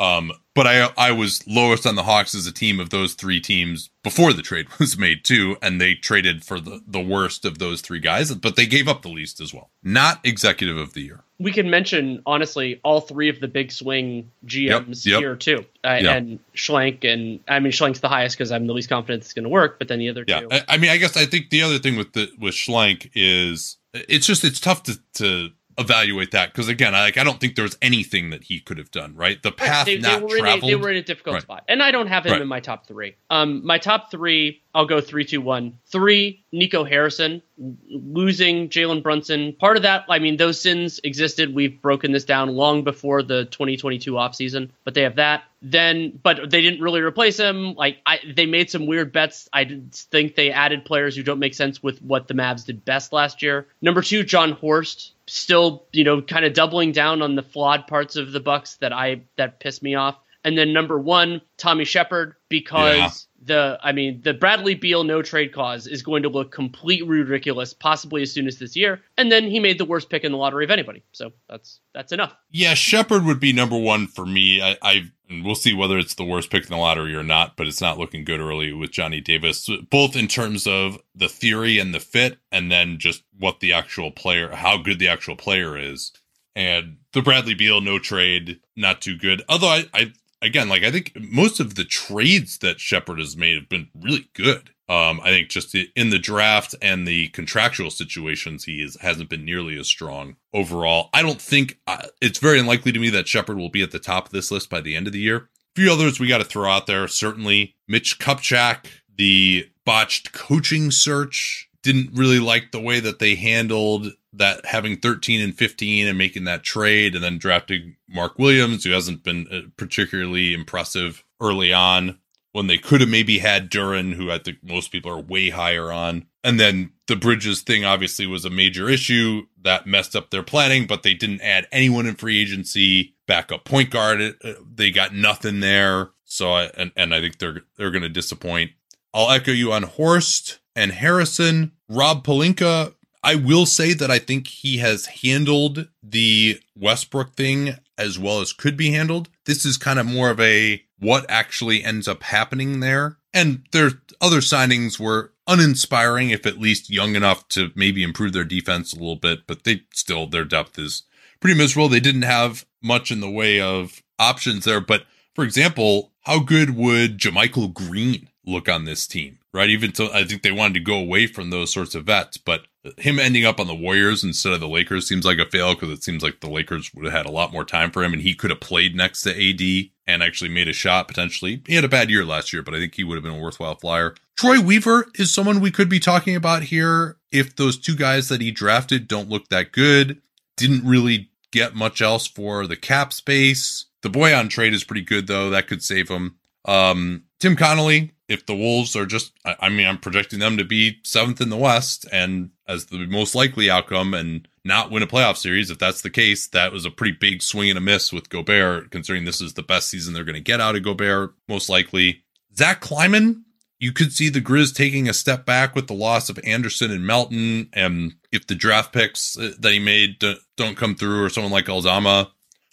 Um, 0.02 0.32
but 0.56 0.66
I 0.68 0.90
I 0.98 1.12
was 1.12 1.46
lowest 1.48 1.86
on 1.86 1.96
the 1.96 2.04
Hawks 2.04 2.34
as 2.34 2.48
a 2.48 2.52
team 2.52 2.80
of 2.80 2.90
those 2.90 3.14
three 3.14 3.40
teams 3.40 3.90
before 4.04 4.34
the 4.34 4.42
trade 4.42 4.68
was 4.80 4.98
made 4.98 5.24
too, 5.24 5.58
and 5.62 5.80
they 5.80 5.94
traded 5.94 6.44
for 6.44 6.60
the 6.60 6.82
the 6.88 7.00
worst 7.00 7.46
of 7.46 7.60
those 7.60 7.82
three 7.82 8.00
guys, 8.00 8.34
but 8.36 8.56
they 8.56 8.66
gave 8.66 8.88
up 8.88 9.02
the 9.04 9.10
least 9.10 9.40
as 9.40 9.54
well. 9.54 9.70
Not 9.84 10.20
executive 10.26 10.78
of 10.78 10.94
the 10.94 11.02
year. 11.02 11.24
We 11.40 11.52
can 11.52 11.70
mention 11.70 12.22
honestly 12.26 12.80
all 12.84 13.02
three 13.02 13.30
of 13.30 13.40
the 13.40 13.48
big 13.48 13.72
swing 13.72 14.30
GMs 14.46 15.06
Yep, 15.06 15.12
yep. 15.14 15.20
here 15.22 15.36
too, 15.36 15.66
uh, 15.84 16.00
Yep. 16.02 16.18
and 16.18 16.40
Schlenk 16.56 17.04
and 17.06 17.40
I 17.48 17.60
mean 17.60 17.72
Schlenk's 17.72 18.00
the 18.00 18.10
highest 18.10 18.38
because 18.38 18.52
I'm 18.52 18.68
the 18.68 18.74
least 18.74 18.90
confident 18.90 19.24
it's 19.24 19.34
going 19.34 19.44
to 19.44 19.50
work, 19.50 19.78
but 19.80 19.88
then 19.88 20.00
the 20.00 20.10
other 20.10 20.26
Yeah, 20.28 20.42
two. 20.42 20.48
I, 20.52 20.62
I 20.68 20.78
mean, 20.78 20.90
I 20.92 20.98
guess 20.98 21.16
I 21.16 21.26
think 21.26 21.50
the 21.50 21.62
other 21.64 21.80
thing 21.80 21.96
with 21.96 22.14
the 22.14 22.30
with 22.40 22.54
Schlenk 22.56 23.10
is 23.16 23.78
it's 23.94 24.26
just 24.28 24.44
it's 24.44 24.60
tough 24.60 24.84
to 24.84 25.00
to 25.16 25.50
evaluate 25.82 26.32
that 26.32 26.54
because 26.54 26.70
again, 26.70 26.96
I 26.96 27.02
like 27.02 27.18
I 27.18 27.24
don't 27.24 27.40
think 27.40 27.56
there's 27.56 27.78
anything 27.82 28.30
that 28.30 28.44
he 28.46 28.60
could 28.60 28.78
have 28.78 28.92
done. 28.92 29.16
Right, 29.16 29.42
the 29.44 29.52
path 29.52 29.86
they, 29.86 29.98
they 29.98 30.02
not 30.02 30.22
were 30.22 30.38
in 30.38 30.46
a, 30.46 30.48
traveled. 30.52 30.72
they 30.72 30.76
were 30.76 30.90
in 30.92 30.98
a 30.98 31.04
difficult 31.04 31.34
Right. 31.36 31.44
spot, 31.44 31.64
and 31.68 31.84
I 31.84 31.92
don't 31.92 32.08
have 32.08 32.26
him 32.26 32.32
Right. 32.34 32.42
in 32.42 32.48
my 32.48 32.60
top 32.60 32.88
three. 32.88 33.16
Um, 33.30 33.66
my 33.66 33.78
top 33.78 34.10
three, 34.12 34.62
I'll 34.74 34.86
go 34.86 35.02
three, 35.02 35.26
two, 35.26 35.42
one. 35.42 35.78
Three, 35.88 36.44
Nico 36.54 36.84
Harrison 36.86 37.42
losing 37.90 38.70
Jalen 38.70 39.04
Brunson. 39.04 39.54
Part 39.54 39.78
of 39.78 39.84
that, 39.84 40.06
I 40.10 40.20
mean, 40.20 40.38
those 40.38 40.60
sins 40.60 41.00
existed. 41.04 41.54
We've 41.54 41.80
broken 41.82 42.12
this 42.12 42.26
down 42.26 42.50
long 42.56 42.84
before 42.84 43.24
the 43.24 43.46
2022 43.46 44.14
offseason, 44.14 44.70
but 44.84 44.94
they 44.94 45.02
have 45.02 45.16
that. 45.18 45.44
Then, 45.62 46.20
but 46.24 46.50
they 46.50 46.62
didn't 46.62 46.82
really 46.82 47.02
replace 47.02 47.38
him. 47.38 47.76
Like, 47.76 47.98
I, 48.06 48.20
they 48.36 48.46
made 48.48 48.72
some 48.72 48.88
weird 48.88 49.12
bets. 49.12 49.48
I 49.54 49.64
didn't 49.64 49.94
think 50.12 50.36
they 50.36 50.52
added 50.52 50.86
players 50.86 51.16
who 51.16 51.22
don't 51.24 51.38
make 51.40 51.54
sense 51.54 51.84
with 51.84 52.02
what 52.02 52.28
the 52.28 52.34
Mavs 52.34 52.66
did 52.66 52.84
best 52.84 53.14
last 53.14 53.42
year. 53.44 53.68
Number 53.82 54.02
two, 54.02 54.24
Jon 54.24 54.54
Horst, 54.54 55.12
still, 55.32 55.86
you 55.94 56.04
know, 56.04 56.22
kind 56.22 56.44
of 56.44 56.54
doubling 56.54 56.92
down 56.92 57.22
on 57.22 57.36
the 57.36 57.42
flawed 57.42 57.88
parts 57.88 58.18
of 58.18 58.34
the 58.34 58.42
Bucks 58.42 58.76
that 58.78 58.92
I 58.92 59.22
that 59.38 59.60
pissed 59.60 59.82
me 59.82 59.96
off. 59.96 60.18
And 60.44 60.58
then 60.58 60.74
number 60.74 61.00
one, 61.00 61.42
Tommy 61.58 61.86
Sheppard, 61.86 62.36
because 62.50 63.28
the 63.44 63.80
I 63.82 63.92
mean 63.92 64.22
the 64.22 64.34
Bradley 64.34 64.76
Beal 64.76 65.04
no 65.04 65.22
trade 65.22 65.54
cause 65.54 65.88
is 65.88 66.04
going 66.04 66.24
to 66.24 66.30
look 66.30 66.52
completely 66.52 67.08
ridiculous, 67.08 67.74
possibly 67.74 68.22
as 68.22 68.32
soon 68.32 68.48
as 68.48 68.60
this 68.60 68.76
year. 68.76 69.02
And 69.18 69.32
then 69.32 69.46
he 69.46 69.60
made 69.60 69.78
the 69.78 69.86
worst 69.86 70.10
pick 70.10 70.24
in 70.24 70.32
the 70.32 70.38
lottery 70.38 70.64
of 70.64 70.72
anybody, 70.72 71.04
so 71.12 71.32
that's 71.50 71.80
that's 71.94 72.12
enough. 72.12 72.36
Yeah, 72.52 72.74
Sheppard 72.74 73.26
would 73.26 73.40
be 73.40 73.54
number 73.54 73.78
one 73.78 74.08
for 74.08 74.26
me. 74.26 74.62
I, 74.62 74.78
I 74.82 75.12
we'll 75.44 75.56
see 75.56 75.74
whether 75.74 75.98
it's 75.98 76.16
the 76.16 76.26
worst 76.26 76.50
pick 76.50 76.64
in 76.64 76.70
the 76.70 76.78
lottery 76.78 77.16
or 77.16 77.24
not, 77.24 77.56
but 77.56 77.68
it's 77.68 77.82
not 77.82 77.98
looking 77.98 78.24
good 78.24 78.40
early 78.40 78.74
with 78.74 78.92
Johnny 78.92 79.22
Davis, 79.22 79.70
both 79.90 80.16
in 80.16 80.28
terms 80.28 80.68
of 80.68 81.00
the 81.16 81.30
theory 81.30 81.80
and 81.80 81.94
the 81.94 82.00
fit, 82.00 82.38
and 82.52 82.72
then 82.72 82.98
just 82.98 83.24
what 83.38 83.60
the 83.60 83.74
actual 83.74 84.12
player, 84.12 84.56
how 84.56 84.78
good 84.78 85.00
the 85.00 85.08
actual 85.08 85.36
player 85.36 85.78
is. 85.78 86.12
And 86.54 86.98
the 87.14 87.22
Bradley 87.22 87.54
Beal 87.54 87.80
no 87.80 87.98
trade, 87.98 88.60
not 88.76 89.02
too 89.02 89.18
good. 89.18 89.42
Although 89.48 89.70
I, 89.70 89.86
I 89.94 90.14
again, 90.42 90.70
like 90.70 90.84
I 90.84 90.92
think 90.92 91.14
most 91.20 91.60
of 91.60 91.76
the 91.76 91.84
trades 91.84 92.58
that 92.60 92.80
Sheppard 92.80 93.20
has 93.20 93.38
made 93.38 93.56
have 93.56 93.70
been 93.70 93.90
really 94.00 94.30
good. 94.34 94.72
Um, 94.90 95.22
I 95.24 95.30
think 95.30 95.50
just 95.50 95.74
in 95.74 96.10
the 96.10 96.20
draft 96.20 96.76
and 96.82 97.08
the 97.08 97.30
contractual 97.30 97.90
situations, 97.90 98.66
he 98.66 98.82
is, 98.82 98.98
hasn't 99.00 99.30
been 99.30 99.46
nearly 99.46 99.80
as 99.80 99.88
strong 99.88 100.36
overall. 100.54 101.10
I 101.14 101.22
don't 101.22 101.42
think 101.42 101.80
uh, 101.88 102.08
it's 102.22 102.40
very 102.40 102.60
unlikely 102.60 102.92
to 102.92 103.00
me 103.00 103.10
that 103.12 103.28
Sheppard 103.28 103.58
will 103.58 103.70
be 103.70 103.84
at 103.84 103.92
the 103.92 104.00
top 104.00 104.26
of 104.26 104.32
this 104.34 104.52
list 104.52 104.70
by 104.70 104.82
the 104.82 104.96
end 104.96 105.08
of 105.08 105.14
the 105.14 105.20
year. 105.20 105.38
A 105.38 105.82
few 105.82 105.92
others 105.92 106.20
we 106.20 106.28
got 106.28 106.40
to 106.40 106.44
throw 106.44 106.70
out 106.70 106.88
there. 106.88 107.08
Certainly, 107.08 107.76
Mitch 107.88 108.20
Kupchak, 108.20 108.88
the 109.16 109.70
botched 109.86 110.34
coaching 110.34 110.92
search. 110.92 111.70
Didn't 111.84 112.12
really 112.14 112.40
like 112.40 112.72
the 112.72 112.80
way 112.80 113.00
that 113.00 113.20
they 113.20 113.36
handled 113.36 114.08
that 114.34 114.66
having 114.66 114.98
13 114.98 115.42
and 115.42 115.56
15 115.56 116.08
and 116.08 116.18
making 116.18 116.46
that 116.46 116.64
trade 116.64 117.16
and 117.16 117.24
then 117.24 117.38
drafting 117.38 117.98
Mark 118.08 118.40
Williams, 118.40 118.84
who 118.84 118.92
hasn't 118.92 119.24
been 119.24 119.48
uh, 119.52 119.62
particularly 119.78 120.54
impressive 120.54 121.24
early 121.42 121.74
on 121.74 122.20
when 122.54 122.68
they 122.68 122.78
could 122.78 123.02
have 123.02 123.10
maybe 123.10 123.40
had 123.40 123.70
Duren, 123.70 124.14
who 124.14 124.30
I 124.30 124.38
think 124.38 124.58
most 124.62 124.92
people 124.92 125.12
are 125.12 125.22
way 125.22 125.50
higher 125.50 125.92
on. 125.92 126.28
And 126.44 126.60
then 126.60 126.92
the 127.08 127.16
Bridges 127.16 127.62
thing 127.62 127.86
obviously 127.86 128.26
was 128.26 128.46
a 128.46 128.50
major 128.50 128.90
issue 128.90 129.44
that 129.62 129.88
messed 129.88 130.16
up 130.16 130.30
their 130.30 130.44
planning, 130.44 130.88
but 130.88 131.04
they 131.04 131.14
didn't 131.14 131.42
add 131.42 131.68
anyone 131.72 132.06
in 132.06 132.16
free 132.16 132.42
agency. 132.42 133.16
Backup 133.28 133.64
point 133.64 133.90
guard, 133.92 134.36
uh, 134.44 134.54
they 134.74 134.92
got 134.92 135.14
nothing 135.14 135.62
there. 135.62 136.10
So 136.26 136.52
I, 136.52 136.64
and, 136.78 136.92
and 136.96 137.14
I 137.14 137.22
think 137.22 137.38
they're, 137.38 137.62
they're 137.78 137.92
going 137.92 138.02
to 138.02 138.10
disappoint. 138.10 138.72
I'll 139.14 139.32
echo 139.32 139.52
you 139.52 139.72
on 139.72 139.84
Horst 139.84 140.60
and 140.76 140.92
Harrison. 140.92 141.72
Rob 141.90 142.24
Pelinka, 142.26 142.94
I 143.24 143.36
will 143.36 143.66
say 143.66 143.94
that 143.94 144.10
I 144.10 144.20
think 144.20 144.48
he 144.48 144.78
has 144.78 145.06
handled 145.06 145.88
the 146.02 146.60
Westbrook 146.76 147.36
thing 147.36 147.76
as 147.98 148.18
well 148.18 148.42
as 148.42 148.54
could 148.54 148.76
be 148.76 148.92
handled. 148.92 149.30
This 149.46 149.66
is 149.66 149.78
kind 149.78 150.00
of 150.00 150.06
more 150.06 150.30
of 150.30 150.40
a 150.40 150.84
what 151.00 151.26
actually 151.30 151.84
ends 151.84 152.08
up 152.08 152.24
happening 152.24 152.80
there. 152.80 153.18
And 153.34 153.64
their 153.72 153.92
other 154.20 154.40
signings 154.40 155.00
were 155.00 155.34
uninspiring, 155.48 156.30
if 156.30 156.46
at 156.46 156.60
least 156.60 156.90
young 156.90 157.16
enough 157.16 157.48
to 157.50 157.72
maybe 157.76 158.04
improve 158.04 158.34
their 158.34 158.44
defense 158.44 158.94
a 158.94 158.98
little 158.98 159.16
bit, 159.16 159.48
but 159.48 159.64
they 159.64 159.84
still, 159.94 160.28
their 160.28 160.46
depth 160.46 160.78
is 160.78 161.04
pretty 161.40 161.58
miserable. 161.58 161.90
They 161.90 162.00
didn't 162.00 162.22
have 162.24 162.66
much 162.82 163.12
in 163.12 163.20
the 163.20 163.30
way 163.30 163.60
of 163.60 164.02
options 164.20 164.66
there. 164.66 164.82
But 164.82 165.06
for 165.34 165.44
example, 165.44 166.12
how 166.22 166.40
good 166.40 166.76
would 166.76 167.18
JaMychal 167.18 167.74
Green 167.74 168.30
look 168.46 168.70
on 168.70 168.86
this 168.86 169.08
team? 169.08 169.40
Right. 169.54 169.70
Even 169.70 169.94
so, 169.94 170.10
I 170.14 170.24
think 170.24 170.44
they 170.44 170.52
wanted 170.52 170.76
to 170.76 170.80
go 170.80 170.98
away 170.98 171.28
from 171.28 171.50
those 171.50 171.74
sorts 171.74 171.94
of 171.94 172.06
vets, 172.06 172.38
but 172.38 172.68
him 172.98 173.20
ending 173.20 173.46
up 173.46 173.60
on 173.60 173.68
the 173.68 173.76
Warriors 173.76 174.24
instead 174.24 174.54
of 174.54 174.60
the 174.60 174.68
Lakers 174.68 175.08
seems 175.08 175.26
like 175.26 175.38
a 175.40 175.46
fail 175.46 175.76
because 175.76 175.90
it 175.90 176.04
seems 176.04 176.24
like 176.24 176.40
the 176.40 176.50
Lakers 176.50 176.94
would 176.94 177.06
have 177.06 177.14
had 177.14 177.26
a 177.26 177.32
lot 177.32 177.52
more 177.52 177.66
time 177.66 177.92
for 177.92 178.04
him 178.04 178.14
and 178.14 178.22
he 178.22 178.34
could 178.34 178.50
have 178.50 178.60
played 178.60 178.96
next 178.96 179.22
to 179.24 179.30
AD 179.32 179.90
and 180.08 180.24
actually 180.24 180.50
made 180.50 180.68
a 180.68 180.74
shot 180.74 181.08
potentially. 181.08 181.62
He 181.68 181.76
had 181.76 181.84
a 181.84 181.90
bad 181.90 182.10
year 182.10 182.26
last 182.26 182.52
year, 182.52 182.64
but 182.64 182.74
I 182.74 182.80
think 182.80 182.96
he 182.96 183.04
would 183.04 183.16
have 183.16 183.24
been 183.24 183.36
a 183.36 183.40
worthwhile 183.40 183.76
flyer. 183.76 184.16
Troy 184.38 184.60
Weaver 184.60 185.08
is 185.16 185.34
someone 185.34 185.60
we 185.60 185.70
could 185.70 185.90
be 185.90 186.00
talking 186.00 186.36
about 186.36 186.64
here 186.64 187.18
if 187.32 187.56
those 187.56 187.78
two 187.78 187.96
guys 187.96 188.30
that 188.30 188.42
he 188.42 188.52
drafted 188.52 189.08
don't 189.08 189.30
look 189.30 189.50
that 189.50 189.72
good. 189.72 190.22
Didn't 190.58 190.86
really 190.86 191.30
get 191.52 191.76
much 191.76 192.02
else 192.02 192.26
for 192.26 192.66
the 192.66 192.76
cap 192.76 193.14
space. 193.14 193.86
The 194.02 194.10
Bojan 194.10 194.50
trade 194.50 194.74
is 194.74 194.84
pretty 194.84 195.04
good 195.04 195.28
though. 195.28 195.50
That 195.52 195.68
could 195.68 195.84
save 195.84 196.10
him. 196.10 196.38
Um, 196.66 197.26
Tim 197.40 197.56
Connolly, 197.56 198.12
if 198.32 198.46
the 198.46 198.56
Wolves 198.56 198.96
are 198.96 199.06
just, 199.06 199.34
I, 199.44 199.68
mean, 199.70 199.86
I'm 199.86 199.98
projecting 199.98 200.40
them 200.40 200.58
to 200.58 200.64
be 200.64 201.00
seventh 201.04 201.42
in 201.42 201.50
the 201.50 201.58
West 201.58 202.08
and 202.12 202.52
as 202.68 202.86
the 202.86 203.06
most 203.06 203.36
likely 203.36 203.70
outcome 203.70 204.14
and 204.14 204.48
not 204.64 204.90
win 204.90 205.04
a 205.04 205.08
playoff 205.08 205.36
series. 205.36 205.70
If 205.70 205.80
that's 205.80 206.02
the 206.02 206.10
case, 206.10 206.48
that 206.48 206.72
was 206.72 206.86
a 206.86 206.92
pretty 206.92 207.18
big 207.20 207.42
swing 207.42 207.70
and 207.70 207.78
a 207.78 207.82
miss 207.82 208.14
with 208.14 208.30
Gobert, 208.30 208.90
considering 208.90 209.26
this 209.26 209.42
is 209.42 209.54
the 209.54 209.64
best 209.64 209.90
season 209.90 210.14
they're 210.14 210.24
going 210.24 210.36
to 210.36 210.42
get 210.42 210.62
out 210.62 210.76
of 210.76 210.84
Gobert, 210.84 211.34
most 211.50 211.70
likely. 211.70 212.24
Zach 212.56 212.80
Kleiman, 212.80 213.44
you 213.80 213.92
could 213.92 214.14
see 214.14 214.30
the 214.30 214.40
Grizz 214.40 214.74
taking 214.74 215.10
a 215.10 215.14
step 215.14 215.46
back 215.46 215.76
with 215.76 215.88
the 215.88 215.94
loss 215.94 216.30
of 216.30 216.40
Anderson 216.46 216.90
and 216.92 217.06
Melton. 217.06 217.70
And 217.74 218.14
if 218.32 218.48
the 218.48 218.56
draft 218.56 218.94
picks 218.94 219.38
uh, 219.38 219.54
that 219.60 219.74
he 219.74 219.80
made 219.80 220.24
don't 220.56 220.78
come 220.78 220.96
through, 220.96 221.24
or 221.24 221.30
someone 221.30 221.52
like 221.52 221.68
Aldama 221.68 222.32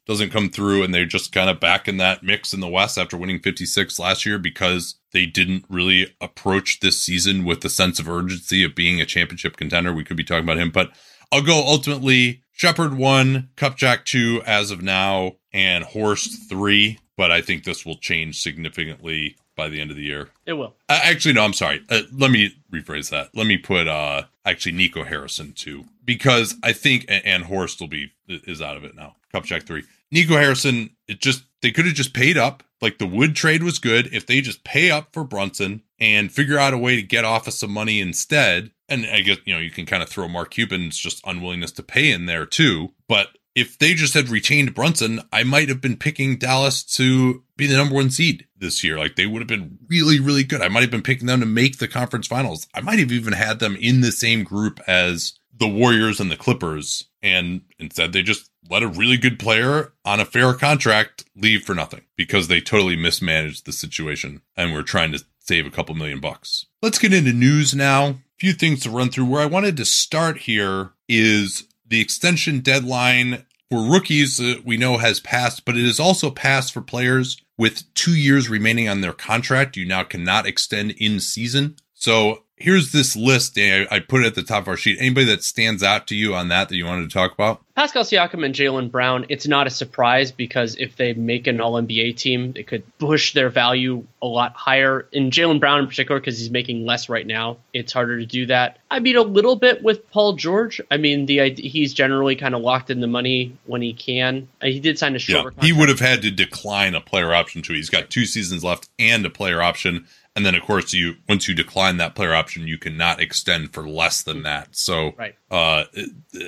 doesn't 0.09 0.33
come 0.33 0.49
through 0.49 0.83
and 0.83 0.93
they're 0.93 1.05
just 1.05 1.33
kind 1.33 1.51
of 1.51 1.61
back 1.61 1.87
in 1.87 1.99
that 1.99 2.23
mix 2.23 2.55
in 2.55 2.61
the 2.61 2.67
West 2.67 2.97
after 2.97 3.17
winning 3.17 3.39
56 3.39 3.99
last 3.99 4.25
year 4.25 4.39
because 4.39 4.97
they 5.13 5.27
didn't 5.27 5.67
really 5.69 6.17
approach 6.21 6.81
this 6.81 7.01
season 7.01 7.45
with 7.45 7.61
the 7.61 7.69
sense 7.69 8.01
of 8.01 8.09
urgency 8.09 8.65
of 8.65 8.75
being 8.75 9.01
a 9.01 9.07
championship 9.07 9.59
contender. 9.59 9.93
We 9.93 10.05
could 10.05 10.17
be 10.17 10.25
talking 10.25 10.45
about 10.45 10.59
him, 10.59 10.71
but 10.71 10.91
I'll 11.31 11.43
go 11.43 11.63
ultimately 11.65 12.43
Sheppard 12.53 12.95
one, 12.95 13.51
Kupchak 13.57 14.05
two 14.05 14.43
as 14.47 14.71
of 14.71 14.83
now, 14.83 15.37
and 15.53 15.85
Horst 15.85 16.49
three. 16.49 16.99
But 17.17 17.31
I 17.31 17.43
think 17.43 17.65
this 17.65 17.85
will 17.85 17.97
change 17.97 18.41
significantly 18.41 19.37
by 19.57 19.69
the 19.69 19.81
end 19.81 19.91
of 19.91 19.97
the 19.97 20.05
year. 20.05 20.31
It 20.47 20.55
will. 20.55 20.75
Uh, 20.89 21.01
actually, 21.03 21.35
no, 21.35 21.45
I'm 21.45 21.53
sorry. 21.53 21.83
Uh, 21.91 22.03
let 22.13 22.31
me 22.31 22.55
rephrase 22.73 23.11
that. 23.11 23.29
Let 23.35 23.47
me 23.47 23.59
put 23.59 23.87
uh 23.87 24.25
actually 24.47 24.73
Nico 24.73 25.05
Harrison 25.05 25.53
two 25.53 25.85
because 26.05 26.57
I 26.63 26.73
think 26.73 27.05
and 27.09 27.45
Horst 27.45 27.81
will 27.81 27.89
be 27.89 28.13
is 28.27 28.63
out 28.63 28.77
of 28.77 28.85
it 28.85 28.97
now. 28.97 29.17
Kupchak 29.35 29.65
three. 29.65 29.85
Nico 30.11 30.37
Harrison, 30.37 30.91
it 31.07 31.21
just 31.21 31.45
they 31.63 31.71
could 31.71 31.87
have 31.87 31.95
just 31.95 32.15
paid 32.15 32.37
up. 32.37 32.63
Like 32.81 32.99
the 32.99 33.07
wood 33.07 33.35
trade 33.35 33.63
was 33.63 33.79
good. 33.79 34.09
If 34.13 34.27
they 34.27 34.41
just 34.41 34.63
pay 34.65 34.91
up 34.91 35.09
for 35.13 35.25
Brunson 35.25 35.83
and 35.99 36.31
figure 36.31 36.59
out 36.59 36.75
a 36.75 36.79
way 36.79 36.97
to 36.97 37.03
get 37.03 37.25
off 37.25 37.49
of 37.49 37.55
some 37.55 37.73
money 37.73 38.01
instead, 38.01 38.71
and 38.89 39.07
I 39.07 39.21
guess 39.21 39.39
you 39.45 39.55
know 39.55 39.61
you 39.61 39.71
can 39.71 39.87
kind 39.87 40.03
of 40.03 40.09
throw 40.09 40.29
Mark 40.29 40.51
Cuban's 40.51 40.97
just 40.97 41.21
unwillingness 41.27 41.73
to 41.73 41.83
pay 41.83 42.13
in 42.13 42.27
there 42.27 42.47
too. 42.47 42.93
But 43.09 43.29
if 43.55 43.77
they 43.77 43.95
just 43.95 44.15
had 44.15 44.29
retained 44.29 44.75
Brunson, 44.75 45.21
I 45.33 45.43
might 45.43 45.69
have 45.69 45.81
been 45.81 45.97
picking 45.97 46.39
Dallas 46.39 46.85
to 46.95 47.43
be 47.57 47.67
the 47.67 47.77
number 47.77 47.97
one 47.97 48.11
seed 48.11 48.47
this 48.57 48.85
year. 48.85 48.97
Like 48.99 49.17
they 49.17 49.27
would 49.27 49.41
have 49.41 49.49
been 49.49 49.79
really, 49.89 50.21
really 50.21 50.45
good. 50.45 50.63
I 50.63 50.69
might 50.69 50.83
have 50.83 50.93
been 50.93 51.03
picking 51.03 51.27
them 51.27 51.41
to 51.41 51.47
make 51.47 51.79
the 51.79 51.89
conference 51.89 52.29
finals. 52.29 52.69
I 52.73 52.81
might 52.81 53.01
have 53.01 53.11
even 53.11 53.33
had 53.33 53.59
them 53.59 53.77
in 53.81 54.01
the 54.01 54.13
same 54.13 54.45
group 54.45 54.81
as 54.87 55.35
the 55.59 55.67
Warriors 55.67 56.21
and 56.21 56.31
the 56.31 56.37
Clippers. 56.37 57.09
And 57.21 57.63
instead, 57.81 58.13
they 58.13 58.23
just 58.23 58.49
let 58.71 58.83
a 58.83 58.89
really 58.89 59.17
good 59.17 59.39
player 59.39 59.93
on 60.05 60.21
a 60.21 60.25
fair 60.25 60.55
contract 60.55 61.25
leave 61.37 61.63
for 61.63 61.75
nothing 61.75 62.03
because 62.17 62.49
they 62.49 62.61
totally 62.61 62.97
mismanaged 62.97 63.67
the 63.67 63.73
situation 63.73 64.43
and 64.57 64.73
we're 64.73 64.83
trying 64.83 65.13
to 65.13 65.25
save 65.39 65.67
a 65.67 65.71
couple 65.71 65.95
million 65.95 66.21
bucks. 66.21 66.67
Let's 66.83 66.99
get 66.99 67.15
into 67.15 67.33
news 67.33 67.75
now. 67.75 68.07
A 68.07 68.17
few 68.39 68.53
things 68.53 68.83
to 68.83 68.91
run 68.91 69.11
through. 69.11 69.27
Where 69.27 69.43
I 69.43 69.47
wanted 69.47 69.77
to 69.79 69.85
start 69.85 70.39
here 70.39 70.91
is 71.09 71.67
the 71.87 72.01
extension 72.01 72.61
deadline 72.61 73.45
for 73.71 73.91
rookies 73.91 74.41
uh, 74.41 74.57
we 74.65 74.77
know 74.77 74.99
has 74.99 75.21
passed, 75.21 75.65
but 75.65 75.77
it 75.77 75.85
has 75.85 76.01
also 76.01 76.31
passed 76.31 76.73
for 76.73 76.81
players 76.81 77.41
with 77.57 77.93
two 77.95 78.15
years 78.15 78.49
remaining 78.49 78.89
on 78.89 79.01
their 79.01 79.13
contract. 79.13 79.77
You 79.77 79.87
now 79.87 80.05
cannot 80.05 80.47
extend 80.47 80.93
in 80.93 81.21
season. 81.21 81.77
So 81.95 82.45
here's 82.61 82.93
this 82.93 83.17
list. 83.17 83.59
I 83.59 84.01
put 84.07 84.23
it 84.23 84.27
at 84.27 84.35
the 84.35 84.43
top 84.43 84.63
of 84.63 84.69
our 84.69 84.77
sheet. 84.77 84.99
Anybody 85.01 85.27
that 85.27 85.43
stands 85.43 85.83
out 85.83 86.07
to 86.09 86.15
you 86.15 86.35
on 86.35 86.49
that 86.49 86.69
that 86.69 86.77
you 86.77 86.85
wanted 86.85 87.09
to 87.09 87.15
talk 87.15 87.33
about? 87.33 87.63
Pascal 87.79 88.03
Siakam 88.03 88.45
and 88.45 88.55
Jaylen 88.55 88.91
Brown, 88.91 89.27
it's 89.29 89.47
not 89.47 89.69
a 89.69 89.71
surprise 89.71 90.33
because 90.33 90.75
if 90.77 90.97
they 90.97 91.15
make 91.15 91.47
an 91.47 91.61
All 91.61 91.75
NBA 91.75 92.17
team, 92.17 92.53
it 92.57 92.67
could 92.67 92.83
push 92.99 93.35
their 93.35 93.51
value 93.51 94.05
a 94.21 94.27
lot 94.27 94.53
higher. 94.55 95.07
In 95.13 95.31
Jaylen 95.31 95.61
Brown 95.61 95.81
in 95.81 95.87
particular, 95.87 96.21
because 96.21 96.39
he's 96.39 96.51
making 96.51 96.85
less 96.85 97.09
right 97.09 97.27
now, 97.27 97.59
it's 97.73 97.93
harder 97.93 98.19
to 98.19 98.27
do 98.27 98.47
that. 98.47 98.79
I 98.91 98.99
mean, 98.99 99.17
a 99.17 99.23
little 99.23 99.55
bit 99.55 99.85
with 99.85 100.11
Paul 100.11 100.33
George. 100.33 100.81
I 100.91 100.97
mean, 100.97 101.27
the 101.27 101.55
he's 101.55 101.95
generally 101.95 102.35
kind 102.35 102.57
of 102.57 102.63
locked 102.63 102.91
in 102.91 103.01
the 103.01 103.07
money 103.07 103.57
when 103.67 103.81
he 103.81 103.93
can. 103.93 104.49
Uh, 104.61 104.67
he 104.67 104.81
did 104.81 104.99
sign 104.99 105.15
a 105.15 105.21
short. 105.21 105.55
Yeah, 105.59 105.65
he 105.65 105.73
would 105.73 105.89
have 105.89 106.01
had 106.01 106.23
to 106.23 106.33
decline 106.33 106.97
a 106.97 107.01
player 107.01 107.33
option 107.33 107.63
too. 107.63 107.75
He's 107.75 107.91
got 107.91 108.11
two 108.11 108.25
seasons 108.25 108.65
left 108.65 108.89
and 108.99 109.25
a 109.25 109.31
player 109.31 109.63
option 109.63 110.07
and 110.39 110.47
then 110.47 110.55
of 110.55 110.63
course 110.63 110.93
you 110.93 111.17
once 111.29 111.49
you 111.49 111.55
decline 111.55 111.97
that 111.97 112.15
player 112.15 112.33
option 112.33 112.69
you 112.69 112.79
cannot 112.79 113.21
extend 113.21 113.75
for 113.75 113.89
less 113.89 114.23
than 114.23 114.45
that. 114.45 114.69
So 114.71 115.13
right. 115.19 115.35
uh 115.51 115.85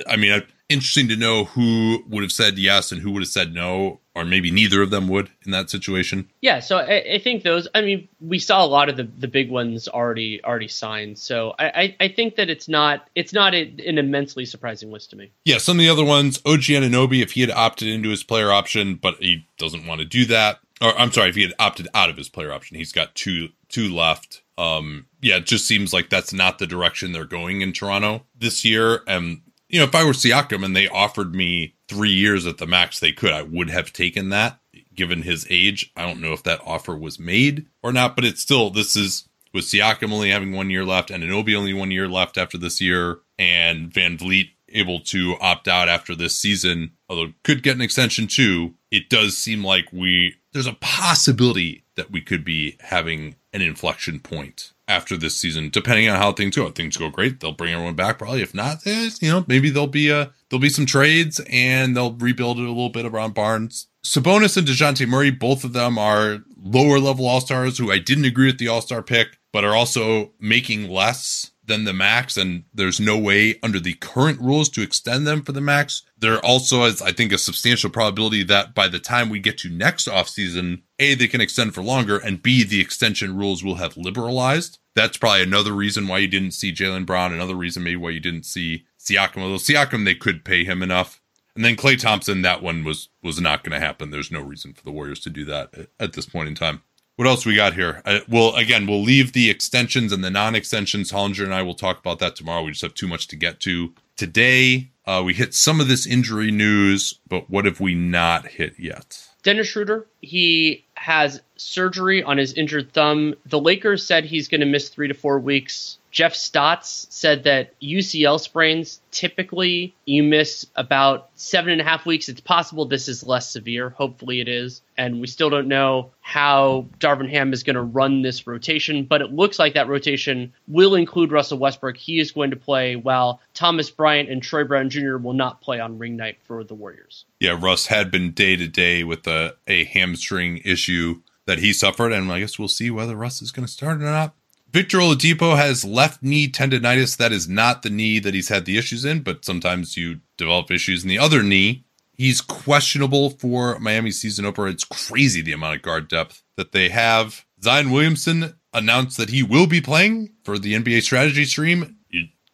i 0.07 0.15
mean 0.15 0.41
interesting 0.69 1.09
to 1.09 1.17
know 1.17 1.43
who 1.43 2.01
would 2.07 2.23
have 2.23 2.31
said 2.31 2.57
yes 2.57 2.93
and 2.93 3.01
who 3.01 3.11
would 3.11 3.21
have 3.21 3.27
said 3.27 3.53
no 3.53 3.99
or 4.15 4.23
maybe 4.23 4.49
neither 4.49 4.81
of 4.81 4.89
them 4.89 5.09
would 5.09 5.29
in 5.45 5.51
that 5.51 5.69
situation. 5.69 6.29
Yeah 6.39 6.61
so 6.61 6.77
i, 6.77 7.15
I 7.15 7.19
think 7.21 7.43
those 7.43 7.67
i 7.75 7.81
mean 7.81 8.07
we 8.21 8.39
saw 8.39 8.63
a 8.63 8.67
lot 8.77 8.87
of 8.87 8.95
the, 8.95 9.09
the 9.17 9.27
big 9.27 9.51
ones 9.51 9.89
already 9.89 10.41
already 10.41 10.69
signed. 10.69 11.19
So 11.19 11.53
i 11.59 11.65
i, 11.65 11.95
I 12.05 12.07
think 12.07 12.37
that 12.37 12.49
it's 12.49 12.69
not 12.69 13.09
it's 13.13 13.33
not 13.33 13.53
a, 13.53 13.63
an 13.85 13.97
immensely 13.97 14.45
surprising 14.45 14.89
list 14.89 15.09
to 15.09 15.17
me. 15.17 15.33
Yeah 15.43 15.57
some 15.57 15.75
of 15.77 15.81
the 15.81 15.89
other 15.89 16.05
ones 16.05 16.39
og 16.45 16.59
Anunoby, 16.59 17.21
if 17.21 17.33
he 17.33 17.41
had 17.41 17.51
opted 17.51 17.89
into 17.89 18.07
his 18.07 18.23
player 18.23 18.53
option 18.53 18.95
but 18.95 19.15
he 19.15 19.45
doesn't 19.57 19.85
want 19.85 19.99
to 19.99 20.05
do 20.05 20.23
that 20.27 20.59
or 20.81 20.97
I'm 20.97 21.11
sorry, 21.11 21.29
if 21.29 21.35
he 21.35 21.43
had 21.43 21.53
opted 21.59 21.87
out 21.93 22.09
of 22.09 22.17
his 22.17 22.29
player 22.29 22.51
option, 22.51 22.77
he's 22.77 22.91
got 22.91 23.15
two 23.15 23.49
two 23.69 23.93
left. 23.93 24.41
Um, 24.57 25.07
yeah, 25.21 25.37
it 25.37 25.45
just 25.45 25.67
seems 25.67 25.93
like 25.93 26.09
that's 26.09 26.33
not 26.33 26.59
the 26.59 26.67
direction 26.67 27.11
they're 27.11 27.25
going 27.25 27.61
in 27.61 27.73
Toronto 27.73 28.25
this 28.37 28.65
year. 28.65 29.01
And 29.07 29.41
you 29.69 29.79
know, 29.79 29.85
if 29.85 29.95
I 29.95 30.03
were 30.03 30.11
Siakam 30.11 30.65
and 30.65 30.75
they 30.75 30.87
offered 30.87 31.33
me 31.33 31.75
three 31.87 32.11
years 32.11 32.45
at 32.45 32.57
the 32.57 32.67
max 32.67 32.99
they 32.99 33.13
could, 33.13 33.31
I 33.31 33.43
would 33.43 33.69
have 33.69 33.93
taken 33.93 34.29
that 34.29 34.59
given 34.93 35.21
his 35.21 35.47
age. 35.49 35.91
I 35.95 36.05
don't 36.05 36.21
know 36.21 36.33
if 36.33 36.43
that 36.43 36.61
offer 36.65 36.95
was 36.95 37.19
made 37.19 37.67
or 37.81 37.93
not, 37.93 38.15
but 38.15 38.25
it's 38.25 38.41
still 38.41 38.69
this 38.69 38.95
is 38.95 39.27
with 39.53 39.65
Siakam 39.65 40.11
only 40.11 40.31
having 40.31 40.51
one 40.51 40.69
year 40.69 40.85
left 40.85 41.11
and 41.11 41.23
Anunoby 41.23 41.55
only 41.55 41.73
one 41.73 41.91
year 41.91 42.07
left 42.07 42.37
after 42.37 42.57
this 42.57 42.81
year, 42.81 43.19
and 43.37 43.93
Van 43.93 44.17
Vleet 44.17 44.49
able 44.73 44.99
to 45.01 45.35
opt 45.41 45.67
out 45.67 45.89
after 45.89 46.15
this 46.15 46.37
season, 46.37 46.91
although 47.09 47.33
could 47.43 47.63
get 47.63 47.75
an 47.75 47.81
extension 47.81 48.27
too. 48.27 48.75
It 48.89 49.09
does 49.09 49.37
seem 49.37 49.63
like 49.63 49.91
we 49.91 50.35
there's 50.53 50.67
a 50.67 50.73
possibility 50.73 51.83
that 51.95 52.11
we 52.11 52.21
could 52.21 52.43
be 52.43 52.77
having 52.79 53.35
an 53.53 53.61
inflection 53.61 54.19
point 54.19 54.73
after 54.87 55.15
this 55.15 55.37
season, 55.37 55.69
depending 55.69 56.09
on 56.09 56.17
how 56.17 56.31
things 56.31 56.55
go. 56.55 56.67
If 56.67 56.75
things 56.75 56.97
go 56.97 57.09
great, 57.09 57.39
they'll 57.39 57.51
bring 57.51 57.73
everyone 57.73 57.95
back. 57.95 58.17
Probably, 58.17 58.41
if 58.41 58.53
not, 58.53 58.85
eh, 58.85 59.09
you 59.21 59.31
know, 59.31 59.45
maybe 59.47 59.69
there'll 59.69 59.87
be 59.87 60.09
a 60.09 60.31
there'll 60.49 60.61
be 60.61 60.69
some 60.69 60.85
trades 60.85 61.39
and 61.49 61.95
they'll 61.95 62.13
rebuild 62.13 62.59
it 62.59 62.65
a 62.65 62.69
little 62.69 62.89
bit 62.89 63.05
around 63.05 63.33
Barnes. 63.33 63.87
Sabonis 64.03 64.57
and 64.57 64.67
Dejounte 64.67 65.07
Murray, 65.07 65.29
both 65.29 65.63
of 65.63 65.73
them 65.73 65.97
are 65.97 66.39
lower 66.61 66.99
level 66.99 67.27
all 67.27 67.41
stars 67.41 67.77
who 67.77 67.91
I 67.91 67.99
didn't 67.99 68.25
agree 68.25 68.47
with 68.47 68.57
the 68.57 68.67
all 68.67 68.81
star 68.81 69.01
pick, 69.01 69.37
but 69.53 69.63
are 69.63 69.75
also 69.75 70.31
making 70.39 70.89
less 70.89 71.50
than 71.63 71.83
the 71.83 71.93
max, 71.93 72.37
and 72.37 72.63
there's 72.73 72.99
no 72.99 73.17
way 73.17 73.59
under 73.61 73.79
the 73.79 73.93
current 73.93 74.39
rules 74.39 74.69
to 74.69 74.81
extend 74.81 75.27
them 75.27 75.43
for 75.43 75.51
the 75.51 75.61
max. 75.61 76.03
There 76.17 76.43
also 76.43 76.83
is, 76.83 77.01
I 77.01 77.11
think, 77.11 77.31
a 77.31 77.37
substantial 77.37 77.89
probability 77.89 78.43
that 78.43 78.73
by 78.73 78.87
the 78.87 78.99
time 78.99 79.29
we 79.29 79.39
get 79.39 79.57
to 79.59 79.69
next 79.69 80.07
offseason, 80.07 80.81
A, 80.99 81.13
they 81.15 81.27
can 81.27 81.41
extend 81.41 81.73
for 81.73 81.83
longer, 81.83 82.17
and 82.17 82.41
B, 82.41 82.63
the 82.63 82.81
extension 82.81 83.37
rules 83.37 83.63
will 83.63 83.75
have 83.75 83.97
liberalized. 83.97 84.79
That's 84.95 85.17
probably 85.17 85.43
another 85.43 85.73
reason 85.73 86.07
why 86.07 86.17
you 86.17 86.27
didn't 86.27 86.51
see 86.51 86.73
Jaylen 86.73 87.05
Brown, 87.05 87.33
another 87.33 87.55
reason 87.55 87.83
maybe 87.83 87.95
why 87.97 88.09
you 88.09 88.19
didn't 88.19 88.45
see 88.45 88.85
Siakam. 88.99 89.41
Although 89.41 89.55
Siakam, 89.55 90.05
they 90.05 90.15
could 90.15 90.43
pay 90.43 90.63
him 90.63 90.83
enough. 90.83 91.21
And 91.55 91.65
then 91.65 91.75
Klay 91.75 91.99
Thompson, 91.99 92.41
that 92.43 92.63
one 92.63 92.83
was 92.83 93.09
was 93.21 93.39
not 93.39 93.63
going 93.63 93.77
to 93.77 93.85
happen. 93.85 94.09
There's 94.09 94.31
no 94.31 94.41
reason 94.41 94.73
for 94.73 94.83
the 94.83 94.91
Warriors 94.91 95.19
to 95.21 95.29
do 95.29 95.45
that 95.45 95.89
at 95.99 96.13
this 96.13 96.25
point 96.25 96.47
in 96.47 96.55
time. 96.55 96.81
What 97.17 97.27
else 97.27 97.45
we 97.45 97.55
got 97.55 97.73
here? 97.73 98.01
Uh, 98.05 98.19
well, 98.27 98.55
again, 98.55 98.87
we'll 98.87 99.03
leave 99.03 99.33
the 99.33 99.49
extensions 99.49 100.11
and 100.11 100.23
the 100.23 100.31
non-extensions. 100.31 101.11
Hollinger 101.11 101.43
and 101.43 101.53
I 101.53 101.61
will 101.61 101.75
talk 101.75 101.99
about 101.99 102.19
that 102.19 102.35
tomorrow. 102.35 102.63
We 102.63 102.71
just 102.71 102.81
have 102.81 102.93
too 102.93 103.07
much 103.07 103.27
to 103.27 103.35
get 103.35 103.59
to 103.61 103.93
today. 104.17 104.89
Uh, 105.05 105.21
we 105.25 105.33
hit 105.33 105.53
some 105.53 105.79
of 105.79 105.87
this 105.87 106.07
injury 106.07 106.51
news, 106.51 107.19
but 107.27 107.49
what 107.49 107.65
have 107.65 107.79
we 107.79 107.95
not 107.95 108.47
hit 108.47 108.79
yet? 108.79 109.27
Dennis 109.43 109.67
Schroeder, 109.67 110.05
he 110.21 110.85
has 110.95 111.41
surgery 111.57 112.23
on 112.23 112.37
his 112.37 112.53
injured 112.53 112.93
thumb. 112.93 113.33
The 113.45 113.59
Lakers 113.59 114.05
said 114.05 114.23
he's 114.23 114.47
going 114.47 114.61
to 114.61 114.67
miss 114.67 114.89
three 114.89 115.07
to 115.07 115.13
four 115.13 115.39
weeks. 115.39 115.97
Jeff 116.11 116.35
Stotts 116.35 117.07
said 117.09 117.45
that 117.45 117.79
UCL 117.81 118.39
sprains 118.39 118.99
typically 119.11 119.95
you 120.05 120.23
miss 120.23 120.65
about 120.75 121.29
seven 121.35 121.71
and 121.71 121.81
a 121.81 121.85
half 121.85 122.05
weeks. 122.05 122.27
It's 122.27 122.41
possible 122.41 122.85
this 122.85 123.07
is 123.07 123.25
less 123.25 123.49
severe. 123.49 123.89
Hopefully 123.89 124.41
it 124.41 124.49
is. 124.49 124.81
And 124.97 125.21
we 125.21 125.27
still 125.27 125.49
don't 125.49 125.69
know 125.69 126.11
how 126.19 126.87
Darvin 126.99 127.29
Ham 127.29 127.53
is 127.53 127.63
going 127.63 127.75
to 127.75 127.81
run 127.81 128.21
this 128.21 128.45
rotation, 128.45 129.05
but 129.05 129.21
it 129.21 129.31
looks 129.31 129.57
like 129.57 129.73
that 129.73 129.87
rotation 129.87 130.53
will 130.67 130.95
include 130.95 131.31
Russell 131.31 131.57
Westbrook. 131.57 131.97
He 131.97 132.19
is 132.19 132.31
going 132.31 132.51
to 132.51 132.57
play 132.57 132.95
while 132.95 133.39
Thomas 133.53 133.89
Bryant 133.89 134.29
and 134.29 134.43
Troy 134.43 134.65
Brown 134.65 134.89
Jr. 134.89 135.17
will 135.17 135.33
not 135.33 135.61
play 135.61 135.79
on 135.79 135.97
ring 135.97 136.17
night 136.17 136.37
for 136.43 136.63
the 136.63 136.75
Warriors. 136.75 137.25
Yeah, 137.39 137.57
Russ 137.59 137.87
had 137.87 138.11
been 138.11 138.31
day 138.31 138.57
to 138.57 138.67
day 138.67 139.03
with 139.03 139.25
a, 139.27 139.55
a 139.65 139.85
hamstring 139.85 140.57
issue 140.65 141.21
that 141.45 141.59
he 141.59 141.73
suffered, 141.73 142.11
and 142.11 142.31
I 142.31 142.39
guess 142.39 142.59
we'll 142.59 142.67
see 142.67 142.91
whether 142.91 143.15
Russ 143.15 143.41
is 143.41 143.51
going 143.51 143.65
to 143.65 143.71
start 143.71 143.97
or 143.97 144.05
not. 144.05 144.35
Victor 144.71 144.99
Oladipo 144.99 145.57
has 145.57 145.83
left 145.83 146.23
knee 146.23 146.49
tendonitis. 146.49 147.17
That 147.17 147.33
is 147.33 147.49
not 147.49 147.81
the 147.81 147.89
knee 147.89 148.19
that 148.19 148.33
he's 148.33 148.47
had 148.47 148.63
the 148.63 148.77
issues 148.77 149.03
in, 149.03 149.21
but 149.21 149.43
sometimes 149.43 149.97
you 149.97 150.21
develop 150.37 150.71
issues 150.71 151.03
in 151.03 151.09
the 151.09 151.19
other 151.19 151.43
knee. 151.43 151.83
He's 152.13 152.39
questionable 152.39 153.31
for 153.31 153.77
Miami 153.79 154.11
season 154.11 154.45
opener. 154.45 154.69
It's 154.69 154.85
crazy 154.85 155.41
the 155.41 155.51
amount 155.51 155.75
of 155.75 155.81
guard 155.81 156.07
depth 156.07 156.43
that 156.55 156.71
they 156.71 156.87
have. 156.87 157.45
Zion 157.61 157.91
Williamson 157.91 158.55
announced 158.73 159.17
that 159.17 159.29
he 159.29 159.43
will 159.43 159.67
be 159.67 159.81
playing 159.81 160.31
for 160.45 160.57
the 160.57 160.73
NBA 160.73 161.01
strategy 161.01 161.43
stream. 161.43 161.97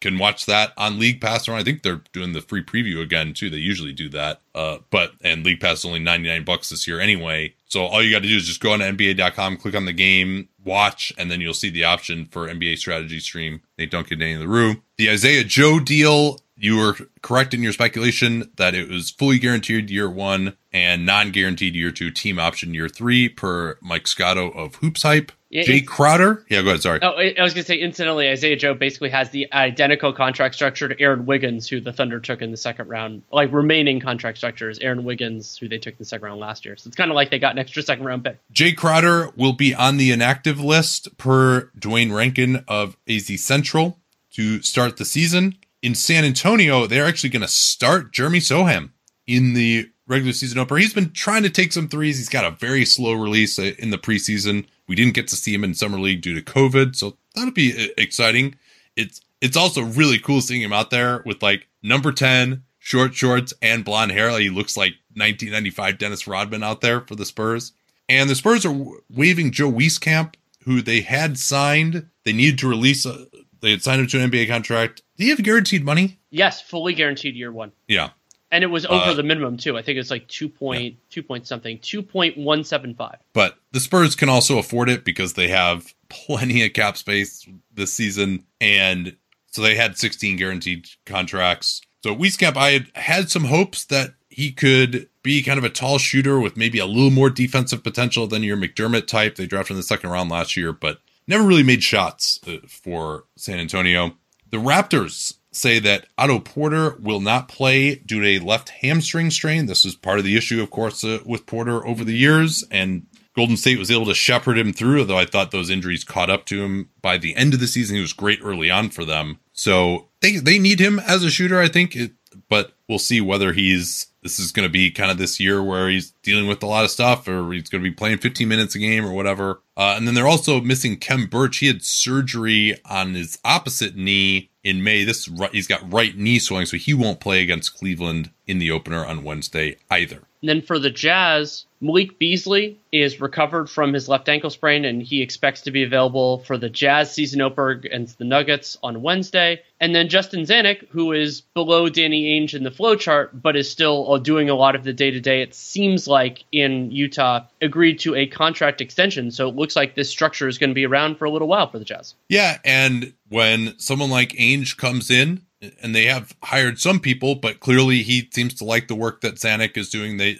Can 0.00 0.18
watch 0.18 0.46
that 0.46 0.72
on 0.76 0.98
League 0.98 1.20
Pass. 1.20 1.48
Or 1.48 1.54
I 1.54 1.64
think 1.64 1.82
they're 1.82 2.02
doing 2.12 2.32
the 2.32 2.40
free 2.40 2.62
preview 2.62 3.02
again 3.02 3.34
too. 3.34 3.50
They 3.50 3.56
usually 3.56 3.92
do 3.92 4.08
that. 4.10 4.40
Uh, 4.54 4.78
but 4.90 5.12
and 5.22 5.44
League 5.44 5.60
Pass 5.60 5.78
is 5.78 5.84
only 5.84 5.98
99 5.98 6.44
bucks 6.44 6.68
this 6.68 6.86
year 6.86 7.00
anyway. 7.00 7.54
So 7.66 7.82
all 7.82 8.02
you 8.02 8.10
got 8.10 8.22
to 8.22 8.28
do 8.28 8.36
is 8.36 8.46
just 8.46 8.60
go 8.60 8.72
on 8.72 8.80
NBA.com, 8.80 9.58
click 9.58 9.74
on 9.74 9.84
the 9.84 9.92
game, 9.92 10.48
watch, 10.64 11.12
and 11.18 11.30
then 11.30 11.40
you'll 11.40 11.54
see 11.54 11.70
the 11.70 11.84
option 11.84 12.26
for 12.26 12.48
NBA 12.48 12.78
strategy 12.78 13.20
stream. 13.20 13.60
They 13.76 13.86
don't 13.86 14.08
get 14.08 14.20
any 14.20 14.34
of 14.34 14.40
the 14.40 14.48
room. 14.48 14.82
The 14.96 15.10
Isaiah 15.10 15.44
Joe 15.44 15.78
deal, 15.78 16.40
you 16.56 16.76
were 16.76 16.96
correct 17.22 17.52
in 17.52 17.62
your 17.62 17.72
speculation 17.72 18.50
that 18.56 18.74
it 18.74 18.88
was 18.88 19.10
fully 19.10 19.38
guaranteed 19.38 19.90
year 19.90 20.08
one 20.08 20.56
and 20.72 21.04
non-guaranteed 21.04 21.74
year 21.74 21.90
two, 21.90 22.10
team 22.10 22.38
option 22.38 22.74
year 22.74 22.88
three 22.88 23.28
per 23.28 23.78
Mike 23.82 24.06
Scotto 24.06 24.50
of 24.50 24.76
Hoops 24.76 25.02
Hype. 25.02 25.32
Jae 25.52 25.86
Crowder. 25.86 26.44
Yeah, 26.50 26.62
go 26.62 26.68
ahead. 26.68 26.82
Sorry. 26.82 27.00
Oh, 27.02 27.12
I 27.16 27.42
was 27.42 27.54
going 27.54 27.64
to 27.64 27.68
say, 27.68 27.76
incidentally, 27.76 28.28
Isaiah 28.28 28.56
Joe 28.56 28.74
basically 28.74 29.08
has 29.10 29.30
the 29.30 29.50
identical 29.52 30.12
contract 30.12 30.54
structure 30.54 30.88
to 30.88 31.00
Aaron 31.00 31.24
Wiggins, 31.24 31.68
who 31.68 31.80
the 31.80 31.92
Thunder 31.92 32.20
took 32.20 32.42
in 32.42 32.50
the 32.50 32.56
second 32.56 32.88
round. 32.88 33.22
Like 33.32 33.50
remaining 33.52 33.98
contract 33.98 34.36
structure 34.36 34.68
is 34.68 34.78
Aaron 34.80 35.04
Wiggins, 35.04 35.56
who 35.56 35.68
they 35.68 35.78
took 35.78 35.94
in 35.94 35.98
the 35.98 36.04
second 36.04 36.26
round 36.26 36.40
last 36.40 36.66
year. 36.66 36.76
So 36.76 36.88
it's 36.88 36.96
kind 36.96 37.10
of 37.10 37.14
like 37.14 37.30
they 37.30 37.38
got 37.38 37.52
an 37.52 37.58
extra 37.58 37.82
second 37.82 38.04
round 38.04 38.24
pick. 38.24 38.38
Jae 38.52 38.76
Crowder 38.76 39.30
will 39.36 39.54
be 39.54 39.74
on 39.74 39.96
the 39.96 40.10
inactive 40.10 40.60
list 40.60 41.16
per 41.16 41.70
Duane 41.78 42.12
Rankin 42.12 42.64
of 42.68 42.98
AZ 43.08 43.42
Central 43.42 43.98
to 44.32 44.60
start 44.60 44.98
the 44.98 45.06
season. 45.06 45.56
In 45.80 45.94
San 45.94 46.24
Antonio, 46.24 46.86
they're 46.86 47.06
actually 47.06 47.30
going 47.30 47.42
to 47.42 47.48
start 47.48 48.12
Jeremy 48.12 48.40
Sochan 48.40 48.90
in 49.26 49.54
the 49.54 49.88
regular 50.06 50.32
season 50.32 50.58
opener. 50.58 50.80
He's 50.80 50.92
been 50.92 51.12
trying 51.12 51.44
to 51.44 51.50
take 51.50 51.72
some 51.72 51.88
threes. 51.88 52.18
He's 52.18 52.28
got 52.28 52.44
a 52.44 52.50
very 52.50 52.84
slow 52.84 53.12
release 53.12 53.58
in 53.58 53.90
the 53.90 53.98
preseason. 53.98 54.66
We 54.88 54.94
didn't 54.94 55.14
get 55.14 55.28
to 55.28 55.36
see 55.36 55.54
him 55.54 55.64
in 55.64 55.74
summer 55.74 56.00
league 56.00 56.22
due 56.22 56.34
to 56.34 56.42
COVID, 56.42 56.96
so 56.96 57.16
that'll 57.34 57.52
be 57.52 57.72
uh, 57.72 57.92
exciting. 57.96 58.56
It's 58.96 59.20
it's 59.40 59.56
also 59.56 59.82
really 59.82 60.18
cool 60.18 60.40
seeing 60.40 60.62
him 60.62 60.72
out 60.72 60.90
there 60.90 61.22
with 61.24 61.42
like 61.42 61.68
number 61.82 62.10
10, 62.10 62.64
short 62.78 63.14
shorts 63.14 63.52
and 63.62 63.84
blonde 63.84 64.12
hair. 64.12 64.32
Like 64.32 64.42
he 64.42 64.50
looks 64.50 64.76
like 64.76 64.94
1995 65.14 65.98
Dennis 65.98 66.26
Rodman 66.26 66.62
out 66.62 66.80
there 66.80 67.02
for 67.02 67.14
the 67.14 67.24
Spurs. 67.24 67.72
And 68.08 68.28
the 68.30 68.34
Spurs 68.34 68.64
are 68.64 68.74
waiving 69.10 69.52
Joe 69.52 69.70
Wieskamp, 69.70 70.34
who 70.64 70.80
they 70.80 71.02
had 71.02 71.38
signed. 71.38 72.08
They 72.24 72.32
needed 72.32 72.58
to 72.60 72.68
release. 72.68 73.04
A, 73.04 73.26
they 73.60 73.70
had 73.70 73.82
signed 73.82 74.00
him 74.00 74.06
to 74.08 74.20
an 74.20 74.30
NBA 74.30 74.48
contract. 74.48 75.02
Do 75.16 75.24
you 75.24 75.34
have 75.34 75.44
guaranteed 75.44 75.84
money? 75.84 76.18
Yes, 76.30 76.60
fully 76.60 76.94
guaranteed 76.94 77.36
year 77.36 77.52
one. 77.52 77.72
Yeah. 77.86 78.10
And 78.50 78.64
it 78.64 78.68
was 78.68 78.86
over 78.86 79.10
Uh, 79.10 79.14
the 79.14 79.22
minimum 79.22 79.56
too. 79.58 79.76
I 79.76 79.82
think 79.82 79.98
it's 79.98 80.10
like 80.10 80.26
two 80.28 80.48
point 80.48 80.96
two 81.10 81.22
point 81.22 81.46
something, 81.46 81.78
two 81.80 82.02
point 82.02 82.36
one 82.38 82.64
seven 82.64 82.94
five. 82.94 83.16
But 83.32 83.58
the 83.72 83.80
Spurs 83.80 84.14
can 84.16 84.28
also 84.28 84.58
afford 84.58 84.88
it 84.88 85.04
because 85.04 85.34
they 85.34 85.48
have 85.48 85.92
plenty 86.08 86.64
of 86.64 86.72
cap 86.72 86.96
space 86.96 87.46
this 87.74 87.92
season. 87.92 88.44
And 88.60 89.16
so 89.50 89.62
they 89.62 89.74
had 89.74 89.98
16 89.98 90.36
guaranteed 90.36 90.88
contracts. 91.06 91.82
So 92.02 92.14
Wieskamp, 92.14 92.56
I 92.56 92.70
had 92.70 92.86
had 92.94 93.30
some 93.30 93.44
hopes 93.44 93.84
that 93.86 94.14
he 94.30 94.52
could 94.52 95.08
be 95.22 95.42
kind 95.42 95.58
of 95.58 95.64
a 95.64 95.70
tall 95.70 95.98
shooter 95.98 96.38
with 96.38 96.56
maybe 96.56 96.78
a 96.78 96.86
little 96.86 97.10
more 97.10 97.28
defensive 97.28 97.82
potential 97.82 98.26
than 98.26 98.42
your 98.42 98.56
McDermott 98.56 99.06
type. 99.06 99.34
They 99.34 99.46
drafted 99.46 99.72
in 99.72 99.76
the 99.78 99.82
second 99.82 100.10
round 100.10 100.30
last 100.30 100.56
year, 100.56 100.72
but 100.72 101.00
never 101.26 101.44
really 101.44 101.64
made 101.64 101.82
shots 101.82 102.38
uh, 102.46 102.58
for 102.68 103.24
San 103.36 103.58
Antonio. 103.58 104.16
The 104.50 104.58
Raptors 104.58 105.34
say 105.58 105.78
that 105.80 106.06
Otto 106.16 106.38
Porter 106.38 106.96
will 107.00 107.20
not 107.20 107.48
play 107.48 107.96
due 107.96 108.20
to 108.20 108.26
a 108.26 108.38
left 108.38 108.70
hamstring 108.70 109.30
strain. 109.30 109.66
This 109.66 109.84
is 109.84 109.94
part 109.94 110.18
of 110.18 110.24
the 110.24 110.36
issue, 110.36 110.62
of 110.62 110.70
course, 110.70 111.04
uh, 111.04 111.18
with 111.24 111.46
Porter 111.46 111.86
over 111.86 112.04
the 112.04 112.16
years, 112.16 112.64
and 112.70 113.06
Golden 113.34 113.56
State 113.56 113.78
was 113.78 113.90
able 113.90 114.06
to 114.06 114.14
shepherd 114.14 114.58
him 114.58 114.72
through, 114.72 115.00
although 115.00 115.16
I 115.16 115.24
thought 115.24 115.52
those 115.52 115.70
injuries 115.70 116.02
caught 116.02 116.28
up 116.28 116.44
to 116.46 116.64
him 116.64 116.90
by 117.00 117.18
the 117.18 117.36
end 117.36 117.54
of 117.54 117.60
the 117.60 117.68
season. 117.68 117.94
He 117.94 118.02
was 118.02 118.12
great 118.12 118.40
early 118.42 118.68
on 118.68 118.90
for 118.90 119.04
them. 119.04 119.38
So 119.52 120.08
they, 120.20 120.38
they 120.38 120.58
need 120.58 120.80
him 120.80 120.98
as 120.98 121.22
a 121.22 121.30
shooter, 121.30 121.60
I 121.60 121.68
think, 121.68 121.94
it, 121.94 122.12
but 122.48 122.72
we'll 122.88 122.98
see 122.98 123.20
whether 123.20 123.52
he's 123.52 124.07
this 124.22 124.38
is 124.38 124.52
going 124.52 124.66
to 124.66 124.72
be 124.72 124.90
kind 124.90 125.10
of 125.10 125.18
this 125.18 125.38
year 125.38 125.62
where 125.62 125.88
he's 125.88 126.10
dealing 126.22 126.48
with 126.48 126.62
a 126.62 126.66
lot 126.66 126.84
of 126.84 126.90
stuff 126.90 127.28
or 127.28 127.52
he's 127.52 127.68
going 127.68 127.82
to 127.82 127.90
be 127.90 127.94
playing 127.94 128.18
15 128.18 128.48
minutes 128.48 128.74
a 128.74 128.78
game 128.78 129.06
or 129.06 129.12
whatever. 129.12 129.62
Uh, 129.76 129.94
and 129.96 130.06
then 130.06 130.14
they're 130.14 130.26
also 130.26 130.60
missing 130.60 130.96
Khem 130.96 131.26
Birch. 131.26 131.58
He 131.58 131.68
had 131.68 131.84
surgery 131.84 132.80
on 132.84 133.14
his 133.14 133.38
opposite 133.44 133.96
knee 133.96 134.50
in 134.64 134.82
May. 134.82 135.04
This 135.04 135.28
right, 135.28 135.52
he's 135.52 135.68
got 135.68 135.92
right 135.92 136.16
knee 136.16 136.38
swelling, 136.38 136.66
so 136.66 136.76
he 136.76 136.94
won't 136.94 137.20
play 137.20 137.42
against 137.42 137.76
Cleveland 137.76 138.30
in 138.46 138.58
the 138.58 138.70
opener 138.70 139.04
on 139.04 139.24
Wednesday 139.24 139.76
either. 139.90 140.27
And 140.42 140.48
then 140.48 140.62
for 140.62 140.78
the 140.78 140.90
Jazz, 140.90 141.64
Malik 141.80 142.18
Beasley 142.18 142.78
is 142.92 143.20
recovered 143.20 143.68
from 143.68 143.92
his 143.92 144.08
left 144.08 144.28
ankle 144.28 144.50
sprain 144.50 144.84
and 144.84 145.02
he 145.02 145.22
expects 145.22 145.60
to 145.62 145.70
be 145.70 145.82
available 145.82 146.38
for 146.38 146.58
the 146.58 146.68
Jazz 146.68 147.12
season 147.12 147.40
opener 147.40 147.70
against 147.70 148.18
the 148.18 148.24
Nuggets 148.24 148.78
on 148.82 149.02
Wednesday. 149.02 149.62
And 149.80 149.94
then 149.94 150.08
Justin 150.08 150.42
Zanik, 150.42 150.88
who 150.88 151.12
is 151.12 151.42
below 151.54 151.88
Danny 151.88 152.38
Ainge 152.38 152.54
in 152.54 152.64
the 152.64 152.70
flow 152.70 152.96
chart, 152.96 153.40
but 153.40 153.56
is 153.56 153.70
still 153.70 154.12
uh, 154.12 154.18
doing 154.18 154.50
a 154.50 154.54
lot 154.54 154.74
of 154.74 154.84
the 154.84 154.92
day 154.92 155.10
to 155.10 155.20
day, 155.20 155.42
it 155.42 155.54
seems 155.54 156.08
like 156.08 156.44
in 156.50 156.90
Utah, 156.90 157.44
agreed 157.62 158.00
to 158.00 158.14
a 158.14 158.26
contract 158.26 158.80
extension. 158.80 159.30
So 159.30 159.48
it 159.48 159.56
looks 159.56 159.76
like 159.76 159.94
this 159.94 160.10
structure 160.10 160.48
is 160.48 160.58
going 160.58 160.70
to 160.70 160.74
be 160.74 160.86
around 160.86 161.16
for 161.16 161.26
a 161.26 161.30
little 161.30 161.48
while 161.48 161.70
for 161.70 161.78
the 161.78 161.84
Jazz. 161.84 162.14
Yeah. 162.28 162.58
And 162.64 163.12
when 163.28 163.78
someone 163.78 164.10
like 164.10 164.30
Ainge 164.30 164.76
comes 164.76 165.10
in, 165.10 165.42
and 165.82 165.94
they 165.94 166.04
have 166.04 166.36
hired 166.42 166.78
some 166.78 167.00
people, 167.00 167.34
but 167.34 167.60
clearly 167.60 168.02
he 168.02 168.28
seems 168.32 168.54
to 168.54 168.64
like 168.64 168.88
the 168.88 168.94
work 168.94 169.20
that 169.22 169.36
Zanik 169.36 169.76
is 169.76 169.90
doing. 169.90 170.16
They 170.16 170.38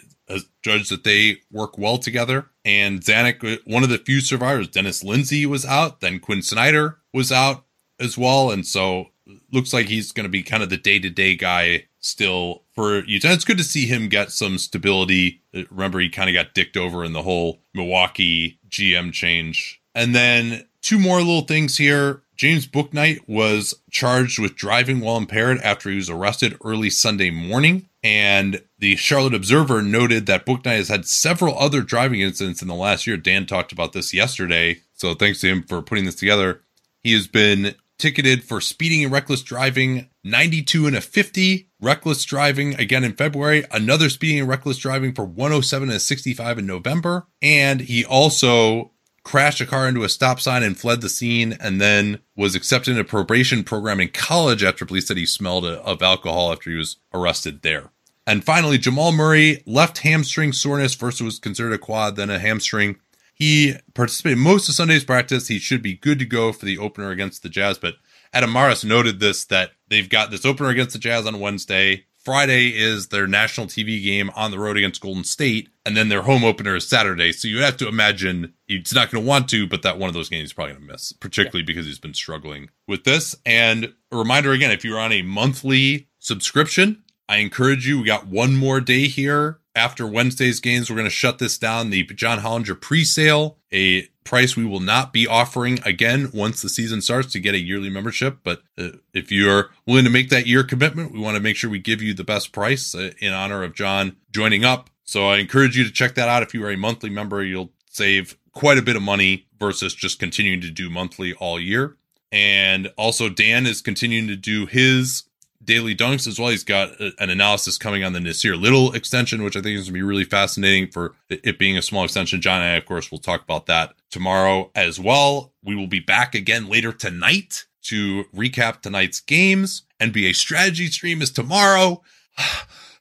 judge 0.61 0.89
that 0.89 1.03
they 1.03 1.37
work 1.51 1.77
well 1.77 1.97
together. 1.97 2.47
And 2.65 3.01
Zanik, 3.01 3.43
uh, 3.43 3.59
one 3.65 3.83
of 3.83 3.89
the 3.89 3.97
few 3.97 4.21
survivors, 4.21 4.67
Dennis 4.67 5.03
Lindsay 5.03 5.45
was 5.45 5.65
out, 5.65 6.01
then 6.01 6.19
Quin 6.19 6.41
Snyder 6.41 6.99
was 7.13 7.31
out 7.31 7.65
as 7.99 8.17
well. 8.17 8.51
And 8.51 8.65
so 8.65 9.07
looks 9.51 9.73
like 9.73 9.87
he's 9.87 10.11
going 10.11 10.25
to 10.25 10.29
be 10.29 10.43
kind 10.43 10.63
of 10.63 10.69
the 10.69 10.77
day 10.77 10.99
to 10.99 11.09
day 11.09 11.35
guy 11.35 11.85
still 11.99 12.63
for 12.73 13.03
Utah. 13.05 13.29
It's 13.29 13.45
good 13.45 13.57
to 13.57 13.63
see 13.63 13.85
him 13.85 14.09
get 14.09 14.31
some 14.31 14.57
stability. 14.57 15.41
Uh, 15.53 15.63
remember, 15.69 15.99
he 15.99 16.09
kind 16.09 16.29
of 16.29 16.33
got 16.33 16.53
dicked 16.53 16.77
over 16.77 17.03
in 17.03 17.13
the 17.13 17.23
whole 17.23 17.59
Milwaukee 17.73 18.59
GM 18.69 19.11
change. 19.11 19.81
And 19.95 20.15
then 20.15 20.67
two 20.81 20.99
more 20.99 21.17
little 21.17 21.41
things 21.41 21.77
here. 21.77 22.23
James 22.39 22.65
Bouknight 22.65 23.19
was 23.27 23.75
charged 23.91 24.39
with 24.39 24.55
driving 24.55 25.01
while 25.01 25.17
impaired 25.17 25.57
after 25.57 25.89
he 25.89 25.97
was 25.97 26.09
arrested 26.09 26.55
early 26.63 26.89
Sunday 26.89 27.29
morning. 27.29 27.89
And 28.01 28.61
the 28.77 28.95
Charlotte 28.95 29.33
Observer 29.33 29.81
noted 29.81 30.25
that 30.27 30.45
Booknight 30.45 30.77
has 30.77 30.87
had 30.87 31.05
several 31.05 31.59
other 31.59 31.81
driving 31.81 32.21
incidents 32.21 32.61
in 32.61 32.69
the 32.69 32.75
last 32.75 33.05
year. 33.05 33.17
Dan 33.17 33.45
talked 33.45 33.73
about 33.73 33.91
this 33.91 34.13
yesterday. 34.13 34.79
So 34.93 35.13
thanks 35.13 35.41
to 35.41 35.49
him 35.49 35.63
for 35.63 35.81
putting 35.81 36.05
this 36.05 36.15
together. 36.15 36.61
He 37.03 37.11
has 37.11 37.27
been 37.27 37.75
ticketed 37.97 38.45
for 38.45 38.61
speeding 38.61 39.03
and 39.03 39.11
reckless 39.11 39.41
driving 39.41 40.09
92 40.23 40.87
and 40.87 40.95
a 40.95 41.01
50 41.01 41.67
reckless 41.81 42.23
driving 42.23 42.73
again 42.75 43.03
in 43.03 43.11
february 43.11 43.65
another 43.71 44.07
speeding 44.07 44.39
and 44.39 44.47
reckless 44.47 44.77
driving 44.77 45.13
for 45.13 45.25
107 45.25 45.89
and 45.89 45.97
a 45.97 45.99
65 45.99 46.59
in 46.59 46.65
november 46.65 47.27
and 47.41 47.81
he 47.81 48.05
also 48.05 48.91
crashed 49.29 49.61
a 49.61 49.65
car 49.67 49.87
into 49.87 50.03
a 50.03 50.09
stop 50.09 50.39
sign 50.39 50.63
and 50.63 50.75
fled 50.75 51.01
the 51.01 51.09
scene, 51.09 51.55
and 51.59 51.79
then 51.79 52.17
was 52.35 52.55
accepted 52.55 52.95
in 52.95 52.99
a 52.99 53.03
probation 53.03 53.63
program 53.63 53.99
in 53.99 54.07
college 54.07 54.63
after 54.63 54.87
police 54.87 55.07
said 55.07 55.17
he 55.17 55.25
smelled 55.27 55.67
a, 55.67 55.79
of 55.83 56.01
alcohol 56.01 56.51
after 56.51 56.71
he 56.71 56.75
was 56.75 56.97
arrested 57.13 57.61
there. 57.61 57.91
And 58.25 58.43
finally, 58.43 58.79
Jamal 58.79 59.11
Murray 59.11 59.61
left 59.67 59.99
hamstring 59.99 60.51
soreness. 60.51 60.95
First, 60.95 61.21
it 61.21 61.25
was 61.25 61.37
considered 61.37 61.73
a 61.73 61.77
quad, 61.77 62.15
then 62.15 62.31
a 62.31 62.39
hamstring. 62.39 62.95
He 63.35 63.75
participated 63.93 64.39
most 64.39 64.67
of 64.67 64.73
Sunday's 64.73 65.05
practice. 65.05 65.47
He 65.47 65.59
should 65.59 65.83
be 65.83 65.93
good 65.93 66.17
to 66.17 66.25
go 66.25 66.51
for 66.51 66.65
the 66.65 66.79
opener 66.79 67.11
against 67.11 67.43
the 67.43 67.49
Jazz. 67.49 67.77
But 67.77 67.97
Adam 68.33 68.51
Mares 68.51 68.83
noted 68.83 69.19
this 69.19 69.45
that 69.45 69.73
they've 69.89 70.09
got 70.09 70.31
this 70.31 70.43
opener 70.43 70.69
against 70.69 70.93
the 70.93 70.99
Jazz 70.99 71.27
on 71.27 71.39
Wednesday. 71.39 72.05
Friday 72.17 72.69
is 72.69 73.09
their 73.09 73.27
national 73.27 73.67
TV 73.67 74.03
game 74.03 74.31
on 74.35 74.49
the 74.49 74.59
road 74.59 74.75
against 74.75 75.01
Golden 75.01 75.23
State, 75.23 75.69
and 75.89 75.97
then 75.97 76.09
their 76.09 76.21
home 76.21 76.43
opener 76.43 76.75
is 76.75 76.87
Saturday. 76.87 77.31
So 77.31 77.47
you 77.47 77.63
have 77.63 77.75
to 77.77 77.87
imagine 77.87 78.53
he's 78.67 78.93
not 78.93 79.09
going 79.09 79.23
to 79.23 79.27
want 79.27 79.49
to, 79.49 79.65
but 79.65 79.81
that 79.81 79.97
one 79.97 80.07
of 80.07 80.13
those 80.13 80.29
games 80.29 80.41
he's 80.41 80.53
probably 80.53 80.75
going 80.75 80.85
to 80.85 80.91
miss, 80.91 81.13
particularly 81.13 81.63
yeah. 81.63 81.65
because 81.65 81.87
he's 81.87 81.97
been 81.97 82.13
struggling 82.13 82.69
with 82.87 83.05
this. 83.05 83.35
And 83.43 83.91
a 84.11 84.17
reminder 84.17 84.51
again, 84.51 84.69
if 84.69 84.85
you're 84.85 84.99
on 84.99 85.11
a 85.11 85.23
monthly 85.23 86.07
subscription, 86.19 87.01
I 87.27 87.37
encourage 87.37 87.87
you. 87.87 88.01
We 88.01 88.05
got 88.05 88.27
one 88.27 88.55
more 88.55 88.79
day 88.79 89.07
here 89.07 89.61
after 89.73 90.05
Wednesday's 90.05 90.59
games. 90.59 90.91
We're 90.91 90.95
going 90.95 91.05
to 91.05 91.09
shut 91.09 91.39
this 91.39 91.57
down. 91.57 91.89
The 91.89 92.03
John 92.03 92.41
Hollinger 92.41 92.79
pre-sale, 92.79 93.57
a 93.73 94.03
price 94.23 94.55
we 94.55 94.65
will 94.65 94.79
not 94.79 95.11
be 95.11 95.25
offering 95.25 95.79
again 95.83 96.29
once 96.31 96.61
the 96.61 96.69
season 96.69 97.01
starts 97.01 97.31
to 97.33 97.39
get 97.39 97.55
a 97.55 97.59
yearly 97.59 97.89
membership. 97.89 98.41
But 98.43 98.61
uh, 98.77 98.89
if 99.11 99.31
you're 99.31 99.71
willing 99.87 100.03
to 100.03 100.11
make 100.11 100.29
that 100.29 100.45
year 100.45 100.63
commitment, 100.63 101.13
we 101.13 101.19
want 101.19 101.35
to 101.35 101.41
make 101.41 101.55
sure 101.55 101.71
we 101.71 101.79
give 101.79 102.03
you 102.03 102.13
the 102.13 102.23
best 102.23 102.51
price 102.51 102.93
uh, 102.93 103.09
in 103.19 103.33
honor 103.33 103.63
of 103.63 103.73
John 103.73 104.17
joining 104.31 104.63
up. 104.63 104.91
So 105.09 105.25
I 105.25 105.37
encourage 105.37 105.75
you 105.75 105.83
to 105.85 105.91
check 105.91 106.13
that 106.15 106.29
out. 106.29 106.43
If 106.43 106.53
you 106.53 106.63
are 106.63 106.69
a 106.69 106.77
monthly 106.77 107.09
member, 107.09 107.43
you'll 107.43 107.71
save 107.89 108.37
quite 108.51 108.77
a 108.77 108.83
bit 108.83 108.95
of 108.95 109.01
money 109.01 109.47
versus 109.57 109.95
just 109.95 110.19
continuing 110.19 110.61
to 110.61 110.69
do 110.69 110.87
monthly 110.87 111.33
all 111.33 111.59
year. 111.59 111.97
And 112.31 112.91
also, 112.95 113.27
Dan 113.27 113.65
is 113.65 113.81
continuing 113.81 114.27
to 114.27 114.35
do 114.35 114.67
his 114.67 115.23
daily 115.63 115.95
dunks 115.95 116.27
as 116.27 116.37
well. 116.37 116.49
He's 116.49 116.63
got 116.63 116.91
a, 117.01 117.11
an 117.17 117.31
analysis 117.31 117.75
coming 117.75 118.03
on 118.03 118.13
the 118.13 118.19
Nassir 118.19 118.61
Little 118.61 118.93
extension, 118.93 119.41
which 119.41 119.57
I 119.57 119.61
think 119.61 119.79
is 119.79 119.85
going 119.85 119.87
to 119.87 119.93
be 119.93 120.03
really 120.03 120.25
fascinating 120.25 120.91
for 120.91 121.15
it 121.27 121.57
being 121.57 121.75
a 121.75 121.81
small 121.81 122.03
extension. 122.03 122.39
John 122.39 122.61
and 122.61 122.69
I, 122.69 122.75
of 122.75 122.85
course, 122.85 123.09
will 123.09 123.17
talk 123.17 123.41
about 123.41 123.65
that 123.65 123.95
tomorrow 124.11 124.69
as 124.75 124.99
well. 124.99 125.53
We 125.63 125.73
will 125.73 125.87
be 125.87 126.01
back 126.01 126.35
again 126.35 126.69
later 126.69 126.91
tonight 126.91 127.65
to 127.85 128.25
recap 128.25 128.81
tonight's 128.81 129.21
games. 129.21 129.85
And 129.99 130.13
NBA 130.13 130.35
strategy 130.35 130.85
stream 130.85 131.23
is 131.23 131.31
tomorrow. 131.31 132.03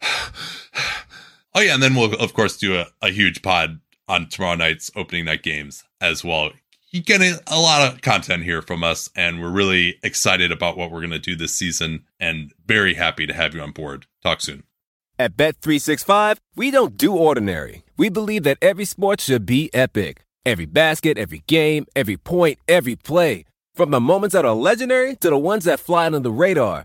oh 1.54 1.60
yeah, 1.60 1.74
and 1.74 1.82
then 1.82 1.94
we'll 1.94 2.14
of 2.14 2.34
course 2.34 2.56
do 2.56 2.76
a, 2.76 2.86
a 3.02 3.10
huge 3.10 3.42
pod 3.42 3.80
on 4.08 4.28
tomorrow 4.28 4.56
night's 4.56 4.90
opening 4.96 5.26
night 5.26 5.42
games 5.42 5.84
as 6.00 6.24
well 6.24 6.50
you 6.90 7.02
get 7.02 7.20
a 7.20 7.58
lot 7.58 7.92
of 7.92 8.00
content 8.00 8.44
here 8.44 8.62
from 8.62 8.82
us, 8.82 9.10
and 9.14 9.40
we're 9.40 9.50
really 9.50 9.98
excited 10.02 10.50
about 10.50 10.76
what 10.76 10.90
we're 10.90 11.00
going 11.00 11.10
to 11.10 11.18
do 11.18 11.36
this 11.36 11.54
season 11.54 12.04
and 12.18 12.52
very 12.66 12.94
happy 12.94 13.26
to 13.26 13.34
have 13.34 13.54
you 13.54 13.60
on 13.60 13.72
board. 13.72 14.06
Talk 14.22 14.40
soon. 14.40 14.64
At 15.18 15.36
Bet365, 15.36 16.38
we 16.56 16.70
don't 16.70 16.96
do 16.96 17.14
ordinary. 17.14 17.84
We 17.96 18.08
believe 18.08 18.44
that 18.44 18.58
every 18.62 18.84
sport 18.84 19.20
should 19.20 19.44
be 19.44 19.70
epic. 19.74 20.24
Every 20.46 20.66
basket, 20.66 21.18
every 21.18 21.42
game, 21.46 21.86
every 21.94 22.16
point, 22.16 22.58
every 22.68 22.96
play. 22.96 23.44
From 23.74 23.90
the 23.90 24.00
moments 24.00 24.32
that 24.32 24.44
are 24.44 24.54
legendary 24.54 25.16
to 25.16 25.30
the 25.30 25.38
ones 25.38 25.64
that 25.64 25.80
fly 25.80 26.06
under 26.06 26.20
the 26.20 26.30
radar. 26.30 26.84